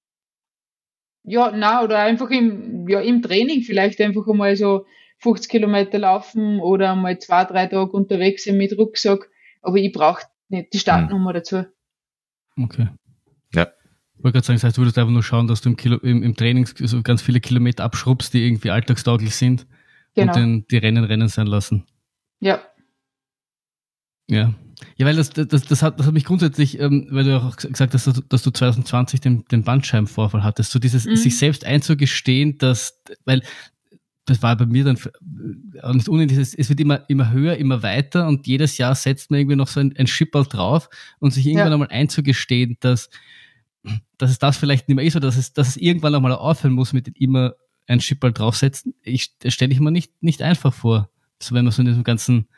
Ja, 1.23 1.51
na 1.51 1.83
oder 1.83 1.99
einfach 2.01 2.29
im, 2.29 2.87
ja, 2.87 3.01
im 3.01 3.23
Training 3.23 3.63
vielleicht 3.63 4.03
einfach 4.03 4.29
einmal 4.29 4.55
so 4.55 4.85
50 5.21 5.51
Kilometer 5.51 5.99
laufen 5.99 6.61
oder 6.61 6.95
mal 6.95 7.19
zwei, 7.19 7.47
drei 7.47 7.69
Tage 7.69 7.91
unterwegs 7.91 8.45
sein 8.45 8.59
mit 8.59 8.77
Rucksack. 8.77 9.31
Aber 9.63 9.79
ich 9.79 9.91
brauche 9.91 10.25
nicht 10.51 10.75
die 10.75 10.79
Startnummer 10.79 11.31
mhm. 11.31 11.35
dazu. 11.37 11.65
Okay. 12.63 12.89
Ja. 13.55 13.69
Ich 14.15 14.25
wollte 14.25 14.35
gerade 14.35 14.47
sagen, 14.47 14.57
das 14.57 14.65
heißt, 14.65 14.77
du 14.77 14.83
würdest 14.83 14.99
einfach 14.99 15.11
nur 15.11 15.23
schauen, 15.23 15.47
dass 15.47 15.63
du 15.63 15.71
im, 15.71 15.77
Kilo, 15.79 15.97
im, 16.01 16.23
im 16.23 16.37
Training 16.37 16.67
so 16.67 17.01
ganz 17.01 17.23
viele 17.23 17.41
Kilometer 17.41 17.85
abschrubbst, 17.85 18.35
die 18.35 18.45
irgendwie 18.45 18.69
alltagstauglich 18.69 19.35
sind 19.35 19.67
genau. 20.15 20.35
und 20.35 20.37
dann 20.39 20.67
die 20.71 20.77
Rennen 20.77 21.05
Rennen 21.05 21.29
sein 21.29 21.47
lassen. 21.47 21.87
Ja. 22.41 22.61
Ja. 24.29 24.55
Ja, 24.97 25.07
weil 25.07 25.17
das, 25.17 25.31
das, 25.31 25.49
das, 25.49 25.83
hat, 25.83 25.99
das 25.99 26.07
hat 26.07 26.15
mich 26.15 26.25
grundsätzlich, 26.25 26.79
ähm, 26.79 27.09
weil 27.11 27.25
du 27.25 27.37
auch 27.37 27.57
gesagt 27.57 27.95
hast, 27.95 28.07
dass 28.07 28.15
du, 28.15 28.23
dass 28.23 28.43
du 28.43 28.51
2020 28.51 29.21
den, 29.21 29.45
den 29.47 29.65
Bandscheibenvorfall 29.65 30.45
hattest, 30.45 30.71
so 30.71 30.79
dieses 30.79 31.05
mhm. 31.05 31.17
sich 31.17 31.37
selbst 31.37 31.65
einzugestehen, 31.65 32.59
dass, 32.59 33.03
weil 33.25 33.43
das 34.29 34.43
war 34.43 34.57
bei 34.57 34.67
mir 34.67 34.85
dann 34.85 34.99
auch 35.83 35.95
nicht 35.95 36.09
unnötig, 36.09 36.39
es 36.39 36.69
wird 36.69 36.81
immer, 36.81 37.09
immer 37.09 37.31
höher, 37.31 37.57
immer 37.57 37.83
weiter 37.83 38.29
und 38.29 38.47
jedes 38.47 38.79
Jahr 38.79 38.95
setzt 38.95 39.31
man 39.31 39.41
irgendwie 39.41 39.57
noch 39.57 39.69
so 39.69 39.81
ein, 39.81 39.97
ein 39.97 40.07
Schipperl 40.07 40.45
drauf 40.45 40.91
und 41.19 41.33
sich 41.33 41.47
irgendwann 41.47 41.69
ja. 41.69 41.73
einmal 41.73 41.89
einzugestehen, 41.89 42.77
dass, 42.81 43.09
dass 44.19 44.31
es 44.31 44.39
das 44.39 44.59
vielleicht 44.59 44.89
nicht 44.89 44.97
mehr 44.97 45.05
ist 45.05 45.17
oder 45.17 45.27
dass 45.27 45.39
es, 45.39 45.55
dass 45.55 45.69
es 45.69 45.77
irgendwann 45.77 46.15
einmal 46.15 46.33
aufhören 46.33 46.75
muss 46.75 46.93
mit 46.93 47.09
immer 47.19 47.55
ein 47.87 48.01
Schipperl 48.01 48.33
draufsetzen. 48.33 48.95
Ich, 49.03 49.39
das 49.39 49.55
stelle 49.55 49.73
ich 49.73 49.81
mir 49.81 49.91
nicht, 49.91 50.13
nicht 50.23 50.43
einfach 50.43 50.75
vor. 50.75 51.11
So 51.41 51.55
wenn 51.55 51.65
man 51.65 51.73
so 51.73 51.83
in 51.83 51.89
diesem 51.89 52.05
ganzen 52.05 52.49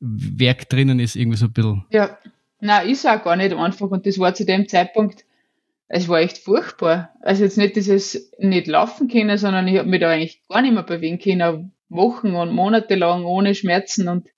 Werk 0.00 0.68
drinnen 0.68 1.00
ist, 1.00 1.16
irgendwie 1.16 1.38
so 1.38 1.46
ein 1.46 1.52
bisschen. 1.52 1.84
Ja, 1.90 2.18
na 2.60 2.80
ist 2.80 3.06
auch 3.06 3.22
gar 3.22 3.36
nicht 3.36 3.54
einfach 3.54 3.90
und 3.90 4.06
das 4.06 4.18
war 4.18 4.34
zu 4.34 4.44
dem 4.44 4.68
Zeitpunkt, 4.68 5.24
es 5.88 6.08
war 6.08 6.20
echt 6.20 6.38
furchtbar. 6.38 7.10
Also 7.20 7.44
jetzt 7.44 7.58
nicht 7.58 7.76
dieses 7.76 8.32
nicht 8.38 8.66
laufen 8.66 9.08
können, 9.08 9.38
sondern 9.38 9.68
ich 9.68 9.78
habe 9.78 9.88
mich 9.88 10.00
da 10.00 10.10
eigentlich 10.10 10.42
gar 10.48 10.62
nicht 10.62 10.74
mehr 10.74 10.82
bewegen 10.82 11.18
können, 11.18 11.72
Wochen 11.88 12.34
und 12.34 12.52
Monate 12.52 12.96
lang 12.96 13.24
ohne 13.24 13.54
Schmerzen 13.54 14.08
und 14.08 14.28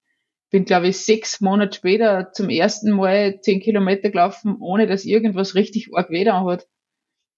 bin, 0.50 0.64
glaube 0.64 0.88
ich, 0.88 0.98
sechs 0.98 1.40
Monate 1.40 1.76
später 1.76 2.32
zum 2.32 2.48
ersten 2.48 2.90
Mal 2.92 3.40
zehn 3.40 3.60
Kilometer 3.60 4.10
gelaufen, 4.10 4.56
ohne 4.60 4.86
dass 4.86 5.04
irgendwas 5.04 5.54
richtig 5.54 5.88
arg 5.94 6.10
weh 6.10 6.28
hat. 6.28 6.66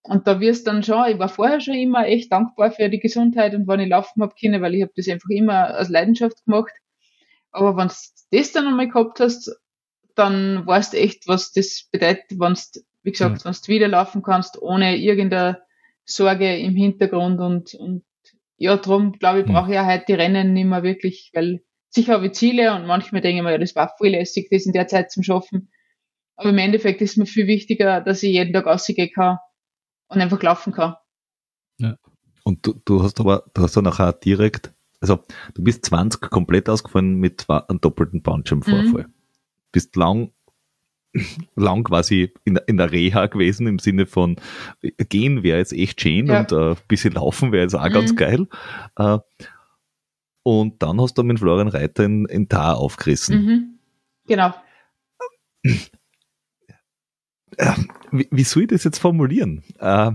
Und 0.03 0.27
da 0.27 0.41
wirst 0.41 0.67
dann 0.67 0.83
schon, 0.83 1.09
ich 1.09 1.19
war 1.19 1.29
vorher 1.29 1.61
schon 1.61 1.75
immer 1.75 2.07
echt 2.07 2.33
dankbar 2.33 2.71
für 2.73 2.89
die 2.89 3.01
Gesundheit 3.01 3.55
und 3.55 3.69
wenn 3.69 3.81
ich 3.81 3.89
laufen 3.89 4.23
hab 4.23 4.37
können, 4.37 4.63
weil 4.63 4.75
ich 4.75 4.83
habe 4.83 4.93
das 4.97 5.09
einfach 5.09 5.29
immer 5.29 5.79
aus 5.79 5.89
Leidenschaft 5.89 6.45
gemacht. 6.45 6.73
Aber 7.53 7.77
wenn 7.77 7.89
du 7.89 7.95
das 8.31 8.53
dann 8.53 8.67
einmal 8.67 8.89
gehabt 8.89 9.21
hast, 9.21 9.55
dann 10.15 10.67
weißt 10.67 10.95
du 10.95 10.99
echt, 10.99 11.29
was 11.29 11.53
das 11.53 11.89
bedeutet, 11.91 12.25
wenn 12.31 12.55
du 12.55 12.81
wie 13.03 13.13
gesagt, 13.13 13.39
ja. 13.39 13.45
wenn 13.45 13.53
du 13.53 13.69
wieder 13.69 13.89
laufen 13.89 14.23
kannst, 14.23 14.61
ohne 14.61 14.97
irgendeine 14.97 15.63
Sorge 16.05 16.57
im 16.57 16.77
Hintergrund 16.77 17.41
und, 17.41 17.75
und 17.75 18.05
ja, 18.57 18.77
drum 18.77 19.13
glaube 19.13 19.41
ich, 19.41 19.47
hm. 19.47 19.55
brauche 19.55 19.71
ich 19.71 19.75
ja 19.75 19.87
heute 19.87 20.05
die 20.09 20.15
Rennen 20.15 20.53
nicht 20.53 20.67
mehr 20.67 20.83
wirklich, 20.83 21.31
weil 21.35 21.63
sicher 21.89 22.15
habe 22.15 22.27
ich 22.27 22.33
Ziele 22.33 22.75
und 22.75 22.87
manchmal 22.87 23.21
denke 23.21 23.39
ich 23.39 23.43
mir, 23.43 23.53
ja, 23.53 23.59
das 23.59 23.75
war 23.75 23.95
voll 23.97 24.11
lässig, 24.11 24.49
das 24.51 24.67
in 24.67 24.73
der 24.73 24.87
Zeit 24.87 25.11
zum 25.11 25.23
Schaffen. 25.23 25.71
Aber 26.37 26.51
im 26.51 26.59
Endeffekt 26.59 27.01
ist 27.01 27.17
mir 27.17 27.27
viel 27.27 27.47
wichtiger, 27.47 28.01
dass 28.01 28.23
ich 28.23 28.33
jeden 28.33 28.53
Tag 28.53 28.67
rausgehen 28.67 29.11
kann 29.15 29.39
und 30.11 30.21
einfach 30.21 30.43
laufen 30.43 30.73
kann. 30.73 30.97
Ja. 31.79 31.97
Und 32.45 32.67
du, 32.67 32.75
du 32.85 33.03
hast 33.03 33.21
aber, 33.21 33.45
du 33.55 33.63
hast 33.63 33.77
dann 33.77 33.85
nachher 33.85 34.13
direkt, 34.13 34.73
also 35.01 35.21
du 35.55 35.63
bist 35.63 35.87
20 35.87 36.21
komplett 36.31 36.69
ausgefallen 36.69 37.15
mit 37.15 37.49
einem 37.49 37.81
doppelten 37.81 38.23
Bandscheibenvorfall. 38.23 39.05
Mhm. 39.05 39.15
Bist 39.73 39.97
lang 39.97 40.33
lang 41.57 41.85
quasi 41.85 42.33
in, 42.45 42.59
in 42.67 42.77
der 42.77 42.93
Reha 42.93 43.27
gewesen, 43.27 43.67
im 43.67 43.79
Sinne 43.79 44.07
von 44.07 44.37
gehen 44.81 45.43
wäre 45.43 45.59
jetzt 45.59 45.73
echt 45.73 46.01
schön 46.01 46.27
ja. 46.27 46.41
und 46.41 46.53
ein 46.53 46.73
äh, 46.73 46.77
bisschen 46.87 47.15
laufen 47.15 47.53
wäre 47.53 47.63
jetzt 47.63 47.75
auch 47.75 47.89
mhm. 47.89 47.93
ganz 47.93 48.17
geil. 48.17 48.47
Äh, 48.97 49.19
und 50.43 50.83
dann 50.83 51.01
hast 51.01 51.19
du 51.19 51.23
mit 51.23 51.39
Florian 51.39 51.69
Reiter 51.69 52.05
in, 52.05 52.27
in 52.27 52.49
Tar 52.49 52.79
aufgerissen. 52.79 53.45
Mhm. 53.45 53.79
Genau. 54.27 54.55
Äh, 57.61 57.75
wie, 58.11 58.29
wie, 58.31 58.45
soll 58.45 58.63
ich 58.63 58.69
das 58.69 58.85
jetzt 58.85 58.99
formulieren? 58.99 59.63
Äh, 59.79 60.13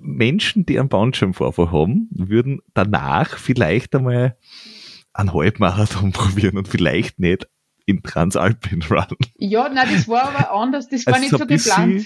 Menschen, 0.00 0.64
die 0.64 0.78
einen 0.78 0.88
Bandscheibenvorfall 0.88 1.72
haben, 1.72 2.08
würden 2.10 2.60
danach 2.74 3.38
vielleicht 3.38 3.94
einmal 3.94 4.36
einen 5.12 5.32
Halbmarathon 5.32 6.12
probieren 6.12 6.58
und 6.58 6.68
vielleicht 6.68 7.18
nicht 7.18 7.48
in 7.86 8.02
Transalpin 8.02 8.82
Run. 8.82 9.16
Ja, 9.38 9.68
nein, 9.68 9.88
das 9.92 10.08
war 10.08 10.28
aber 10.28 10.52
anders, 10.52 10.88
das 10.88 11.06
war 11.06 11.14
also 11.14 11.22
nicht 11.22 11.30
so, 11.30 11.38
so 11.38 11.46
geplant. 11.46 12.04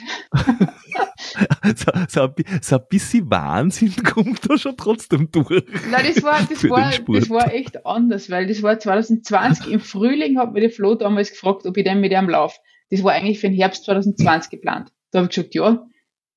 so, 1.77 1.93
so, 2.09 2.23
ein, 2.23 2.35
so 2.63 2.77
ein 2.77 2.83
bisschen 2.89 3.31
Wahnsinn 3.31 3.95
kommt 4.03 4.49
da 4.49 4.59
schon 4.59 4.77
trotzdem 4.77 5.31
durch. 5.31 5.65
Nein, 5.91 6.07
das 6.07 6.23
war, 6.23 6.43
das 6.43 6.69
war, 6.69 6.91
das 6.91 7.31
war 7.31 7.53
echt 7.53 7.87
anders, 7.87 8.31
weil 8.31 8.47
das 8.47 8.63
war 8.63 8.79
2020 8.79 9.73
im 9.73 9.81
Frühling, 9.81 10.39
hat 10.39 10.53
mir 10.53 10.61
der 10.61 10.71
Flo 10.71 10.95
damals 10.95 11.31
gefragt, 11.31 11.67
ob 11.67 11.77
ich 11.77 11.85
denn 11.85 12.01
mit 12.01 12.13
ihm 12.13 12.29
laufe. 12.29 12.57
Das 12.91 13.03
war 13.05 13.13
eigentlich 13.13 13.41
für 13.41 13.49
den 13.49 13.57
Herbst 13.57 13.85
2020 13.85 14.51
geplant. 14.51 14.93
Da 15.11 15.21
habe 15.21 15.29
ich 15.29 15.35
gesagt, 15.35 15.55
ja, 15.55 15.87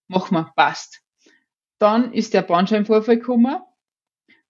machen 0.07 0.35
wir, 0.35 0.51
passt. 0.55 1.01
Dann 1.79 2.13
ist 2.13 2.33
der 2.33 2.43
Bandscheibenvorfall 2.43 3.17
gekommen 3.17 3.57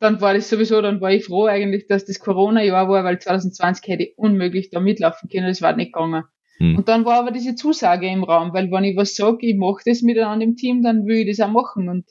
dann 0.03 0.19
war 0.19 0.33
das 0.33 0.49
sowieso, 0.49 0.81
dann 0.81 0.99
war 0.99 1.11
ich 1.11 1.25
froh 1.25 1.45
eigentlich, 1.45 1.87
dass 1.87 2.03
das 2.03 2.19
Corona-Jahr 2.19 2.89
war, 2.89 3.05
weil 3.05 3.19
2020 3.19 3.87
hätte 3.87 4.03
ich 4.03 4.17
unmöglich 4.17 4.69
da 4.69 4.81
mitlaufen 4.81 5.29
können, 5.29 5.47
das 5.47 5.61
war 5.61 5.75
nicht 5.77 5.93
gegangen. 5.93 6.25
Hm. 6.57 6.77
Und 6.77 6.89
dann 6.89 7.05
war 7.05 7.19
aber 7.19 7.31
diese 7.31 7.55
Zusage 7.55 8.07
im 8.07 8.25
Raum, 8.25 8.53
weil 8.53 8.69
wenn 8.69 8.83
ich 8.83 8.97
was 8.97 9.15
sage, 9.15 9.47
ich 9.47 9.55
mache 9.55 9.81
das 9.85 10.01
mit 10.01 10.19
einem 10.19 10.57
Team, 10.57 10.83
dann 10.83 11.05
will 11.05 11.19
ich 11.25 11.37
das 11.37 11.47
auch 11.47 11.51
machen. 11.51 11.87
Und 11.87 12.05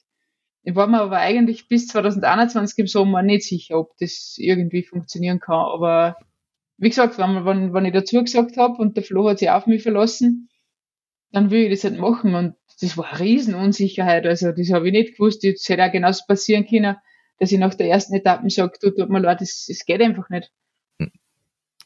ich 0.63 0.75
war 0.75 0.87
mir 0.87 1.03
aber 1.03 1.19
eigentlich 1.19 1.69
bis 1.69 1.87
2021 1.89 2.79
im 2.79 2.87
Sommer 2.87 3.23
nicht 3.23 3.45
sicher, 3.45 3.79
ob 3.79 3.95
das 3.99 4.37
irgendwie 4.39 4.85
funktionieren 4.85 5.39
kann. 5.39 5.61
Aber 5.61 6.17
wie 6.83 6.89
gesagt, 6.89 7.19
wenn, 7.19 7.45
wenn, 7.47 7.73
wenn 7.73 7.85
ich 7.85 7.93
dazu 7.93 8.23
gesagt 8.23 8.57
habe 8.57 8.75
und 8.75 8.97
der 8.97 9.05
Flo 9.05 9.29
hat 9.29 9.39
sich 9.39 9.51
auf 9.51 9.67
mich 9.67 9.83
verlassen, 9.83 10.49
dann 11.31 11.51
will 11.51 11.65
ich 11.65 11.71
das 11.71 11.85
halt 11.85 11.99
machen. 11.99 12.35
Und 12.35 12.55
das 12.81 12.97
war 12.99 13.11
eine 13.11 13.21
Riesenunsicherheit. 13.21 14.27
Also 14.27 14.53
das 14.53 14.71
habe 14.73 14.89
ich 14.89 14.93
nicht 14.93 15.17
gewusst. 15.17 15.45
Das 15.45 15.69
hätte 15.69 15.85
auch 15.85 15.93
genauso 15.93 16.25
passieren 16.27 16.67
können 16.67 16.97
dass 17.43 17.51
ich 17.51 17.59
nach 17.59 17.75
der 17.75 17.89
ersten 17.89 18.15
Etappe 18.15 18.49
sage, 18.51 18.75
du, 18.81 18.91
tut 18.91 19.11
mir 19.11 19.19
leid, 19.19 19.41
das, 19.41 19.67
das 19.67 19.85
geht 19.85 20.01
einfach 20.01 20.29
nicht. 20.29 20.53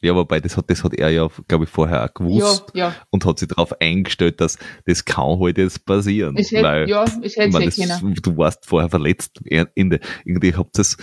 Ja, 0.02 0.14
wobei, 0.14 0.38
das 0.38 0.58
hat, 0.58 0.68
das 0.68 0.84
hat 0.84 0.92
er 0.92 1.08
ja, 1.08 1.26
glaube 1.48 1.64
ich, 1.64 1.70
vorher 1.70 2.04
auch 2.04 2.12
gewusst 2.12 2.72
ja, 2.74 2.88
ja. 2.88 2.96
und 3.08 3.24
hat 3.24 3.38
sich 3.38 3.48
darauf 3.48 3.80
eingestellt, 3.80 4.42
dass 4.42 4.58
das 4.84 5.06
kann 5.06 5.40
halt 5.40 5.56
jetzt 5.56 5.86
passieren. 5.86 6.36
Es 6.36 6.52
hätte, 6.52 6.62
weil, 6.62 6.88
ja, 6.90 7.04
es 7.22 7.36
hätte 7.36 7.58
das, 7.58 7.76
Du 7.76 8.36
warst 8.36 8.66
vorher 8.66 8.90
verletzt. 8.90 9.40
Ende. 9.46 10.00
Irgendwie 10.26 10.54
habt 10.54 10.78
es 10.78 10.98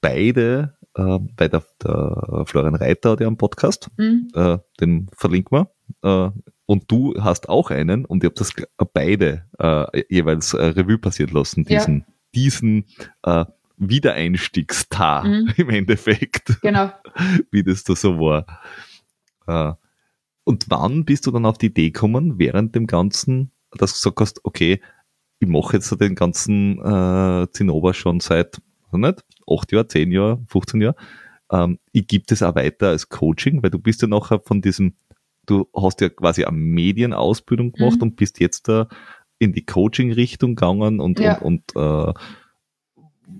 beide, 0.00 0.76
äh, 0.94 1.18
bei 1.36 1.48
der, 1.48 1.64
der 1.82 2.44
Florian 2.46 2.74
Reiter 2.74 3.12
hat 3.12 3.20
ja 3.20 3.26
einen 3.26 3.36
Podcast, 3.36 3.88
mhm. 3.96 4.28
äh, 4.34 4.58
den 4.80 5.08
verlinken 5.16 5.58
wir. 5.58 5.70
Äh, 6.02 6.30
und 6.66 6.90
du 6.90 7.14
hast 7.20 7.48
auch 7.48 7.70
einen 7.70 8.04
und 8.04 8.22
ihr 8.22 8.30
habt 8.30 8.40
das 8.40 8.52
beide 8.92 9.44
äh, 9.58 10.04
jeweils 10.08 10.54
äh, 10.54 10.64
Revue 10.64 10.98
passiert 10.98 11.30
lassen, 11.30 11.64
diesen, 11.64 11.98
ja. 11.98 12.04
diesen 12.34 12.86
äh, 13.22 13.44
Wiedereinstiegstag 13.76 15.24
mhm. 15.24 15.52
im 15.56 15.70
Endeffekt. 15.70 16.60
Genau. 16.62 16.90
Wie 17.50 17.62
das 17.62 17.84
da 17.84 17.94
so 17.94 18.18
war. 18.18 18.46
Äh, 19.46 19.74
und 20.44 20.66
wann 20.68 21.04
bist 21.04 21.26
du 21.26 21.30
dann 21.30 21.46
auf 21.46 21.58
die 21.58 21.66
Idee 21.66 21.90
gekommen, 21.90 22.38
während 22.38 22.74
dem 22.74 22.86
Ganzen, 22.86 23.50
dass 23.72 24.00
du 24.00 24.10
gesagt 24.10 24.20
hast, 24.20 24.44
okay, 24.44 24.80
ich 25.40 25.48
mache 25.48 25.76
jetzt 25.76 26.00
den 26.00 26.14
ganzen 26.14 26.78
äh, 26.78 27.46
Zinnober 27.50 27.94
schon 27.94 28.20
seit, 28.20 28.60
nicht, 28.98 29.24
acht 29.50 29.72
Jahre, 29.72 29.88
zehn 29.88 30.12
Jahre, 30.12 30.42
15 30.48 30.80
Jahre. 30.80 30.96
Ähm, 31.50 31.78
ich 31.92 32.06
gebe 32.06 32.24
das 32.26 32.42
auch 32.42 32.54
weiter 32.54 32.88
als 32.88 33.08
Coaching, 33.08 33.62
weil 33.62 33.70
du 33.70 33.78
bist 33.78 34.02
ja 34.02 34.08
nachher 34.08 34.40
von 34.40 34.60
diesem, 34.60 34.94
du 35.46 35.68
hast 35.74 36.00
ja 36.00 36.08
quasi 36.08 36.44
eine 36.44 36.56
Medienausbildung 36.56 37.72
gemacht 37.72 37.96
mhm. 37.96 38.02
und 38.02 38.16
bist 38.16 38.40
jetzt 38.40 38.68
da 38.68 38.88
in 39.38 39.52
die 39.52 39.64
Coaching-Richtung 39.64 40.54
gegangen 40.54 41.00
und, 41.00 41.20
ja. 41.20 41.38
und, 41.38 41.74
und 41.74 41.82
äh, 41.82 42.12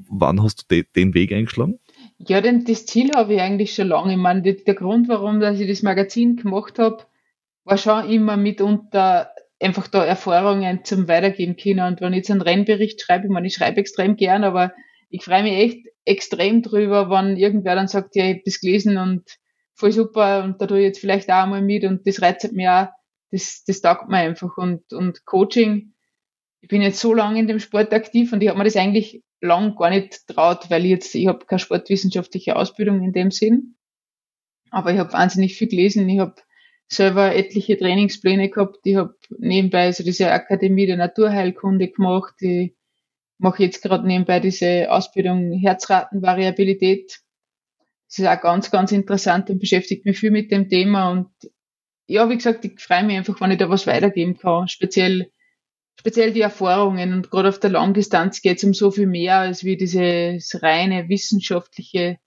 wann 0.08 0.42
hast 0.42 0.62
du 0.62 0.64
de, 0.70 0.84
den 0.94 1.14
Weg 1.14 1.32
eingeschlagen? 1.32 1.78
Ja, 2.18 2.40
denn 2.40 2.64
das 2.64 2.86
Ziel 2.86 3.10
habe 3.14 3.34
ich 3.34 3.40
eigentlich 3.40 3.74
schon 3.74 3.88
lange. 3.88 4.12
Ich 4.12 4.18
meine, 4.18 4.42
der 4.42 4.74
Grund, 4.74 5.08
warum 5.08 5.40
dass 5.40 5.58
ich 5.58 5.68
das 5.68 5.82
Magazin 5.82 6.36
gemacht 6.36 6.78
habe, 6.78 7.04
war 7.64 7.78
schon 7.78 8.08
immer 8.08 8.36
mitunter 8.36 9.30
einfach 9.60 9.88
da 9.88 10.04
Erfahrungen 10.04 10.84
zum 10.84 11.08
Weitergeben 11.08 11.56
können. 11.56 11.86
Und 11.86 12.00
wenn 12.00 12.12
ich 12.12 12.18
jetzt 12.18 12.30
einen 12.30 12.42
Rennbericht 12.42 13.00
schreibe, 13.00 13.26
ich 13.26 13.32
meine, 13.32 13.46
ich 13.46 13.54
schreibe 13.54 13.80
extrem 13.80 14.16
gern, 14.16 14.44
aber 14.44 14.72
ich 15.14 15.22
freue 15.22 15.44
mich 15.44 15.52
echt 15.52 15.86
extrem 16.04 16.60
drüber, 16.62 17.08
wenn 17.08 17.36
irgendwer 17.36 17.76
dann 17.76 17.86
sagt, 17.86 18.16
ja, 18.16 18.24
ich 18.24 18.34
habe 18.34 18.42
das 18.44 18.58
gelesen 18.58 18.98
und 18.98 19.22
voll 19.74 19.92
super 19.92 20.42
und 20.42 20.60
da 20.60 20.66
tue 20.66 20.80
ich 20.80 20.86
jetzt 20.86 20.98
vielleicht 20.98 21.30
auch 21.30 21.46
mal 21.46 21.62
mit 21.62 21.84
und 21.84 22.04
das 22.04 22.20
reizt 22.20 22.52
mich 22.52 22.68
auch, 22.68 22.88
das, 23.30 23.62
das 23.64 23.80
taugt 23.80 24.08
mir 24.08 24.16
einfach. 24.18 24.56
Und, 24.56 24.92
und 24.92 25.24
Coaching, 25.24 25.94
ich 26.62 26.68
bin 26.68 26.82
jetzt 26.82 26.98
so 26.98 27.14
lange 27.14 27.38
in 27.38 27.46
dem 27.46 27.60
Sport 27.60 27.92
aktiv 27.92 28.32
und 28.32 28.42
ich 28.42 28.48
habe 28.48 28.58
mir 28.58 28.64
das 28.64 28.74
eigentlich 28.74 29.22
lang 29.40 29.76
gar 29.76 29.90
nicht 29.90 30.26
traut, 30.26 30.68
weil 30.68 30.84
ich 30.84 30.90
jetzt, 30.90 31.14
ich 31.14 31.28
habe 31.28 31.46
keine 31.46 31.60
sportwissenschaftliche 31.60 32.56
Ausbildung 32.56 33.04
in 33.04 33.12
dem 33.12 33.30
Sinn, 33.30 33.76
aber 34.70 34.92
ich 34.92 34.98
habe 34.98 35.12
wahnsinnig 35.12 35.56
viel 35.56 35.68
gelesen, 35.68 36.08
ich 36.08 36.18
habe 36.18 36.34
selber 36.88 37.36
etliche 37.36 37.78
Trainingspläne 37.78 38.50
gehabt, 38.50 38.80
ich 38.82 38.96
habe 38.96 39.14
nebenbei 39.38 39.92
so 39.92 40.02
diese 40.02 40.32
Akademie 40.32 40.86
der 40.86 40.96
Naturheilkunde 40.96 41.88
gemacht, 41.88 42.34
ich 42.40 42.74
mache 43.38 43.62
jetzt 43.62 43.82
gerade 43.82 44.06
nebenbei 44.06 44.40
diese 44.40 44.90
Ausbildung 44.90 45.52
Herzratenvariabilität. 45.52 47.20
Das 48.08 48.18
ist 48.18 48.26
auch 48.26 48.40
ganz, 48.40 48.70
ganz 48.70 48.92
interessant 48.92 49.50
und 49.50 49.58
beschäftigt 49.58 50.04
mich 50.04 50.18
viel 50.18 50.30
mit 50.30 50.50
dem 50.50 50.68
Thema 50.68 51.10
und 51.10 51.30
ja, 52.06 52.28
wie 52.28 52.36
gesagt, 52.36 52.64
ich 52.64 52.78
freue 52.80 53.02
mich 53.02 53.16
einfach, 53.16 53.40
wenn 53.40 53.50
ich 53.50 53.58
da 53.58 53.70
was 53.70 53.86
weitergeben 53.86 54.36
kann, 54.36 54.68
speziell 54.68 55.30
speziell 55.98 56.32
die 56.32 56.40
Erfahrungen 56.40 57.14
und 57.14 57.30
gerade 57.30 57.48
auf 57.48 57.60
der 57.60 57.70
Langdistanz 57.70 58.42
geht 58.42 58.58
es 58.58 58.64
um 58.64 58.74
so 58.74 58.90
viel 58.90 59.06
mehr 59.06 59.38
als 59.38 59.64
wie 59.64 59.76
dieses 59.76 60.62
reine 60.62 61.08
wissenschaftliche 61.08 62.18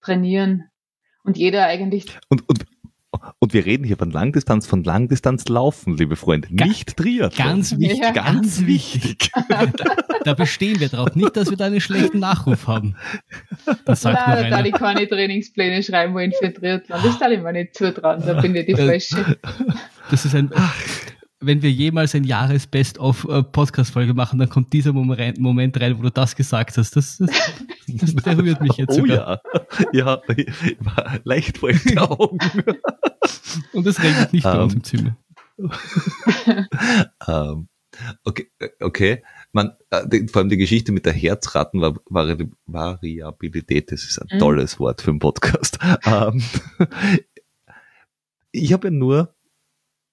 Trainieren. 0.00 0.68
Und 1.24 1.38
jeder 1.38 1.64
eigentlich. 1.64 2.18
Und, 2.28 2.46
und, 2.48 2.66
und 3.38 3.52
wir 3.52 3.64
reden 3.64 3.84
hier 3.84 3.96
von 3.96 4.10
Langdistanz, 4.10 4.66
von 4.66 4.84
Langdistanz 4.84 5.48
laufen, 5.48 5.96
liebe 5.96 6.16
Freunde, 6.16 6.48
nicht 6.50 6.96
Triathlon. 6.96 7.46
Ganz 7.46 7.78
wichtig, 7.78 7.98
ja. 8.00 8.10
ganz 8.12 8.66
wichtig. 8.66 9.30
da 10.24 10.34
bestehen 10.34 10.80
wir 10.80 10.88
drauf. 10.88 11.14
Nicht, 11.14 11.36
dass 11.36 11.50
wir 11.50 11.56
da 11.56 11.66
einen 11.66 11.80
schlechten 11.80 12.18
Nachruf 12.18 12.66
haben. 12.66 12.96
Das 13.84 14.02
sagt 14.02 14.26
Nein, 14.26 14.50
da 14.50 14.64
ich 14.64 14.72
keine 14.72 15.08
Trainingspläne 15.08 15.82
schreiben 15.82 16.14
wollen 16.14 16.32
für 16.38 16.52
Triathlon. 16.52 17.00
Das 17.02 17.18
darf 17.18 17.30
ich 17.30 17.40
mir 17.40 17.52
nicht 17.52 17.74
zutrauen. 17.74 18.22
Da 18.24 18.40
bin 18.40 18.54
ich 18.54 18.66
die 18.66 18.74
Falsche. 18.74 19.38
Das 20.10 20.24
ist 20.24 20.34
ein, 20.34 20.50
wenn 21.46 21.62
wir 21.62 21.70
jemals 21.70 22.14
ein 22.14 22.24
Jahres-Best-of-Podcast-Folge 22.24 24.12
äh, 24.12 24.14
machen, 24.14 24.38
dann 24.38 24.48
kommt 24.48 24.72
dieser 24.72 24.92
Moment, 24.92 25.80
rein, 25.80 25.98
wo 25.98 26.02
du 26.02 26.10
das 26.10 26.36
gesagt 26.36 26.76
hast. 26.76 26.96
Das, 26.96 27.18
das, 27.18 27.28
das 27.88 28.14
berührt 28.14 28.60
mich 28.60 28.76
jetzt 28.76 28.98
oh 28.98 29.00
sogar. 29.00 29.40
ja, 29.92 30.20
ja, 30.26 31.16
leicht 31.24 31.58
feuchte 31.58 32.00
Augen. 32.00 32.38
Und 33.72 33.86
es 33.86 34.02
regnet 34.02 34.32
nicht 34.32 34.44
um, 34.44 34.52
bei 34.52 34.62
uns 34.62 34.74
im 34.74 34.84
Zimmer. 34.84 35.16
um, 37.26 37.68
okay, 38.24 38.50
okay. 38.80 39.22
Man, 39.52 39.76
äh, 39.90 40.08
die, 40.08 40.26
vor 40.28 40.40
allem 40.40 40.48
die 40.48 40.56
Geschichte 40.56 40.90
mit 40.92 41.04
der 41.06 41.12
Herzratenvariabilität, 41.12 43.92
das 43.92 44.02
ist 44.04 44.20
ein 44.20 44.26
mhm. 44.32 44.40
tolles 44.40 44.80
Wort 44.80 45.02
für 45.02 45.10
einen 45.10 45.20
Podcast. 45.20 45.78
Um, 46.06 46.42
ich 48.52 48.72
habe 48.72 48.88
ja 48.88 48.90
nur 48.90 49.34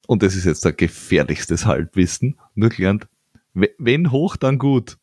und 0.08 0.24
das 0.24 0.36
ist 0.36 0.46
jetzt 0.46 0.66
der 0.66 0.74
gefährlichste 0.74 1.56
Halbwissen, 1.66 2.40
nur 2.54 2.70
gelernt, 2.70 3.08
wenn 3.54 4.12
hoch, 4.12 4.36
dann 4.36 4.58
gut. 4.58 4.98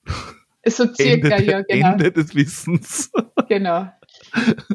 So 0.67 0.93
circa, 0.93 1.29
Ende, 1.29 1.51
ja, 1.51 1.63
genau. 1.63 1.93
Ende 1.93 2.13
des 2.13 2.35
Wissens. 2.35 3.11
Genau. 3.49 3.91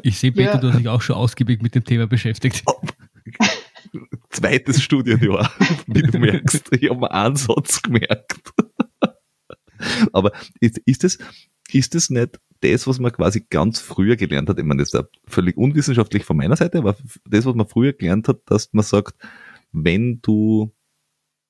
Ich 0.02 0.18
sehe, 0.18 0.32
Peter, 0.32 0.54
ja. 0.54 0.58
du 0.58 0.70
hast 0.70 0.80
dich 0.80 0.88
auch 0.88 1.02
schon 1.02 1.14
ausgiebig 1.14 1.62
mit 1.62 1.76
dem 1.76 1.84
Thema 1.84 2.08
beschäftigt. 2.08 2.64
Zweites 4.30 4.82
Studienjahr, 4.82 5.50
wie 5.86 6.02
du 6.02 6.18
merkst. 6.18 6.72
Ich 6.72 6.90
habe 6.90 7.10
einen 7.10 7.36
Satz 7.36 7.82
gemerkt. 7.82 8.52
Aber 10.12 10.32
ist, 10.60 10.78
ist, 10.86 11.04
das, 11.04 11.18
ist 11.72 11.94
das 11.94 12.10
nicht 12.10 12.40
das, 12.60 12.86
was 12.86 12.98
man 12.98 13.12
quasi 13.12 13.46
ganz 13.48 13.80
früher 13.80 14.16
gelernt 14.16 14.48
hat? 14.48 14.58
Ich 14.58 14.64
meine, 14.64 14.82
das 14.82 14.94
ist 14.94 15.04
völlig 15.26 15.56
unwissenschaftlich 15.56 16.24
von 16.24 16.36
meiner 16.36 16.56
Seite, 16.56 16.78
aber 16.78 16.96
das, 17.28 17.44
was 17.44 17.54
man 17.54 17.66
früher 17.66 17.92
gelernt 17.92 18.28
hat, 18.28 18.40
dass 18.46 18.72
man 18.72 18.84
sagt, 18.84 19.14
wenn 19.72 20.20
du, 20.22 20.72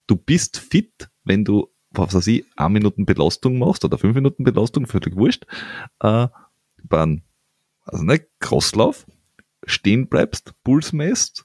du 0.08 0.16
bist 0.16 0.58
fit, 0.58 1.08
wenn 1.22 1.44
du, 1.44 1.68
was 1.90 2.14
weiß 2.14 2.26
ich, 2.28 2.44
eine 2.56 2.70
Minuten 2.70 3.06
Belastung 3.06 3.58
machst 3.58 3.84
oder 3.84 3.98
fünf 3.98 4.16
Minuten 4.16 4.42
Belastung, 4.42 4.86
völlig 4.86 5.14
wurscht, 5.14 5.44
äh, 6.00 6.26
beim, 6.82 7.22
also 7.84 8.02
nicht 8.02 8.24
Crosslauf, 8.40 9.06
stehen 9.66 10.08
bleibst, 10.08 10.52
Puls 10.64 10.92
messt, 10.92 11.43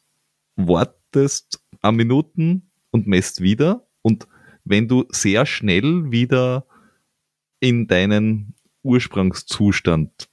wartest 0.68 1.64
eine 1.82 1.98
Minuten 1.98 2.72
und 2.92 3.08
messt 3.08 3.42
wieder 3.42 3.88
und 4.02 4.28
wenn 4.64 4.88
du 4.88 5.06
sehr 5.10 5.46
schnell 5.46 6.12
wieder 6.12 6.66
in 7.60 7.88
deinen 7.88 8.56
Ursprungszustand 8.84 10.30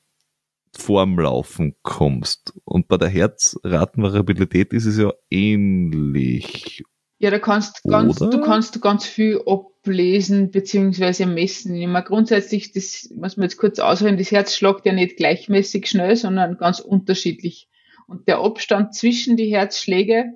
vorm 0.77 1.19
Laufen 1.19 1.75
kommst. 1.83 2.53
Und 2.65 2.89
bei 2.89 2.97
der 2.97 3.09
Herzratenvariabilität 3.09 4.73
ist 4.73 4.87
es 4.87 4.99
ja 4.99 5.13
ähnlich. 5.31 6.85
Ja, 7.19 7.31
da 7.31 7.39
kannst 7.39 7.83
ganz, 7.85 8.17
du 8.17 8.41
kannst 8.43 8.81
ganz 8.83 9.07
viel 9.07 9.41
ablesen 9.47 10.51
bzw. 10.51 11.25
messen. 11.25 11.75
Ich 11.75 11.87
meine, 11.87 12.05
grundsätzlich, 12.05 12.73
das 12.73 13.09
muss 13.15 13.39
man 13.39 13.45
jetzt 13.45 13.57
kurz 13.57 13.79
ausholen, 13.79 14.19
das 14.19 14.31
Herz 14.31 14.55
schlagt 14.55 14.85
ja 14.85 14.93
nicht 14.93 15.17
gleichmäßig 15.17 15.87
schnell, 15.89 16.15
sondern 16.17 16.59
ganz 16.59 16.81
unterschiedlich. 16.81 17.71
Und 18.07 18.29
der 18.29 18.39
Abstand 18.39 18.95
zwischen 18.95 19.37
die 19.37 19.53
Herzschläge, 19.53 20.33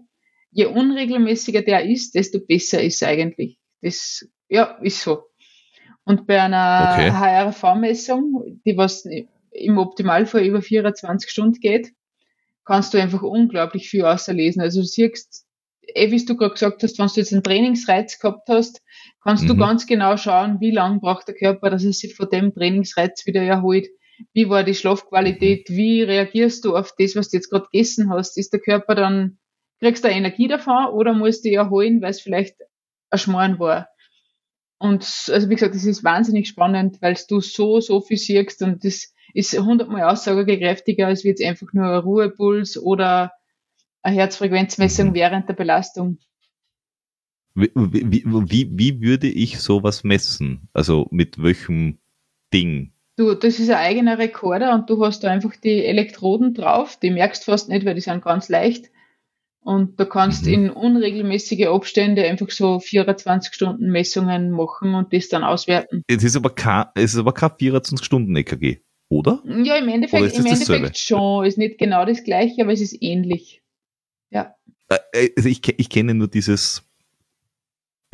je 0.51 0.67
unregelmäßiger 0.67 1.63
der 1.63 1.85
ist, 1.85 2.15
desto 2.15 2.41
besser 2.41 2.83
ist 2.83 3.03
eigentlich. 3.03 3.59
Das, 3.81 4.29
ja, 4.49 4.79
ist 4.83 5.01
so. 5.01 5.25
Und 6.05 6.27
bei 6.27 6.43
einer 6.43 6.95
okay. 6.95 7.11
HRV-Messung, 7.13 8.61
die 8.65 8.77
was 8.77 9.07
im 9.53 9.79
Optimalfall 9.79 10.45
über 10.45 10.63
24 10.63 11.31
Stunden 11.31 11.61
geht, 11.61 11.93
kannst 12.65 12.95
du 12.95 12.99
einfach 12.99 13.23
unglaublich 13.23 13.89
viel 13.89 14.05
auslesen. 14.05 14.63
Also 14.63 14.81
du 14.81 14.87
siehst, 14.87 15.47
eh 15.83 16.11
wie 16.11 16.25
du 16.25 16.37
gerade 16.37 16.53
gesagt 16.53 16.83
hast, 16.83 16.99
wenn 16.99 17.07
du 17.07 17.15
jetzt 17.15 17.33
einen 17.33 17.43
Trainingsreiz 17.43 18.19
gehabt 18.19 18.49
hast, 18.49 18.83
kannst 19.23 19.45
mhm. 19.45 19.49
du 19.49 19.57
ganz 19.57 19.87
genau 19.87 20.17
schauen, 20.17 20.61
wie 20.61 20.71
lange 20.71 21.01
braucht 21.01 21.29
der 21.29 21.35
Körper, 21.35 21.71
dass 21.71 21.85
er 21.85 21.93
sich 21.93 22.15
von 22.15 22.29
dem 22.29 22.55
Trainingsreiz 22.55 23.27
wieder 23.27 23.43
erholt. 23.43 23.89
Wie 24.33 24.49
war 24.49 24.65
die 24.65 24.75
Schlafqualität? 24.75 25.69
Wie 25.71 26.03
reagierst 26.03 26.65
du 26.65 26.77
auf 26.77 26.93
das, 26.99 27.17
was 27.17 27.31
du 27.31 27.37
jetzt 27.37 27.51
gerade 27.51 27.67
gegessen 27.73 28.11
hast? 28.11 28.39
Ist 28.39 28.53
der 28.53 28.61
Körper 28.61 28.95
dann, 28.95 29.39
kriegst 29.79 30.05
du 30.05 30.09
Energie 30.09 30.49
davon 30.49 30.87
oder 30.87 31.15
musst 31.15 31.45
du 31.45 31.49
dich 31.49 31.57
erholen, 31.57 32.03
weil 32.03 32.11
es 32.11 32.21
vielleicht 32.21 32.57
ein 33.11 33.19
Schmarrn 33.19 33.59
war? 33.59 33.89
Und 34.79 35.03
also 35.31 35.51
wie 35.51 35.55
gesagt, 35.55 35.75
das 35.75 35.85
ist 35.85 36.05
wahnsinnig 36.05 36.49
spannend, 36.49 37.03
weil 37.03 37.17
du 37.29 37.41
so, 37.41 37.81
so 37.81 38.01
viel 38.01 38.17
siehst 38.17 38.63
und 38.63 38.85
das 38.85 39.13
ist 39.35 39.59
hundertmal 39.59 40.05
aussagekräftiger 40.05 41.07
als 41.07 41.23
jetzt 41.23 41.45
einfach 41.45 41.73
nur 41.73 41.87
ein 41.87 42.01
Ruhepuls 42.01 42.79
oder 42.79 43.33
eine 44.03 44.17
Herzfrequenzmessung 44.17 45.15
während 45.15 45.49
der 45.49 45.55
Belastung. 45.55 46.19
Wie, 47.55 47.71
wie, 47.75 48.25
wie, 48.25 48.79
wie 48.79 49.01
würde 49.03 49.29
ich 49.29 49.61
sowas 49.61 50.05
messen? 50.05 50.69
Also 50.73 51.09
mit 51.11 51.43
welchem 51.43 51.99
Ding? 52.53 52.93
Du, 53.21 53.35
das 53.35 53.59
ist 53.59 53.69
ein 53.69 53.77
eigener 53.77 54.17
Rekorder 54.17 54.73
und 54.73 54.89
du 54.89 55.05
hast 55.05 55.23
da 55.23 55.31
einfach 55.31 55.55
die 55.55 55.85
Elektroden 55.85 56.55
drauf. 56.55 56.97
Die 56.97 57.11
merkst 57.11 57.45
fast 57.45 57.69
nicht, 57.69 57.85
weil 57.85 57.95
die 57.95 58.01
sind 58.01 58.25
ganz 58.25 58.49
leicht. 58.49 58.87
Und 59.61 60.01
du 60.01 60.07
kannst 60.07 60.47
mhm. 60.47 60.53
in 60.55 60.71
unregelmäßige 60.71 61.67
Abstände 61.67 62.25
einfach 62.25 62.49
so 62.49 62.81
24 62.81 63.53
Stunden 63.53 63.91
Messungen 63.91 64.53
machen 64.53 64.95
und 64.95 65.13
das 65.13 65.29
dann 65.29 65.45
auswerten. 65.45 66.03
Es 66.07 66.25
ist 66.25 66.35
aber 66.35 66.49
kein, 66.49 66.87
es 66.95 67.13
ist 67.13 67.19
aber 67.19 67.35
kein 67.35 67.51
24 67.59 68.07
Stunden 68.07 68.35
EKG 68.35 68.79
oder? 69.11 69.43
Ja, 69.45 69.77
im 69.77 69.89
Endeffekt, 69.91 70.39
im 70.39 70.47
Endeffekt 70.47 70.97
schon. 70.97 71.45
Ist 71.45 71.59
nicht 71.59 71.77
genau 71.77 72.07
das 72.07 72.25
gleiche, 72.25 72.63
aber 72.63 72.73
es 72.73 72.81
ist 72.81 72.97
ähnlich. 73.03 73.61
Ja. 74.31 74.55
Äh, 74.89 74.97
äh, 75.13 75.31
also 75.37 75.51
ich, 75.51 75.61
ich 75.77 75.91
kenne 75.91 76.15
nur 76.15 76.29
dieses 76.29 76.90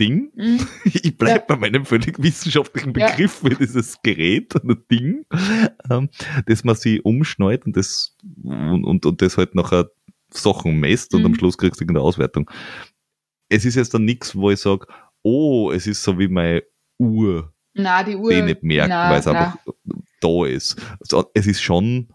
Ding. 0.00 0.30
Mhm. 0.34 0.66
Ich 0.84 1.16
bleibe 1.16 1.40
ja. 1.40 1.44
bei 1.46 1.56
meinem 1.56 1.84
völlig 1.84 2.22
wissenschaftlichen 2.22 2.92
Begriff 2.92 3.42
ja. 3.42 3.50
für 3.50 3.54
dieses 3.56 4.00
Gerät, 4.02 4.54
ein 4.62 4.76
Ding, 4.90 5.24
ähm, 5.90 6.08
das 6.46 6.64
man 6.64 6.74
sich 6.76 7.04
umschneut 7.04 7.64
und 7.66 7.76
das, 7.76 8.16
und, 8.42 8.84
und, 8.84 9.06
und 9.06 9.22
das 9.22 9.36
halt 9.36 9.54
nachher 9.54 9.90
Sachen 10.30 10.78
messt 10.80 11.14
und 11.14 11.20
Mhm. 11.20 11.26
am 11.26 11.34
Schluss 11.34 11.56
kriegst 11.56 11.80
du 11.80 11.84
irgendeine 11.84 12.04
Auswertung. 12.04 12.50
Es 13.48 13.64
ist 13.64 13.76
jetzt 13.76 13.94
dann 13.94 14.04
nichts, 14.04 14.34
wo 14.34 14.50
ich 14.50 14.60
sage, 14.60 14.86
oh, 15.22 15.70
es 15.70 15.86
ist 15.86 16.02
so 16.02 16.18
wie 16.18 16.28
meine 16.28 16.62
Uhr, 16.98 17.52
Na, 17.74 18.02
die 18.02 18.16
Uhr. 18.16 18.30
die 18.30 18.38
ich 18.38 18.44
nicht 18.44 18.62
merke, 18.62 18.88
na, 18.90 19.10
weil 19.10 19.20
es 19.20 19.26
einfach 19.26 19.56
da 20.20 20.46
ist. 20.46 20.76
Also, 21.00 21.30
es 21.34 21.46
ist 21.46 21.62
schon, 21.62 22.08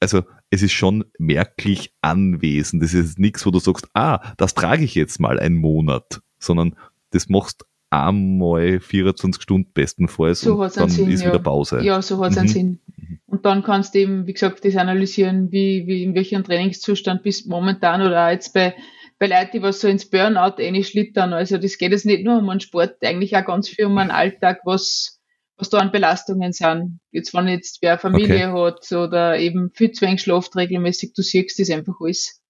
also 0.00 0.22
es 0.50 0.62
ist 0.62 0.72
schon 0.72 1.04
merklich 1.18 1.94
anwesend. 2.00 2.82
Das 2.82 2.94
ist 2.94 3.18
nichts, 3.18 3.44
wo 3.46 3.50
du 3.50 3.58
sagst, 3.58 3.88
ah, 3.94 4.34
das 4.36 4.54
trage 4.54 4.84
ich 4.84 4.94
jetzt 4.94 5.18
mal 5.18 5.40
einen 5.40 5.56
Monat, 5.56 6.20
sondern 6.38 6.76
das 7.12 7.28
machst 7.28 7.64
einmal 7.92 8.80
24 8.80 9.42
Stunden 9.42 9.70
bestenfalls 9.72 10.40
So 10.40 10.62
und 10.62 10.76
dann 10.76 10.84
einen 10.84 10.90
Sinn, 10.90 11.10
ist 11.10 11.22
ja. 11.22 11.28
wieder 11.28 11.38
Pause. 11.38 11.82
Ja, 11.82 12.00
so 12.00 12.24
hat 12.24 12.32
es 12.32 12.38
einen 12.38 12.48
Mhm. 12.48 12.52
Sinn. 12.52 12.80
Und 13.26 13.44
dann 13.44 13.62
kannst 13.62 13.94
du 13.94 13.98
eben, 13.98 14.26
wie 14.26 14.32
gesagt, 14.32 14.64
das 14.64 14.76
analysieren, 14.76 15.52
wie, 15.52 15.86
wie 15.86 16.02
in 16.02 16.14
welchem 16.14 16.42
Trainingszustand 16.42 17.22
bist 17.22 17.44
du 17.44 17.50
momentan 17.50 18.00
oder 18.00 18.26
auch 18.26 18.30
jetzt 18.30 18.54
bei, 18.54 18.74
bei 19.18 19.26
Leuten, 19.26 19.50
die 19.52 19.62
was 19.62 19.80
so 19.80 19.88
ins 19.88 20.08
Burnout 20.08 20.56
schlittern. 20.82 21.34
Also 21.34 21.58
das 21.58 21.76
geht 21.76 21.92
jetzt 21.92 22.06
nicht 22.06 22.24
nur 22.24 22.38
um 22.38 22.48
einen 22.48 22.60
Sport, 22.60 22.96
eigentlich 23.02 23.36
auch 23.36 23.44
ganz 23.44 23.68
viel 23.68 23.84
um 23.84 23.98
einen 23.98 24.10
Alltag, 24.10 24.60
was, 24.64 25.20
was 25.56 25.68
da 25.68 25.78
an 25.78 25.92
Belastungen 25.92 26.52
sind. 26.52 26.98
Jetzt, 27.10 27.34
wenn 27.34 27.46
jetzt 27.46 27.78
wer 27.82 27.98
Familie 27.98 28.52
hat 28.52 28.90
oder 28.90 29.38
eben 29.38 29.70
viel 29.74 29.92
zu 29.92 30.06
wenig 30.06 30.22
schlaft 30.22 30.56
regelmäßig, 30.56 31.12
du 31.14 31.22
siehst 31.22 31.58
das 31.58 31.70
einfach 31.70 31.94
alles. 32.00 32.41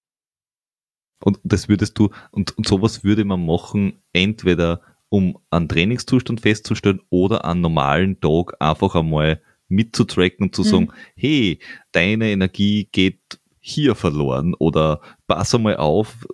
Und 1.23 1.39
das 1.45 1.69
würdest 1.69 1.99
du, 1.99 2.11
und, 2.31 2.57
und 2.59 2.67
sowas 2.67 3.05
würde 3.05 3.25
man 3.25 3.45
machen, 3.45 3.95
entweder 4.13 4.81
um 5.09 5.39
einen 5.51 5.69
Trainingszustand 5.69 6.41
festzustellen 6.41 7.01
oder 7.11 7.45
einen 7.45 7.61
normalen 7.61 8.21
Tag 8.21 8.55
einfach 8.61 8.95
einmal 8.95 9.41
mitzutracken 9.69 10.47
und 10.47 10.55
zu 10.55 10.63
Mhm. 10.63 10.67
sagen, 10.67 10.93
hey, 11.17 11.59
deine 11.93 12.31
Energie 12.31 12.89
geht 12.93 13.21
hier 13.61 13.95
verloren 13.95 14.55
oder 14.59 15.01
pass 15.27 15.55
einmal 15.55 15.77
auf, 15.77 16.27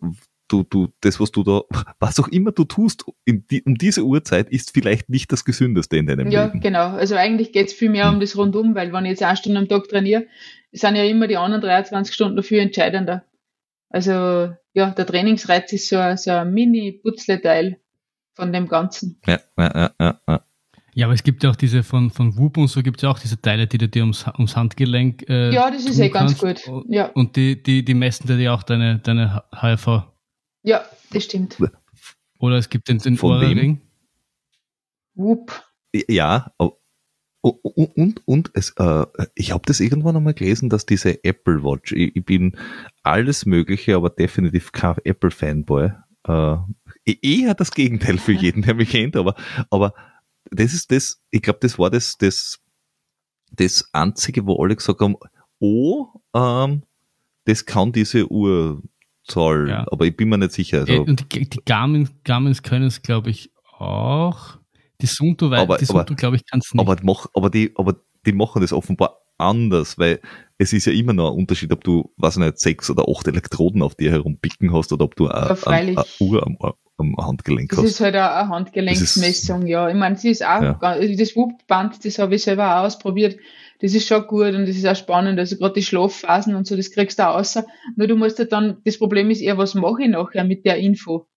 du, 0.48 0.62
du, 0.62 0.88
das, 1.02 1.20
was 1.20 1.30
du 1.30 1.42
da, 1.44 1.60
was 2.00 2.18
auch 2.18 2.28
immer 2.28 2.52
du 2.52 2.64
tust, 2.64 3.04
in 3.24 3.46
die, 3.50 3.62
um 3.64 3.74
diese 3.76 4.04
Uhrzeit 4.04 4.48
ist 4.48 4.72
vielleicht 4.72 5.08
nicht 5.10 5.30
das 5.30 5.44
Gesündeste 5.44 5.96
in 5.98 6.06
deinem 6.06 6.30
Ja, 6.30 6.46
Leben. 6.46 6.60
genau. 6.60 6.88
Also 6.92 7.16
eigentlich 7.16 7.52
geht's 7.52 7.72
viel 7.74 7.90
mehr 7.90 8.06
Hm. 8.06 8.14
um 8.14 8.20
das 8.20 8.36
Rundum, 8.36 8.74
weil 8.74 8.92
wenn 8.92 9.04
ich 9.04 9.10
jetzt 9.10 9.22
eine 9.22 9.36
Stunde 9.36 9.58
am 9.60 9.68
Tag 9.68 9.88
trainiere, 9.88 10.26
sind 10.72 10.96
ja 10.96 11.04
immer 11.04 11.26
die 11.26 11.36
anderen 11.36 11.60
23 11.62 12.14
Stunden 12.14 12.36
dafür 12.36 12.60
entscheidender. 12.62 13.24
Also 13.90 14.54
ja, 14.74 14.90
der 14.90 15.06
Trainingsreiz 15.06 15.72
ist 15.72 15.88
so, 15.88 15.96
ein- 15.96 16.16
so 16.16 16.30
ein 16.30 16.52
Mini-Putzleteil 16.52 17.80
von 18.34 18.52
dem 18.52 18.68
Ganzen. 18.68 19.20
Ja, 19.26 19.40
ja, 19.58 19.72
ja, 19.74 19.90
ja, 20.00 20.20
ja. 20.28 20.44
Ja, 20.94 21.06
aber 21.06 21.14
es 21.14 21.22
gibt 21.22 21.44
ja 21.44 21.50
auch 21.50 21.56
diese 21.56 21.84
von, 21.84 22.10
von 22.10 22.36
Whoop 22.36 22.56
und 22.56 22.66
so 22.66 22.82
gibt 22.82 22.96
es 22.98 23.02
ja 23.02 23.10
auch 23.10 23.20
diese 23.20 23.40
Teile, 23.40 23.68
die 23.68 23.78
du 23.78 23.88
dir 23.88 24.02
ums, 24.02 24.26
ums 24.36 24.56
Handgelenk 24.56 25.28
äh, 25.28 25.52
Ja, 25.54 25.70
das 25.70 25.84
ist 25.86 26.00
eh 26.00 26.08
ganz 26.08 26.36
gut. 26.38 26.66
Und, 26.66 26.92
Ja, 26.92 27.06
und 27.12 27.36
die, 27.36 27.62
die, 27.62 27.84
die 27.84 27.94
messen 27.94 28.26
dir 28.26 28.36
ja 28.36 28.52
auch 28.52 28.64
deine, 28.64 28.98
deine 28.98 29.44
HRV. 29.52 30.02
ja, 30.64 30.84
das 31.12 31.22
stimmt. 31.24 31.56
Oder 32.40 32.56
es 32.56 32.68
gibt 32.68 32.88
den, 32.88 32.98
den 32.98 33.16
Von 33.16 33.40
wem? 33.40 33.48
Ohrring. 33.58 33.80
Whoop. 35.14 35.62
Ja, 36.08 36.52
aber- 36.58 36.76
und, 37.40 37.96
und, 37.96 38.22
und 38.26 38.50
es, 38.54 38.70
äh, 38.78 39.06
ich 39.34 39.52
habe 39.52 39.62
das 39.66 39.80
irgendwann 39.80 40.16
einmal 40.16 40.34
gelesen, 40.34 40.68
dass 40.68 40.86
diese 40.86 41.22
Apple 41.24 41.62
Watch, 41.62 41.92
ich, 41.92 42.14
ich 42.16 42.24
bin 42.24 42.56
alles 43.02 43.46
Mögliche, 43.46 43.94
aber 43.96 44.10
definitiv 44.10 44.72
kein 44.72 44.96
Apple-Fanboy. 45.04 45.92
Äh, 46.26 46.56
eher 47.22 47.54
das 47.54 47.70
Gegenteil 47.70 48.18
für 48.18 48.32
jeden, 48.32 48.62
der 48.62 48.74
mich 48.74 48.90
kennt, 48.90 49.16
aber, 49.16 49.34
aber 49.70 49.94
das 50.50 50.74
ist 50.74 50.90
das, 50.90 51.22
ich 51.30 51.42
glaube, 51.42 51.60
das 51.62 51.78
war 51.78 51.90
das, 51.90 52.16
das, 52.18 52.58
das 53.52 53.88
Einzige, 53.92 54.44
wo 54.46 54.62
alle 54.62 54.76
gesagt 54.76 55.00
haben, 55.00 55.16
oh, 55.60 56.08
ähm, 56.34 56.82
das 57.44 57.64
kann 57.64 57.92
diese 57.92 58.30
Uhrzahl, 58.30 59.68
Ja. 59.68 59.86
aber 59.90 60.06
ich 60.06 60.16
bin 60.16 60.28
mir 60.28 60.38
nicht 60.38 60.52
sicher. 60.52 60.78
Äh, 60.88 60.90
Also, 60.90 61.02
und 61.04 61.32
die, 61.34 61.48
die 61.48 61.60
Garmin, 61.64 62.08
Garmins 62.24 62.62
können 62.62 62.86
es, 62.86 63.00
glaube 63.02 63.30
ich, 63.30 63.52
auch. 63.78 64.57
Die 65.00 65.06
Sunto, 65.06 65.50
weil 65.50 65.60
Aber- 65.60 65.78
die 65.78 65.84
Sunto, 65.84 66.14
glaube 66.14 66.36
ich, 66.36 66.44
kann 66.46 66.60
es 66.60 66.72
nicht. 66.74 66.80
Aber, 66.80 66.96
mach, 67.02 67.26
aber, 67.34 67.50
die, 67.50 67.72
aber 67.76 67.96
die 68.26 68.32
machen 68.32 68.62
das 68.62 68.72
offenbar 68.72 69.18
anders, 69.38 69.96
weil 69.98 70.20
es 70.58 70.72
ist 70.72 70.86
ja 70.86 70.92
immer 70.92 71.12
noch 71.12 71.30
ein 71.30 71.38
Unterschied, 71.38 71.72
ob 71.72 71.84
du, 71.84 72.10
was 72.16 72.36
nicht, 72.36 72.58
sechs 72.58 72.90
oder 72.90 73.04
acht 73.08 73.28
Elektroden 73.28 73.82
auf 73.82 73.94
dir 73.94 74.10
herumpicken 74.10 74.72
hast 74.74 74.92
oder 74.92 75.04
ob 75.04 75.14
du 75.14 75.28
eine, 75.28 75.56
eine, 75.66 75.76
eine 75.98 76.04
Uhr 76.18 76.44
am, 76.44 76.56
am 76.96 77.16
Handgelenk 77.24 77.70
Das 77.70 77.78
hast. 77.78 77.84
ist 77.86 78.00
halt 78.00 78.16
auch 78.16 78.20
eine 78.22 78.48
Handgelenksmessung, 78.48 79.66
ja. 79.68 79.88
Ich 79.88 79.94
meine, 79.94 80.16
sie 80.16 80.30
ist 80.30 80.44
auch, 80.44 80.60
Ja. 80.62 80.72
ganz- 80.72 81.00
also 81.00 81.16
das 81.16 81.36
Whoop-Band, 81.36 82.04
das 82.04 82.18
habe 82.18 82.34
ich 82.34 82.42
selber 82.42 82.80
auch 82.80 82.84
ausprobiert. 82.86 83.38
Das 83.80 83.94
ist 83.94 84.08
schon 84.08 84.26
gut 84.26 84.54
und 84.54 84.66
das 84.66 84.74
ist 84.76 84.84
auch 84.88 84.96
spannend. 84.96 85.38
Also 85.38 85.56
gerade 85.56 85.74
die 85.74 85.84
Schlafphasen 85.84 86.56
und 86.56 86.66
so, 86.66 86.74
das 86.74 86.90
kriegst 86.90 87.20
du 87.20 87.28
auch 87.28 87.36
außer. 87.36 87.64
Nur 87.94 88.08
du 88.08 88.16
musst 88.16 88.40
halt 88.40 88.50
dann, 88.50 88.78
das 88.84 88.98
Problem 88.98 89.30
ist 89.30 89.40
eher, 89.40 89.56
was 89.56 89.76
mache 89.76 90.02
ich 90.02 90.08
nachher 90.08 90.42
mit 90.42 90.64
der 90.66 90.78
Info? 90.78 91.28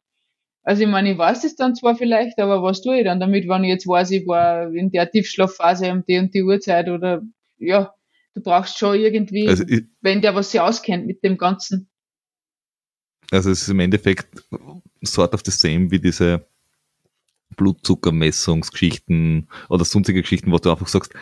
Also 0.63 0.83
ich 0.83 0.89
meine, 0.89 1.11
ich 1.13 1.17
weiß 1.17 1.43
es 1.43 1.55
dann 1.55 1.75
zwar 1.75 1.95
vielleicht, 1.95 2.37
aber 2.39 2.61
was 2.61 2.81
tue 2.81 2.99
ich 2.99 3.03
dann 3.03 3.19
damit, 3.19 3.47
wenn 3.47 3.63
ich 3.63 3.69
jetzt 3.69 3.87
weiß, 3.87 4.11
ich 4.11 4.27
war 4.27 4.71
in 4.73 4.91
der 4.91 5.09
Tiefschlafphase 5.09 5.91
um 5.91 6.03
die 6.05 6.19
und 6.19 6.33
die 6.33 6.43
Uhrzeit 6.43 6.87
oder 6.89 7.23
ja, 7.57 7.93
du 8.35 8.41
brauchst 8.41 8.77
schon 8.77 8.95
irgendwie, 8.99 9.47
Also, 9.47 9.63
ich, 9.67 9.85
wenn 10.01 10.21
der 10.21 10.35
was 10.35 10.51
sich 10.51 10.61
auskennt 10.61 11.07
mit 11.07 11.23
dem 11.23 11.37
Ganzen. 11.37 11.89
also 13.31 13.49
es 13.49 13.63
ist 13.63 13.69
im 13.69 13.79
Endeffekt 13.79 14.43
sort 15.01 15.33
of 15.33 15.41
the 15.45 15.51
same 15.51 15.89
wie 15.89 15.99
diese 15.99 16.45
Blutzuckermessungsgeschichten 17.57 19.47
oder 19.69 19.85
sonstige 19.85 20.21
Geschichten, 20.21 20.51
wo 20.51 20.57
du 20.57 20.69
einfach 20.71 20.87
sagst, 20.87 21.13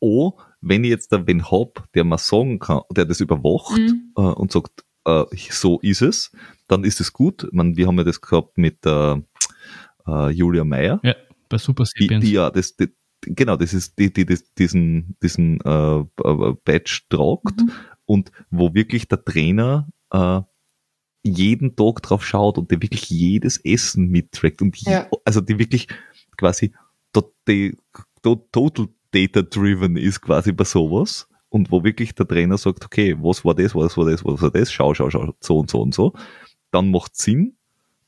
oh, 0.00 0.32
wenn 0.60 0.84
ich 0.84 0.90
jetzt 0.90 1.12
da 1.12 1.26
wen 1.26 1.50
hab, 1.50 1.90
der 1.94 2.04
mal 2.04 2.18
sagen 2.18 2.58
kann, 2.58 2.82
der 2.94 3.04
das 3.04 3.20
überwacht, 3.20 3.78
Mhm. 3.80 4.12
äh, 4.16 4.20
und 4.20 4.52
sagt, 4.52 4.84
äh, 5.04 5.24
so 5.50 5.78
ist 5.80 6.02
es, 6.02 6.30
dann 6.68 6.84
ist 6.84 7.00
es 7.00 7.12
gut. 7.12 7.48
Man, 7.52 7.76
wir 7.76 7.86
haben 7.86 7.98
ja 7.98 8.04
das 8.04 8.20
gehabt 8.20 8.58
mit 8.58 8.84
äh, 8.86 9.16
äh, 10.06 10.30
Julia 10.30 10.64
Meyer, 10.64 11.00
ja, 11.02 11.14
bei 11.48 11.58
Super 11.58 11.84
die, 11.84 12.02
Sapiens. 12.04 12.24
die 12.24 12.32
ja 12.32 12.50
das, 12.50 12.76
die, 12.76 12.88
genau, 13.22 13.56
das 13.56 13.72
ist 13.74 13.98
die, 13.98 14.12
die, 14.12 14.24
das, 14.26 14.42
diesen, 14.54 15.16
diesen 15.22 15.60
äh, 15.62 15.98
äh, 16.00 16.54
Badge 16.64 17.00
tragt 17.08 17.60
Mhm. 17.60 17.70
und 18.06 18.32
wo 18.50 18.74
wirklich 18.74 19.08
der 19.08 19.24
Trainer 19.24 19.88
äh, 20.12 20.40
jeden 21.24 21.76
Tag 21.76 22.02
drauf 22.02 22.26
schaut 22.26 22.58
und 22.58 22.70
der 22.70 22.82
wirklich 22.82 23.08
jedes 23.10 23.58
Essen 23.64 24.08
mittrackt 24.08 24.60
und 24.60 24.76
Ja. 24.82 25.08
also 25.24 25.40
die 25.40 25.58
wirklich 25.58 25.86
quasi 26.36 26.72
tot, 27.12 27.32
die, 27.46 27.76
to- 28.22 28.48
total 28.50 28.88
data 29.12 29.42
driven 29.42 29.96
ist 29.96 30.20
quasi 30.20 30.50
bei 30.52 30.64
sowas 30.64 31.28
und 31.52 31.70
wo 31.70 31.84
wirklich 31.84 32.14
der 32.14 32.26
Trainer 32.26 32.56
sagt, 32.56 32.84
okay, 32.84 33.14
was 33.20 33.44
war 33.44 33.54
das, 33.54 33.74
was 33.74 33.96
war 33.96 34.06
das, 34.10 34.24
was 34.24 34.40
war 34.40 34.50
das, 34.50 34.72
schau, 34.72 34.94
schau, 34.94 35.10
schau, 35.10 35.34
so 35.40 35.58
und 35.58 35.70
so 35.70 35.82
und 35.82 35.94
so, 35.94 36.12
dann 36.70 36.90
macht 36.90 37.14
Sinn 37.14 37.56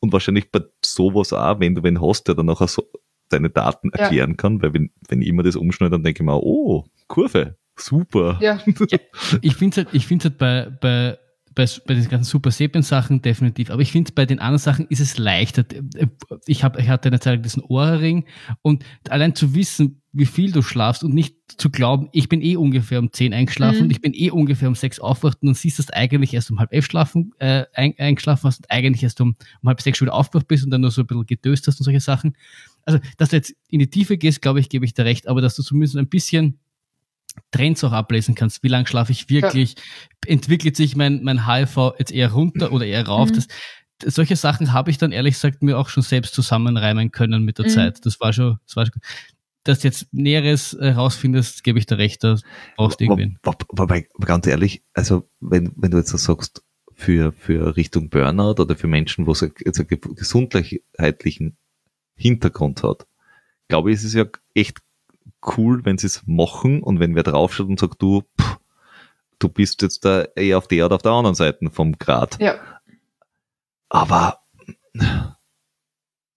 und 0.01 0.12
wahrscheinlich 0.12 0.51
bei 0.51 0.61
sowas 0.84 1.32
auch, 1.32 1.61
wenn 1.61 1.74
du 1.74 1.82
wen 1.82 2.01
hast, 2.01 2.26
der 2.26 2.34
dann 2.34 2.47
nachher 2.47 2.68
so 2.68 2.88
deine 3.28 3.51
Daten 3.51 3.90
Ja. 3.95 4.01
erklären 4.05 4.36
kann, 4.36 4.62
weil 4.62 4.72
wenn, 4.72 4.90
wenn 5.09 5.20
ich 5.22 5.28
immer 5.28 5.42
das 5.42 5.57
umschneide, 5.57 5.90
dann 5.92 6.03
denke 6.03 6.22
ich 6.22 6.26
mir, 6.26 6.36
oh, 6.42 6.84
Kurve, 7.07 7.57
super. 7.76 8.38
Ja, 8.40 8.59
Ich 9.42 9.57
finde 9.57 9.76
halt, 9.76 9.88
ich 9.92 10.07
finde 10.07 10.24
halt 10.24 10.38
bei, 10.38 10.70
bei, 10.80 11.18
bei, 11.55 11.66
bei 11.86 11.94
diesen 11.94 12.11
ganzen 12.11 12.30
Super 12.30 12.50
Sapiens 12.50 12.88
Sachen 12.88 13.22
definitiv, 13.22 13.70
aber 13.70 13.82
ich 13.82 13.92
finde 13.92 14.12
bei 14.12 14.26
den 14.26 14.38
anderen 14.38 14.59
Sachen 14.59 14.86
ist 14.88 15.00
es 15.00 15.18
leichter. 15.18 15.64
Ich, 16.46 16.64
hab, 16.64 16.78
ich 16.78 16.88
hatte 16.88 17.09
eine 17.09 17.20
Zeit 17.20 17.34
lang 17.34 17.42
diesen 17.42 17.62
Ohrring 17.62 18.24
und 18.62 18.84
allein 19.09 19.34
zu 19.34 19.55
wissen, 19.55 20.00
wie 20.12 20.26
viel 20.26 20.52
du 20.52 20.62
schlafst 20.62 21.02
und 21.02 21.12
nicht 21.12 21.34
zu 21.59 21.70
glauben, 21.70 22.09
ich 22.12 22.28
bin 22.28 22.40
eh 22.40 22.57
ungefähr 22.57 23.00
um 23.00 23.12
10 23.12 23.34
eingeschlafen 23.34 23.78
Mhm. 23.78 23.84
und 23.84 23.90
ich 23.90 24.00
bin 24.00 24.14
eh 24.14 24.30
ungefähr 24.30 24.68
um 24.68 24.74
6 24.76 25.00
aufgewacht 25.00 25.38
und 25.42 25.46
dann 25.48 25.55
siehst 25.55 25.78
du, 25.78 25.82
dass 25.82 25.88
du 25.88 25.96
eigentlich 25.96 26.32
erst 26.34 26.50
um 26.50 26.61
halb 26.61 26.72
elf 26.72 26.86
schlafen, 26.86 27.32
äh, 27.38 27.64
ein, 27.74 27.94
eingeschlafen 27.98 28.44
hast 28.44 28.59
und 28.59 28.70
eigentlich 28.70 29.02
erst 29.02 29.20
um, 29.20 29.34
um 29.62 29.68
halb 29.68 29.80
sechs 29.80 29.98
schon 29.98 30.07
wieder 30.07 30.14
aufgewacht 30.14 30.46
bist 30.46 30.64
und 30.64 30.70
dann 30.70 30.83
nur 30.83 30.91
so 30.92 31.03
ein 31.03 31.07
bisschen 31.07 31.26
gedöst 31.26 31.66
hast 31.66 31.80
und 31.80 31.84
solche 31.84 32.00
Sachen. 32.00 32.37
Also, 32.84 33.00
dass 33.16 33.30
du 33.30 33.37
jetzt 33.37 33.54
in 33.68 33.80
die 33.80 33.91
Tiefe 33.91 34.16
gehst, 34.16 34.41
glaube 34.41 34.61
ich, 34.61 34.68
gebe 34.68 34.84
ich 34.84 34.95
dir 34.95 35.04
recht, 35.04 35.26
aber 35.26 35.41
dass 35.41 35.57
du 35.57 35.62
zumindest 35.62 35.96
ein 35.96 36.08
bisschen 36.08 36.58
Trends 37.50 37.82
auch 37.84 37.92
ablesen 37.92 38.34
kannst. 38.34 38.62
Wie 38.62 38.68
lange 38.68 38.86
schlafe 38.86 39.12
ich 39.12 39.28
wirklich? 39.30 39.74
Entwickelt 40.26 40.76
sich 40.76 40.96
mein, 40.96 41.22
mein 41.22 41.46
HIV 41.46 41.94
jetzt 41.98 42.12
eher 42.12 42.32
runter 42.32 42.72
oder 42.72 42.86
eher 42.86 43.06
rauf? 43.06 43.30
Mhm. 43.30 43.34
Das, 43.34 44.14
solche 44.14 44.36
Sachen 44.36 44.72
habe 44.72 44.90
ich 44.90 44.98
dann 44.98 45.12
ehrlich 45.12 45.34
gesagt 45.34 45.62
mir 45.62 45.78
auch 45.78 45.88
schon 45.88 46.02
selbst 46.02 46.34
zusammenreimen 46.34 47.11
können 47.12 47.44
mit 47.44 47.58
der 47.58 47.66
Mhm. 47.66 47.70
Zeit. 47.70 48.06
Das 48.06 48.20
war 48.20 48.32
schon, 48.32 48.58
das 48.66 48.76
war 48.76 48.86
schon, 48.86 49.00
dass 49.62 49.78
du 49.80 49.88
jetzt 49.88 50.12
Näheres 50.12 50.76
herausfindest, 50.78 51.64
gebe 51.64 51.78
ich 51.78 51.86
dir 51.86 51.96
recht, 51.98 52.22
da 52.24 52.36
brauchst 52.76 53.00
du 53.00 53.04
irgendwen. 53.04 53.38
Wo- 53.42 53.52
wo- 53.52 53.82
Wobei, 53.82 54.06
ganz 54.20 54.46
ehrlich, 54.46 54.82
also 54.92 55.28
wenn, 55.40 55.72
wenn 55.76 55.90
du 55.90 55.98
jetzt 55.98 56.11
so 56.11 56.16
sagst, 56.16 56.62
für, 56.96 57.32
für 57.32 57.76
Richtung 57.76 58.08
Burnout 58.11 58.61
oder 58.62 58.76
für 58.76 58.86
Menschen, 58.86 59.26
wo 59.26 59.32
es 59.32 59.42
einen- 59.42 59.52
jetzt 59.64 59.78
einen 59.80 59.88
ge- 59.88 59.98
gesundheitlichen 60.14 61.56
Hintergrund 62.14 62.82
hat, 62.82 63.06
glaube 63.68 63.90
ich, 63.90 63.96
ist 63.96 64.04
es 64.04 64.14
ja 64.14 64.26
echt 64.54 64.78
cool, 65.57 65.84
wenn 65.84 65.99
sie 65.99 66.07
es 66.07 66.22
machen 66.26 66.83
und 66.83 67.00
wenn 67.00 67.14
wer 67.14 67.22
draufschaut 67.22 67.68
und 67.68 67.80
sagt, 67.80 68.00
du, 68.00 68.22
pff, 68.41 68.58
du 69.38 69.49
bist 69.49 69.83
jetzt 69.83 70.04
da 70.04 70.22
eher 70.37 70.58
auf 70.58 70.68
der 70.68 70.87
oder 70.87 70.96
auf 70.96 71.03
der 71.03 71.12
anderen 71.12 71.34
Seite 71.34 71.71
vom 71.71 71.99
Grad. 71.99 72.41
ja. 72.41 72.58
Aber 73.88 74.41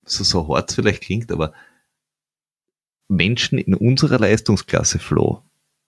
so, 0.03 0.23
so 0.23 0.47
hart 0.47 0.69
es 0.69 0.75
vielleicht 0.75 1.03
klingt, 1.03 1.31
aber 1.31 1.53
Menschen 3.07 3.57
in 3.57 3.73
unserer 3.73 4.19
Leistungsklasse, 4.19 4.99
Flo, 4.99 5.43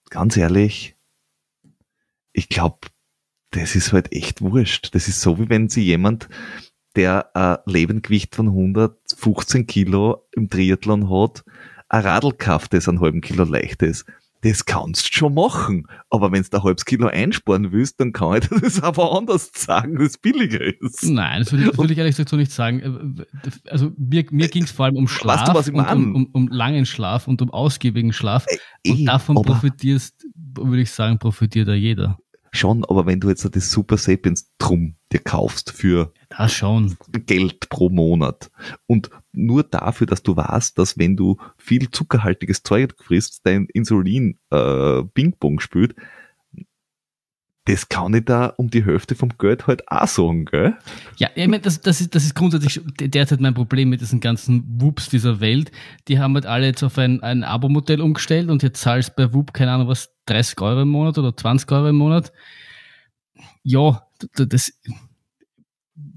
ganz 0.08 0.36
ehrlich, 0.36 0.96
ich 2.32 2.48
glaube, 2.48 2.88
das 3.50 3.74
ist 3.74 3.92
halt 3.92 4.12
echt 4.12 4.42
wurscht. 4.42 4.94
Das 4.94 5.08
ist 5.08 5.20
so, 5.20 5.38
wie 5.38 5.48
wenn 5.48 5.68
sie 5.68 5.82
jemand, 5.82 6.28
der 6.96 7.34
ein 7.36 7.58
Lebendgewicht 7.66 8.34
von 8.34 8.48
115 8.48 9.66
Kilo 9.66 10.26
im 10.32 10.48
Triathlon 10.48 11.10
hat, 11.10 11.44
ein 11.90 12.02
Radl 12.02 12.32
kauft, 12.32 12.72
das 12.72 12.88
einen 12.88 13.00
halben 13.00 13.20
Kilo 13.20 13.44
leichter 13.44 13.86
ist 13.86 14.06
das 14.42 14.64
kannst 14.64 15.08
du 15.08 15.18
schon 15.18 15.34
machen. 15.34 15.86
Aber 16.08 16.32
wenn 16.32 16.42
du 16.42 16.56
ein 16.56 16.62
halbes 16.62 16.84
Kilo 16.84 17.08
einsparen 17.08 17.72
willst, 17.72 18.00
dann 18.00 18.12
kann 18.12 18.40
ich 18.42 18.48
das 18.48 18.82
aber 18.82 19.16
anders 19.16 19.50
sagen, 19.54 19.96
dass 19.96 20.08
es 20.08 20.18
billiger 20.18 20.60
ist. 20.80 21.04
Nein, 21.04 21.40
das 21.40 21.52
würde 21.52 21.64
ich, 21.64 21.70
das 21.70 21.78
würde 21.78 21.92
ich 21.92 21.98
ehrlich 21.98 22.12
gesagt 22.12 22.30
so 22.30 22.36
nicht 22.36 22.52
sagen. 22.52 23.24
Also 23.68 23.92
mir, 23.96 24.24
mir 24.30 24.48
ging 24.48 24.64
es 24.64 24.70
vor 24.70 24.86
allem 24.86 24.96
um 24.96 25.08
Schlaf, 25.08 25.40
weißt 25.40 25.48
du, 25.48 25.54
was 25.54 25.68
ich 25.68 25.74
und 25.74 25.86
um, 25.90 26.14
um, 26.14 26.26
um, 26.32 26.48
langen 26.48 26.86
Schlaf 26.86 27.28
und 27.28 27.42
um 27.42 27.50
ausgiebigen 27.50 28.12
Schlaf. 28.12 28.46
Äh, 28.82 28.92
und 28.92 29.04
davon 29.06 29.36
profitierst, 29.42 30.26
würde 30.34 30.82
ich 30.82 30.90
sagen, 30.90 31.18
profitiert 31.18 31.68
da 31.68 31.74
jeder. 31.74 32.18
Schon, 32.52 32.84
aber 32.84 33.06
wenn 33.06 33.20
du 33.20 33.28
jetzt 33.28 33.48
das 33.54 33.70
Super 33.70 33.96
Sapiens 33.96 34.50
Drum 34.58 34.96
dir 35.12 35.20
kaufst 35.20 35.70
für 35.70 36.12
das 36.30 36.52
schon. 36.52 36.96
Geld 37.26 37.68
pro 37.68 37.90
Monat 37.90 38.50
und 38.86 39.10
nur 39.32 39.62
dafür, 39.64 40.06
dass 40.06 40.22
du 40.22 40.36
weißt, 40.36 40.78
dass 40.78 40.96
wenn 40.96 41.16
du 41.16 41.36
viel 41.58 41.90
zuckerhaltiges 41.90 42.62
Zeug 42.62 42.94
frisst, 42.96 43.40
dein 43.44 43.66
Insulin 43.66 44.38
äh, 44.50 45.02
Ping-Pong 45.02 45.60
spült, 45.60 45.94
das 47.66 47.88
kann 47.88 48.14
ich 48.14 48.24
da 48.24 48.46
um 48.46 48.70
die 48.70 48.84
Hälfte 48.84 49.14
vom 49.14 49.30
Geld 49.38 49.66
halt 49.66 49.88
auch 49.88 50.06
sagen, 50.06 50.44
gell? 50.46 50.76
Ja, 51.18 51.28
ich 51.34 51.46
meine, 51.46 51.60
das, 51.60 51.80
das, 51.80 52.00
ist, 52.00 52.14
das 52.14 52.24
ist 52.24 52.34
grundsätzlich 52.34 52.80
derzeit 53.00 53.40
mein 53.40 53.54
Problem 53.54 53.90
mit 53.90 54.00
diesen 54.00 54.20
ganzen 54.20 54.64
Whoops 54.80 55.08
dieser 55.08 55.40
Welt. 55.40 55.70
Die 56.08 56.18
haben 56.18 56.34
halt 56.34 56.46
alle 56.46 56.66
jetzt 56.66 56.82
auf 56.82 56.96
ein, 56.96 57.22
ein 57.22 57.44
Abo-Modell 57.44 58.00
umgestellt 58.00 58.50
und 58.50 58.62
jetzt 58.62 58.80
zahlst 58.80 59.14
bei 59.14 59.32
Whoop, 59.34 59.52
keine 59.52 59.72
Ahnung 59.72 59.88
was, 59.88 60.14
30 60.26 60.60
Euro 60.60 60.82
im 60.82 60.88
Monat 60.88 61.18
oder 61.18 61.36
20 61.36 61.70
Euro 61.72 61.88
im 61.88 61.96
Monat. 61.96 62.32
Ja, 63.62 64.06
das, 64.36 64.72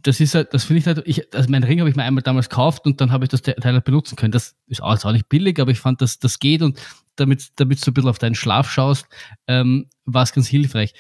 das 0.03 0.19
ist 0.19 0.35
halt, 0.35 0.53
das 0.53 0.65
finde 0.65 0.79
ich 0.79 0.87
halt, 0.87 1.01
ich, 1.05 1.33
also 1.33 1.49
mein 1.49 1.63
Ring 1.63 1.79
habe 1.79 1.89
ich 1.89 1.95
mir 1.95 2.03
einmal 2.03 2.23
damals 2.23 2.49
gekauft 2.49 2.85
und 2.85 2.99
dann 2.99 3.11
habe 3.11 3.25
ich 3.25 3.29
das 3.29 3.41
Teil 3.41 3.55
halt 3.61 3.83
benutzen 3.85 4.15
können. 4.15 4.31
Das 4.31 4.55
ist 4.67 4.81
auch, 4.81 4.93
ist 4.93 5.05
auch 5.05 5.11
nicht 5.11 5.29
billig, 5.29 5.59
aber 5.59 5.71
ich 5.71 5.79
fand, 5.79 6.01
dass 6.01 6.19
das 6.19 6.39
geht 6.39 6.61
und 6.61 6.79
damit, 7.15 7.51
damit 7.55 7.85
du 7.85 7.91
ein 7.91 7.93
bisschen 7.93 8.09
auf 8.09 8.19
deinen 8.19 8.35
Schlaf 8.35 8.69
schaust, 8.69 9.07
ähm, 9.47 9.87
war 10.05 10.23
es 10.23 10.33
ganz 10.33 10.47
hilfreich. 10.47 10.93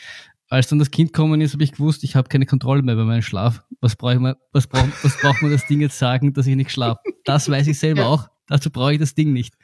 Als 0.49 0.67
dann 0.67 0.79
das 0.79 0.91
Kind 0.91 1.13
gekommen 1.13 1.41
ist, 1.41 1.53
habe 1.53 1.63
ich 1.63 1.71
gewusst, 1.71 2.03
ich 2.03 2.15
habe 2.15 2.29
keine 2.29 2.45
Kontrolle 2.45 2.83
mehr 2.83 2.93
über 2.93 3.05
meinen 3.05 3.23
Schlaf. 3.23 3.63
Was 3.81 3.95
brauche 3.95 4.13
ich 4.13 4.19
mal, 4.19 4.37
was 4.51 4.67
braucht, 4.67 5.03
was 5.03 5.19
braucht 5.19 5.41
man 5.41 5.51
das 5.51 5.65
Ding 5.65 5.81
jetzt 5.81 5.97
sagen, 5.97 6.33
dass 6.33 6.45
ich 6.47 6.55
nicht 6.55 6.71
schlafe? 6.71 6.99
Das 7.25 7.49
weiß 7.49 7.67
ich 7.67 7.79
selber 7.79 8.05
auch. 8.07 8.29
Dazu 8.47 8.69
brauche 8.69 8.93
ich 8.93 8.99
das 8.99 9.15
Ding 9.15 9.33
nicht. 9.33 9.55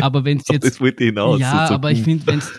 Aber 0.00 0.24
wenn 0.24 0.38
es 0.38 0.44
jetzt. 0.50 0.64
Das 0.64 0.80
wollte 0.80 1.04
hinaus. 1.04 1.40
Ja, 1.40 1.70
aber 1.70 1.90
ich 1.90 2.02
finde, 2.02 2.26
wenn 2.26 2.38
es 2.38 2.52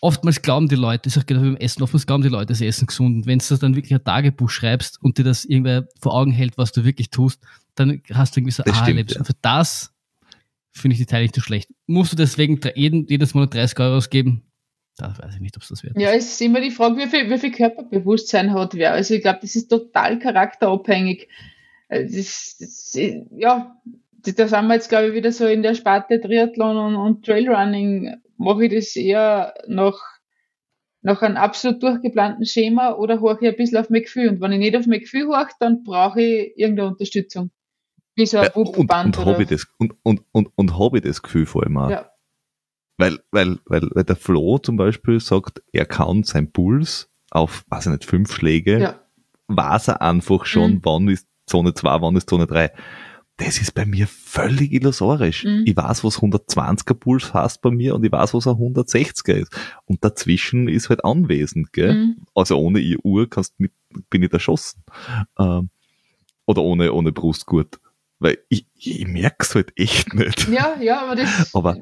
oftmals 0.00 0.42
glauben 0.42 0.68
die 0.68 0.76
Leute, 0.76 1.08
ich 1.08 1.14
sage 1.14 1.26
genau 1.26 1.42
wie 1.42 1.50
beim 1.50 1.56
Essen, 1.56 1.82
oftmals 1.82 2.06
glauben 2.06 2.22
die 2.22 2.28
Leute, 2.28 2.54
sie 2.54 2.66
essen 2.66 2.86
gesund. 2.86 3.16
Und 3.16 3.26
wenn 3.26 3.38
du 3.38 3.56
dann 3.56 3.76
wirklich 3.76 3.94
ein 3.94 4.04
Tagebuch 4.04 4.50
schreibst 4.50 5.02
und 5.02 5.18
dir 5.18 5.24
das 5.24 5.44
irgendwer 5.44 5.88
vor 6.00 6.14
Augen 6.14 6.32
hält, 6.32 6.58
was 6.58 6.72
du 6.72 6.84
wirklich 6.84 7.10
tust, 7.10 7.40
dann 7.74 8.02
hast 8.12 8.34
du 8.34 8.40
irgendwie 8.40 8.52
so, 8.52 8.62
das 8.62 8.80
ah, 8.80 8.86
lebst. 8.86 9.16
ja. 9.16 9.24
Für 9.24 9.34
das 9.40 9.92
finde 10.72 10.94
ich 10.94 11.00
die 11.00 11.06
Teile 11.06 11.22
nicht 11.22 11.34
so 11.34 11.40
schlecht. 11.40 11.70
Musst 11.86 12.12
du 12.12 12.16
deswegen 12.16 12.60
jeden, 12.74 13.06
jedes 13.06 13.34
Monat 13.34 13.54
30 13.54 13.78
Euro 13.80 13.96
ausgeben? 13.96 14.42
Da 14.96 15.14
weiß 15.16 15.34
ich 15.34 15.40
nicht, 15.40 15.56
ob 15.56 15.62
es 15.62 15.68
das 15.68 15.82
wert 15.82 15.96
Ja, 15.98 16.10
es 16.10 16.32
ist 16.32 16.40
immer 16.40 16.60
die 16.60 16.70
Frage, 16.70 16.96
wie 16.96 17.06
viel, 17.06 17.30
wie 17.30 17.38
viel 17.38 17.52
Körperbewusstsein 17.52 18.52
hat 18.52 18.74
wer. 18.74 18.92
Also 18.92 19.14
ich 19.14 19.22
glaube, 19.22 19.38
das 19.40 19.54
ist 19.56 19.68
total 19.68 20.18
charakterabhängig. 20.18 21.28
Äh, 21.88 22.04
das, 22.04 22.56
das, 22.58 22.92
ja, 22.94 23.76
da 24.22 24.48
sind 24.48 24.66
wir 24.66 24.74
jetzt, 24.74 24.88
glaube 24.88 25.08
ich, 25.08 25.14
wieder 25.14 25.32
so 25.32 25.46
in 25.46 25.62
der 25.62 25.74
Sparte 25.74 26.20
Triathlon 26.20 26.76
und, 26.76 26.96
und 26.96 27.24
Trailrunning. 27.24 28.16
Mache 28.40 28.64
ich 28.64 28.72
das 28.74 28.96
eher 28.96 29.52
nach, 29.68 29.98
nach 31.02 31.20
einem 31.22 31.36
absolut 31.36 31.82
durchgeplanten 31.82 32.46
Schema 32.46 32.92
oder 32.94 33.20
horche 33.20 33.44
ich 33.46 33.50
ein 33.50 33.56
bisschen 33.56 33.78
auf 33.78 33.90
mein 33.90 34.02
Gefühl? 34.02 34.30
Und 34.30 34.40
wenn 34.40 34.52
ich 34.52 34.58
nicht 34.58 34.76
auf 34.76 34.86
mein 34.86 35.00
Gefühl 35.00 35.26
horche, 35.28 35.54
dann 35.60 35.82
brauche 35.84 36.22
ich 36.22 36.56
irgendeine 36.56 36.88
Unterstützung. 36.88 37.50
Wie 38.16 38.24
so 38.26 38.38
ein 38.38 38.44
Ja, 38.44 38.52
und, 38.54 38.76
und, 38.76 39.18
habe 39.18 39.42
ich 39.42 39.48
das, 39.50 39.66
und, 39.78 39.94
und, 40.02 40.22
und, 40.32 40.48
und 40.56 40.78
habe 40.78 40.98
ich 40.98 41.04
das 41.04 41.20
Gefühl 41.22 41.44
vor 41.44 41.64
allem 41.64 41.76
auch. 41.76 41.90
Ja. 41.90 42.10
Weil, 42.96 43.18
weil, 43.30 43.58
weil, 43.66 43.88
weil 43.92 44.04
der 44.04 44.16
Flo 44.16 44.58
zum 44.58 44.76
Beispiel 44.76 45.20
sagt, 45.20 45.62
er 45.72 45.86
kann 45.86 46.22
sein 46.22 46.50
Puls 46.50 47.10
auf, 47.30 47.64
weiß 47.68 47.86
ich 47.86 47.92
nicht, 47.92 48.04
fünf 48.04 48.32
Schläge, 48.32 48.80
Ja. 48.80 49.00
weiß 49.48 49.88
er 49.88 50.02
einfach 50.02 50.44
schon, 50.46 50.76
Mhm. 50.76 50.80
wann 50.84 51.08
ist 51.08 51.28
Zone 51.46 51.74
2, 51.74 52.00
wann 52.02 52.16
ist 52.16 52.28
Zone 52.30 52.46
3. 52.46 52.72
Das 53.42 53.58
ist 53.58 53.72
bei 53.74 53.86
mir 53.86 54.06
völlig 54.06 54.70
illusorisch. 54.72 55.44
Mhm. 55.44 55.62
Ich 55.64 55.74
weiß, 55.76 56.04
was 56.04 56.18
120er 56.18 56.94
Puls 56.94 57.32
heißt 57.32 57.62
bei 57.62 57.70
mir 57.70 57.94
und 57.94 58.04
ich 58.04 58.12
weiß, 58.12 58.34
was 58.34 58.46
ein 58.46 58.54
160er 58.54 59.32
ist. 59.32 59.56
Und 59.86 60.04
dazwischen 60.04 60.68
ist 60.68 60.90
halt 60.90 61.04
anwesend, 61.04 61.72
gell? 61.72 61.94
Mhm. 61.94 62.16
Also 62.34 62.58
ohne 62.58 62.80
ihr 62.80 62.98
Uhr 63.02 63.30
kannst 63.30 63.58
mit, 63.58 63.72
bin 64.10 64.22
ich 64.22 64.32
erschossen. 64.32 64.82
Ähm, 65.38 65.70
oder 66.44 66.62
ohne, 66.62 66.92
ohne 66.92 67.12
Brustgurt. 67.12 67.80
Weil 68.18 68.38
ich, 68.50 68.66
ich 68.74 69.06
merk's 69.06 69.54
halt 69.54 69.72
echt 69.76 70.12
nicht. 70.12 70.46
Ja, 70.48 70.76
ja, 70.80 71.00
aber 71.00 71.16
das, 71.16 71.54
Aber 71.54 71.76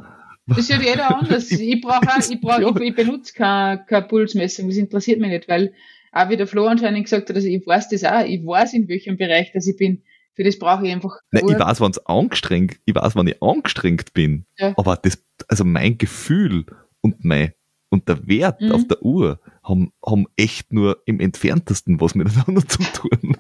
das 0.46 0.58
ist 0.58 0.70
ja 0.70 0.80
jeder 0.80 1.16
anders. 1.18 1.50
Ich 1.50 1.80
brauche, 1.80 2.06
ich, 2.30 2.40
brauch, 2.40 2.60
Ja. 2.60 2.70
ich, 2.70 2.80
ich 2.80 2.94
benutze 2.94 3.34
keine, 3.34 3.84
keine 3.84 4.06
Pulsmessung. 4.06 4.68
Das 4.68 4.76
interessiert 4.76 5.20
mich 5.20 5.30
nicht, 5.30 5.48
weil 5.48 5.72
auch 6.12 6.28
wie 6.30 6.36
der 6.36 6.46
Flo 6.46 6.66
anscheinend 6.66 7.04
gesagt 7.04 7.28
hat, 7.28 7.36
also 7.36 7.48
ich 7.48 7.66
weiß 7.66 7.88
das 7.88 8.04
auch. 8.04 8.24
Ich 8.24 8.46
weiß, 8.46 8.74
in 8.74 8.88
welchem 8.88 9.16
Bereich 9.16 9.50
dass 9.52 9.66
ich 9.66 9.76
bin. 9.76 10.02
Für 10.38 10.44
das 10.44 10.56
brauche 10.56 10.86
ich 10.86 10.92
einfach 10.92 11.18
Nein, 11.32 11.48
ich 11.48 11.58
weiß, 11.58 11.80
wann's 11.80 11.98
angestrengt, 12.06 12.78
ich 12.84 12.94
weiß, 12.94 13.16
wann 13.16 13.26
ich 13.26 13.42
angestrengt 13.42 14.12
bin. 14.12 14.46
Ja. 14.56 14.72
Aber 14.76 14.94
das, 14.96 15.18
also 15.48 15.64
mein 15.64 15.98
Gefühl 15.98 16.64
und 17.00 17.24
mein, 17.24 17.54
und 17.88 18.08
der 18.08 18.24
Wert 18.28 18.60
Mhm. 18.60 18.70
auf 18.72 18.86
der 18.86 19.02
Uhr 19.02 19.40
haben, 19.64 19.92
haben 20.06 20.26
echt 20.36 20.72
nur 20.72 21.02
im 21.06 21.18
entferntesten 21.18 22.00
was 22.00 22.14
miteinander 22.14 22.62
zu 22.68 22.82
tun. 22.94 23.36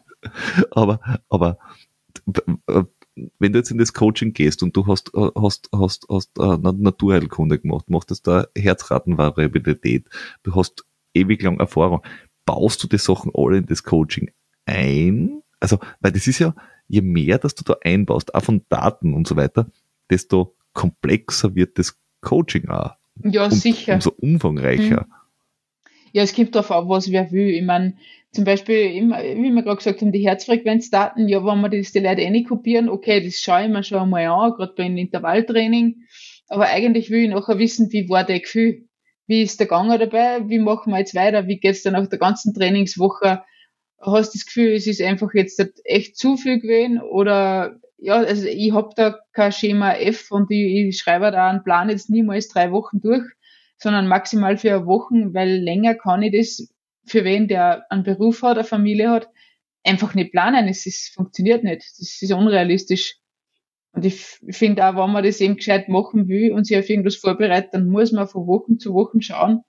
aber, 0.72 0.98
aber, 1.28 1.58
äh, 2.66 2.82
wenn 3.38 3.52
du 3.52 3.58
jetzt 3.58 3.70
in 3.70 3.78
das 3.78 3.92
Coaching 3.92 4.32
gehst 4.32 4.62
und 4.64 4.76
du 4.76 4.86
hast, 4.88 5.12
äh, 5.14 5.30
hast, 5.40 5.68
hast, 5.72 6.06
hast 6.10 6.36
äh, 6.38 6.58
Na- 6.60 6.72
Naturheilkunde 6.72 7.60
gemacht, 7.60 7.88
machst 7.90 8.10
jetzt 8.10 8.26
da 8.26 8.46
Herzratenvariabilität, 8.56 10.08
du 10.42 10.54
hast 10.54 10.84
ewig 11.14 11.42
lang 11.42 11.58
Erfahrung, 11.60 12.02
baust 12.44 12.82
du 12.82 12.88
die 12.88 12.98
Sachen 12.98 13.30
alle 13.34 13.58
in 13.58 13.66
das 13.66 13.82
Coaching 13.82 14.30
ein? 14.66 15.42
Also, 15.60 15.78
weil 16.00 16.12
das 16.12 16.26
ist 16.26 16.38
ja, 16.38 16.54
je 16.88 17.02
mehr, 17.02 17.38
dass 17.38 17.54
du 17.54 17.64
da 17.64 17.76
einbaust, 17.84 18.34
auch 18.34 18.42
von 18.42 18.64
Daten 18.68 19.14
und 19.14 19.26
so 19.26 19.36
weiter, 19.36 19.70
desto 20.10 20.56
komplexer 20.72 21.54
wird 21.54 21.78
das 21.78 21.98
Coaching 22.20 22.68
auch. 22.68 22.92
ja, 23.22 23.44
und 23.44 23.54
sicher. 23.54 23.94
umso 23.94 24.10
umfangreicher. 24.10 25.06
Ja, 26.12 26.22
es 26.22 26.34
kommt 26.34 26.54
darauf 26.54 26.70
an, 26.70 26.88
was 26.88 27.10
wer 27.12 27.30
will. 27.32 27.50
Ich 27.50 27.62
meine, 27.62 27.94
zum 28.32 28.44
Beispiel, 28.44 28.76
wie 28.76 29.52
wir 29.52 29.62
gerade 29.62 29.76
gesagt 29.76 30.00
haben, 30.00 30.12
die 30.12 30.26
Herzfrequenzdaten, 30.26 31.28
ja, 31.28 31.44
wenn 31.44 31.60
wir 31.60 31.68
das 31.68 31.92
die 31.92 31.98
Leute 31.98 32.22
eh 32.22 32.30
nicht 32.30 32.48
kopieren, 32.48 32.88
okay, 32.88 33.22
das 33.22 33.36
schaue 33.36 33.64
ich 33.64 33.68
mir 33.68 33.82
schon 33.82 33.98
einmal 33.98 34.26
an, 34.26 34.52
gerade 34.52 34.74
beim 34.76 34.96
Intervalltraining. 34.96 35.96
Aber 36.48 36.66
eigentlich 36.66 37.10
will 37.10 37.24
ich 37.24 37.30
nachher 37.30 37.58
wissen, 37.58 37.92
wie 37.92 38.08
war 38.08 38.24
der 38.24 38.40
Gefühl? 38.40 38.88
Wie 39.26 39.42
ist 39.42 39.60
der 39.60 39.66
Ganger 39.66 39.98
dabei? 39.98 40.48
Wie 40.48 40.58
machen 40.58 40.92
wir 40.92 40.98
jetzt 40.98 41.14
weiter? 41.14 41.46
Wie 41.46 41.58
geht's 41.58 41.82
dann 41.82 41.92
nach 41.92 42.06
der 42.06 42.18
ganzen 42.18 42.54
Trainingswoche? 42.54 43.42
Hast 44.00 44.34
du 44.34 44.38
das 44.38 44.46
Gefühl, 44.46 44.72
es 44.74 44.86
ist 44.86 45.02
einfach 45.02 45.34
jetzt 45.34 45.60
echt 45.84 46.16
zu 46.16 46.36
viel 46.36 46.60
gewesen? 46.60 47.00
Oder, 47.00 47.80
ja, 47.96 48.14
also 48.14 48.46
ich 48.46 48.72
hab 48.72 48.94
da 48.94 49.18
kein 49.32 49.52
Schema 49.52 49.94
F 49.94 50.30
und 50.30 50.50
ich, 50.50 50.88
ich 50.88 50.98
schreibe 50.98 51.30
da 51.30 51.48
einen 51.48 51.64
Plan 51.64 51.90
jetzt 51.90 52.10
niemals 52.10 52.48
drei 52.48 52.70
Wochen 52.70 53.00
durch 53.00 53.24
sondern 53.78 54.08
maximal 54.08 54.56
für 54.58 54.74
eine 54.74 54.86
Woche, 54.86 55.14
weil 55.32 55.58
länger 55.58 55.94
kann 55.94 56.22
ich 56.22 56.32
das 56.36 56.68
für 57.06 57.24
wen, 57.24 57.48
der 57.48 57.90
einen 57.90 58.02
Beruf 58.02 58.42
hat, 58.42 58.58
eine 58.58 58.64
Familie 58.64 59.10
hat, 59.10 59.28
einfach 59.84 60.14
nicht 60.14 60.32
planen. 60.32 60.68
Es 60.68 60.84
ist, 60.84 61.14
funktioniert 61.14 61.64
nicht. 61.64 61.82
Das 61.98 62.20
ist 62.20 62.32
unrealistisch. 62.32 63.16
Und 63.92 64.04
ich 64.04 64.20
finde 64.50 64.84
auch, 64.84 65.02
wenn 65.02 65.12
man 65.12 65.24
das 65.24 65.40
eben 65.40 65.56
gescheit 65.56 65.88
machen 65.88 66.28
will 66.28 66.52
und 66.52 66.66
sich 66.66 66.76
auf 66.76 66.90
irgendwas 66.90 67.16
vorbereitet, 67.16 67.70
dann 67.72 67.88
muss 67.88 68.12
man 68.12 68.28
von 68.28 68.46
Wochen 68.46 68.78
zu 68.78 68.92
Wochen 68.92 69.22
schauen, 69.22 69.62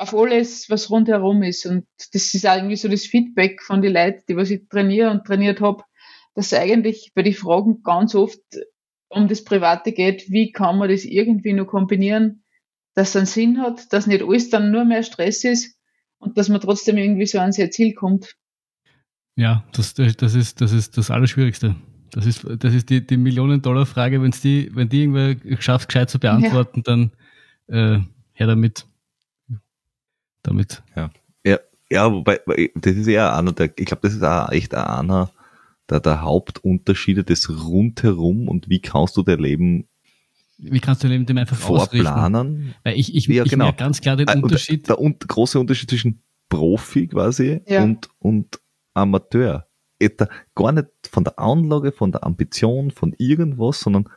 auf 0.00 0.14
alles, 0.14 0.70
was 0.70 0.90
rundherum 0.90 1.42
ist. 1.42 1.66
Und 1.66 1.86
das 2.12 2.32
ist 2.32 2.46
auch 2.46 2.56
irgendwie 2.56 2.76
so 2.76 2.88
das 2.88 3.04
Feedback 3.04 3.62
von 3.62 3.82
den 3.82 3.92
Leuten, 3.92 4.22
die 4.28 4.36
was 4.36 4.50
ich 4.50 4.66
trainiere 4.68 5.10
und 5.10 5.24
trainiert 5.24 5.60
habe, 5.60 5.84
dass 6.34 6.54
eigentlich 6.54 7.12
bei 7.14 7.22
den 7.22 7.34
Fragen 7.34 7.82
ganz 7.82 8.14
oft 8.14 8.40
um 9.08 9.28
das 9.28 9.44
Private 9.44 9.92
geht, 9.92 10.30
wie 10.30 10.52
kann 10.52 10.78
man 10.78 10.88
das 10.88 11.04
irgendwie 11.04 11.52
noch 11.52 11.66
kombinieren, 11.66 12.44
dass 12.94 13.10
es 13.10 13.16
einen 13.16 13.26
Sinn 13.26 13.60
hat, 13.60 13.92
dass 13.92 14.06
nicht 14.06 14.22
alles 14.22 14.48
dann 14.48 14.70
nur 14.70 14.86
mehr 14.86 15.02
Stress 15.02 15.44
ist 15.44 15.76
und 16.18 16.38
dass 16.38 16.48
man 16.48 16.60
trotzdem 16.60 16.96
irgendwie 16.96 17.26
so 17.26 17.38
an 17.38 17.52
sein 17.52 17.70
Ziel 17.70 17.92
kommt. 17.92 18.36
Ja, 19.36 19.64
das, 19.72 19.94
das, 19.94 20.34
ist, 20.34 20.60
das 20.60 20.72
ist 20.72 20.96
das 20.96 21.10
Allerschwierigste. 21.10 21.76
Das 22.12 22.24
ist, 22.24 22.46
das 22.58 22.72
ist 22.72 22.88
die, 22.88 23.06
die 23.06 23.16
Millionen-Dollar-Frage. 23.16 24.22
Wenn's 24.22 24.40
die, 24.40 24.70
wenn 24.74 24.88
die 24.88 25.02
irgendwer 25.02 25.36
schafft, 25.60 25.88
gescheit 25.88 26.08
zu 26.08 26.18
beantworten, 26.18 26.82
dann 26.82 27.10
äh, 27.68 27.98
her 28.32 28.46
damit. 28.46 28.86
Damit. 30.42 30.82
Ja, 31.90 32.12
wobei, 32.12 32.40
weil 32.46 32.70
das 32.76 32.94
ist 32.94 33.08
ja 33.08 33.36
einer 33.36 33.52
der, 33.52 33.72
ich 33.76 33.86
glaube, 33.86 34.02
das 34.02 34.14
ist 34.14 34.22
auch 34.22 34.50
echt 34.50 34.74
einer 34.74 35.30
der, 35.88 35.98
der 35.98 36.22
Hauptunterschiede 36.22 37.24
des 37.24 37.50
Rundherum 37.50 38.48
und 38.48 38.68
wie 38.68 38.80
kannst 38.80 39.16
du 39.16 39.24
dein 39.24 39.40
Leben 39.40 39.88
Wie 40.58 40.78
kannst 40.78 41.02
du 41.02 41.08
dem 41.08 41.36
einfach 41.36 41.56
vorplanen? 41.56 42.34
Ausrichten? 42.36 42.74
Weil 42.84 42.96
ich, 42.96 43.14
ich, 43.16 43.26
ja, 43.26 43.42
ich 43.42 43.50
genau. 43.50 43.64
merke 43.64 43.78
ganz 43.78 44.00
klar 44.00 44.16
den 44.16 44.28
äh, 44.28 44.38
Unterschied. 44.38 44.88
Der, 44.88 44.96
der, 44.96 45.12
große 45.26 45.58
Unterschied 45.58 45.90
zwischen 45.90 46.22
Profi 46.48 47.08
quasi 47.08 47.60
ja. 47.66 47.82
und, 47.82 48.08
und 48.20 48.60
Amateur. 48.94 49.66
Gar 50.54 50.72
nicht 50.72 50.88
von 51.10 51.24
der 51.24 51.38
Anlage, 51.40 51.90
von 51.90 52.12
der 52.12 52.24
Ambition, 52.24 52.92
von 52.92 53.14
irgendwas, 53.18 53.80
sondern 53.80 54.08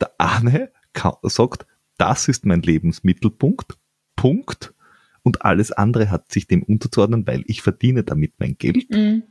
der 0.00 0.12
eine 0.18 0.70
sagt, 1.24 1.66
das 1.98 2.28
ist 2.28 2.46
mein 2.46 2.62
Lebensmittelpunkt, 2.62 3.76
Punkt. 4.14 4.72
Und 5.28 5.44
alles 5.44 5.72
andere 5.72 6.10
hat 6.10 6.32
sich 6.32 6.46
dem 6.46 6.62
unterzuordnen, 6.62 7.26
weil 7.26 7.44
ich 7.48 7.60
verdiene 7.60 8.02
damit 8.02 8.32
mein 8.38 8.56
Geld. 8.56 8.88
Mhm. 8.88 9.24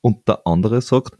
Und 0.00 0.26
der 0.26 0.46
andere 0.46 0.80
sagt, 0.80 1.18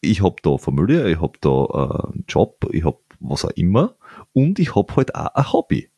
ich 0.00 0.20
hab 0.20 0.42
da 0.42 0.58
Familie, 0.58 1.08
ich 1.08 1.20
hab 1.20 1.40
da 1.40 1.48
äh, 1.50 2.12
einen 2.12 2.24
Job, 2.26 2.68
ich 2.72 2.84
hab 2.84 2.98
was 3.20 3.44
auch 3.44 3.50
immer 3.50 3.96
und 4.32 4.58
ich 4.58 4.74
hab 4.74 4.96
halt 4.96 5.14
auch 5.14 5.32
ein 5.32 5.52
Hobby. 5.52 5.92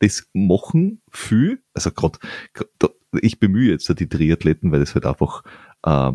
Das 0.00 0.28
machen 0.32 1.00
viel, 1.12 1.62
also 1.74 1.92
gerade, 1.92 2.18
ich 3.22 3.38
bemühe 3.38 3.70
jetzt 3.70 3.88
die 4.00 4.08
Triathleten, 4.08 4.72
weil 4.72 4.80
das 4.80 4.96
halt 4.96 5.06
einfach 5.06 5.44
äh, 5.84 6.10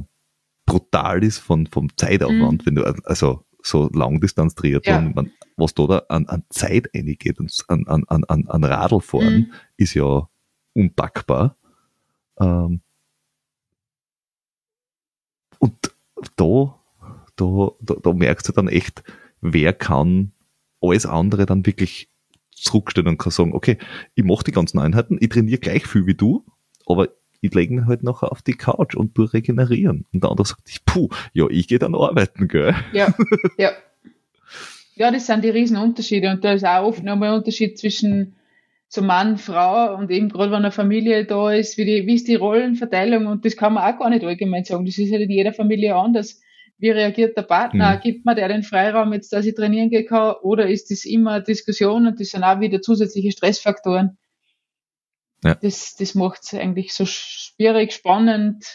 brutal 0.65 1.23
ist 1.23 1.37
von, 1.37 1.67
vom 1.67 1.95
Zeitaufwand, 1.95 2.63
mhm. 2.63 2.65
wenn 2.65 2.75
du, 2.75 2.83
also 3.05 3.44
so 3.65 3.89
Langdistanz-Triathlon, 3.91 5.13
ja. 5.15 5.23
was 5.57 5.73
da, 5.73 5.87
da 5.87 5.97
an, 6.09 6.27
an 6.27 6.43
Zeit 6.49 6.89
eingeht 6.93 7.39
und 7.39 7.51
an, 7.67 7.85
an, 7.87 8.03
an, 8.07 8.47
an 8.47 8.63
Radlfahren, 8.63 9.35
mhm. 9.35 9.53
ist 9.77 9.93
ja 9.95 10.29
unpackbar. 10.73 11.57
Ähm, 12.39 12.81
und 15.59 15.95
da, 16.35 16.79
da, 17.35 17.71
da, 17.81 17.95
da 18.03 18.13
merkst 18.13 18.47
du 18.47 18.51
dann 18.51 18.67
echt, 18.67 19.03
wer 19.41 19.73
kann 19.73 20.31
alles 20.81 21.05
andere 21.05 21.45
dann 21.45 21.65
wirklich 21.65 22.09
zurückstellen 22.51 23.09
und 23.09 23.17
kann 23.17 23.31
sagen, 23.31 23.53
okay, 23.53 23.77
ich 24.13 24.23
mache 24.23 24.43
die 24.43 24.51
ganzen 24.51 24.79
Einheiten, 24.79 25.17
ich 25.19 25.29
trainiere 25.29 25.59
gleich 25.59 25.87
viel 25.87 26.05
wie 26.05 26.13
du, 26.13 26.45
aber 26.85 27.09
ich 27.41 27.53
lege 27.53 27.73
mich 27.73 27.85
halt 27.85 28.03
nachher 28.03 28.31
auf 28.31 28.41
die 28.41 28.53
Couch 28.53 28.95
und 28.95 29.15
tue 29.15 29.31
regenerieren. 29.31 30.05
Und 30.13 30.23
der 30.23 30.31
andere 30.31 30.47
sagt, 30.47 30.63
puh, 30.85 31.09
ja, 31.33 31.45
ich 31.49 31.67
gehe 31.67 31.79
dann 31.79 31.95
arbeiten, 31.95 32.47
gell? 32.47 32.75
Ja, 32.93 33.13
ja. 33.57 33.71
Ja, 34.95 35.11
das 35.11 35.27
sind 35.27 35.43
die 35.43 35.49
Riesenunterschiede. 35.49 36.29
Und 36.29 36.43
da 36.43 36.53
ist 36.53 36.65
auch 36.65 36.85
oft 36.85 37.03
nochmal 37.03 37.29
ein 37.29 37.39
Unterschied 37.39 37.77
zwischen 37.77 38.35
so 38.87 39.01
Mann, 39.01 39.37
Frau 39.37 39.95
und 39.95 40.09
eben 40.11 40.29
gerade 40.29 40.51
wenn 40.51 40.59
eine 40.59 40.71
Familie 40.71 41.25
da 41.25 41.51
ist, 41.51 41.77
wie, 41.77 41.85
die, 41.85 42.07
wie 42.07 42.15
ist 42.15 42.27
die 42.27 42.35
Rollenverteilung 42.35 43.25
und 43.27 43.43
das 43.43 43.57
kann 43.57 43.73
man 43.73 43.83
auch 43.83 43.99
gar 43.99 44.09
nicht 44.09 44.23
allgemein 44.23 44.63
sagen. 44.63 44.85
Das 44.85 44.97
ist 44.97 45.11
halt 45.11 45.23
in 45.23 45.31
jeder 45.31 45.53
Familie 45.53 45.95
anders. 45.95 46.41
Wie 46.77 46.89
reagiert 46.89 47.37
der 47.37 47.43
Partner? 47.43 47.95
Mhm. 47.95 47.99
Gibt 48.01 48.25
man 48.25 48.35
der 48.35 48.47
den 48.47 48.63
Freiraum 48.63 49.13
jetzt, 49.13 49.31
dass 49.33 49.45
ich 49.45 49.55
trainieren 49.55 49.89
gehen 49.89 50.05
kann? 50.05 50.35
Oder 50.41 50.67
ist 50.67 50.91
das 50.91 51.05
immer 51.05 51.31
eine 51.31 51.43
Diskussion 51.43 52.07
und 52.07 52.19
das 52.19 52.29
sind 52.29 52.43
auch 52.43 52.59
wieder 52.59 52.81
zusätzliche 52.81 53.31
Stressfaktoren? 53.31 54.17
Ja. 55.43 55.55
Das, 55.55 55.95
das 55.95 56.15
macht 56.15 56.41
es 56.43 56.53
eigentlich 56.53 56.93
so 56.93 57.05
schwierig, 57.05 57.93
spannend. 57.93 58.65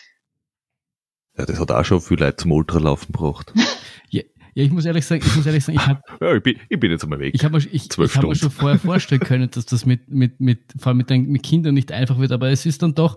Ja, 1.36 1.46
das 1.46 1.58
hat 1.58 1.70
auch 1.70 1.84
schon 1.84 2.00
viel 2.00 2.18
Leute 2.18 2.36
zum 2.36 2.52
Ultralaufen 2.52 3.12
gebracht. 3.12 3.52
ja, 4.08 4.22
ja, 4.54 4.64
ich 4.64 4.70
muss 4.70 4.84
ehrlich 4.84 5.06
sagen, 5.06 5.22
ich 5.24 5.36
muss 5.36 5.46
ehrlich 5.46 5.64
sagen, 5.64 5.78
ich 5.78 5.86
habe. 5.86 6.00
Ja, 6.20 6.34
ich 6.34 6.42
bin, 6.42 6.58
ich 6.68 6.80
bin 6.80 6.90
jetzt 6.90 7.02
einmal 7.04 7.18
weg. 7.18 7.34
Ich 7.34 7.44
habe 7.44 7.56
mir, 7.56 7.64
ich, 7.64 7.88
ich 7.88 8.16
hab 8.16 8.24
mir 8.24 8.34
schon 8.34 8.50
vorher 8.50 8.78
vorstellen 8.80 9.20
können, 9.20 9.50
dass 9.50 9.66
das 9.66 9.86
mit, 9.86 10.08
mit, 10.08 10.40
mit, 10.40 10.60
vor 10.78 10.88
allem 10.88 10.98
mit, 10.98 11.10
den, 11.10 11.30
mit 11.30 11.42
Kindern 11.42 11.74
nicht 11.74 11.92
einfach 11.92 12.18
wird, 12.18 12.32
aber 12.32 12.50
es 12.50 12.66
ist 12.66 12.82
dann 12.82 12.94
doch, 12.94 13.16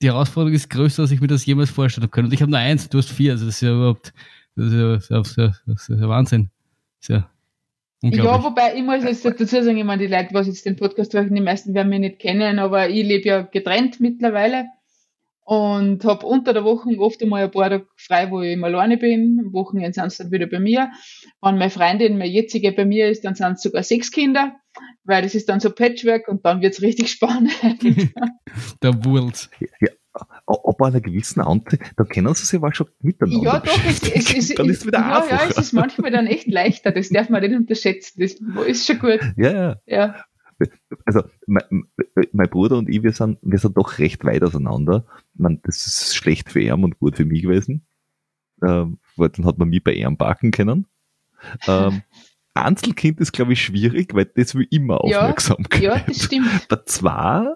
die 0.00 0.06
Herausforderung 0.06 0.54
ist 0.54 0.70
größer, 0.70 1.02
als 1.02 1.10
ich 1.10 1.20
mir 1.20 1.26
das 1.26 1.44
jemals 1.44 1.70
vorstellen 1.70 2.04
habe 2.04 2.10
können. 2.12 2.26
Und 2.28 2.32
ich 2.32 2.40
habe 2.40 2.50
nur 2.50 2.60
eins, 2.60 2.88
du 2.88 2.98
hast 2.98 3.10
vier, 3.10 3.32
also 3.32 3.46
das 3.46 3.56
ist 3.56 3.60
ja 3.62 3.74
überhaupt, 3.74 4.12
das 4.54 4.66
ist 4.66 4.72
ja, 4.74 4.96
das 4.96 5.30
ist 5.30 5.36
ja, 5.36 5.52
das 5.66 5.88
ist 5.88 6.00
ja 6.00 6.08
Wahnsinn. 6.08 6.50
Das 7.00 7.08
ist 7.08 7.08
ja 7.08 7.30
ja, 8.02 8.44
wobei 8.44 8.76
ich 8.76 8.82
muss 8.82 9.04
jetzt 9.04 9.24
dazu 9.40 9.46
sagen, 9.46 9.76
ich 9.76 9.84
meine, 9.84 10.06
die 10.06 10.12
Leute, 10.12 10.32
was 10.32 10.46
jetzt 10.46 10.66
den 10.66 10.76
Podcast 10.76 11.14
hören, 11.14 11.34
die 11.34 11.40
meisten 11.40 11.74
werden 11.74 11.88
mich 11.88 12.00
nicht 12.00 12.18
kennen, 12.18 12.58
aber 12.58 12.88
ich 12.88 13.04
lebe 13.04 13.28
ja 13.28 13.42
getrennt 13.42 14.00
mittlerweile 14.00 14.66
und 15.48 16.04
habe 16.04 16.26
unter 16.26 16.52
der 16.52 16.62
Woche 16.62 16.90
oft 16.98 17.22
einmal 17.22 17.44
ein 17.44 17.50
paar 17.50 17.70
Tage 17.70 17.86
frei, 17.96 18.30
wo 18.30 18.42
ich 18.42 18.52
immer 18.52 18.66
alleine 18.66 18.98
bin. 18.98 19.40
Am 19.42 19.52
Wochenende 19.54 19.94
sind 19.94 20.12
sie 20.12 20.22
dann 20.22 20.30
wieder 20.30 20.46
bei 20.46 20.60
mir. 20.60 20.90
Wenn 21.40 21.56
meine 21.56 21.70
Freundin, 21.70 22.18
meine 22.18 22.30
jetzige 22.30 22.70
bei 22.72 22.84
mir 22.84 23.08
ist, 23.08 23.24
dann 23.24 23.34
sind 23.34 23.52
es 23.52 23.62
sogar 23.62 23.82
sechs 23.82 24.10
Kinder, 24.10 24.56
weil 25.04 25.22
das 25.22 25.34
ist 25.34 25.48
dann 25.48 25.60
so 25.60 25.70
Patchwork 25.70 26.28
und 26.28 26.44
dann 26.44 26.60
wird's 26.60 26.82
richtig 26.82 27.10
spannend. 27.10 27.50
der 28.82 29.04
Wurz. 29.06 29.48
Ja, 29.80 29.88
ab 30.48 30.82
einer 30.82 31.00
gewissen 31.00 31.40
Anzahl, 31.40 31.78
da 31.96 32.04
kennen 32.04 32.34
sie 32.34 32.44
sich 32.44 32.58
aber 32.58 32.74
schon 32.74 32.88
miteinander. 33.00 33.44
Ja, 33.44 33.60
doch, 33.60 33.84
es, 33.86 34.02
es, 34.02 34.34
es, 34.34 34.54
dann 34.54 34.68
ist 34.68 34.80
es 34.80 34.86
wieder 34.86 35.00
ja, 35.00 35.18
einfacher. 35.18 35.44
Ja, 35.44 35.50
es 35.50 35.58
ist 35.58 35.72
manchmal 35.72 36.10
dann 36.10 36.26
echt 36.26 36.46
leichter, 36.46 36.90
das 36.90 37.10
darf 37.10 37.28
man 37.28 37.42
nicht 37.42 37.54
unterschätzen, 37.54 38.20
das 38.20 38.34
ist 38.66 38.86
schon 38.86 38.98
gut. 38.98 39.20
Ja, 39.36 39.52
ja. 39.52 39.76
ja. 39.86 40.14
Also, 41.04 41.22
mein, 41.46 41.62
mein, 42.32 42.50
Bruder 42.50 42.78
und 42.78 42.88
ich, 42.88 43.02
wir 43.02 43.12
sind, 43.12 43.38
wir 43.42 43.58
sind 43.58 43.76
doch 43.76 43.98
recht 43.98 44.24
weit 44.24 44.42
auseinander. 44.42 45.06
Man, 45.34 45.60
das 45.62 45.86
ist 45.86 46.16
schlecht 46.16 46.50
für 46.50 46.60
ihn 46.60 46.82
und 46.82 46.98
gut 46.98 47.16
für 47.16 47.24
mich 47.24 47.42
gewesen. 47.42 47.86
Ähm, 48.66 48.98
weil 49.16 49.28
dann 49.28 49.44
hat 49.44 49.58
man 49.58 49.68
mich 49.68 49.84
bei 49.84 49.92
ihm 49.92 50.16
backen 50.16 50.50
können. 50.50 50.86
Ähm, 51.68 52.02
Einzelkind 52.54 53.20
ist, 53.20 53.32
glaube 53.32 53.52
ich, 53.52 53.62
schwierig, 53.62 54.14
weil 54.14 54.24
das 54.24 54.56
will 54.56 54.66
immer 54.70 55.00
Aufmerksamkeit. 55.02 55.82
Ja, 55.82 55.96
ja 55.96 56.04
das 56.06 56.24
stimmt. 56.24 56.68
Bei 56.68 56.78
zwei, 56.86 57.54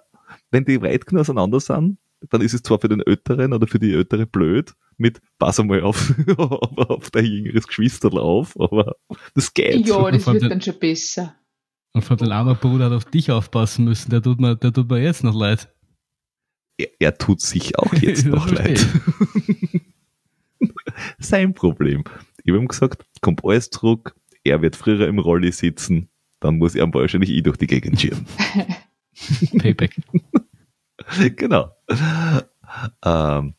wenn 0.53 0.65
die 0.65 0.81
weit 0.81 1.07
genug 1.07 1.23
auseinander 1.23 1.59
sind, 1.59 1.99
dann 2.31 2.41
ist 2.41 2.55
es 2.55 2.63
zwar 2.63 2.79
für 2.79 2.89
den 2.89 3.01
Älteren 3.01 3.53
oder 3.53 3.67
für 3.67 3.79
die 3.79 3.93
Ältere 3.93 4.27
blöd, 4.27 4.75
mit 4.97 5.21
pass 5.39 5.61
einmal 5.61 5.83
auf, 5.83 6.15
auf 6.37 7.11
dein 7.11 7.27
jüngeres 7.27 7.67
Geschwisterl 7.67 8.19
auf, 8.19 8.59
aber 8.61 8.97
das 9.35 9.55
geht. 9.55 9.87
Ja, 9.87 10.11
das 10.11 10.27
wird 10.27 10.43
dann 10.43 10.61
schon 10.61 10.79
besser. 10.79 11.35
Und 11.93 12.03
von 12.03 12.17
dem 12.17 12.33
anderen 12.33 12.59
Bruder 12.59 12.87
hat 12.87 12.93
auf 12.93 13.05
dich 13.05 13.31
aufpassen 13.31 13.85
müssen, 13.85 14.11
der 14.11 14.23
tut 14.23 14.41
mir, 14.41 14.57
der 14.57 14.73
tut 14.73 14.89
mir 14.89 15.03
jetzt 15.03 15.25
noch 15.25 15.35
leid. 15.35 15.69
Er, 16.79 16.89
er 16.99 17.19
tut 17.19 17.41
sich 17.41 17.79
auch 17.79 17.93
jetzt 18.01 18.27
noch 18.27 18.51
leid. 18.51 18.87
Sein 21.19 21.55
Problem. 21.55 22.05
Ich 22.45 22.53
habe 22.53 22.63
ihm 22.63 22.69
gesagt, 22.69 23.05
kommt 23.21 23.45
alles 23.45 23.71
zurück, 23.71 24.15
er 24.45 24.63
wird 24.63 24.77
früher 24.77 25.07
im 25.07 25.19
Rolli 25.19 25.53
sitzen, 25.53 26.09
dann 26.41 26.59
muss 26.59 26.75
er 26.75 26.93
wahrscheinlich 26.93 27.31
ich 27.31 27.43
durch 27.43 27.57
die 27.57 27.67
Gegend 27.67 28.01
schieren. 28.01 28.27
Payback. 29.59 29.97
genau. 31.37 31.75
Ähm, 33.05 33.55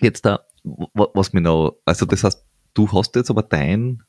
jetzt 0.00 0.24
da, 0.24 0.40
was 0.64 1.32
mir 1.32 1.40
noch, 1.40 1.76
also 1.84 2.06
das 2.06 2.24
heißt, 2.24 2.44
du 2.74 2.92
hast 2.92 3.16
jetzt 3.16 3.30
aber 3.30 3.42
dein, 3.42 4.02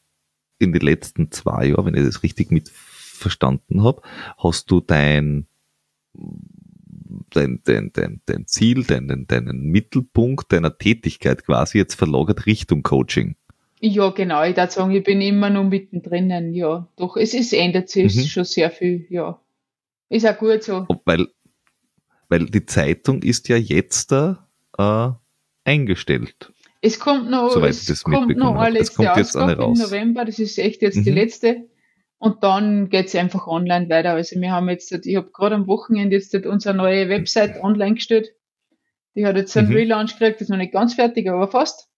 in 0.59 0.73
den 0.73 0.81
letzten 0.81 1.31
zwei 1.31 1.67
Jahren, 1.67 1.85
wenn 1.85 1.95
ich 1.95 2.05
das 2.05 2.23
richtig 2.23 2.51
mit 2.51 2.69
verstanden 2.69 3.83
habe, 3.83 4.01
hast 4.37 4.69
du 4.71 4.81
dein, 4.81 5.47
dein, 7.31 7.61
dein, 7.63 7.91
dein, 7.93 8.21
dein 8.25 8.47
Ziel, 8.47 8.83
deinen, 8.83 9.27
deinen 9.27 9.63
Mittelpunkt 9.63 10.51
deiner 10.51 10.77
Tätigkeit 10.77 11.45
quasi 11.45 11.77
jetzt 11.77 11.95
verlagert 11.95 12.45
Richtung 12.45 12.83
Coaching. 12.83 13.35
Ja, 13.79 14.09
genau. 14.09 14.43
Ich 14.43 14.57
würde 14.57 14.71
sagen, 14.71 14.91
ich 14.91 15.03
bin 15.03 15.21
immer 15.21 15.49
noch 15.49 15.63
mittendrin. 15.63 16.53
Ja, 16.53 16.87
doch, 16.95 17.15
es, 17.15 17.33
es 17.33 17.53
ändert 17.53 17.89
sich 17.89 18.15
mhm. 18.15 18.21
schon 18.21 18.43
sehr 18.43 18.71
viel. 18.71 19.05
Ja, 19.09 19.39
ist 20.09 20.25
auch 20.25 20.37
gut 20.37 20.63
so. 20.63 20.87
Weil 21.05 21.27
weil 22.29 22.45
die 22.45 22.65
Zeitung 22.65 23.23
ist 23.23 23.47
ja 23.49 23.57
jetzt 23.57 24.11
da 24.11 24.47
äh, 24.77 25.69
eingestellt. 25.69 26.51
Es 26.81 26.99
kommt 26.99 27.29
noch, 27.29 27.51
Soweit 27.51 27.71
es 27.71 28.03
kommt 28.03 28.37
noch 28.37 28.55
eine 28.55 28.79
letzte 28.79 28.97
kommt 28.97 29.09
Ausgabe 29.09 29.63
im 29.63 29.73
November, 29.73 30.25
das 30.25 30.39
ist 30.39 30.57
echt 30.59 30.81
jetzt 30.81 30.97
mhm. 30.97 31.03
die 31.03 31.11
letzte. 31.11 31.67
Und 32.19 32.43
dann 32.43 32.89
geht's 32.89 33.15
einfach 33.15 33.47
online 33.47 33.89
weiter. 33.89 34.13
Also 34.13 34.39
wir 34.39 34.51
haben 34.51 34.69
jetzt, 34.69 34.91
ich 34.91 35.15
habe 35.15 35.29
gerade 35.31 35.55
am 35.55 35.67
Wochenende 35.67 36.15
jetzt 36.15 36.33
unsere 36.33 36.75
neue 36.75 37.09
Website 37.09 37.61
online 37.61 37.95
gestellt. 37.95 38.29
Die 39.15 39.25
hat 39.25 39.35
jetzt 39.35 39.55
einen 39.55 39.69
mhm. 39.69 39.75
Relaunch 39.75 40.17
gekriegt, 40.17 40.41
ist 40.41 40.49
noch 40.49 40.57
nicht 40.57 40.73
ganz 40.73 40.95
fertig, 40.95 41.29
aber 41.29 41.47
fast. 41.47 41.89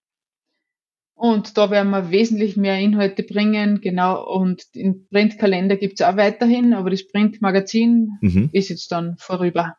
Und 1.14 1.58
da 1.58 1.70
werden 1.70 1.90
wir 1.90 2.10
wesentlich 2.10 2.56
mehr 2.56 2.78
Inhalte 2.78 3.22
bringen, 3.22 3.82
genau. 3.82 4.26
Und 4.26 4.74
den 4.74 5.06
Printkalender 5.08 5.76
gibt's 5.76 6.00
auch 6.00 6.16
weiterhin, 6.16 6.72
aber 6.72 6.90
das 6.90 7.06
Printmagazin 7.06 8.12
mhm. 8.22 8.48
ist 8.52 8.70
jetzt 8.70 8.90
dann 8.90 9.16
vorüber 9.18 9.76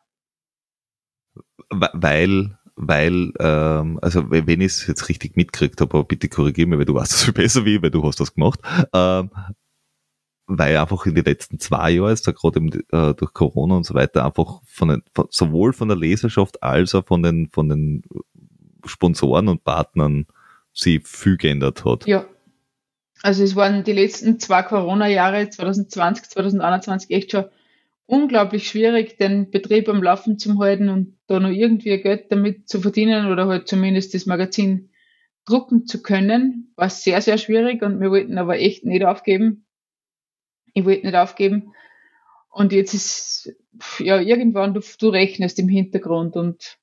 weil, 1.72 2.56
weil, 2.76 3.32
ähm, 3.38 3.98
also 4.02 4.30
wenn 4.30 4.60
ich 4.60 4.72
es 4.72 4.86
jetzt 4.86 5.08
richtig 5.08 5.36
mitkriegt 5.36 5.80
habe, 5.80 5.98
aber 5.98 6.04
bitte 6.04 6.28
korrigiere 6.28 6.68
mich, 6.68 6.78
weil 6.78 6.84
du 6.84 6.94
weißt 6.94 7.12
das 7.12 7.24
viel 7.24 7.32
besser 7.32 7.64
wie, 7.64 7.82
weil 7.82 7.90
du 7.90 8.04
hast 8.04 8.20
das 8.20 8.34
gemacht, 8.34 8.60
ähm, 8.92 9.30
weil 10.46 10.76
einfach 10.76 11.06
in 11.06 11.14
den 11.14 11.24
letzten 11.24 11.58
zwei 11.58 11.92
Jahren, 11.92 12.10
jetzt 12.10 12.26
gerade 12.26 12.60
äh, 12.92 13.14
durch 13.14 13.32
Corona 13.32 13.76
und 13.76 13.86
so 13.86 13.94
weiter, 13.94 14.24
einfach 14.24 14.60
von 14.64 14.88
den, 14.88 15.02
von, 15.14 15.26
sowohl 15.30 15.72
von 15.72 15.88
der 15.88 15.96
Leserschaft 15.96 16.62
als 16.62 16.94
auch 16.94 17.06
von 17.06 17.22
den, 17.22 17.48
von 17.50 17.68
den 17.68 18.02
Sponsoren 18.84 19.48
und 19.48 19.64
Partnern 19.64 20.26
sich 20.72 21.06
viel 21.06 21.36
geändert 21.36 21.84
hat. 21.84 22.06
Ja. 22.06 22.26
Also 23.22 23.44
es 23.44 23.54
waren 23.54 23.84
die 23.84 23.92
letzten 23.92 24.40
zwei 24.40 24.62
Corona-Jahre, 24.62 25.48
2020, 25.48 26.30
2021, 26.30 27.10
echt 27.10 27.30
schon 27.30 27.44
unglaublich 28.12 28.68
schwierig, 28.68 29.16
den 29.16 29.50
Betrieb 29.50 29.88
am 29.88 30.02
Laufen 30.02 30.38
zu 30.38 30.58
halten 30.58 30.90
und 30.90 31.16
da 31.28 31.40
noch 31.40 31.48
irgendwie 31.48 31.96
Geld 31.96 32.30
damit 32.30 32.68
zu 32.68 32.82
verdienen 32.82 33.32
oder 33.32 33.46
halt 33.46 33.66
zumindest 33.68 34.12
das 34.12 34.26
Magazin 34.26 34.90
drucken 35.46 35.86
zu 35.86 36.02
können, 36.02 36.74
war 36.76 36.90
sehr, 36.90 37.22
sehr 37.22 37.38
schwierig 37.38 37.80
und 37.80 38.00
wir 38.00 38.10
wollten 38.10 38.36
aber 38.36 38.58
echt 38.58 38.84
nicht 38.84 39.02
aufgeben. 39.02 39.64
Ich 40.74 40.84
wollte 40.84 41.06
nicht 41.06 41.16
aufgeben. 41.16 41.72
Und 42.50 42.72
jetzt 42.72 42.92
ist, 42.92 43.56
ja, 43.98 44.20
irgendwann, 44.20 44.74
du, 44.74 44.82
du 44.98 45.08
rechnest 45.08 45.58
im 45.58 45.70
Hintergrund 45.70 46.36
und 46.36 46.76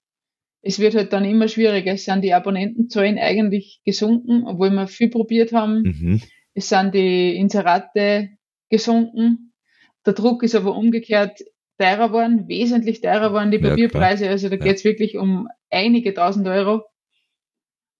es 0.64 0.80
wird 0.80 0.96
halt 0.96 1.14
dann 1.14 1.26
immer 1.26 1.48
schwieriger. 1.48 1.94
Es 1.94 2.06
sind 2.06 2.24
die 2.24 2.34
Abonnentenzahlen 2.34 3.20
eigentlich 3.20 3.82
gesunken, 3.86 4.46
obwohl 4.48 4.72
wir 4.72 4.88
viel 4.88 5.10
probiert 5.10 5.54
haben. 5.54 5.84
Mhm. 5.84 6.22
Es 6.56 6.70
sind 6.70 6.96
die 6.96 7.36
Inserate 7.36 8.30
gesunken. 8.72 9.49
Der 10.06 10.14
Druck 10.14 10.44
ist 10.44 10.56
aber 10.56 10.76
umgekehrt 10.76 11.40
teurer 11.78 12.08
geworden, 12.08 12.48
wesentlich 12.48 13.02
teurer 13.02 13.30
geworden, 13.30 13.52
die 13.52 13.60
Papierpreise. 13.60 14.26
Ja, 14.26 14.32
also 14.32 14.50
da 14.50 14.56
ja. 14.56 14.62
geht 14.62 14.78
es 14.78 14.84
wirklich 14.84 15.18
um 15.18 15.48
einige 15.70 16.14
tausend 16.14 16.48
Euro. 16.48 16.84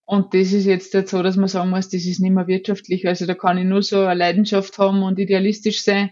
Und 0.04 0.34
das 0.34 0.52
ist 0.52 0.66
jetzt 0.66 0.92
halt 0.92 1.08
so, 1.08 1.22
dass 1.22 1.36
man 1.36 1.48
sagen 1.48 1.70
muss, 1.70 1.88
das 1.88 2.04
ist 2.04 2.20
nicht 2.20 2.32
mehr 2.32 2.48
wirtschaftlich. 2.48 3.06
Also 3.06 3.26
da 3.26 3.34
kann 3.34 3.58
ich 3.58 3.64
nur 3.64 3.82
so 3.82 4.00
eine 4.00 4.18
Leidenschaft 4.18 4.76
haben 4.78 5.02
und 5.02 5.18
idealistisch 5.18 5.82
sein. 5.82 6.10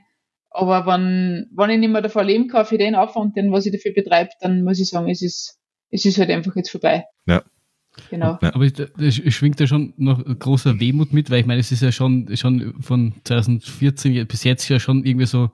Aber 0.51 0.87
wenn, 0.87 1.51
wenn 1.55 1.71
ich 1.71 1.79
nicht 1.79 1.91
mehr 1.91 2.01
davon 2.01 2.27
leben 2.27 2.49
kann 2.49 2.65
für 2.65 2.79
den 2.79 2.95
Aufwand, 2.95 3.37
den 3.37 3.53
was 3.53 3.67
ich 3.67 3.73
dafür 3.73 3.93
betreibe, 3.93 4.31
dann 4.41 4.63
muss 4.63 4.81
ich 4.81 4.89
sagen, 4.89 5.09
es 5.09 5.21
ist, 5.21 5.59
es 5.91 6.05
ist 6.05 6.19
halt 6.19 6.31
einfach 6.31 6.57
jetzt 6.57 6.71
vorbei. 6.71 7.05
Ja. 7.27 7.43
Genau. 8.11 8.39
Ja. 8.41 8.55
Aber 8.55 8.65
es 8.65 9.15
schwingt 9.35 9.59
ja 9.59 9.67
schon 9.67 9.93
noch 9.97 10.25
großer 10.25 10.79
Wehmut 10.79 11.13
mit, 11.13 11.31
weil 11.31 11.41
ich 11.41 11.47
meine, 11.47 11.61
es 11.61 11.73
ist 11.73 11.83
ja 11.83 11.91
schon, 11.91 12.37
schon 12.37 12.81
von 12.81 13.15
2014 13.25 14.27
bis 14.27 14.45
jetzt 14.45 14.69
ja 14.69 14.79
schon 14.79 15.05
irgendwie 15.05 15.27
so 15.27 15.51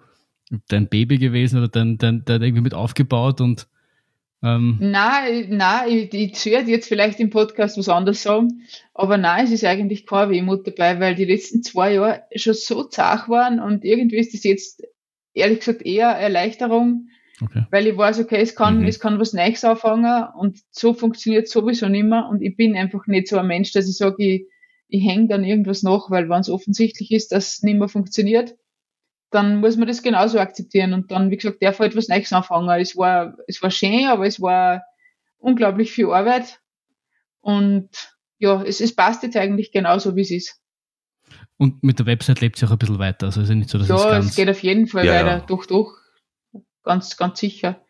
dein 0.69 0.89
Baby 0.89 1.19
gewesen 1.19 1.59
oder 1.59 1.69
dein, 1.69 1.99
dein, 1.99 2.25
dein 2.25 2.43
irgendwie 2.43 2.63
mit 2.63 2.75
aufgebaut 2.75 3.41
und 3.41 3.67
ähm 4.43 4.77
nein, 4.81 5.47
nein, 5.51 5.89
ich, 5.89 6.13
ich 6.13 6.47
würde 6.47 6.71
jetzt 6.71 6.89
vielleicht 6.89 7.19
im 7.21 7.31
Podcast 7.31 7.79
was 7.79 7.89
anderes 7.89 8.23
sagen, 8.23 8.63
aber 8.93 9.17
nein, 9.17 9.47
es 9.47 9.53
ist 9.53 9.65
eigentlich 9.65 10.07
keine 10.07 10.31
Wehmut 10.31 10.67
dabei, 10.67 11.01
weil 11.01 11.15
die 11.15 11.25
letzten 11.25 11.63
zwei 11.63 11.95
Jahre 11.95 12.25
schon 12.37 12.55
so 12.55 12.85
zart 12.85 13.29
waren 13.29 13.59
und 13.59 13.85
irgendwie 13.85 14.19
ist 14.19 14.35
das 14.35 14.45
jetzt 14.45 14.83
ehrlich 15.33 15.61
gesagt 15.61 15.83
eher 15.83 16.09
Erleichterung, 16.09 17.09
okay. 17.41 17.65
weil 17.71 17.87
ich 17.87 17.97
weiß, 17.97 18.21
okay, 18.21 18.41
es 18.41 18.55
kann, 18.55 18.81
mhm. 18.81 18.87
es 18.87 19.01
kann 19.01 19.19
was 19.19 19.33
Neues 19.33 19.65
anfangen 19.65 20.27
und 20.37 20.59
so 20.71 20.93
funktioniert 20.93 21.49
sowieso 21.49 21.89
nicht 21.89 22.05
mehr 22.05 22.29
und 22.31 22.43
ich 22.43 22.57
bin 22.57 22.77
einfach 22.77 23.07
nicht 23.07 23.29
so 23.29 23.39
ein 23.39 23.47
Mensch, 23.47 23.73
dass 23.73 23.89
ich 23.89 23.97
sage, 23.97 24.17
ich, 24.19 24.47
ich 24.89 25.05
hänge 25.05 25.29
dann 25.29 25.43
irgendwas 25.43 25.83
nach, 25.83 26.11
weil 26.11 26.29
wenn 26.29 26.41
es 26.41 26.51
offensichtlich 26.51 27.11
ist, 27.13 27.33
dass 27.33 27.55
es 27.55 27.63
nicht 27.63 27.79
mehr 27.79 27.89
funktioniert, 27.89 28.55
dann 29.35 29.57
muss 29.57 29.77
man 29.77 29.89
das 29.89 30.03
genauso 30.03 30.39
akzeptieren 30.39 30.93
und 30.93 31.11
dann, 31.11 31.31
wie 31.31 31.37
gesagt, 31.37 31.63
darf 31.63 31.79
halt 31.81 31.93
etwas 31.93 32.09
Neues 32.09 32.33
anfangen. 32.33 32.69
Es 32.81 32.97
war, 32.97 33.37
es 33.47 33.63
war 33.63 33.71
schön, 33.71 34.07
aber 34.07 34.27
es 34.27 34.41
war 34.41 34.83
unglaublich 35.39 35.93
viel 35.93 36.07
Arbeit 36.11 36.61
und 37.41 37.91
ja, 38.39 38.63
es, 38.63 38.81
es 38.81 38.95
passt 38.95 39.23
jetzt 39.23 39.37
eigentlich 39.37 39.73
genauso, 39.73 40.17
wie 40.17 40.23
es 40.23 40.31
ist. 40.31 40.61
Und 41.57 41.83
mit 41.83 41.99
der 41.99 42.07
Website 42.07 42.41
lebt 42.41 42.57
es 42.57 42.65
auch 42.65 42.73
ein 42.73 42.79
bisschen 42.79 42.99
weiter. 42.99 43.27
Also 43.27 43.43
ist 43.43 43.49
ja 43.49 43.55
nicht 43.55 43.71
so, 43.71 43.79
dass 43.79 43.89
ja, 43.89 43.97
es 43.97 44.03
ganz 44.05 44.27
es 44.27 44.37
geht 44.37 44.51
auf 44.51 44.63
jeden 44.63 44.87
Fall 44.87 45.07
ja, 45.07 45.15
weiter. 45.15 45.39
Ja. 45.39 45.41
Doch, 45.41 45.67
doch. 45.67 45.95
Ganz, 46.83 47.17
ganz 47.17 47.39
sicher. 47.39 47.84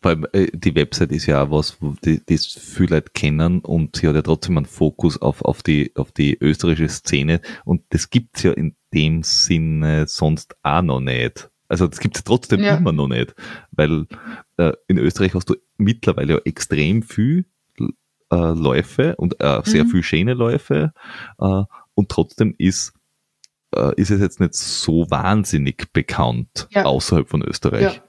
Vor 0.00 0.10
allem, 0.10 0.26
äh, 0.32 0.46
die 0.52 0.74
Website 0.74 1.12
ist 1.12 1.26
ja 1.26 1.42
auch 1.42 1.50
was, 1.50 1.78
die, 2.04 2.20
das 2.24 2.46
viele 2.46 2.96
Leute 2.96 3.10
kennen 3.12 3.60
und 3.60 3.96
sie 3.96 4.06
hat 4.06 4.14
ja 4.14 4.22
trotzdem 4.22 4.56
einen 4.56 4.66
Fokus 4.66 5.20
auf, 5.20 5.42
auf, 5.42 5.62
die, 5.62 5.92
auf 5.96 6.12
die 6.12 6.38
österreichische 6.40 6.88
Szene 6.88 7.40
und 7.64 7.82
das 7.90 8.10
gibt's 8.10 8.42
ja 8.42 8.52
in 8.52 8.76
dem 8.94 9.22
Sinne 9.22 10.06
sonst 10.06 10.56
auch 10.62 10.82
noch 10.82 11.00
nicht. 11.00 11.50
Also 11.68 11.86
das 11.86 12.00
gibt's 12.00 12.24
trotzdem 12.24 12.60
ja. 12.60 12.76
immer 12.76 12.92
noch 12.92 13.08
nicht, 13.08 13.34
weil 13.72 14.06
äh, 14.56 14.72
in 14.86 14.98
Österreich 14.98 15.34
hast 15.34 15.50
du 15.50 15.56
mittlerweile 15.76 16.34
ja 16.34 16.40
extrem 16.44 17.02
viel 17.02 17.44
äh, 18.30 18.36
Läufe 18.36 19.16
und 19.16 19.40
äh, 19.40 19.60
sehr 19.64 19.84
mhm. 19.84 19.90
viel 19.90 20.02
schöne 20.02 20.34
Läufe 20.34 20.92
äh, 21.38 21.62
und 21.94 22.08
trotzdem 22.08 22.54
ist 22.56 22.94
äh, 23.74 23.92
ist 23.96 24.10
es 24.10 24.20
jetzt 24.20 24.40
nicht 24.40 24.54
so 24.54 25.10
wahnsinnig 25.10 25.92
bekannt 25.92 26.68
ja. 26.70 26.84
außerhalb 26.84 27.28
von 27.28 27.42
Österreich. 27.42 27.96
Ja. 27.96 28.02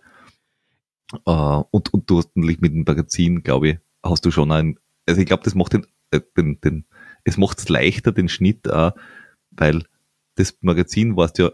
Uh, 1.26 1.64
und, 1.72 1.92
und 1.94 2.10
du 2.10 2.20
hast 2.20 2.36
natürlich 2.36 2.62
mit 2.62 2.74
dem 2.74 2.84
Magazin, 2.86 3.42
glaube 3.42 3.70
ich, 3.70 3.78
hast 4.04 4.26
du 4.26 4.32
schon 4.32 4.52
ein, 4.52 4.78
also 5.08 5.20
ich 5.20 5.28
glaube, 5.28 5.44
das 5.44 5.56
macht 5.56 5.74
den, 5.74 5.88
äh, 6.12 6.22
den, 6.38 6.62
den, 6.62 6.86
es 7.24 7.38
macht 7.38 7.60
es 7.60 7.70
leichter, 7.70 8.12
den 8.12 8.30
Schnitt, 8.30 8.68
uh, 8.68 8.92
weil 9.52 9.84
das 10.36 10.56
Magazin 10.62 11.18
warst 11.18 11.40
ja 11.40 11.52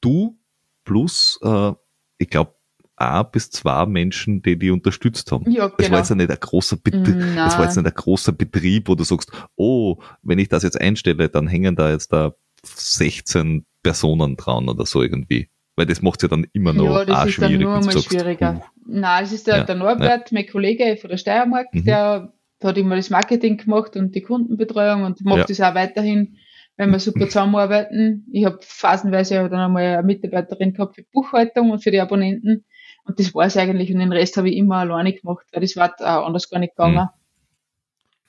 du 0.00 0.38
plus, 0.84 1.40
uh, 1.42 1.74
ich 2.18 2.30
glaube, 2.30 2.54
ein 2.96 3.24
bis 3.32 3.50
zwei 3.50 3.86
Menschen, 3.86 4.42
die 4.42 4.56
die 4.56 4.70
unterstützt 4.70 5.32
haben. 5.32 5.50
Ja, 5.50 5.66
genau. 5.66 5.76
Es 5.78 5.90
war 5.90 5.98
jetzt 5.98 6.14
nicht 6.14 6.30
ein 6.30 6.40
großer 6.40 6.76
Betrieb, 6.76 7.16
es 7.16 7.58
war 7.58 7.64
jetzt 7.64 7.76
nicht 7.76 7.86
ein 7.86 7.94
großer 7.94 8.32
Betrieb, 8.32 8.88
wo 8.88 8.94
du 8.94 9.02
sagst, 9.02 9.32
oh, 9.56 9.96
wenn 10.22 10.38
ich 10.38 10.48
das 10.48 10.62
jetzt 10.62 10.80
einstelle, 10.80 11.28
dann 11.28 11.48
hängen 11.48 11.74
da 11.74 11.90
jetzt 11.90 12.12
da 12.12 12.34
16 12.64 13.66
Personen 13.82 14.36
dran 14.36 14.68
oder 14.68 14.86
so 14.86 15.02
irgendwie. 15.02 15.48
Weil 15.74 15.86
das 15.86 16.02
macht 16.02 16.20
es 16.20 16.22
ja 16.22 16.28
dann 16.28 16.46
immer 16.52 16.72
noch 16.72 16.84
ja, 16.84 17.04
das 17.04 17.26
ist 17.26 17.32
schwierig. 17.32 17.52
Dann 17.52 17.62
nur 17.62 17.80
mal 17.80 17.98
schwieriger. 17.98 18.62
Nein, 18.92 19.24
es 19.24 19.32
ist 19.32 19.46
der, 19.46 19.58
ja, 19.58 19.64
der 19.64 19.74
Norbert, 19.74 20.30
ja. 20.30 20.34
mein 20.34 20.46
Kollege 20.46 20.98
von 20.98 21.08
der 21.08 21.16
Steiermark, 21.16 21.72
mhm. 21.72 21.84
der, 21.84 22.32
der 22.60 22.70
hat 22.70 22.76
immer 22.76 22.96
das 22.96 23.08
Marketing 23.08 23.56
gemacht 23.56 23.96
und 23.96 24.14
die 24.14 24.20
Kundenbetreuung 24.20 25.04
und 25.04 25.24
macht 25.24 25.38
ja. 25.38 25.44
das 25.46 25.60
auch 25.62 25.74
weiterhin, 25.74 26.36
wenn 26.76 26.90
wir 26.90 26.98
super 26.98 27.26
zusammenarbeiten. 27.26 28.26
Ich 28.32 28.44
habe 28.44 28.58
phasenweise 28.60 29.48
dann 29.48 29.60
einmal 29.60 29.82
eine 29.82 30.02
Mitarbeiterin 30.02 30.74
gehabt 30.74 30.96
für 30.96 31.04
Buchhaltung 31.10 31.70
und 31.70 31.82
für 31.82 31.90
die 31.90 32.00
Abonnenten. 32.00 32.64
Und 33.04 33.18
das 33.18 33.34
war 33.34 33.46
es 33.46 33.56
eigentlich. 33.56 33.92
Und 33.92 33.98
den 33.98 34.12
Rest 34.12 34.36
habe 34.36 34.50
ich 34.50 34.56
immer 34.56 34.76
alleine 34.76 35.14
gemacht, 35.14 35.46
weil 35.52 35.62
das 35.62 35.74
war 35.76 35.94
auch 35.98 36.26
anders 36.26 36.50
gar 36.50 36.58
nicht 36.58 36.76
gegangen. 36.76 36.94
Mhm. 36.94 37.08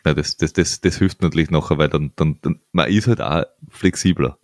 Ja, 0.05 0.13
das, 0.13 0.37
das, 0.37 0.53
das, 0.53 0.79
das 0.79 0.97
hilft 0.97 1.21
natürlich 1.21 1.51
nachher, 1.51 1.77
weil 1.77 1.89
dann, 1.89 2.11
dann, 2.15 2.39
dann 2.41 2.61
man 2.71 2.89
ist 2.89 3.07
halt 3.07 3.21
auch 3.21 3.43
flexibler 3.69 4.37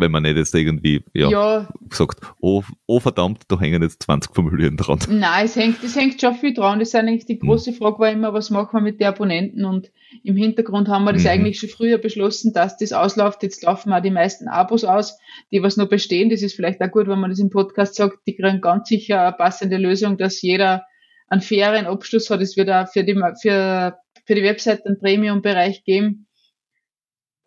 wenn 0.00 0.10
man 0.10 0.22
nicht 0.22 0.36
jetzt 0.36 0.54
irgendwie 0.54 1.04
ja, 1.14 1.30
ja. 1.30 1.68
sagt, 1.90 2.20
oh, 2.40 2.62
oh 2.86 3.00
verdammt, 3.00 3.42
da 3.48 3.58
hängen 3.60 3.82
jetzt 3.82 4.02
20 4.02 4.34
Familien 4.34 4.76
dran. 4.76 4.98
Nein, 5.08 5.44
es 5.44 5.56
hängt, 5.56 5.82
es 5.84 5.96
hängt 5.96 6.20
schon 6.20 6.34
viel 6.34 6.54
dran. 6.54 6.78
Das 6.78 6.88
ist 6.88 6.94
eigentlich 6.94 7.26
die 7.26 7.38
große 7.38 7.72
Frage 7.72 7.98
war 7.98 8.10
immer, 8.10 8.32
was 8.32 8.50
machen 8.50 8.70
wir 8.72 8.80
mit 8.80 9.00
den 9.00 9.08
Abonnenten? 9.08 9.64
Und 9.64 9.90
im 10.24 10.36
Hintergrund 10.36 10.88
haben 10.88 11.04
wir 11.04 11.12
das 11.12 11.24
mhm. 11.24 11.30
eigentlich 11.30 11.60
schon 11.60 11.68
früher 11.68 11.98
beschlossen, 11.98 12.52
dass 12.52 12.76
das 12.76 12.92
ausläuft. 12.92 13.42
Jetzt 13.42 13.62
laufen 13.62 13.92
auch 13.92 14.02
die 14.02 14.10
meisten 14.10 14.48
Abos 14.48 14.84
aus, 14.84 15.18
die 15.52 15.62
was 15.62 15.76
noch 15.76 15.88
bestehen. 15.88 16.30
Das 16.30 16.42
ist 16.42 16.54
vielleicht 16.54 16.80
auch 16.80 16.90
gut, 16.90 17.06
wenn 17.06 17.20
man 17.20 17.30
das 17.30 17.38
im 17.38 17.50
Podcast 17.50 17.94
sagt. 17.94 18.18
Die 18.26 18.36
kriegen 18.36 18.60
ganz 18.60 18.88
sicher 18.88 19.22
eine 19.22 19.32
passende 19.32 19.76
Lösung, 19.76 20.16
dass 20.16 20.42
jeder 20.42 20.84
einen 21.28 21.42
fairen 21.42 21.86
Abschluss 21.86 22.30
hat. 22.30 22.40
Es 22.40 22.56
wird 22.56 22.70
auch 22.70 22.88
für 22.88 23.04
die, 23.04 23.14
für, 23.40 23.98
für 24.26 24.34
die 24.34 24.42
Website 24.42 24.84
einen 24.86 24.98
Premium-Bereich 24.98 25.84
geben 25.84 26.26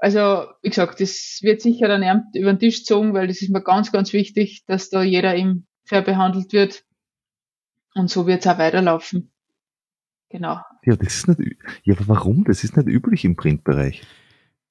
also, 0.04 0.48
wie 0.62 0.68
gesagt, 0.68 1.00
das 1.00 1.40
wird 1.44 1.62
sicher 1.62 1.88
dann 1.88 2.04
über 2.36 2.52
den 2.52 2.60
Tisch 2.60 2.80
gezogen, 2.80 3.14
weil 3.14 3.28
das 3.28 3.42
ist 3.42 3.52
mir 3.52 3.62
ganz, 3.62 3.90
ganz 3.94 4.12
wichtig, 4.12 4.66
dass 4.68 4.90
da 4.90 5.02
jeder 5.02 5.34
im 5.34 5.66
fair 5.86 6.02
behandelt 6.02 6.52
wird. 6.52 6.84
Und 7.96 8.10
so 8.10 8.28
wird 8.28 8.42
es 8.42 8.48
auch 8.48 8.58
weiterlaufen. 8.58 9.32
Genau. 10.30 10.60
Ja, 10.84 10.98
das 10.98 11.16
ist 11.16 11.28
nicht, 11.30 11.56
ja, 11.84 11.96
aber 11.96 12.06
warum? 12.10 12.44
Das 12.44 12.66
ist 12.66 12.76
nicht 12.76 12.90
üblich 12.90 13.24
im 13.24 13.38
Printbereich. 13.38 14.02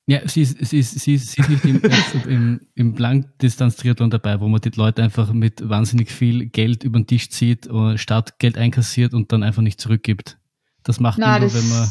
Ja, 0.04 0.28
sie 0.28 0.42
ist, 0.42 0.59
sie 0.66 0.80
ist, 0.80 1.00
sie 1.00 1.14
ist, 1.14 1.30
sie 1.30 1.40
ist 1.40 1.48
nicht 1.48 1.64
im, 1.64 1.80
im, 2.28 2.60
im 2.74 2.92
Blankdistanz-Triathlon 2.92 4.10
dabei, 4.10 4.38
wo 4.38 4.48
man 4.48 4.60
die 4.60 4.68
Leute 4.68 5.02
einfach 5.02 5.32
mit 5.32 5.66
wahnsinnig 5.66 6.12
viel 6.12 6.44
Geld 6.50 6.84
über 6.84 6.98
den 6.98 7.06
Tisch 7.06 7.30
zieht, 7.30 7.70
oder 7.70 7.96
Startgeld 7.96 8.59
einkassiert 8.59 9.14
und 9.14 9.32
dann 9.32 9.42
einfach 9.42 9.62
nicht 9.62 9.80
zurückgibt. 9.80 10.38
Das 10.82 11.00
macht 11.00 11.18
Nein, 11.18 11.40
man 11.40 11.40
nur, 11.40 11.54
wenn 11.54 11.68
man, 11.70 11.88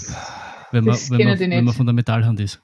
wenn 0.71 0.85
man, 0.85 0.97
wenn 1.09 1.27
man, 1.27 1.39
wenn 1.39 1.65
man 1.65 1.73
von 1.73 1.87
der 1.87 1.95
Metallhand 1.95 2.39
ist. 2.39 2.61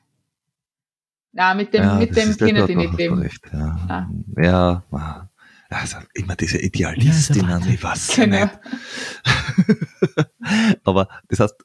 Nein, 1.32 1.58
mit 1.58 1.74
dem, 1.74 1.84
ja, 1.84 1.96
mit 1.96 2.16
dem 2.16 2.38
können 2.38 2.66
die 2.68 2.76
nicht 2.76 2.98
leben. 2.98 3.20
Recht, 3.20 3.46
ja. 3.54 4.10
ja. 4.38 4.84
ja, 4.92 5.30
also 5.70 5.98
immer 6.14 6.36
diese 6.36 6.60
Idealistinnen, 6.60 7.62
ja, 7.62 7.68
ich 7.68 7.84
weiß 7.84 8.16
genau. 8.16 8.46
nicht. 8.46 8.60
Aber 10.84 11.10
das 11.28 11.40
heißt, 11.42 11.56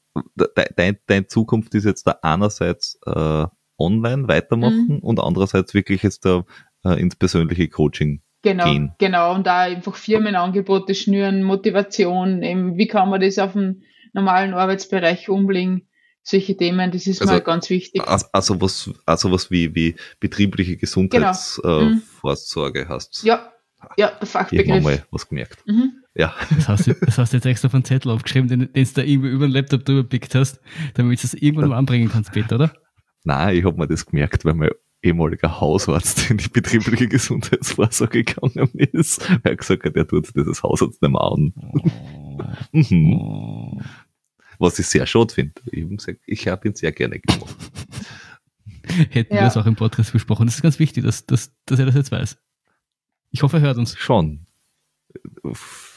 deine 0.77 0.99
dein 1.07 1.29
Zukunft 1.29 1.75
ist 1.75 1.85
jetzt 1.85 2.07
da 2.07 2.19
einerseits 2.23 2.99
äh, 3.07 3.47
online 3.79 4.29
weitermachen 4.29 4.87
mhm. 4.89 4.99
und 4.99 5.21
andererseits 5.21 5.75
wirklich 5.75 6.03
jetzt 6.03 6.25
da 6.25 6.45
äh, 6.85 7.01
ins 7.01 7.17
persönliche 7.17 7.69
Coaching 7.69 8.23
genau, 8.43 8.65
gehen. 8.65 8.93
Genau, 8.99 9.35
und 9.35 9.47
da 9.47 9.61
einfach 9.61 9.95
Firmenangebote 9.95 10.95
schnüren, 10.95 11.43
Motivation, 11.43 12.43
eben, 12.43 12.77
wie 12.77 12.89
kann 12.89 13.09
man 13.09 13.21
das 13.21 13.39
auf 13.39 13.57
einen 13.57 13.83
normalen 14.13 14.55
Arbeitsbereich 14.55 15.29
umlegen 15.29 15.89
solche 16.23 16.57
Themen, 16.57 16.91
das 16.91 17.07
ist 17.07 17.21
also, 17.21 17.35
mal 17.35 17.41
ganz 17.41 17.69
wichtig. 17.71 18.03
Also 18.07 18.61
was, 18.61 18.91
also 19.07 19.33
was 19.33 19.51
wie, 19.51 19.75
wie 19.75 19.97
betriebliche 20.21 20.77
Gesundheitsvorsorge 20.77 22.85
genau. 22.85 22.85
äh, 22.85 22.89
mhm. 22.89 22.89
hast. 22.89 23.25
Ja, 23.25 23.53
ja, 23.97 24.11
der 24.11 24.27
Fachbegriff. 24.27 24.67
Ich 24.67 24.73
habe 24.73 24.83
mal 24.83 25.07
was 25.11 25.29
gemerkt. 25.29 25.67
Mhm. 25.67 25.93
Ja. 26.15 26.35
Das 26.55 26.69
hast, 26.69 26.87
du, 26.87 26.95
das 26.95 27.19
hast 27.19 27.33
du 27.33 27.39
jetzt 27.39 27.47
extra 27.47 27.67
auf 27.67 27.75
einen 27.75 27.85
Zettel 27.85 28.13
aufgeschrieben, 28.13 28.49
den, 28.49 28.73
den 28.73 28.85
du 28.85 28.91
da 28.95 29.03
irgendwie 29.03 29.31
über 29.31 29.47
den 29.47 29.53
Laptop 29.53 29.85
drüber 29.85 30.09
pickt 30.09 30.35
hast, 30.35 30.61
damit 30.95 31.19
du 31.19 31.23
das 31.23 31.35
irgendwann 31.35 31.71
mal 31.71 31.79
anbringen 31.79 32.11
kannst, 32.11 32.33
Peter, 32.33 32.57
oder? 32.57 32.73
Nein, 33.25 33.57
ich 33.57 33.65
habe 33.65 33.79
mir 33.79 33.89
das 33.89 34.07
gemerkt, 34.07 34.45
weil 34.45 34.55
mein 34.55 34.71
ehemaliger 35.03 35.61
Hausarzt 35.61 36.31
in 36.31 36.37
die 36.37 36.49
betriebliche 36.49 37.09
Gesundheitsvorsorge 37.09 38.25
gegangen 38.25 38.71
ist. 38.93 39.29
Er 39.43 39.53
hat 39.53 39.59
gesagt, 39.59 39.97
der 39.97 40.07
tut 40.07 40.31
das 40.35 40.63
Hausarzt 40.63 41.03
nicht 41.03 41.11
mehr 41.11 41.21
an. 41.21 41.53
Oh. 41.57 42.43
mhm. 42.73 43.15
oh 43.15 43.81
was 44.63 44.79
ich 44.79 44.87
sehr 44.87 45.07
schade 45.07 45.35
finde. 45.35 45.55
Ich 45.71 45.83
habe 45.83 45.97
gesagt, 45.97 46.21
ich 46.27 46.49
habe 46.49 46.69
ihn 46.69 46.75
sehr 46.75 46.93
gerne 46.93 47.19
gemacht. 47.19 47.57
Hätten 49.11 49.35
ja. 49.35 49.41
wir 49.41 49.45
das 49.45 49.57
auch 49.57 49.67
im 49.67 49.77
Podcast 49.77 50.13
besprochen. 50.13 50.47
Das 50.47 50.57
ist 50.57 50.63
ganz 50.63 50.79
wichtig, 50.79 51.05
dass, 51.05 51.27
dass, 51.27 51.53
dass 51.67 51.79
er 51.79 51.87
das 51.87 51.95
jetzt 51.95 52.13
weiß. 52.13 52.39
Ich 53.31 53.43
hoffe, 53.43 53.59
er 53.59 53.63
hört 53.63 53.79
uns. 53.79 53.97
Schon. 53.97 54.47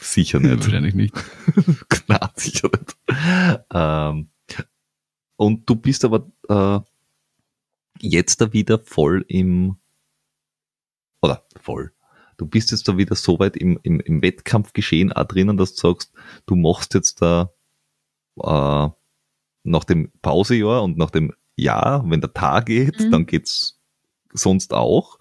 Sicher 0.00 0.40
nicht. 0.40 0.64
Wahrscheinlich 0.64 0.94
nicht. 0.94 1.14
Nein, 2.08 2.28
sicher 2.36 2.68
nicht. 2.68 3.66
Ähm, 3.72 4.30
und 5.36 5.68
du 5.68 5.76
bist 5.76 6.04
aber 6.04 6.30
äh, 6.48 6.80
jetzt 8.00 8.40
da 8.40 8.52
wieder 8.52 8.78
voll 8.78 9.24
im, 9.28 9.76
oder 11.22 11.46
voll, 11.60 11.92
du 12.36 12.46
bist 12.46 12.70
jetzt 12.72 12.88
da 12.88 12.96
wieder 12.96 13.14
so 13.14 13.38
weit 13.38 13.56
im, 13.56 13.78
im, 13.82 14.00
im 14.00 14.22
Wettkampfgeschehen 14.22 15.12
auch 15.12 15.24
drinnen, 15.24 15.56
dass 15.56 15.74
du 15.74 15.88
sagst, 15.88 16.12
du 16.46 16.56
machst 16.56 16.94
jetzt 16.94 17.22
da 17.22 17.52
äh, 18.42 18.88
nach 19.64 19.84
dem 19.84 20.12
Pausejahr 20.22 20.82
und 20.82 20.96
nach 20.98 21.10
dem 21.10 21.32
Jahr, 21.56 22.04
wenn 22.08 22.20
der 22.20 22.32
Tag 22.32 22.66
geht, 22.66 23.00
Mhm. 23.00 23.10
dann 23.10 23.26
geht's 23.26 23.80
sonst 24.32 24.72
auch. 24.74 25.18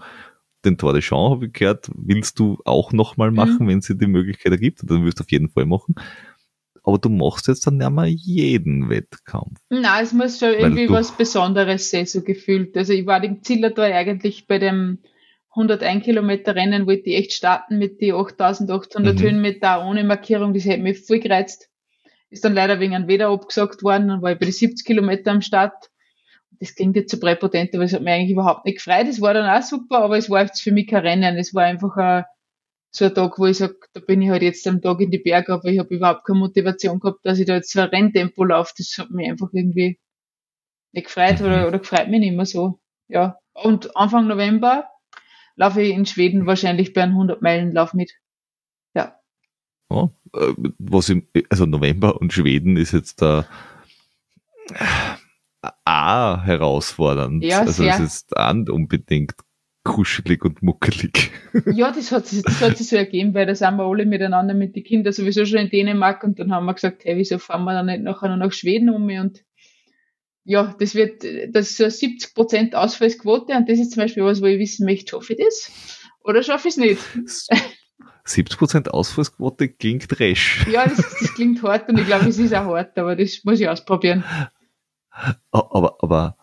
Den 0.65 0.77
Tour 0.77 0.93
de 0.93 1.01
Champ 1.01 1.31
habe 1.31 1.45
ich 1.47 1.53
gehört, 1.53 1.89
willst 1.95 2.39
du 2.39 2.57
auch 2.65 2.91
nochmal 2.91 3.31
machen, 3.31 3.67
wenn 3.67 3.79
es 3.79 3.87
dir 3.87 3.95
die 3.95 4.07
Möglichkeit 4.07 4.51
ergibt, 4.51 4.81
dann 4.83 5.05
wirst 5.05 5.19
du 5.19 5.23
auf 5.23 5.31
jeden 5.31 5.49
Fall 5.49 5.65
machen. 5.65 5.95
Aber 6.83 6.97
du 6.99 7.09
machst 7.09 7.47
jetzt 7.47 7.65
dann 7.65 7.77
nicht 7.77 7.89
mehr 7.89 8.05
jeden 8.05 8.89
Wettkampf. 8.89 9.59
Na, 9.69 10.01
es 10.01 10.13
muss 10.13 10.39
schon 10.39 10.53
irgendwie 10.53 10.89
was 10.89 11.11
Besonderes 11.17 11.89
sein, 11.89 12.05
so 12.05 12.21
gefühlt. 12.21 12.75
Also 12.77 12.93
ich 12.93 13.05
war 13.07 13.23
im 13.23 13.41
Zillertal 13.43 13.91
eigentlich 13.93 14.45
bei 14.47 14.59
dem 14.59 14.99
101 15.55 16.03
Kilometer 16.03 16.53
Rennen, 16.55 16.85
wollte 16.85 17.09
ich 17.09 17.15
echt 17.17 17.33
starten 17.33 17.77
mit 17.79 18.01
die 18.01 18.11
8800 18.13 19.15
Mhm. 19.15 19.21
Höhenmeter 19.21 19.85
ohne 19.87 20.03
Markierung, 20.03 20.53
das 20.53 20.65
hätte 20.65 20.83
mich 20.83 20.99
voll 21.05 21.19
gereizt. 21.19 21.69
Ist 22.29 22.43
dann 22.43 22.53
leider 22.53 22.79
wegen 22.79 22.95
einem 22.95 23.07
Wetter 23.07 23.29
abgesagt 23.29 23.83
worden, 23.83 24.07
dann 24.07 24.21
war 24.21 24.31
ich 24.31 24.39
bei 24.39 24.45
den 24.45 24.53
70 24.53 24.85
Kilometer 24.85 25.31
am 25.31 25.41
Start. 25.41 25.89
Das 26.59 26.75
klingt 26.75 26.95
jetzt 26.95 27.11
so 27.11 27.19
präpotent, 27.19 27.73
aber 27.73 27.83
es 27.83 27.93
hat 27.93 28.01
mich 28.01 28.13
eigentlich 28.13 28.31
überhaupt 28.31 28.65
nicht 28.65 28.75
gefreut. 28.75 29.07
Es 29.07 29.21
war 29.21 29.33
dann 29.33 29.49
auch 29.49 29.65
super, 29.65 29.99
aber 29.99 30.17
es 30.17 30.29
war 30.29 30.41
jetzt 30.41 30.61
für 30.61 30.71
mich 30.71 30.87
kein 30.87 31.01
Rennen. 31.01 31.37
Es 31.37 31.53
war 31.53 31.63
einfach 31.63 31.95
ein, 31.97 32.23
so 32.91 33.05
ein 33.05 33.13
Tag, 33.13 33.37
wo 33.37 33.45
ich 33.45 33.57
sage, 33.57 33.75
da 33.93 33.99
bin 33.99 34.21
ich 34.21 34.29
halt 34.29 34.41
jetzt 34.41 34.65
am 34.67 34.81
Tag 34.81 35.01
in 35.01 35.11
die 35.11 35.19
Berge, 35.19 35.53
aber 35.53 35.65
ich 35.65 35.79
habe 35.79 35.93
überhaupt 35.93 36.25
keine 36.25 36.39
Motivation 36.39 36.99
gehabt, 36.99 37.25
dass 37.25 37.39
ich 37.39 37.45
da 37.45 37.55
jetzt 37.55 37.71
so 37.71 37.81
ein 37.81 37.89
Renntempo 37.89 38.43
laufe. 38.45 38.73
Das 38.77 38.95
hat 38.97 39.11
mich 39.11 39.29
einfach 39.29 39.49
irgendwie 39.51 39.99
nicht 40.93 41.07
gefreut 41.07 41.41
oder, 41.41 41.67
oder 41.67 41.79
gefreut 41.79 42.07
mich 42.07 42.21
nicht 42.21 42.35
mehr 42.35 42.45
so. 42.45 42.79
Ja. 43.07 43.37
Und 43.53 43.95
Anfang 43.95 44.27
November 44.27 44.87
laufe 45.55 45.81
ich 45.81 45.93
in 45.93 46.05
Schweden 46.05 46.45
wahrscheinlich 46.45 46.93
bei 46.93 47.03
einem 47.03 47.13
100 47.13 47.41
Meilen 47.41 47.73
Lauf 47.73 47.93
mit. 47.93 48.13
Ja. 48.93 49.19
Äh, 49.89 50.07
was 50.77 51.09
im, 51.09 51.27
also 51.49 51.65
November 51.65 52.19
und 52.19 52.33
Schweden 52.33 52.77
ist 52.77 52.91
jetzt 52.91 53.21
da 53.21 53.45
A 55.85 56.43
herausfordernd. 56.43 57.43
Ja, 57.43 57.61
also 57.61 57.83
es 57.83 57.99
ist 57.99 58.37
auch 58.37 58.53
nicht 58.53 58.69
unbedingt 58.69 59.33
kuschelig 59.83 60.43
und 60.43 60.61
muckelig. 60.61 61.31
Ja, 61.73 61.91
das 61.91 62.11
hat, 62.11 62.27
sich, 62.27 62.41
das 62.43 62.59
hat 62.59 62.77
sich 62.77 62.89
so 62.89 62.97
ergeben, 62.97 63.33
weil 63.33 63.45
da 63.45 63.55
sind 63.55 63.77
wir 63.77 63.85
alle 63.85 64.05
miteinander 64.05 64.53
mit 64.53 64.75
den 64.75 64.83
Kindern 64.83 65.13
sowieso 65.13 65.45
schon 65.45 65.59
in 65.59 65.69
Dänemark 65.69 66.23
und 66.23 66.37
dann 66.37 66.51
haben 66.51 66.65
wir 66.65 66.73
gesagt, 66.73 67.05
hey, 67.05 67.15
wieso 67.15 67.37
fahren 67.37 67.63
wir 67.63 67.73
dann 67.73 67.85
nicht 67.85 68.01
nachher 68.01 68.27
noch 68.27 68.35
nach 68.35 68.51
Schweden 68.51 68.89
um 68.89 69.07
und 69.07 69.45
ja, 70.43 70.75
das 70.79 70.95
wird, 70.95 71.23
das 71.23 71.71
ist 71.71 71.77
so 71.77 71.85
eine 71.85 71.93
70% 71.93 72.73
Ausfallsquote 72.73 73.55
und 73.55 73.69
das 73.69 73.79
ist 73.79 73.93
zum 73.93 74.03
Beispiel 74.03 74.23
was, 74.23 74.41
wo 74.41 74.45
ich 74.45 74.59
wissen 74.59 74.85
möchte, 74.85 75.11
schaffe 75.11 75.33
ich 75.33 75.39
das? 75.39 75.71
Oder 76.23 76.43
schaffe 76.43 76.67
ich 76.67 76.77
es 76.77 76.77
nicht? 76.77 76.99
70% 78.25 78.89
Ausfallsquote 78.89 79.69
klingt 79.69 80.19
resch. 80.19 80.65
Ja, 80.67 80.87
das, 80.87 80.97
das 80.97 81.33
klingt 81.35 81.61
hart 81.61 81.89
und 81.89 81.99
ich 81.99 82.07
glaube, 82.07 82.27
es 82.27 82.39
ist 82.39 82.53
auch 82.53 82.65
hart, 82.65 82.97
aber 82.97 83.15
das 83.15 83.43
muss 83.43 83.59
ich 83.59 83.69
ausprobieren. 83.69 84.23
Aber, 85.51 85.97
aber 86.01 86.37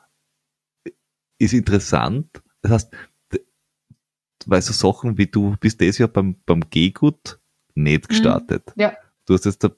ist 1.38 1.52
interessant. 1.52 2.42
Das 2.62 2.72
heißt, 2.72 2.96
weil 4.46 4.62
so 4.62 4.72
Sachen 4.72 5.18
wie 5.18 5.26
du 5.26 5.56
bist 5.60 5.80
das 5.80 5.98
Jahr 5.98 6.08
beim, 6.08 6.36
beim 6.46 6.62
Gehgut 6.70 7.40
nicht 7.74 8.08
gestartet. 8.08 8.72
Ja. 8.76 8.96
Du 9.26 9.34
hast 9.34 9.44
jetzt 9.44 9.62
da 9.64 9.70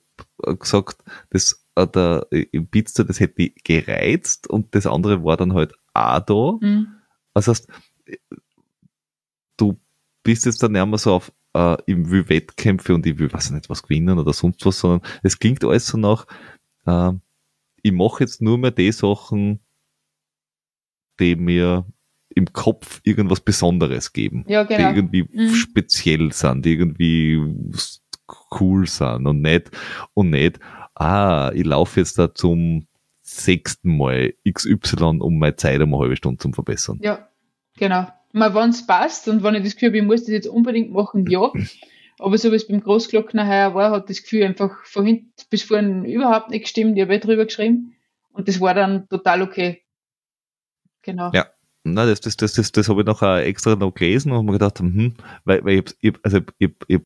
gesagt, 0.58 1.02
das, 1.30 1.66
äh, 1.74 1.86
der, 1.86 2.26
im 2.30 2.66
Pizza, 2.68 3.04
das 3.04 3.20
hätte 3.20 3.36
dich 3.36 3.54
gereizt 3.64 4.48
und 4.48 4.74
das 4.74 4.86
andere 4.86 5.24
war 5.24 5.36
dann 5.36 5.54
halt 5.54 5.74
auch 5.92 6.20
da. 6.20 6.66
Mhm. 6.66 6.94
Das 7.34 7.48
heißt, 7.48 7.68
du 9.56 9.80
bist 10.22 10.46
jetzt 10.46 10.62
dann 10.62 10.72
nicht 10.72 10.86
mehr 10.86 10.98
so 10.98 11.14
auf, 11.14 11.32
äh, 11.54 11.76
ich 11.86 11.96
will 12.10 12.28
Wettkämpfe 12.28 12.94
und 12.94 13.06
ich 13.06 13.18
will, 13.18 13.32
weiß 13.32 13.50
nicht, 13.52 13.68
was 13.70 13.82
gewinnen 13.82 14.18
oder 14.18 14.32
sonst 14.32 14.64
was, 14.66 14.78
sondern 14.80 15.00
es 15.22 15.38
klingt 15.38 15.64
alles 15.64 15.86
so 15.86 15.96
nach, 15.98 16.26
äh, 16.86 17.12
ich 17.82 17.92
mache 17.92 18.24
jetzt 18.24 18.40
nur 18.42 18.58
mehr 18.58 18.70
die 18.70 18.92
Sachen, 18.92 19.60
die 21.20 21.36
mir 21.36 21.86
im 22.30 22.52
Kopf 22.52 23.00
irgendwas 23.04 23.40
Besonderes 23.40 24.12
geben. 24.12 24.44
Ja, 24.48 24.64
genau. 24.64 24.90
Die 24.90 24.96
irgendwie 24.96 25.28
Mhm. 25.32 25.54
speziell 25.54 26.32
sind, 26.32 26.64
die 26.64 26.74
irgendwie 26.74 27.38
cool 28.58 28.86
sind 28.86 29.26
und 29.26 29.40
nicht, 29.42 29.70
und 30.14 30.30
nicht, 30.30 30.58
ah, 30.94 31.52
ich 31.54 31.64
laufe 31.64 32.00
jetzt 32.00 32.18
da 32.18 32.34
zum 32.34 32.86
sechsten 33.22 33.96
Mal 33.96 34.34
XY, 34.50 35.18
um 35.20 35.38
meine 35.38 35.56
Zeit 35.56 35.80
um 35.80 35.94
eine 35.94 36.02
halbe 36.02 36.16
Stunde 36.16 36.38
zu 36.38 36.50
verbessern. 36.52 36.98
Ja, 37.02 37.28
genau. 37.76 38.06
Mal, 38.34 38.54
wenn 38.54 38.70
es 38.70 38.86
passt 38.86 39.28
und 39.28 39.42
wenn 39.42 39.54
ich 39.54 39.62
das 39.62 39.74
Gefühl 39.74 39.88
habe, 39.90 39.98
ich 39.98 40.04
muss 40.04 40.20
das 40.22 40.30
jetzt 40.30 40.48
unbedingt 40.48 40.90
machen, 40.92 41.24
ja. 41.28 41.52
Aber 42.18 42.36
so 42.36 42.50
wie 42.52 42.56
es 42.56 42.66
beim 42.66 42.80
Großglockner 42.80 43.46
heuer 43.46 43.74
war, 43.74 43.90
hat 43.92 44.10
das 44.10 44.22
Gefühl 44.22 44.42
einfach 44.44 44.84
von 44.84 45.06
hinten 45.06 45.32
bis 45.50 45.62
vorne 45.62 46.10
überhaupt 46.12 46.50
nicht 46.50 46.62
gestimmt. 46.62 46.96
Ich 46.96 47.02
habe 47.02 47.14
eh 47.14 47.18
drüber 47.20 47.44
geschrieben 47.44 47.94
und 48.32 48.48
das 48.48 48.60
war 48.60 48.74
dann 48.74 49.08
total 49.08 49.42
okay. 49.42 49.82
Genau. 51.02 51.30
Ja. 51.32 51.46
Na, 51.84 52.06
das, 52.06 52.20
das, 52.20 52.36
das, 52.36 52.54
das, 52.54 52.72
das 52.72 52.88
habe 52.88 53.02
ich 53.02 53.06
noch 53.06 53.20
äh, 53.22 53.44
extra 53.44 53.76
noch 53.76 53.92
gelesen 53.92 54.32
und 54.32 54.46
mir 54.46 54.52
gedacht, 54.52 54.80
hm, 54.80 55.14
weil, 55.44 55.64
weil 55.64 55.78
ich, 55.80 55.94
ich, 56.00 56.14
also 56.24 56.40
ich, 56.58 56.70
ich, 56.88 57.00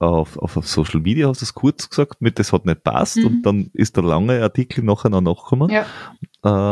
auf, 0.00 0.36
auf, 0.38 0.56
auf 0.56 0.66
Social 0.66 1.00
Media 1.00 1.28
hast 1.28 1.42
du 1.42 1.44
es 1.44 1.54
kurz 1.54 1.88
gesagt, 1.88 2.20
mit 2.20 2.38
das 2.38 2.52
hat 2.52 2.66
nicht 2.66 2.82
passt 2.82 3.18
Mhm. 3.18 3.26
und 3.26 3.42
dann 3.42 3.70
ist 3.74 3.96
der 3.96 4.02
lange 4.04 4.42
Artikel 4.42 4.82
nachher 4.84 5.10
noch 5.10 5.20
nachgekommen, 5.20 5.70
Ja. 5.70 5.86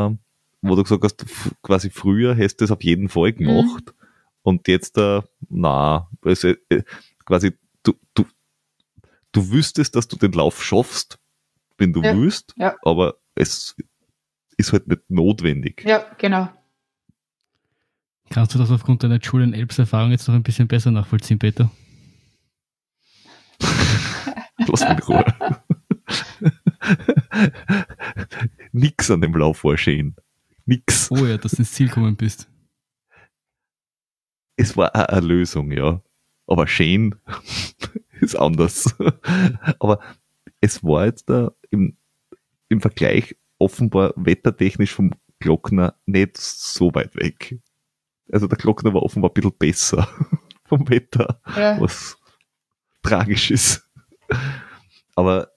äh, 0.09 0.17
wo 0.63 0.75
du 0.77 0.83
gesagt 0.83 1.05
hast, 1.05 1.25
quasi 1.63 1.91
früher 1.91 2.37
hast 2.37 2.57
du 2.57 2.65
das 2.65 2.71
auf 2.71 2.83
jeden 2.83 3.09
Fall 3.09 3.33
gemacht 3.33 3.95
und 4.43 4.69
jetzt, 4.69 4.97
äh, 4.99 5.23
na, 5.49 6.09
also, 6.23 6.49
äh, 6.69 6.83
quasi 7.25 7.53
du, 7.83 7.95
du, 8.15 8.25
du 9.33 9.51
wüsstest, 9.51 9.97
dass 9.97 10.09
du 10.09 10.17
den 10.17 10.33
Lauf 10.33 10.63
schaffst, 10.63 11.19
wenn 11.79 11.93
du 11.93 12.03
Ja. 12.03 12.17
willst, 12.17 12.55
Ja. 12.57 12.77
aber 12.83 13.17
es 13.35 13.75
ist 14.57 14.73
halt 14.73 14.87
nicht 14.89 15.09
notwendig. 15.11 15.83
Ja, 15.87 16.05
genau. 16.19 16.51
Kannst 18.29 18.55
du 18.55 18.59
das 18.59 18.71
aufgrund 18.71 19.03
deiner 19.03 19.19
Julian 19.19 19.55
Elbs 19.55 19.79
Erfahrung 19.79 20.11
jetzt 20.13 20.29
noch 20.29 20.35
ein 20.35 20.43
bisschen 20.43 20.69
besser 20.69 20.91
nachvollziehen, 20.91 21.39
Peter? 21.39 21.71
Lass 24.69 24.81
mich 24.81 24.91
in 24.91 24.99
Ruhe. 25.01 25.25
Nix 28.73 29.11
an 29.11 29.21
dem 29.21 29.35
Lauf 29.35 29.65
war 29.65 29.77
schön. 29.77 30.15
Nix. 30.71 31.11
Oh 31.11 31.27
ja, 31.27 31.37
dass 31.37 31.53
du 31.53 31.59
ins 31.59 31.73
Ziel 31.73 31.89
gekommen 31.89 32.17
bist. 32.17 32.49
Es 34.57 34.77
war 34.77 34.95
auch 34.95 35.07
eine 35.07 35.27
Lösung, 35.27 35.73
ja. 35.73 36.01
Aber 36.47 36.69
schön 36.69 37.17
ist 38.21 38.37
anders. 38.37 38.95
Aber 39.81 40.01
es 40.61 40.85
war 40.85 41.07
jetzt 41.07 41.29
da 41.29 41.51
im, 41.71 41.97
im 42.69 42.81
Vergleich 42.81 43.37
offenbar 43.59 44.13
wettertechnisch 44.15 44.95
vom 44.95 45.11
Glockner 45.41 45.97
nicht 46.07 46.37
so 46.37 46.95
weit 46.95 47.17
weg. 47.17 47.59
Also 48.31 48.47
der 48.47 48.59
Glockner 48.59 48.95
war 48.95 49.03
offenbar 49.03 49.31
ein 49.31 49.35
bisschen 49.35 49.59
besser 49.59 50.09
vom 50.67 50.89
Wetter. 50.89 51.41
Ja. 51.57 51.81
was 51.81 52.17
tragisch 53.03 53.51
ist. 53.51 53.91
Aber 55.17 55.51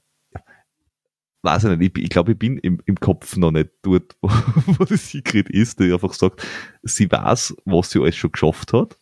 weiß 1.44 1.66
ich 1.66 1.78
nicht, 1.78 1.98
ich, 1.98 2.04
ich 2.06 2.10
glaube, 2.10 2.32
ich 2.34 2.40
bin 2.40 2.58
im, 2.58 2.82
im 2.86 2.96
Kopf 2.96 3.36
noch 3.38 3.52
nicht 3.52 3.70
dort, 3.82 4.16
wo, 4.22 4.30
wo 4.66 4.86
die 4.86 4.98
Sigrid 4.98 5.50
ist, 5.50 5.80
die 5.80 5.92
einfach 5.92 6.14
sagt, 6.14 6.46
sie 6.84 7.12
weiß, 7.12 7.56
was 7.66 7.92
sie 7.92 8.00
alles 8.02 8.16
schon 8.16 8.32
geschafft 8.32 8.74
hat 8.74 8.98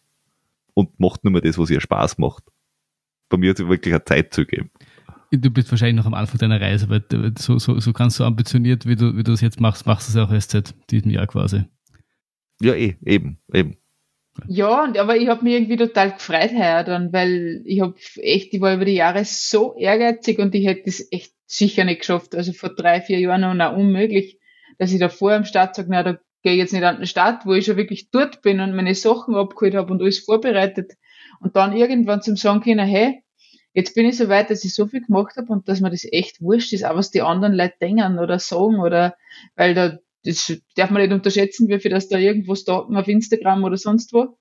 und 0.73 0.99
macht 0.99 1.23
nur 1.23 1.31
mehr 1.31 1.41
das, 1.41 1.57
was 1.57 1.69
ihr 1.69 1.81
Spaß 1.81 2.17
macht. 2.17 2.43
Bei 3.29 3.37
mir 3.37 3.51
hat 3.51 3.57
sie 3.57 3.69
wirklich 3.69 3.93
eine 3.93 4.03
Zeit 4.03 4.33
zu 4.33 4.45
geben. 4.45 4.71
Du 5.33 5.49
bist 5.49 5.71
wahrscheinlich 5.71 5.95
noch 5.95 6.05
am 6.07 6.13
Anfang 6.13 6.39
deiner 6.39 6.59
Reise, 6.59 6.89
weil 6.89 6.99
du- 6.99 7.31
so, 7.37 7.57
so, 7.57 7.79
so 7.79 7.93
ganz 7.93 8.17
so 8.17 8.25
ambitioniert, 8.25 8.85
wie 8.85 8.97
du, 8.97 9.15
wie 9.15 9.23
du 9.23 9.31
es 9.31 9.39
jetzt 9.39 9.61
machst, 9.61 9.85
machst 9.85 10.09
du 10.13 10.17
es 10.19 10.25
auch 10.27 10.31
erst 10.33 10.51
seit 10.51 10.73
diesem 10.91 11.11
Jahr 11.11 11.27
quasi. 11.27 11.63
Ja, 12.61 12.73
eh, 12.73 12.97
eben, 13.05 13.39
eben. 13.53 13.77
Ja, 14.47 14.83
und, 14.83 14.97
aber 14.97 15.17
ich 15.17 15.27
habe 15.29 15.43
mich 15.43 15.53
irgendwie 15.53 15.77
total 15.77 16.11
gefreut 16.13 16.51
heuer 16.51 16.83
dann, 16.83 17.13
weil 17.13 17.61
ich 17.65 17.81
habe 17.81 17.95
echt, 18.17 18.53
ich 18.53 18.61
war 18.61 18.73
über 18.73 18.85
die 18.85 18.93
Jahre 18.95 19.23
so 19.25 19.75
ehrgeizig 19.77 20.39
und 20.39 20.53
ich 20.55 20.65
hätte 20.65 20.83
das 20.85 21.05
echt 21.11 21.33
sicher 21.51 21.83
nicht 21.83 21.99
geschafft. 21.99 22.35
Also 22.35 22.53
vor 22.53 22.73
drei, 22.73 23.01
vier 23.01 23.19
Jahren 23.19 23.41
noch 23.41 23.53
na, 23.53 23.69
unmöglich, 23.69 24.39
dass 24.77 24.91
ich 24.91 24.99
da 24.99 25.09
vor 25.09 25.33
am 25.33 25.45
Start 25.45 25.75
sage, 25.75 25.89
na, 25.91 26.03
da 26.03 26.19
gehe 26.43 26.53
ich 26.53 26.59
jetzt 26.59 26.73
nicht 26.73 26.83
an 26.83 26.97
den 26.97 27.05
Start, 27.05 27.45
wo 27.45 27.53
ich 27.53 27.65
schon 27.65 27.77
wirklich 27.77 28.09
dort 28.09 28.41
bin 28.41 28.59
und 28.59 28.75
meine 28.75 28.95
Sachen 28.95 29.35
abgeholt 29.35 29.75
habe 29.75 29.91
und 29.91 30.01
alles 30.01 30.19
vorbereitet. 30.19 30.93
Und 31.39 31.55
dann 31.55 31.75
irgendwann 31.75 32.21
zum 32.21 32.35
sagen 32.35 32.61
können, 32.61 32.87
hey, 32.87 33.23
jetzt 33.73 33.95
bin 33.95 34.05
ich 34.05 34.17
so 34.17 34.29
weit, 34.29 34.49
dass 34.49 34.63
ich 34.65 34.73
so 34.73 34.87
viel 34.87 35.01
gemacht 35.01 35.37
habe 35.37 35.51
und 35.51 35.67
dass 35.67 35.81
mir 35.81 35.91
das 35.91 36.05
echt 36.11 36.41
wurscht 36.41 36.73
ist, 36.73 36.83
auch 36.85 36.95
was 36.95 37.11
die 37.11 37.21
anderen 37.21 37.53
Leute 37.53 37.75
denken 37.81 38.19
oder 38.19 38.39
sagen 38.39 38.79
oder 38.79 39.15
weil 39.55 39.73
da 39.73 39.97
das 40.23 40.53
darf 40.75 40.91
man 40.91 41.01
nicht 41.01 41.13
unterschätzen, 41.13 41.67
wie 41.67 41.79
viel 41.79 41.89
das 41.89 42.07
da 42.07 42.17
irgendwo 42.17 42.53
stalken 42.53 42.95
auf 42.95 43.07
Instagram 43.07 43.63
oder 43.63 43.77
sonst 43.77 44.13
wo. 44.13 44.37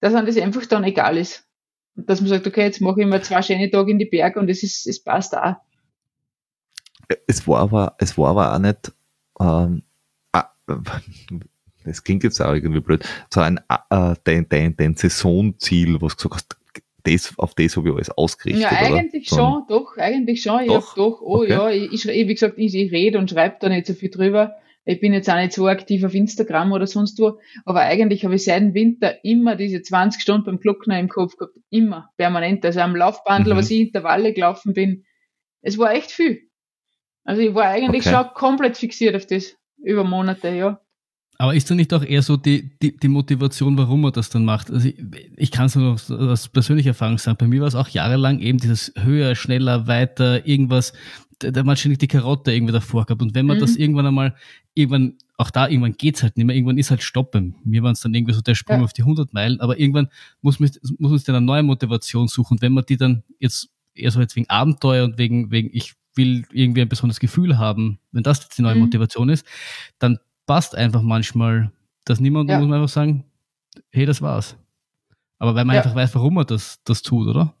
dass 0.00 0.14
einem 0.14 0.26
das 0.26 0.36
einfach 0.38 0.66
dann 0.66 0.84
egal 0.84 1.16
ist. 1.16 1.44
Und 1.96 2.08
dass 2.08 2.20
man 2.20 2.30
sagt, 2.30 2.46
okay, 2.46 2.62
jetzt 2.62 2.80
mache 2.80 3.00
ich 3.00 3.06
mal 3.06 3.22
zwei 3.22 3.42
schöne 3.42 3.70
Tage 3.70 3.90
in 3.90 3.98
die 3.98 4.06
Berge 4.06 4.38
und 4.38 4.48
es 4.48 4.62
ist, 4.62 4.86
es 4.86 5.02
passt 5.02 5.36
auch. 5.36 5.56
Es 7.26 7.46
war 7.48 7.60
aber, 7.60 7.94
es 7.98 8.16
war 8.18 8.30
aber 8.30 8.54
auch 8.54 8.58
nicht, 8.58 8.92
ähm, 9.40 9.82
ah, 10.32 10.50
das 11.84 12.04
klingt 12.04 12.24
jetzt 12.24 12.40
auch 12.40 12.52
irgendwie 12.54 12.80
blöd, 12.80 13.04
so 13.32 13.40
ein, 13.40 13.58
äh, 13.90 14.14
dein, 14.24 14.48
dein, 14.48 14.76
dein 14.76 14.94
Saisonziel, 14.96 16.00
was 16.00 16.16
du 16.16 16.28
gesagt 16.28 16.54
hast, 16.54 16.82
das, 17.04 17.32
auf 17.38 17.54
das 17.54 17.76
habe 17.76 17.88
ich 17.88 17.94
alles 17.94 18.10
ausgerichtet. 18.10 18.62
Ja, 18.64 18.70
eigentlich 18.70 19.32
oder? 19.32 19.40
schon, 19.40 19.62
doch, 19.68 19.96
eigentlich 19.96 20.42
schon. 20.42 20.60
Ich 20.62 20.66
Doch? 20.68 20.88
hab 20.90 20.96
doch, 20.96 21.20
oh 21.22 21.36
Okay. 21.38 21.50
ja, 21.50 21.70
ich, 21.70 21.92
ich, 21.92 22.28
wie 22.28 22.34
gesagt, 22.34 22.58
ich, 22.58 22.74
ich 22.74 22.92
rede 22.92 23.18
und 23.18 23.30
schreibe 23.30 23.56
da 23.60 23.68
nicht 23.70 23.86
so 23.86 23.94
viel 23.94 24.10
drüber. 24.10 24.56
Ich 24.84 25.00
bin 25.00 25.12
jetzt 25.12 25.30
auch 25.30 25.36
nicht 25.36 25.52
so 25.52 25.66
aktiv 25.68 26.02
auf 26.04 26.14
Instagram 26.14 26.72
oder 26.72 26.86
sonst 26.86 27.18
wo, 27.20 27.38
aber 27.64 27.80
eigentlich 27.82 28.24
habe 28.24 28.34
ich 28.34 28.44
seit 28.44 28.60
dem 28.62 28.74
Winter 28.74 29.22
immer 29.24 29.54
diese 29.54 29.80
20 29.80 30.20
Stunden 30.20 30.44
beim 30.46 30.60
Glockner 30.60 30.98
im 30.98 31.08
Kopf 31.08 31.36
gehabt. 31.36 31.56
Immer, 31.70 32.10
permanent. 32.16 32.64
Also 32.64 32.80
am 32.80 32.96
Laufbandel, 32.96 33.54
Mhm. 33.54 33.58
was 33.58 33.70
ich 33.70 33.80
Intervalle 33.80 34.32
gelaufen 34.34 34.74
bin. 34.74 35.04
Es 35.62 35.78
war 35.78 35.92
echt 35.94 36.10
viel. 36.10 36.47
Also 37.28 37.42
ich 37.42 37.54
war 37.54 37.64
eigentlich 37.66 38.06
Okay. 38.06 38.14
schon 38.16 38.26
komplett 38.34 38.76
fixiert 38.78 39.14
auf 39.14 39.26
das. 39.26 39.54
Über 39.84 40.02
Monate, 40.02 40.48
ja. 40.48 40.80
Aber 41.36 41.54
ist 41.54 41.70
da 41.70 41.74
nicht 41.74 41.92
auch 41.94 42.02
eher 42.02 42.22
so 42.22 42.36
die, 42.36 42.70
die, 42.82 42.96
die 42.96 43.06
Motivation, 43.08 43.76
warum 43.78 44.00
man 44.00 44.12
das 44.12 44.30
dann 44.30 44.44
macht? 44.44 44.70
Also 44.70 44.88
ich, 44.88 44.96
ich 45.36 45.50
kann 45.52 45.66
es 45.66 45.76
nur 45.76 45.92
noch 45.92 46.10
aus 46.30 46.48
persönlicher 46.48 46.88
Erfahrung 46.90 47.18
sagen. 47.18 47.36
Bei 47.38 47.46
mir 47.46 47.60
war 47.60 47.68
es 47.68 47.74
auch 47.76 47.88
jahrelang 47.90 48.40
eben 48.40 48.58
dieses 48.58 48.92
höher, 48.96 49.34
schneller, 49.36 49.86
weiter, 49.86 50.46
irgendwas. 50.46 50.94
Da, 51.38 51.62
man 51.62 51.76
ständig 51.76 51.98
die 52.00 52.08
Karotte 52.08 52.50
irgendwie 52.52 52.72
davor 52.72 53.04
gehabt. 53.06 53.22
Und 53.22 53.34
wenn 53.36 53.46
man 53.46 53.58
Mhm. 53.58 53.60
das 53.60 53.76
irgendwann 53.76 54.06
einmal, 54.06 54.34
irgendwann, 54.74 55.18
auch 55.36 55.50
da 55.50 55.68
irgendwann 55.68 55.92
geht's 55.98 56.22
halt 56.24 56.36
nicht 56.38 56.46
mehr. 56.46 56.56
Irgendwann 56.56 56.78
ist 56.78 56.90
halt 56.90 57.02
Stopp. 57.04 57.30
Bei 57.32 57.42
Mir 57.62 57.82
waren 57.84 57.92
es 57.92 58.00
dann 58.00 58.14
irgendwie 58.14 58.32
so 58.34 58.40
der 58.40 58.56
Sprung 58.56 58.78
Ja. 58.78 58.84
auf 58.84 58.92
die 58.94 59.04
100 59.04 59.32
Meilen. 59.34 59.60
Aber 59.60 59.78
irgendwann 59.78 60.08
muss 60.40 60.58
man, 60.58 60.70
muss 60.98 61.10
man 61.10 61.18
sich 61.18 61.26
dann 61.26 61.36
eine 61.36 61.46
neue 61.46 61.62
Motivation 61.62 62.26
suchen. 62.26 62.54
Und 62.54 62.62
wenn 62.62 62.72
man 62.72 62.84
die 62.88 62.96
dann 62.96 63.22
jetzt 63.38 63.68
eher 63.94 64.10
so 64.10 64.18
jetzt 64.20 64.34
wegen 64.34 64.48
Abenteuer 64.50 65.04
und 65.04 65.18
wegen, 65.18 65.52
wegen, 65.52 65.70
ich 65.72 65.94
will 66.18 66.44
irgendwie 66.52 66.82
ein 66.82 66.88
besonderes 66.90 67.18
Gefühl 67.20 67.56
haben, 67.56 67.98
wenn 68.12 68.22
das 68.22 68.42
jetzt 68.42 68.58
die 68.58 68.62
neue 68.62 68.74
Mhm. 68.74 68.82
Motivation 68.82 69.30
ist, 69.30 69.46
dann 69.98 70.18
passt 70.46 70.74
einfach 70.74 71.00
manchmal 71.00 71.72
das 72.04 72.20
niemand, 72.20 72.50
Ja. 72.50 72.58
muss 72.58 72.68
man 72.68 72.80
einfach 72.80 72.92
sagen, 72.92 73.24
hey, 73.90 74.04
das 74.04 74.20
war's. 74.20 74.56
Aber 75.38 75.54
weil 75.54 75.64
man 75.64 75.76
Ja. 75.76 75.82
einfach 75.82 75.94
weiß, 75.94 76.14
warum 76.14 76.34
man 76.34 76.46
das, 76.46 76.80
das 76.84 77.00
tut, 77.02 77.26
oder? 77.28 77.54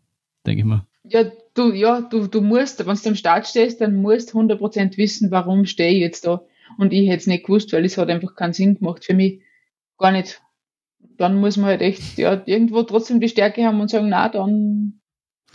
Denke 0.46 0.60
ich 0.60 0.66
mal. 0.66 0.84
Ja, 1.04 1.24
du, 1.54 1.72
ja, 1.72 2.02
du, 2.02 2.26
du 2.26 2.40
musst, 2.42 2.84
wenn 2.86 2.96
du 2.96 3.08
am 3.08 3.14
Start 3.14 3.46
stehst, 3.46 3.80
dann 3.80 3.96
musst 4.02 4.34
100% 4.34 4.96
wissen, 4.98 5.30
warum 5.30 5.64
stehe 5.64 5.92
ich 5.92 6.00
jetzt 6.00 6.26
da. 6.26 6.42
Und 6.76 6.92
ich 6.92 7.08
hätte 7.08 7.18
es 7.20 7.26
nicht 7.26 7.46
gewusst, 7.46 7.72
weil 7.72 7.84
es 7.86 7.96
hat 7.96 8.10
einfach 8.10 8.34
keinen 8.34 8.52
Sinn 8.52 8.74
gemacht 8.74 9.04
für 9.04 9.14
mich. 9.14 9.40
Gar 9.96 10.12
nicht. 10.12 10.42
Dann 11.16 11.40
muss 11.40 11.56
man 11.56 11.66
halt 11.66 11.80
echt, 11.80 12.18
ja, 12.18 12.42
irgendwo 12.46 12.82
trotzdem 12.82 13.20
die 13.20 13.28
Stärke 13.28 13.64
haben 13.64 13.80
und 13.80 13.90
sagen, 13.90 14.08
na, 14.08 14.28
dann, 14.28 14.97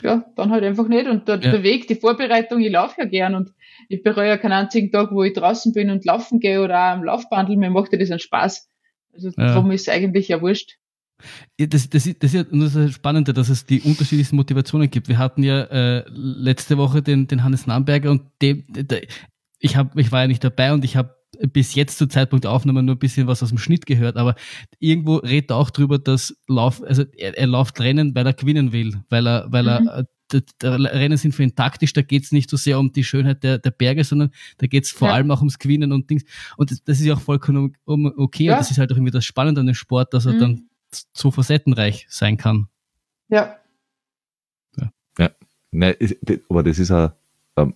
ja, 0.01 0.25
dann 0.35 0.49
halt 0.51 0.63
einfach 0.63 0.87
nicht. 0.87 1.07
Und 1.07 1.27
der, 1.27 1.35
Ja. 1.35 1.51
der 1.51 1.63
Weg, 1.63 1.87
die 1.87 1.95
Vorbereitung, 1.95 2.59
ich 2.61 2.71
laufe 2.71 2.95
ja 3.01 3.05
gern 3.05 3.35
und 3.35 3.51
ich 3.89 4.01
bereue 4.03 4.27
ja 4.29 4.37
keinen 4.37 4.53
einzigen 4.53 4.91
Tag, 4.91 5.11
wo 5.11 5.23
ich 5.23 5.33
draußen 5.33 5.73
bin 5.73 5.89
und 5.89 6.05
laufen 6.05 6.39
gehe 6.39 6.61
oder 6.61 6.75
auch 6.79 6.91
am 6.93 7.03
Laufbandel. 7.03 7.55
Mir 7.57 7.69
macht 7.69 7.91
ja 7.93 7.99
das 7.99 8.09
einen 8.11 8.19
Spaß. 8.19 8.69
Also 9.13 9.29
Ja. 9.29 9.47
darum 9.53 9.71
ist 9.71 9.83
es 9.87 9.89
eigentlich 9.93 10.27
ja 10.27 10.41
wurscht. 10.41 10.77
Das, 11.57 11.89
das, 11.89 12.05
ist- 12.07 12.21
das 12.23 12.33
ist 12.33 12.35
ja 12.35 12.51
und 12.51 12.59
das 12.59 12.75
ist 12.75 12.87
das 12.87 12.91
Spannende, 12.95 13.33
dass 13.33 13.47
es 13.49 13.65
die 13.65 13.81
unterschiedlichsten 13.81 14.35
Motivationen 14.35 14.89
gibt. 14.89 15.07
Wir 15.07 15.17
hatten 15.19 15.43
ja 15.43 15.61
äh, 15.65 16.03
letzte 16.09 16.77
Woche 16.77 17.01
den, 17.01 17.27
den 17.27 17.43
Hannes 17.43 17.67
Namberger 17.67 18.11
und 18.11 18.23
dem, 18.41 18.65
der, 18.67 19.03
ich, 19.59 19.77
hab, 19.77 19.97
ich 19.97 20.11
war 20.11 20.21
ja 20.21 20.27
nicht 20.27 20.43
dabei 20.43 20.73
und 20.73 20.83
ich 20.83 20.97
habe 20.97 21.15
bis 21.51 21.75
jetzt 21.75 21.97
zum 21.97 22.09
Zeitpunkt 22.09 22.45
der 22.45 22.51
Aufnahme 22.51 22.83
nur 22.83 22.95
ein 22.95 22.99
bisschen 22.99 23.27
was 23.27 23.41
aus 23.43 23.49
dem 23.49 23.57
Schnitt 23.57 23.85
gehört, 23.85 24.17
aber 24.17 24.35
irgendwo 24.79 25.15
redet 25.17 25.51
er 25.51 25.57
auch 25.57 25.69
drüber, 25.69 25.99
dass 25.99 26.35
Lauf, 26.47 26.81
also 26.83 27.03
er, 27.17 27.37
er 27.37 27.47
läuft 27.47 27.79
Rennen, 27.79 28.13
weil 28.15 28.25
er 28.25 28.33
gewinnen 28.33 28.71
will, 28.71 29.01
weil 29.09 29.27
er, 29.27 29.45
weil 29.51 29.63
Mhm. 29.63 29.87
er 29.87 29.97
äh, 29.99 30.05
der 30.61 30.79
Rennen 30.79 31.17
sind 31.17 31.33
für 31.35 31.43
ihn 31.43 31.53
taktisch, 31.55 31.93
da 31.93 32.01
geht's 32.01 32.31
nicht 32.31 32.49
so 32.49 32.57
sehr 32.57 32.79
um 32.79 32.91
die 32.91 33.03
Schönheit 33.03 33.43
der, 33.43 33.59
der 33.59 33.69
Berge, 33.69 34.03
sondern 34.03 34.31
da 34.57 34.65
geht's 34.65 34.89
vor 34.89 35.09
Ja. 35.09 35.13
allem 35.15 35.29
auch 35.29 35.39
ums 35.39 35.59
Gewinnen 35.59 35.91
und 35.91 36.09
Dings. 36.09 36.23
Und 36.57 36.71
das, 36.71 36.83
das 36.83 36.99
ist 36.99 37.05
ja 37.05 37.13
auch 37.13 37.21
vollkommen 37.21 37.75
um- 37.85 38.11
okay 38.17 38.45
Ja. 38.45 38.53
und 38.53 38.59
das 38.59 38.71
ist 38.71 38.79
halt 38.79 38.91
auch 38.91 38.95
irgendwie 38.95 39.11
das 39.11 39.25
Spannende 39.25 39.61
an 39.61 39.67
dem 39.67 39.75
Sport, 39.75 40.13
dass 40.13 40.25
er 40.25 40.33
Mhm. 40.33 40.39
dann 40.39 40.69
so 41.13 41.29
facettenreich 41.29 42.05
sein 42.09 42.37
kann. 42.37 42.67
Ja. 43.29 43.57
Nein, 45.75 45.95
ist- 45.97 46.17
das- 46.21 46.37
aber 46.49 46.61
das 46.61 46.77
ist 46.77 46.91
ein, 46.91 47.11
ähm, 47.57 47.73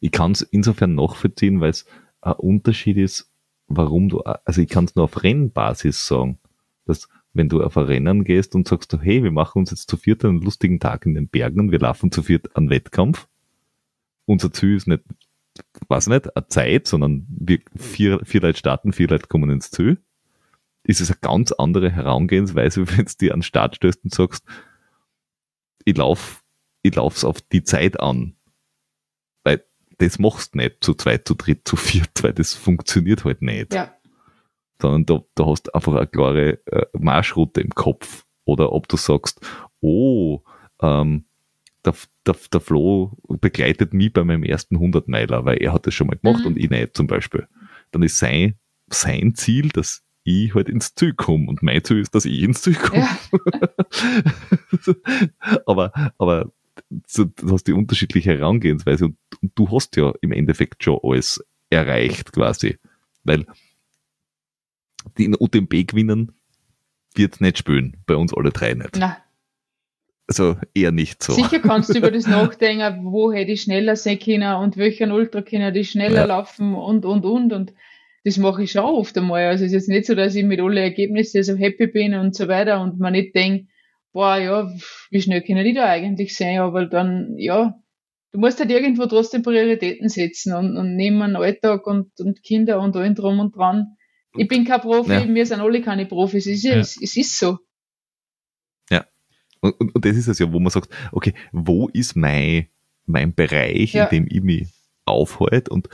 ich 0.00 0.12
kann 0.12 0.32
es 0.32 0.42
insofern 0.42 0.94
nachvollziehen, 0.94 1.58
weil 1.60 1.70
es 1.70 1.86
ein 2.24 2.34
Unterschied 2.34 2.96
ist, 2.96 3.30
warum 3.66 4.08
du, 4.08 4.20
also 4.20 4.60
ich 4.60 4.68
kann 4.68 4.84
es 4.84 4.94
nur 4.94 5.04
auf 5.04 5.22
Rennbasis 5.22 6.06
sagen, 6.06 6.38
dass 6.84 7.08
wenn 7.32 7.48
du 7.48 7.62
auf 7.62 7.76
ein 7.76 7.86
Rennen 7.86 8.24
gehst 8.24 8.54
und 8.54 8.68
sagst, 8.68 8.92
du, 8.92 9.00
hey, 9.00 9.22
wir 9.22 9.32
machen 9.32 9.60
uns 9.60 9.70
jetzt 9.70 9.90
zu 9.90 9.96
viert 9.96 10.24
einen 10.24 10.40
lustigen 10.40 10.78
Tag 10.78 11.06
in 11.06 11.14
den 11.14 11.28
Bergen 11.28 11.60
und 11.60 11.72
wir 11.72 11.80
laufen 11.80 12.12
zu 12.12 12.22
viert 12.22 12.54
einen 12.56 12.70
Wettkampf. 12.70 13.26
Unser 14.26 14.52
Ziel 14.52 14.76
ist 14.76 14.86
nicht, 14.86 15.02
weiß 15.88 16.08
nicht, 16.08 16.36
eine 16.36 16.46
Zeit, 16.48 16.86
sondern 16.86 17.26
wir 17.28 17.60
vier, 17.76 18.20
vier 18.24 18.40
Leute 18.40 18.58
starten, 18.58 18.92
vier 18.92 19.08
Leute 19.08 19.26
kommen 19.26 19.50
ins 19.50 19.70
Ziel. 19.70 19.98
Ist 20.84 21.00
es 21.00 21.10
eine 21.10 21.18
ganz 21.20 21.52
andere 21.52 21.90
Herangehensweise, 21.90 22.86
wenn 22.96 23.06
du 23.06 23.12
dir 23.20 23.32
an 23.32 23.40
den 23.40 23.44
Start 23.44 23.76
stößt 23.76 24.04
und 24.04 24.14
sagst, 24.14 24.44
ich 25.84 25.96
lauf 25.96 26.44
ich 26.84 26.94
lauf's 26.94 27.24
auf 27.24 27.40
die 27.40 27.64
Zeit 27.64 27.98
an. 27.98 28.36
Das 30.04 30.18
machst 30.18 30.54
du 30.54 30.58
nicht 30.58 30.84
zu 30.84 30.94
zweit, 30.94 31.26
zu 31.26 31.34
dritt, 31.34 31.66
zu 31.66 31.76
viert, 31.76 32.10
weil 32.22 32.32
das 32.34 32.54
funktioniert 32.54 33.24
halt 33.24 33.40
nicht. 33.42 33.72
Ja. 33.72 33.94
Sondern 34.80 35.06
da, 35.06 35.24
da 35.34 35.46
hast 35.46 35.64
du 35.68 35.74
einfach 35.74 35.94
eine 35.94 36.06
klare 36.06 36.66
äh, 36.66 36.86
Marschroute 36.98 37.60
im 37.60 37.70
Kopf. 37.70 38.24
Oder 38.44 38.72
ob 38.72 38.86
du 38.88 38.96
sagst, 38.98 39.40
oh, 39.80 40.40
ähm, 40.82 41.24
der, 41.86 41.94
der, 42.26 42.36
der 42.52 42.60
Flo 42.60 43.16
begleitet 43.28 43.94
mich 43.94 44.12
bei 44.12 44.24
meinem 44.24 44.42
ersten 44.42 44.76
100 44.76 45.08
Meiler, 45.08 45.44
weil 45.46 45.58
er 45.58 45.72
hat 45.72 45.86
das 45.86 45.94
schon 45.94 46.08
mal 46.08 46.16
gemacht 46.16 46.40
Mhm. 46.40 46.46
und 46.48 46.58
ich 46.58 46.68
nicht 46.68 46.96
zum 46.96 47.06
Beispiel. 47.06 47.46
Dann 47.90 48.02
ist 48.02 48.18
sein, 48.18 48.58
sein 48.88 49.34
Ziel, 49.34 49.70
dass 49.70 50.02
ich 50.24 50.54
halt 50.54 50.68
ins 50.68 50.94
Ziel 50.94 51.14
komme 51.14 51.48
und 51.48 51.62
mein 51.62 51.82
Ziel 51.84 52.00
ist, 52.00 52.14
dass 52.14 52.24
ich 52.26 52.42
ins 52.42 52.60
Ziel 52.62 52.74
komme. 52.74 53.06
Ja. 53.06 54.94
aber, 55.66 55.92
aber 56.18 56.50
so, 57.06 57.24
du 57.24 57.52
hast 57.52 57.64
die 57.66 57.72
unterschiedliche 57.72 58.30
Herangehensweise 58.32 59.06
und, 59.06 59.16
und 59.40 59.52
du 59.54 59.70
hast 59.70 59.96
ja 59.96 60.12
im 60.20 60.32
Endeffekt 60.32 60.82
schon 60.84 60.98
alles 61.02 61.44
erreicht 61.70 62.32
quasi. 62.32 62.78
Weil 63.24 63.46
die 65.18 65.24
in 65.24 65.36
UTMB 65.38 65.86
gewinnen 65.86 66.32
wird 67.14 67.40
nicht 67.40 67.58
spielen, 67.58 67.96
bei 68.06 68.16
uns 68.16 68.34
alle 68.34 68.50
drei 68.50 68.74
nicht. 68.74 68.96
Na, 68.98 69.16
Also 70.26 70.56
eher 70.74 70.90
nicht 70.92 71.22
so. 71.22 71.32
Sicher 71.34 71.60
kannst 71.60 71.90
du 71.94 71.98
über 71.98 72.10
das 72.10 72.26
nachdenken, 72.28 73.04
wo 73.04 73.32
hätte 73.32 73.52
ich 73.52 73.62
schneller 73.62 73.96
sein 73.96 74.18
können 74.18 74.54
und 74.56 74.76
welchen 74.76 75.12
Ultra 75.12 75.42
können 75.42 75.72
die 75.72 75.84
schneller 75.84 76.20
Ja. 76.20 76.24
laufen 76.24 76.74
und, 76.74 77.04
und, 77.04 77.24
und. 77.24 77.52
Und 77.52 77.72
das 78.24 78.38
mache 78.38 78.62
ich 78.64 78.72
schon 78.72 78.84
oft 78.84 79.16
einmal. 79.16 79.46
Also 79.46 79.64
es 79.64 79.72
ist 79.72 79.74
jetzt 79.74 79.88
nicht 79.88 80.06
so, 80.06 80.14
dass 80.14 80.34
ich 80.34 80.44
mit 80.44 80.60
allen 80.60 80.76
Ergebnissen 80.78 81.42
so 81.44 81.54
happy 81.54 81.86
bin 81.86 82.14
und 82.14 82.34
so 82.34 82.48
weiter 82.48 82.80
und 82.80 82.98
man 82.98 83.12
nicht 83.12 83.34
denkt, 83.34 83.70
boah, 84.14 84.38
ja, 84.38 84.72
wie 85.10 85.20
schnell 85.20 85.42
können 85.42 85.64
die 85.64 85.74
da 85.74 85.84
eigentlich 85.84 86.34
sein? 86.34 86.60
Aber 86.60 86.86
dann, 86.86 87.36
ja, 87.36 87.74
du 88.32 88.38
musst 88.38 88.58
halt 88.60 88.70
irgendwo 88.70 89.04
trotzdem 89.06 89.42
Prioritäten 89.42 90.08
setzen 90.08 90.54
und, 90.54 90.76
und 90.78 90.96
neben 90.96 91.20
einen 91.20 91.36
Alltag 91.36 91.86
und, 91.86 92.18
und 92.20 92.42
Kinder 92.42 92.80
und 92.80 92.96
allem 92.96 93.14
drum 93.14 93.40
und 93.40 93.54
dran. 93.54 93.96
Ich 94.36 94.48
bin 94.48 94.64
kein 94.64 94.80
Profi, 94.80 95.12
Ja. 95.12 95.28
wir 95.28 95.46
sind 95.46 95.60
alle 95.60 95.82
keine 95.82 96.06
Profis. 96.06 96.46
Es 96.46 96.54
ist, 96.56 96.64
Ja. 96.64 96.76
es, 96.78 96.96
es 97.00 97.16
ist 97.16 97.38
so. 97.38 97.58
Und, 99.60 99.80
und, 99.80 99.94
und 99.94 100.04
das 100.04 100.14
ist 100.14 100.28
es 100.28 100.38
ja, 100.38 100.52
wo 100.52 100.60
man 100.60 100.70
sagt, 100.70 100.90
okay, 101.10 101.32
wo 101.50 101.88
ist 101.88 102.16
mein, 102.16 102.66
mein 103.06 103.34
Bereich, 103.34 103.94
Ja. 103.94 104.04
in 104.04 104.26
dem 104.26 104.26
ich 104.30 104.42
mich 104.42 104.68
aufhalte 105.06 105.70
und 105.70 105.88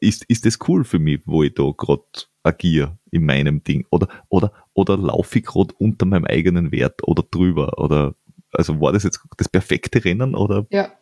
ist, 0.00 0.24
ist 0.28 0.46
das 0.46 0.58
cool 0.66 0.84
für 0.84 0.98
mich, 0.98 1.20
wo 1.26 1.42
ich 1.42 1.52
da 1.52 1.70
gerade 1.76 2.04
agiere 2.42 2.98
in 3.10 3.26
meinem 3.26 3.62
Ding? 3.64 3.86
Oder, 3.90 4.08
oder, 4.30 4.52
oder 4.78 4.96
laufe 4.96 5.38
ich 5.40 5.44
gerade 5.46 5.74
unter 5.78 6.06
meinem 6.06 6.24
eigenen 6.24 6.70
Wert 6.72 7.02
oder 7.06 7.24
drüber? 7.28 7.78
Oder, 7.78 8.14
also 8.52 8.80
war 8.80 8.92
das 8.92 9.02
jetzt 9.02 9.20
das 9.36 9.48
perfekte 9.48 10.04
Rennen 10.04 10.34
oder 10.34 10.66
Ja. 10.70 10.92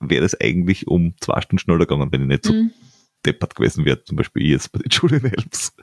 wäre 0.00 0.22
das 0.22 0.38
eigentlich 0.40 0.86
um 0.86 1.14
zwei 1.20 1.40
Stunden 1.40 1.58
schneller 1.58 1.86
gegangen, 1.86 2.10
wenn 2.12 2.22
ich 2.22 2.28
nicht 2.28 2.44
so 2.46 2.52
Mhm. 2.52 2.70
deppert 3.26 3.54
gewesen 3.54 3.84
wäre, 3.84 4.02
zum 4.04 4.16
Beispiel 4.16 4.42
ich 4.44 4.50
jetzt 4.50 4.70
bei 4.72 4.78
den 4.78 4.88
Julian 4.90 5.22
Helms. 5.22 5.74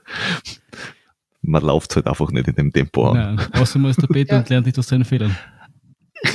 Man 1.41 1.63
läuft 1.63 1.95
halt 1.95 2.07
einfach 2.07 2.31
nicht 2.31 2.47
in 2.47 2.55
dem 2.55 2.71
Tempo 2.71 3.07
an. 3.09 3.35
Nein, 3.35 3.47
außer 3.53 3.79
man 3.79 3.91
ist 3.91 4.01
der 4.01 4.07
Peter 4.07 4.33
Ja. 4.35 4.39
und 4.39 4.49
lernt 4.49 4.65
nicht 4.67 4.77
aus 4.77 4.87
seinen 4.87 5.05
Fehlern. 5.05 5.35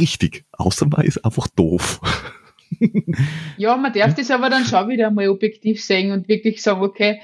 Richtig. 0.01 0.45
Außer 0.53 0.87
man 0.87 1.03
ist 1.07 1.25
einfach 1.25 1.47
doof. 1.49 2.01
Ja, 3.57 3.77
man 3.77 3.93
darf 3.93 4.15
das 4.15 4.31
aber 4.33 4.51
dann 4.51 4.65
schon 4.65 4.89
wieder 4.89 5.11
mal 5.13 5.29
objektiv 5.29 5.83
sehen 5.83 6.11
und 6.11 6.29
wirklich 6.29 6.61
sagen, 6.61 6.83
okay, 6.83 7.21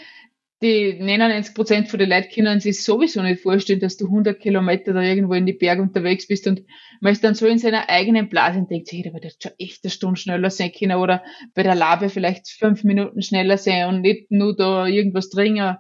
die 0.63 0.95
99 1.01 1.55
Prozent 1.55 1.89
von 1.89 1.99
den 1.99 2.09
Leuten 2.09 2.33
können 2.33 2.61
sich 2.61 2.83
sowieso 2.83 3.21
nicht 3.23 3.43
vorstellen, 3.43 3.81
dass 3.81 3.97
du 3.97 4.07
100 4.07 4.41
Kilometer 4.41 4.93
da 4.93 5.03
irgendwo 5.03 5.35
in 5.35 5.47
die 5.47 5.53
Berge 5.53 5.83
unterwegs 5.83 6.27
bist 6.29 6.47
und 6.47 6.63
man 7.01 7.13
ist 7.13 7.25
dann 7.25 7.35
so 7.35 7.47
in 7.47 7.59
seiner 7.59 7.89
eigenen 7.89 8.29
Blase 8.29 8.61
und 8.61 8.71
denkt 8.71 8.91
hey, 8.93 9.03
da 9.03 9.13
wird 9.13 9.25
jetzt 9.25 9.43
schon 9.43 9.53
echt 9.59 9.85
eine 9.85 9.91
Stunde 9.91 10.21
schneller 10.21 10.51
sein 10.51 10.73
können 10.73 10.99
oder 10.99 11.23
bei 11.55 11.63
der 11.63 11.75
Labe 11.75 12.09
vielleicht 12.09 12.49
fünf 12.49 12.85
Minuten 12.85 13.23
schneller 13.23 13.59
sein 13.59 13.89
und 13.89 14.01
nicht 14.03 14.31
nur 14.31 14.57
da 14.57 14.87
irgendwas 14.87 15.31
dringen. 15.31 15.77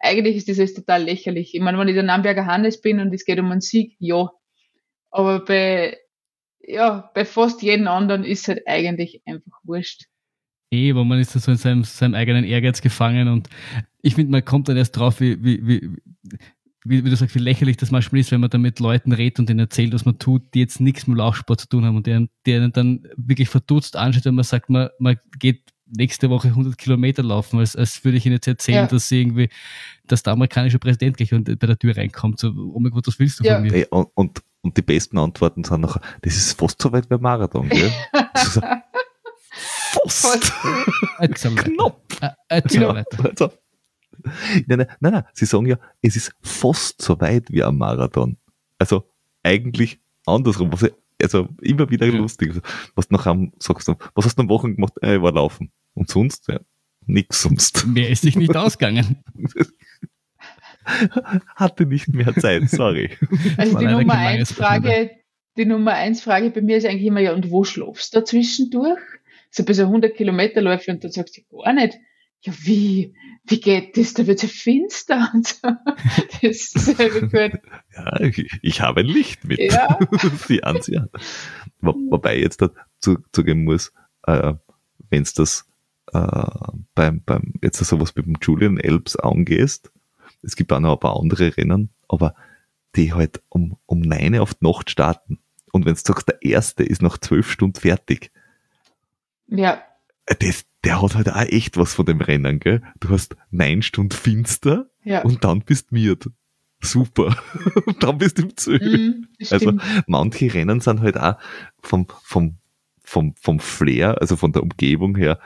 eigentlich 0.00 0.36
ist 0.36 0.48
das 0.48 0.74
total 0.74 1.04
lächerlich. 1.04 1.54
Ich 1.54 1.60
meine, 1.60 1.78
wenn 1.78 1.88
ich 1.88 1.94
der 1.94 2.02
Namberger 2.02 2.46
Hannes 2.46 2.80
bin 2.80 3.00
und 3.00 3.14
es 3.14 3.24
geht 3.24 3.38
um 3.38 3.50
einen 3.50 3.60
Sieg, 3.60 3.96
ja. 3.98 4.30
Aber 5.10 5.44
bei, 5.44 5.96
ja, 6.60 7.10
bei 7.14 7.24
fast 7.24 7.62
jedem 7.62 7.88
anderen 7.88 8.24
ist 8.24 8.42
es 8.42 8.48
halt 8.48 8.62
eigentlich 8.66 9.22
einfach 9.24 9.58
wurscht. 9.64 10.04
Eh, 10.70 10.94
wo 10.94 11.04
man 11.04 11.20
ist 11.20 11.32
so 11.32 11.50
in 11.50 11.56
seinem, 11.56 11.84
seinem 11.84 12.14
eigenen 12.14 12.44
Ehrgeiz 12.44 12.80
gefangen 12.80 13.28
und 13.28 13.48
ich 14.02 14.14
finde, 14.16 14.32
man 14.32 14.44
kommt 14.44 14.68
dann 14.68 14.76
erst 14.76 14.96
drauf, 14.96 15.20
wie, 15.20 15.42
wie, 15.42 15.66
wie, 15.66 15.90
wie, 16.84 17.04
wie 17.04 17.10
du 17.10 17.16
sagst, 17.16 17.34
wie 17.34 17.40
lächerlich 17.40 17.76
das 17.76 17.90
manchmal 17.90 18.20
ist, 18.20 18.30
wenn 18.30 18.40
man 18.40 18.50
dann 18.50 18.62
mit 18.62 18.80
Leuten 18.80 19.12
redet 19.12 19.38
und 19.38 19.50
ihnen 19.50 19.60
erzählt, 19.60 19.92
was 19.92 20.04
man 20.04 20.18
tut, 20.18 20.42
die 20.54 20.60
jetzt 20.60 20.80
nichts 20.80 21.06
mit 21.06 21.18
Laufsport 21.18 21.60
zu 21.60 21.68
tun 21.68 21.84
haben 21.84 21.96
und 21.96 22.06
die, 22.06 22.28
die 22.46 22.54
einen 22.54 22.72
dann 22.72 23.06
wirklich 23.16 23.48
verdutzt 23.48 23.96
anschaut, 23.96 24.24
wenn 24.24 24.34
man 24.34 24.44
sagt, 24.44 24.70
man, 24.70 24.88
man 24.98 25.16
geht 25.38 25.72
nächste 25.86 26.30
Woche 26.30 26.48
100 26.48 26.76
Kilometer 26.76 27.22
laufen, 27.22 27.58
als, 27.58 27.76
als 27.76 28.04
würde 28.04 28.18
ich 28.18 28.26
ihnen 28.26 28.34
jetzt 28.34 28.48
erzählen, 28.48 28.84
ja. 28.84 28.86
dass 28.86 29.08
sie 29.08 29.20
irgendwie, 29.20 29.48
dass 30.06 30.22
der 30.22 30.32
amerikanische 30.32 30.78
Präsident 30.78 31.16
gleich 31.16 31.30
bei 31.30 31.66
der 31.66 31.78
Tür 31.78 31.96
reinkommt. 31.96 32.40
So, 32.40 32.48
oh 32.48 32.78
mein 32.80 32.92
Gott, 32.92 33.06
was 33.06 33.18
willst 33.18 33.40
du 33.40 33.44
ja. 33.44 33.54
von 33.54 33.62
mir? 33.62 33.72
Hey, 33.72 33.86
und, 33.90 34.08
und, 34.14 34.42
und, 34.62 34.76
die 34.76 34.82
besten 34.82 35.18
Antworten 35.18 35.64
sind 35.64 35.80
noch, 35.80 36.00
das 36.22 36.36
ist 36.36 36.58
fast 36.58 36.80
so 36.82 36.90
weit 36.92 37.08
wie 37.08 37.14
ein 37.14 37.20
Marathon, 37.20 37.68
gell? 37.68 37.92
so, 39.92 40.00
fast. 40.08 40.52
Knapp. 41.56 42.00
Erzähl 42.48 42.82
ja, 42.82 43.04
also, 43.22 43.52
nein, 44.66 44.78
nein, 44.78 44.86
nein, 45.00 45.12
nein, 45.12 45.24
sie 45.32 45.44
sagen 45.44 45.66
ja, 45.66 45.78
es 46.02 46.16
ist 46.16 46.32
fast 46.42 47.00
so 47.02 47.20
weit 47.20 47.50
wie 47.50 47.62
ein 47.62 47.76
Marathon. 47.76 48.36
Also 48.78 49.08
eigentlich 49.42 50.00
andersrum, 50.26 50.72
was 50.72 50.82
ich 50.82 50.92
also 51.22 51.48
immer 51.62 51.88
wieder 51.90 52.06
ja. 52.06 52.14
lustig. 52.14 52.60
Was 52.94 53.08
du 53.08 53.14
nachher 53.14 53.36
sagst, 53.58 53.88
du, 53.88 53.94
was 54.14 54.24
hast 54.24 54.36
du 54.36 54.42
am 54.42 54.48
Wochen 54.48 54.76
gemacht? 54.76 54.94
Äh, 55.02 55.16
ich 55.16 55.22
war 55.22 55.32
laufen. 55.32 55.70
Und 55.94 56.10
sonst? 56.10 56.48
Ja, 56.48 56.60
nix 57.06 57.42
sonst. 57.42 57.86
Mehr 57.86 58.10
ist 58.10 58.22
sich 58.22 58.36
nicht 58.36 58.54
ausgegangen. 58.56 59.22
Hatte 61.56 61.86
nicht 61.86 62.08
mehr 62.08 62.34
Zeit, 62.36 62.70
sorry. 62.70 63.10
Also 63.56 63.78
die 63.78 63.86
Nummer 63.86 64.14
eins 64.14 64.52
Frage, 64.52 65.10
die 65.56 65.64
Nummer 65.64 65.94
eins 65.94 66.20
Frage 66.20 66.50
bei 66.50 66.60
mir 66.60 66.76
ist 66.76 66.86
eigentlich 66.86 67.06
immer, 67.06 67.20
ja, 67.20 67.32
und 67.32 67.50
wo 67.50 67.64
schlafst 67.64 68.14
du 68.14 68.22
zwischendurch? 68.22 69.00
So 69.50 69.64
bis 69.64 69.78
100 69.78 70.14
Kilometer 70.14 70.60
läuft 70.60 70.88
und 70.88 71.02
dann 71.02 71.12
sagst 71.12 71.36
du 71.36 71.56
gar 71.56 71.72
nicht, 71.72 71.96
ja, 72.42 72.52
wie, 72.62 73.14
wie 73.44 73.60
geht 73.60 73.96
das? 73.96 74.14
Da 74.14 74.26
wird 74.26 74.42
es 74.42 74.42
ja 74.42 74.48
finster 74.48 75.30
und 75.34 75.46
so. 75.46 75.68
Das 76.42 76.42
ist 76.42 76.72
sehr 76.72 77.10
gut. 77.10 77.32
Ja, 77.96 78.20
ich, 78.20 78.50
ich 78.60 78.80
habe 78.82 79.00
ein 79.00 79.06
Licht 79.06 79.44
mit. 79.44 79.58
Ja. 79.58 79.98
Sie 80.46 80.62
ansehen. 80.62 81.08
Wo, 81.80 81.94
wobei 82.10 82.38
jetzt 82.38 82.60
dazu 82.60 83.18
zugeben 83.32 83.64
muss, 83.64 83.92
äh, 84.26 84.52
wenn 85.08 85.22
es 85.22 85.32
das 85.32 85.66
äh, 86.12 86.46
beim, 86.94 87.22
beim, 87.24 87.54
jetzt 87.62 87.78
sowas 87.78 88.14
mit 88.14 88.26
dem 88.26 88.36
Julian 88.40 88.78
Elbs 88.78 89.16
angehst, 89.16 89.90
es 90.42 90.56
gibt 90.56 90.72
auch 90.72 90.80
noch 90.80 90.92
ein 90.92 91.00
paar 91.00 91.18
andere 91.18 91.56
Rennen, 91.56 91.88
aber 92.06 92.34
die 92.96 93.12
halt 93.12 93.42
um, 93.48 93.78
um 93.86 94.00
neun 94.00 94.38
auf 94.38 94.54
die 94.54 94.66
Nacht 94.66 94.90
starten. 94.90 95.38
Und 95.72 95.86
wenn 95.86 95.94
du 95.94 96.00
sagst, 96.00 96.28
der 96.28 96.42
erste 96.42 96.84
ist 96.84 97.02
nach 97.02 97.18
zwölf 97.18 97.50
Stunden 97.50 97.80
fertig. 97.80 98.30
Ja. 99.48 99.82
Das, 100.40 100.64
der 100.84 101.02
hat 101.02 101.14
halt 101.14 101.28
auch 101.30 101.42
echt 101.42 101.76
was 101.76 101.94
von 101.94 102.06
dem 102.06 102.20
Rennen, 102.20 102.58
gell? 102.60 102.82
Du 103.00 103.10
hast 103.10 103.36
neun 103.50 103.82
Stunden 103.82 104.12
finster 104.12 104.90
ja. 105.04 105.22
und 105.22 105.44
dann 105.44 105.62
bist 105.62 105.92
miert. 105.92 106.28
Super. 106.80 107.36
und 107.86 108.02
dann 108.02 108.18
bist 108.18 108.38
du 108.38 108.42
im 108.42 108.56
Ziel. 108.56 109.08
Mm, 109.08 109.26
also 109.50 109.72
manche 110.06 110.52
Rennen 110.52 110.80
sind 110.80 111.00
halt 111.00 111.18
auch 111.18 111.36
vom, 111.80 112.06
vom, 112.22 112.58
vom, 113.02 113.34
vom 113.36 113.60
Flair, 113.60 114.20
also 114.20 114.36
von 114.36 114.52
der 114.52 114.62
Umgebung 114.62 115.16
her, 115.16 115.40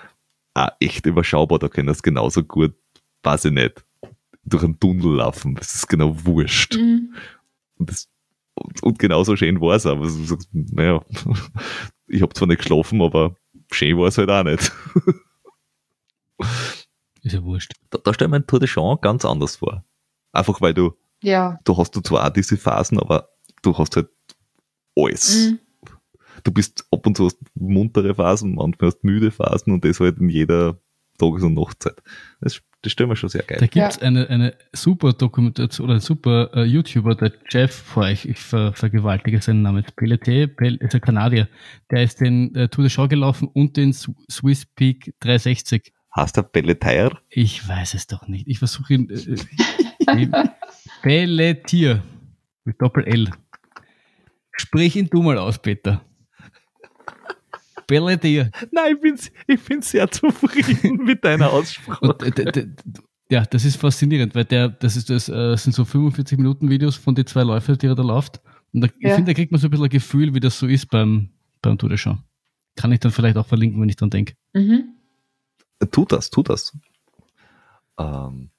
auch 0.54 0.70
echt 0.80 1.06
überschaubar. 1.06 1.58
Da 1.58 1.68
können 1.68 1.88
das 1.88 2.02
genauso 2.02 2.42
gut, 2.42 2.74
weiß 3.22 3.46
ich 3.46 3.52
nicht, 3.52 3.84
durch 4.44 4.64
einen 4.64 4.80
Tunnel 4.80 5.16
laufen. 5.16 5.54
Das 5.54 5.74
ist 5.74 5.86
genau 5.86 6.24
wurscht. 6.24 6.76
Mm. 6.76 7.14
Und, 7.78 7.90
das, 7.90 8.08
und, 8.54 8.82
und 8.82 8.98
genauso 8.98 9.36
schön 9.36 9.60
war 9.60 9.76
es 9.76 9.86
aber. 9.86 10.10
Naja, 10.52 11.04
ich 12.08 12.22
habe 12.22 12.34
zwar 12.34 12.48
nicht 12.48 12.58
geschlafen, 12.58 13.02
aber 13.02 13.36
schön 13.72 13.98
war 13.98 14.08
es 14.08 14.18
halt 14.18 14.30
auch 14.30 14.44
nicht. 14.44 14.72
Ist 17.22 17.32
ja 17.34 17.42
wurscht. 17.42 17.72
Da, 17.90 17.98
da 17.98 18.14
stell 18.14 18.26
ich 18.26 18.30
mir 18.30 18.36
ein 18.36 18.46
Tour 18.46 18.60
de 18.60 18.68
Champ 18.68 19.02
ganz 19.02 19.24
anders 19.24 19.56
vor. 19.56 19.84
Einfach 20.32 20.60
weil 20.60 20.74
du, 20.74 20.92
ja. 21.22 21.58
du 21.64 21.76
hast 21.76 21.94
du 21.94 22.00
zwar 22.00 22.26
auch 22.26 22.32
diese 22.32 22.56
Phasen, 22.56 22.98
aber 22.98 23.28
du 23.62 23.76
hast 23.76 23.96
halt 23.96 24.08
alles. 24.96 25.50
Mhm. 25.50 25.58
Du 26.44 26.52
bist 26.52 26.86
ab 26.90 27.06
und 27.06 27.16
zu 27.16 27.26
hast 27.26 27.38
muntere 27.54 28.14
Phasen, 28.14 28.54
manchmal 28.54 28.90
hast 28.90 29.04
müde 29.04 29.30
Phasen 29.30 29.74
und 29.74 29.84
das 29.84 30.00
halt 30.00 30.18
in 30.18 30.30
jeder 30.30 30.80
Tages- 31.20 31.42
und 31.42 31.54
Nachtzeit. 31.54 32.02
Das, 32.40 32.60
das 32.82 32.92
stellen 32.92 33.10
wir 33.10 33.16
schon 33.16 33.28
sehr 33.28 33.42
geil. 33.42 33.58
Da 33.60 33.66
gibt 33.66 33.86
es 33.86 33.96
ja. 33.96 34.02
eine, 34.02 34.28
eine 34.28 34.54
super 34.72 35.12
Dokumentation 35.12 35.86
oder 35.86 35.94
ein 35.94 36.00
super 36.00 36.50
uh, 36.56 36.62
YouTuber, 36.62 37.14
der 37.14 37.32
Jeff, 37.48 37.72
vor 37.72 38.08
ich, 38.08 38.28
ich 38.28 38.38
ver, 38.38 38.72
vergewaltige 38.72 39.40
seinen 39.40 39.62
Namen, 39.62 39.84
Pelleté, 39.96 40.46
Pel, 40.46 40.76
ist 40.76 40.94
ein 40.94 41.00
Kanadier, 41.00 41.48
der 41.90 42.02
ist 42.02 42.20
den 42.20 42.56
uh, 42.56 42.66
Tour 42.68 42.84
de 42.84 42.90
Show 42.90 43.06
gelaufen 43.06 43.48
und 43.52 43.76
den 43.76 43.92
Swiss 43.92 44.66
Peak 44.66 45.14
360. 45.20 45.92
Heißt 46.16 46.36
der 46.36 46.42
Pelletier? 46.42 47.16
Ich 47.28 47.68
weiß 47.68 47.94
es 47.94 48.06
doch 48.06 48.26
nicht. 48.26 48.48
Ich 48.48 48.58
versuche 48.58 48.94
ihn. 48.94 49.10
Äh, 49.10 50.24
äh 50.24 50.28
Pelletier. 51.02 52.02
Mit 52.64 52.80
Doppel-L. 52.80 53.30
Sprich 54.52 54.96
ihn 54.96 55.08
du 55.08 55.22
mal 55.22 55.38
aus, 55.38 55.58
Peter. 55.58 56.02
Pelletier. 57.90 58.50
Nein, 58.70 58.94
ich 58.94 59.00
bin, 59.00 59.18
ich 59.48 59.64
bin 59.64 59.82
sehr 59.82 60.08
zufrieden 60.10 60.96
mit 61.04 61.24
deiner 61.24 61.50
Aussprache. 61.52 62.00
Und, 62.00 62.38
äh, 62.38 62.68
ja, 63.30 63.44
das 63.44 63.64
ist 63.64 63.76
faszinierend, 63.76 64.34
weil 64.34 64.44
der, 64.44 64.68
das 64.68 64.96
ist 64.96 65.10
das, 65.10 65.28
äh, 65.28 65.56
sind 65.56 65.72
so 65.72 65.84
45 65.84 66.38
Minuten 66.38 66.70
Videos 66.70 66.96
von 66.96 67.14
den 67.16 67.26
zwei 67.26 67.42
Läufern, 67.42 67.78
die 67.78 67.86
er 67.86 67.96
da 67.96 68.02
läuft. 68.02 68.40
Und 68.72 68.82
da, 68.82 68.86
ja. 69.00 69.10
ich 69.10 69.14
finde, 69.14 69.32
da 69.32 69.34
kriegt 69.34 69.50
man 69.50 69.60
so 69.60 69.66
ein 69.66 69.70
bisschen 69.70 69.84
ein 69.84 69.90
Gefühl, 69.90 70.34
wie 70.34 70.40
das 70.40 70.58
so 70.58 70.68
ist 70.68 70.88
beim, 70.88 71.30
beim 71.62 71.78
Tour 71.78 71.88
de 71.88 71.98
Show. 71.98 72.16
Kann 72.76 72.92
ich 72.92 73.00
dann 73.00 73.10
vielleicht 73.10 73.36
auch 73.36 73.46
verlinken, 73.46 73.80
wenn 73.80 73.88
ich 73.88 73.96
dann 73.96 74.10
denke. 74.10 74.34
Mhm. 74.54 74.94
Tu 75.90 76.04
das, 76.04 76.30
tu 76.30 76.42
das. 76.42 76.76
Ähm, 77.98 78.50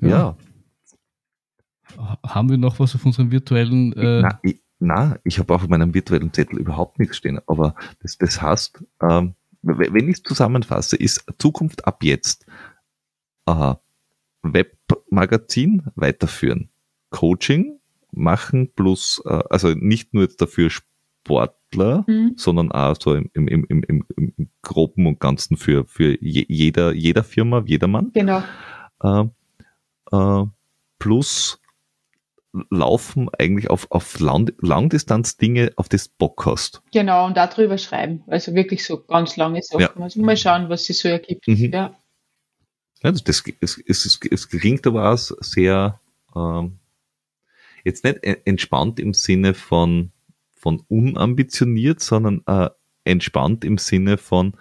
ja. 0.00 0.08
ja. 0.08 0.36
Haben 2.24 2.50
wir 2.50 2.56
noch 2.56 2.78
was 2.78 2.94
auf 2.94 3.04
unserem 3.04 3.32
virtuellen? 3.32 3.92
Äh 3.94 4.22
na, 4.22 4.38
ich, 4.42 4.61
na, 4.82 5.18
ich 5.24 5.38
habe 5.38 5.54
auf 5.54 5.66
meinem 5.68 5.94
virtuellen 5.94 6.32
Zettel 6.32 6.58
überhaupt 6.58 6.98
nichts 6.98 7.16
stehen. 7.16 7.40
Aber 7.46 7.74
das, 8.00 8.18
das 8.18 8.40
heißt, 8.40 8.82
ähm, 9.00 9.34
wenn 9.62 10.08
ich 10.08 10.16
es 10.16 10.22
zusammenfasse, 10.22 10.96
ist 10.96 11.24
Zukunft 11.38 11.86
ab 11.86 12.02
jetzt 12.02 12.46
äh, 13.46 13.74
Webmagazin 14.42 15.84
weiterführen, 15.94 16.70
Coaching 17.10 17.78
machen 18.10 18.72
plus, 18.74 19.22
äh, 19.24 19.42
also 19.50 19.68
nicht 19.68 20.14
nur 20.14 20.26
dafür 20.26 20.70
Sport 20.70 21.54
Sportler, 21.72 22.04
mhm. 22.06 22.34
sondern 22.36 22.72
auch 22.72 22.96
so 23.00 23.14
im, 23.14 23.30
im, 23.34 23.64
im, 23.68 23.82
im, 23.84 24.04
im 24.16 24.48
Groben 24.62 25.06
und 25.06 25.20
Ganzen 25.20 25.56
für, 25.56 25.84
für 25.86 26.16
jeder, 26.20 26.92
jeder 26.92 27.24
Firma, 27.24 27.62
jedermann. 27.64 28.10
Genau. 28.12 28.42
Äh, 29.02 29.24
äh, 30.12 30.46
plus 30.98 31.60
laufen 32.70 33.28
eigentlich 33.38 33.70
auf, 33.70 33.86
auf 33.90 34.20
Lang 34.20 34.52
Langdistanz 34.60 35.36
Dinge, 35.36 35.72
auf 35.76 35.88
das 35.88 36.08
Bock 36.08 36.44
hast. 36.46 36.82
Genau, 36.92 37.26
und 37.26 37.36
darüber 37.36 37.78
schreiben. 37.78 38.22
Also 38.26 38.54
wirklich 38.54 38.84
so 38.84 39.02
ganz 39.02 39.36
lange 39.36 39.62
Sachen. 39.62 39.80
Ja. 39.80 39.94
Also 39.96 40.20
mal 40.20 40.36
schauen, 40.36 40.68
was 40.68 40.84
sich 40.84 40.98
so 40.98 41.08
ergibt. 41.08 41.48
Mhm. 41.48 41.70
Ja. 41.72 41.96
Ja, 43.02 43.10
das, 43.10 43.24
das, 43.24 43.42
es, 43.60 43.82
es, 43.86 44.20
es 44.30 44.48
klingt 44.48 44.86
aber 44.86 45.12
auch 45.12 45.18
sehr, 45.18 46.00
ähm, 46.36 46.78
jetzt 47.84 48.04
nicht 48.04 48.22
entspannt 48.22 49.00
im 49.00 49.12
Sinne 49.12 49.54
von, 49.54 50.12
von 50.52 50.84
unambitioniert, 50.88 52.00
sondern 52.00 52.42
äh, 52.46 52.70
entspannt 53.04 53.64
im 53.64 53.78
Sinne 53.78 54.18
von, 54.18 54.54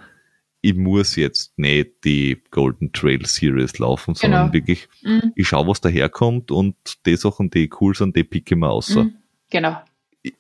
ich 0.62 0.76
muss 0.76 1.16
jetzt 1.16 1.58
nicht 1.58 2.04
die 2.06 2.42
Golden 2.52 2.94
Trail 2.94 3.26
Series 3.26 3.80
laufen, 3.80 4.14
sondern 4.14 4.52
genau. 4.52 4.54
wirklich, 4.54 4.88
mhm. 5.02 5.34
ich 5.36 5.48
schaue, 5.48 5.68
was 5.68 5.82
daherkommt 5.82 6.52
und 6.52 6.76
die 7.06 7.16
Sachen, 7.16 7.50
die 7.50 7.70
cool 7.82 7.96
sind, 7.96 8.16
die 8.16 8.24
picke 8.24 8.56
ich 8.56 8.60
mir 8.60 8.70
aus. 8.70 8.96
Mhm. 8.96 9.16
Genau. 9.50 9.82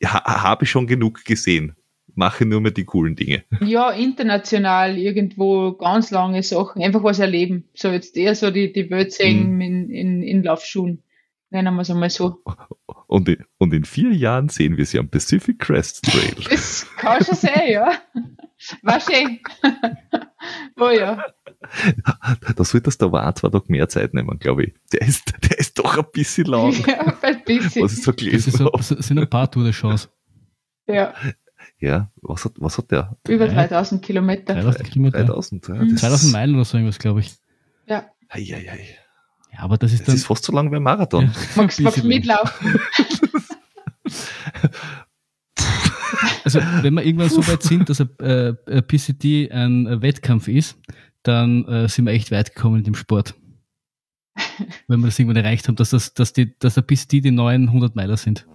Ha, 0.06 0.44
Habe 0.44 0.66
ich 0.66 0.72
schon 0.72 0.86
genug 0.86 1.26
gesehen. 1.26 1.76
Mache 2.14 2.46
nur 2.46 2.62
mehr 2.62 2.72
die 2.72 2.84
coolen 2.84 3.16
Dinge. 3.16 3.44
Ja, 3.62 3.90
international 3.90 4.98
irgendwo 4.98 5.74
ganz 5.74 6.12
lange 6.12 6.44
Sachen, 6.44 6.84
einfach 6.84 7.04
was 7.04 7.20
erleben. 7.20 7.70
So 7.74 7.90
jetzt 7.90 8.16
eher 8.16 8.36
so 8.36 8.52
die, 8.52 8.72
die 8.72 8.90
Welt 8.90 9.14
sehen 9.14 9.56
mhm. 9.56 9.62
in, 9.62 9.90
in, 9.90 10.24
in 10.24 10.44
Laufschuhen. 10.44 11.02
Nennen 11.52 11.76
wir 11.76 11.82
es 11.82 11.90
einmal 11.90 12.10
so. 12.10 12.42
Und 13.08 13.28
in, 13.28 13.44
und 13.58 13.74
in 13.74 13.84
vier 13.84 14.12
Jahren 14.12 14.48
sehen 14.48 14.78
wir 14.78 14.86
sie 14.86 14.98
am 14.98 15.10
Pacific 15.10 15.60
Crest 15.60 16.06
Trail. 16.06 16.34
Das 16.50 16.88
kann 16.98 17.24
schon 17.24 17.36
sein, 17.36 17.70
ja. 17.70 17.92
War 18.84 19.02
schön. 19.02 19.40
oh 20.80 20.90
ja. 20.90 21.22
Da 22.56 22.64
solltest 22.64 23.02
du 23.02 23.08
aber 23.08 23.28
auch 23.28 23.34
zwei 23.34 23.50
Tage 23.50 23.66
mehr 23.68 23.90
Zeit 23.90 24.14
nehmen, 24.14 24.40
glaube 24.40 24.66
ich. 24.66 24.74
Der 24.94 25.02
ist, 25.02 25.34
der 25.50 25.60
ist 25.60 25.78
doch 25.78 25.98
ein 25.98 26.06
bisschen 26.14 26.46
lang. 26.46 26.72
Ja, 26.88 27.18
ein 27.22 27.44
bisschen. 27.44 27.84
Was 27.84 27.94
ich 27.94 28.04
so 28.04 28.14
gelesen 28.14 28.52
das, 28.52 28.54
ist 28.54 28.58
so, 28.58 28.96
das 28.96 29.08
sind 29.08 29.20
ein 29.20 29.30
paar 29.30 29.52
Tour 29.52 29.66
de 29.66 29.74
Chance. 29.74 30.10
Ja. 30.88 31.14
Ja, 31.80 32.12
was 32.22 32.46
hat, 32.46 32.54
was 32.58 32.78
hat 32.78 32.92
der? 32.92 33.18
Über 33.28 33.48
3000 33.48 34.02
Kilometer. 34.02 34.54
3000 34.54 34.90
Kilometer. 34.90 35.24
3000, 35.26 35.68
ja, 35.68 35.76
mhm. 35.76 35.96
3000 35.98 36.32
Meilen 36.32 36.56
oder 36.56 36.66
so 36.66 36.78
irgendwas, 36.78 37.00
glaube 37.00 37.20
ich. 37.20 37.34
Ja. 37.88 38.10
Ei, 38.30 38.54
ei, 38.54 38.72
ei. 38.72 39.01
Aber 39.62 39.78
das 39.78 39.94
ist 39.94 40.00
Das 40.02 40.08
dann. 40.08 40.16
ist 40.16 40.26
fast 40.26 40.44
so 40.44 40.52
lang 40.54 40.72
wie 40.72 40.76
ein 40.78 40.84
Marathon. 40.84 41.26
Ja. 41.26 41.32
Magst 41.56 41.80
du 41.80 42.08
mitlaufen? 42.08 42.80
Also, 46.44 46.60
wenn 46.82 46.96
wir 46.96 47.06
irgendwann 47.06 47.30
so 47.30 47.46
weit 47.48 47.62
sind, 47.64 47.88
dass 47.88 48.02
ein, 48.02 48.10
äh, 48.20 48.54
ein 48.68 48.84
PCT 48.86 49.52
ein, 49.52 50.02
Wettkampf 50.02 50.48
ist, 50.48 50.78
dann 51.24 51.66
äh, 51.68 51.88
sind 51.88 52.06
wir 52.06 52.14
echt 52.14 52.32
weit 52.32 52.56
gekommen 52.56 52.80
in 52.80 52.84
dem 52.84 52.96
Sport. 52.96 53.36
wenn 54.88 55.00
wir 55.00 55.08
das 55.08 55.20
irgendwann 55.20 55.44
erreicht 55.44 55.68
haben, 55.68 55.76
dass, 55.76 55.92
das, 55.92 56.14
dass, 56.14 56.34
die, 56.34 56.58
dass 56.60 56.74
der 56.74 56.82
PCT 56.82 57.12
die 57.24 57.32
neuen 57.32 57.68
100 57.68 57.96
Meiler 57.96 58.18
sind. 58.18 58.48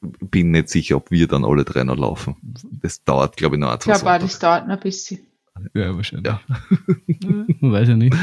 Bin 0.00 0.50
nicht 0.50 0.70
sicher, 0.70 0.96
ob 0.96 1.10
wir 1.10 1.28
dann 1.28 1.44
alle 1.44 1.64
drei 1.64 1.84
noch 1.84 1.96
laufen. 1.98 2.36
Das 2.82 3.04
dauert, 3.04 3.36
glaube 3.36 3.56
ich, 3.56 3.60
noch 3.60 3.68
ein, 3.70 3.76
Ich 3.78 3.84
zwei 3.84 3.92
glaube 3.92 4.00
auch, 4.06 4.20
Sonntage. 4.20 4.24
das 4.26 4.38
dauert 4.38 4.66
noch 4.68 4.74
ein 4.76 4.80
bisschen. 4.80 5.20
Ja, 5.74 5.94
wahrscheinlich. 5.94 6.26
Ja. 6.26 6.40
Man 7.60 7.72
weiß 7.72 7.88
ja 7.88 7.96
nicht. 7.96 8.16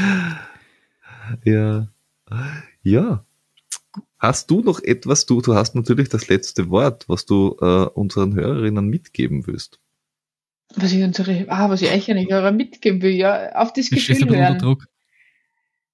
Ja. 1.44 1.88
Ja. 2.82 3.24
Hast 4.18 4.50
du 4.50 4.60
noch 4.60 4.80
etwas, 4.80 5.26
du, 5.26 5.40
du 5.40 5.54
hast 5.54 5.74
natürlich 5.74 6.08
das 6.08 6.28
letzte 6.28 6.70
Wort, 6.70 7.08
was 7.08 7.26
du 7.26 7.56
äh, 7.60 7.86
unseren 7.86 8.34
Hörerinnen 8.34 8.86
mitgeben 8.86 9.46
willst. 9.46 9.80
Was 10.74 10.92
ich 10.92 11.02
unsere, 11.02 11.46
ah, 11.48 11.68
was 11.68 11.82
ich 11.82 11.90
euch 11.90 12.10
an 12.10 12.16
die 12.16 12.32
Hörer 12.32 12.52
mitgeben 12.52 13.02
will, 13.02 13.12
ja, 13.12 13.52
auf 13.54 13.72
das 13.72 13.86
stehst 13.86 14.06
Gefühl 14.06 14.36
hören. 14.36 14.58
Druck. 14.58 14.86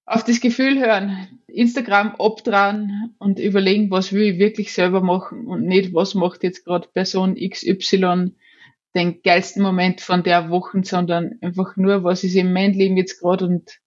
Auf 0.05 0.23
das 0.23 0.39
Gefühl 0.39 0.79
hören. 0.79 1.27
Instagram 1.47 2.15
abdrehen 2.15 3.15
und 3.17 3.39
überlegen, 3.39 3.91
was 3.91 4.13
will 4.13 4.33
ich 4.33 4.39
wirklich 4.39 4.73
selber 4.73 5.01
machen 5.01 5.47
und 5.47 5.65
nicht, 5.65 5.93
was 5.93 6.15
macht 6.15 6.43
jetzt 6.43 6.65
gerade 6.65 6.87
Person 6.93 7.35
XY 7.35 8.31
den 8.95 9.21
geilsten 9.21 9.61
Moment 9.61 10.01
von 10.01 10.23
der 10.23 10.49
Woche, 10.49 10.81
sondern 10.83 11.37
einfach 11.41 11.75
nur, 11.75 12.03
was 12.03 12.23
ist 12.23 12.35
in 12.35 12.53
meinem 12.53 12.73
Leben 12.73 12.97
jetzt 12.97 13.19
gerade 13.19 13.45
und 13.45 13.79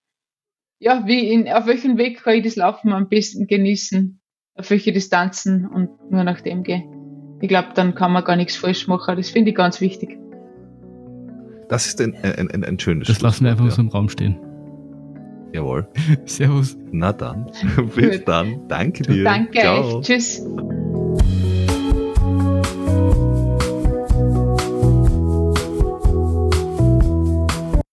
ja, 0.82 1.04
wie 1.06 1.30
in, 1.30 1.48
auf 1.48 1.66
welchem 1.66 1.96
Weg 1.96 2.22
kann 2.24 2.34
ich 2.34 2.42
das 2.44 2.56
Laufen 2.56 2.92
am 2.92 3.09
besten 3.09 3.46
genießen, 3.46 4.20
auf 4.56 4.68
welche 4.70 4.92
Distanzen 4.92 5.66
und 5.66 5.88
nur 6.10 6.24
nach 6.24 6.40
dem 6.40 6.64
gehen. 6.64 7.38
Ich 7.40 7.48
glaube, 7.48 7.68
dann 7.74 7.94
kann 7.94 8.12
man 8.12 8.24
gar 8.24 8.34
nichts 8.36 8.56
falsch 8.56 8.88
machen. 8.88 9.16
Das 9.16 9.30
finde 9.30 9.50
ich 9.50 9.56
ganz 9.56 9.80
wichtig. 9.80 10.18
Das 11.68 11.86
ist 11.86 12.00
ein, 12.00 12.16
ein, 12.16 12.50
ein, 12.50 12.64
ein 12.64 12.78
schönes 12.78 13.06
Das 13.06 13.20
lassen 13.22 13.44
wir 13.44 13.52
einfach 13.52 13.64
Schlusswort, 13.64 13.76
so 13.76 13.82
im 13.82 13.88
Raum 13.88 14.09
stehen. 14.09 14.38
ja. 15.52 15.60
Jawohl. 15.60 15.88
Servus. 16.24 16.76
Na 16.90 17.12
dann. 17.12 17.46
Bis 17.94 18.18
Gut. 18.18 18.28
dann. 18.28 18.66
Danke 18.68 19.04
dir. 19.04 19.22
Danke 19.22 19.60
Ciao. 19.60 19.98
euch. 19.98 20.06
Tschüss. 20.06 20.42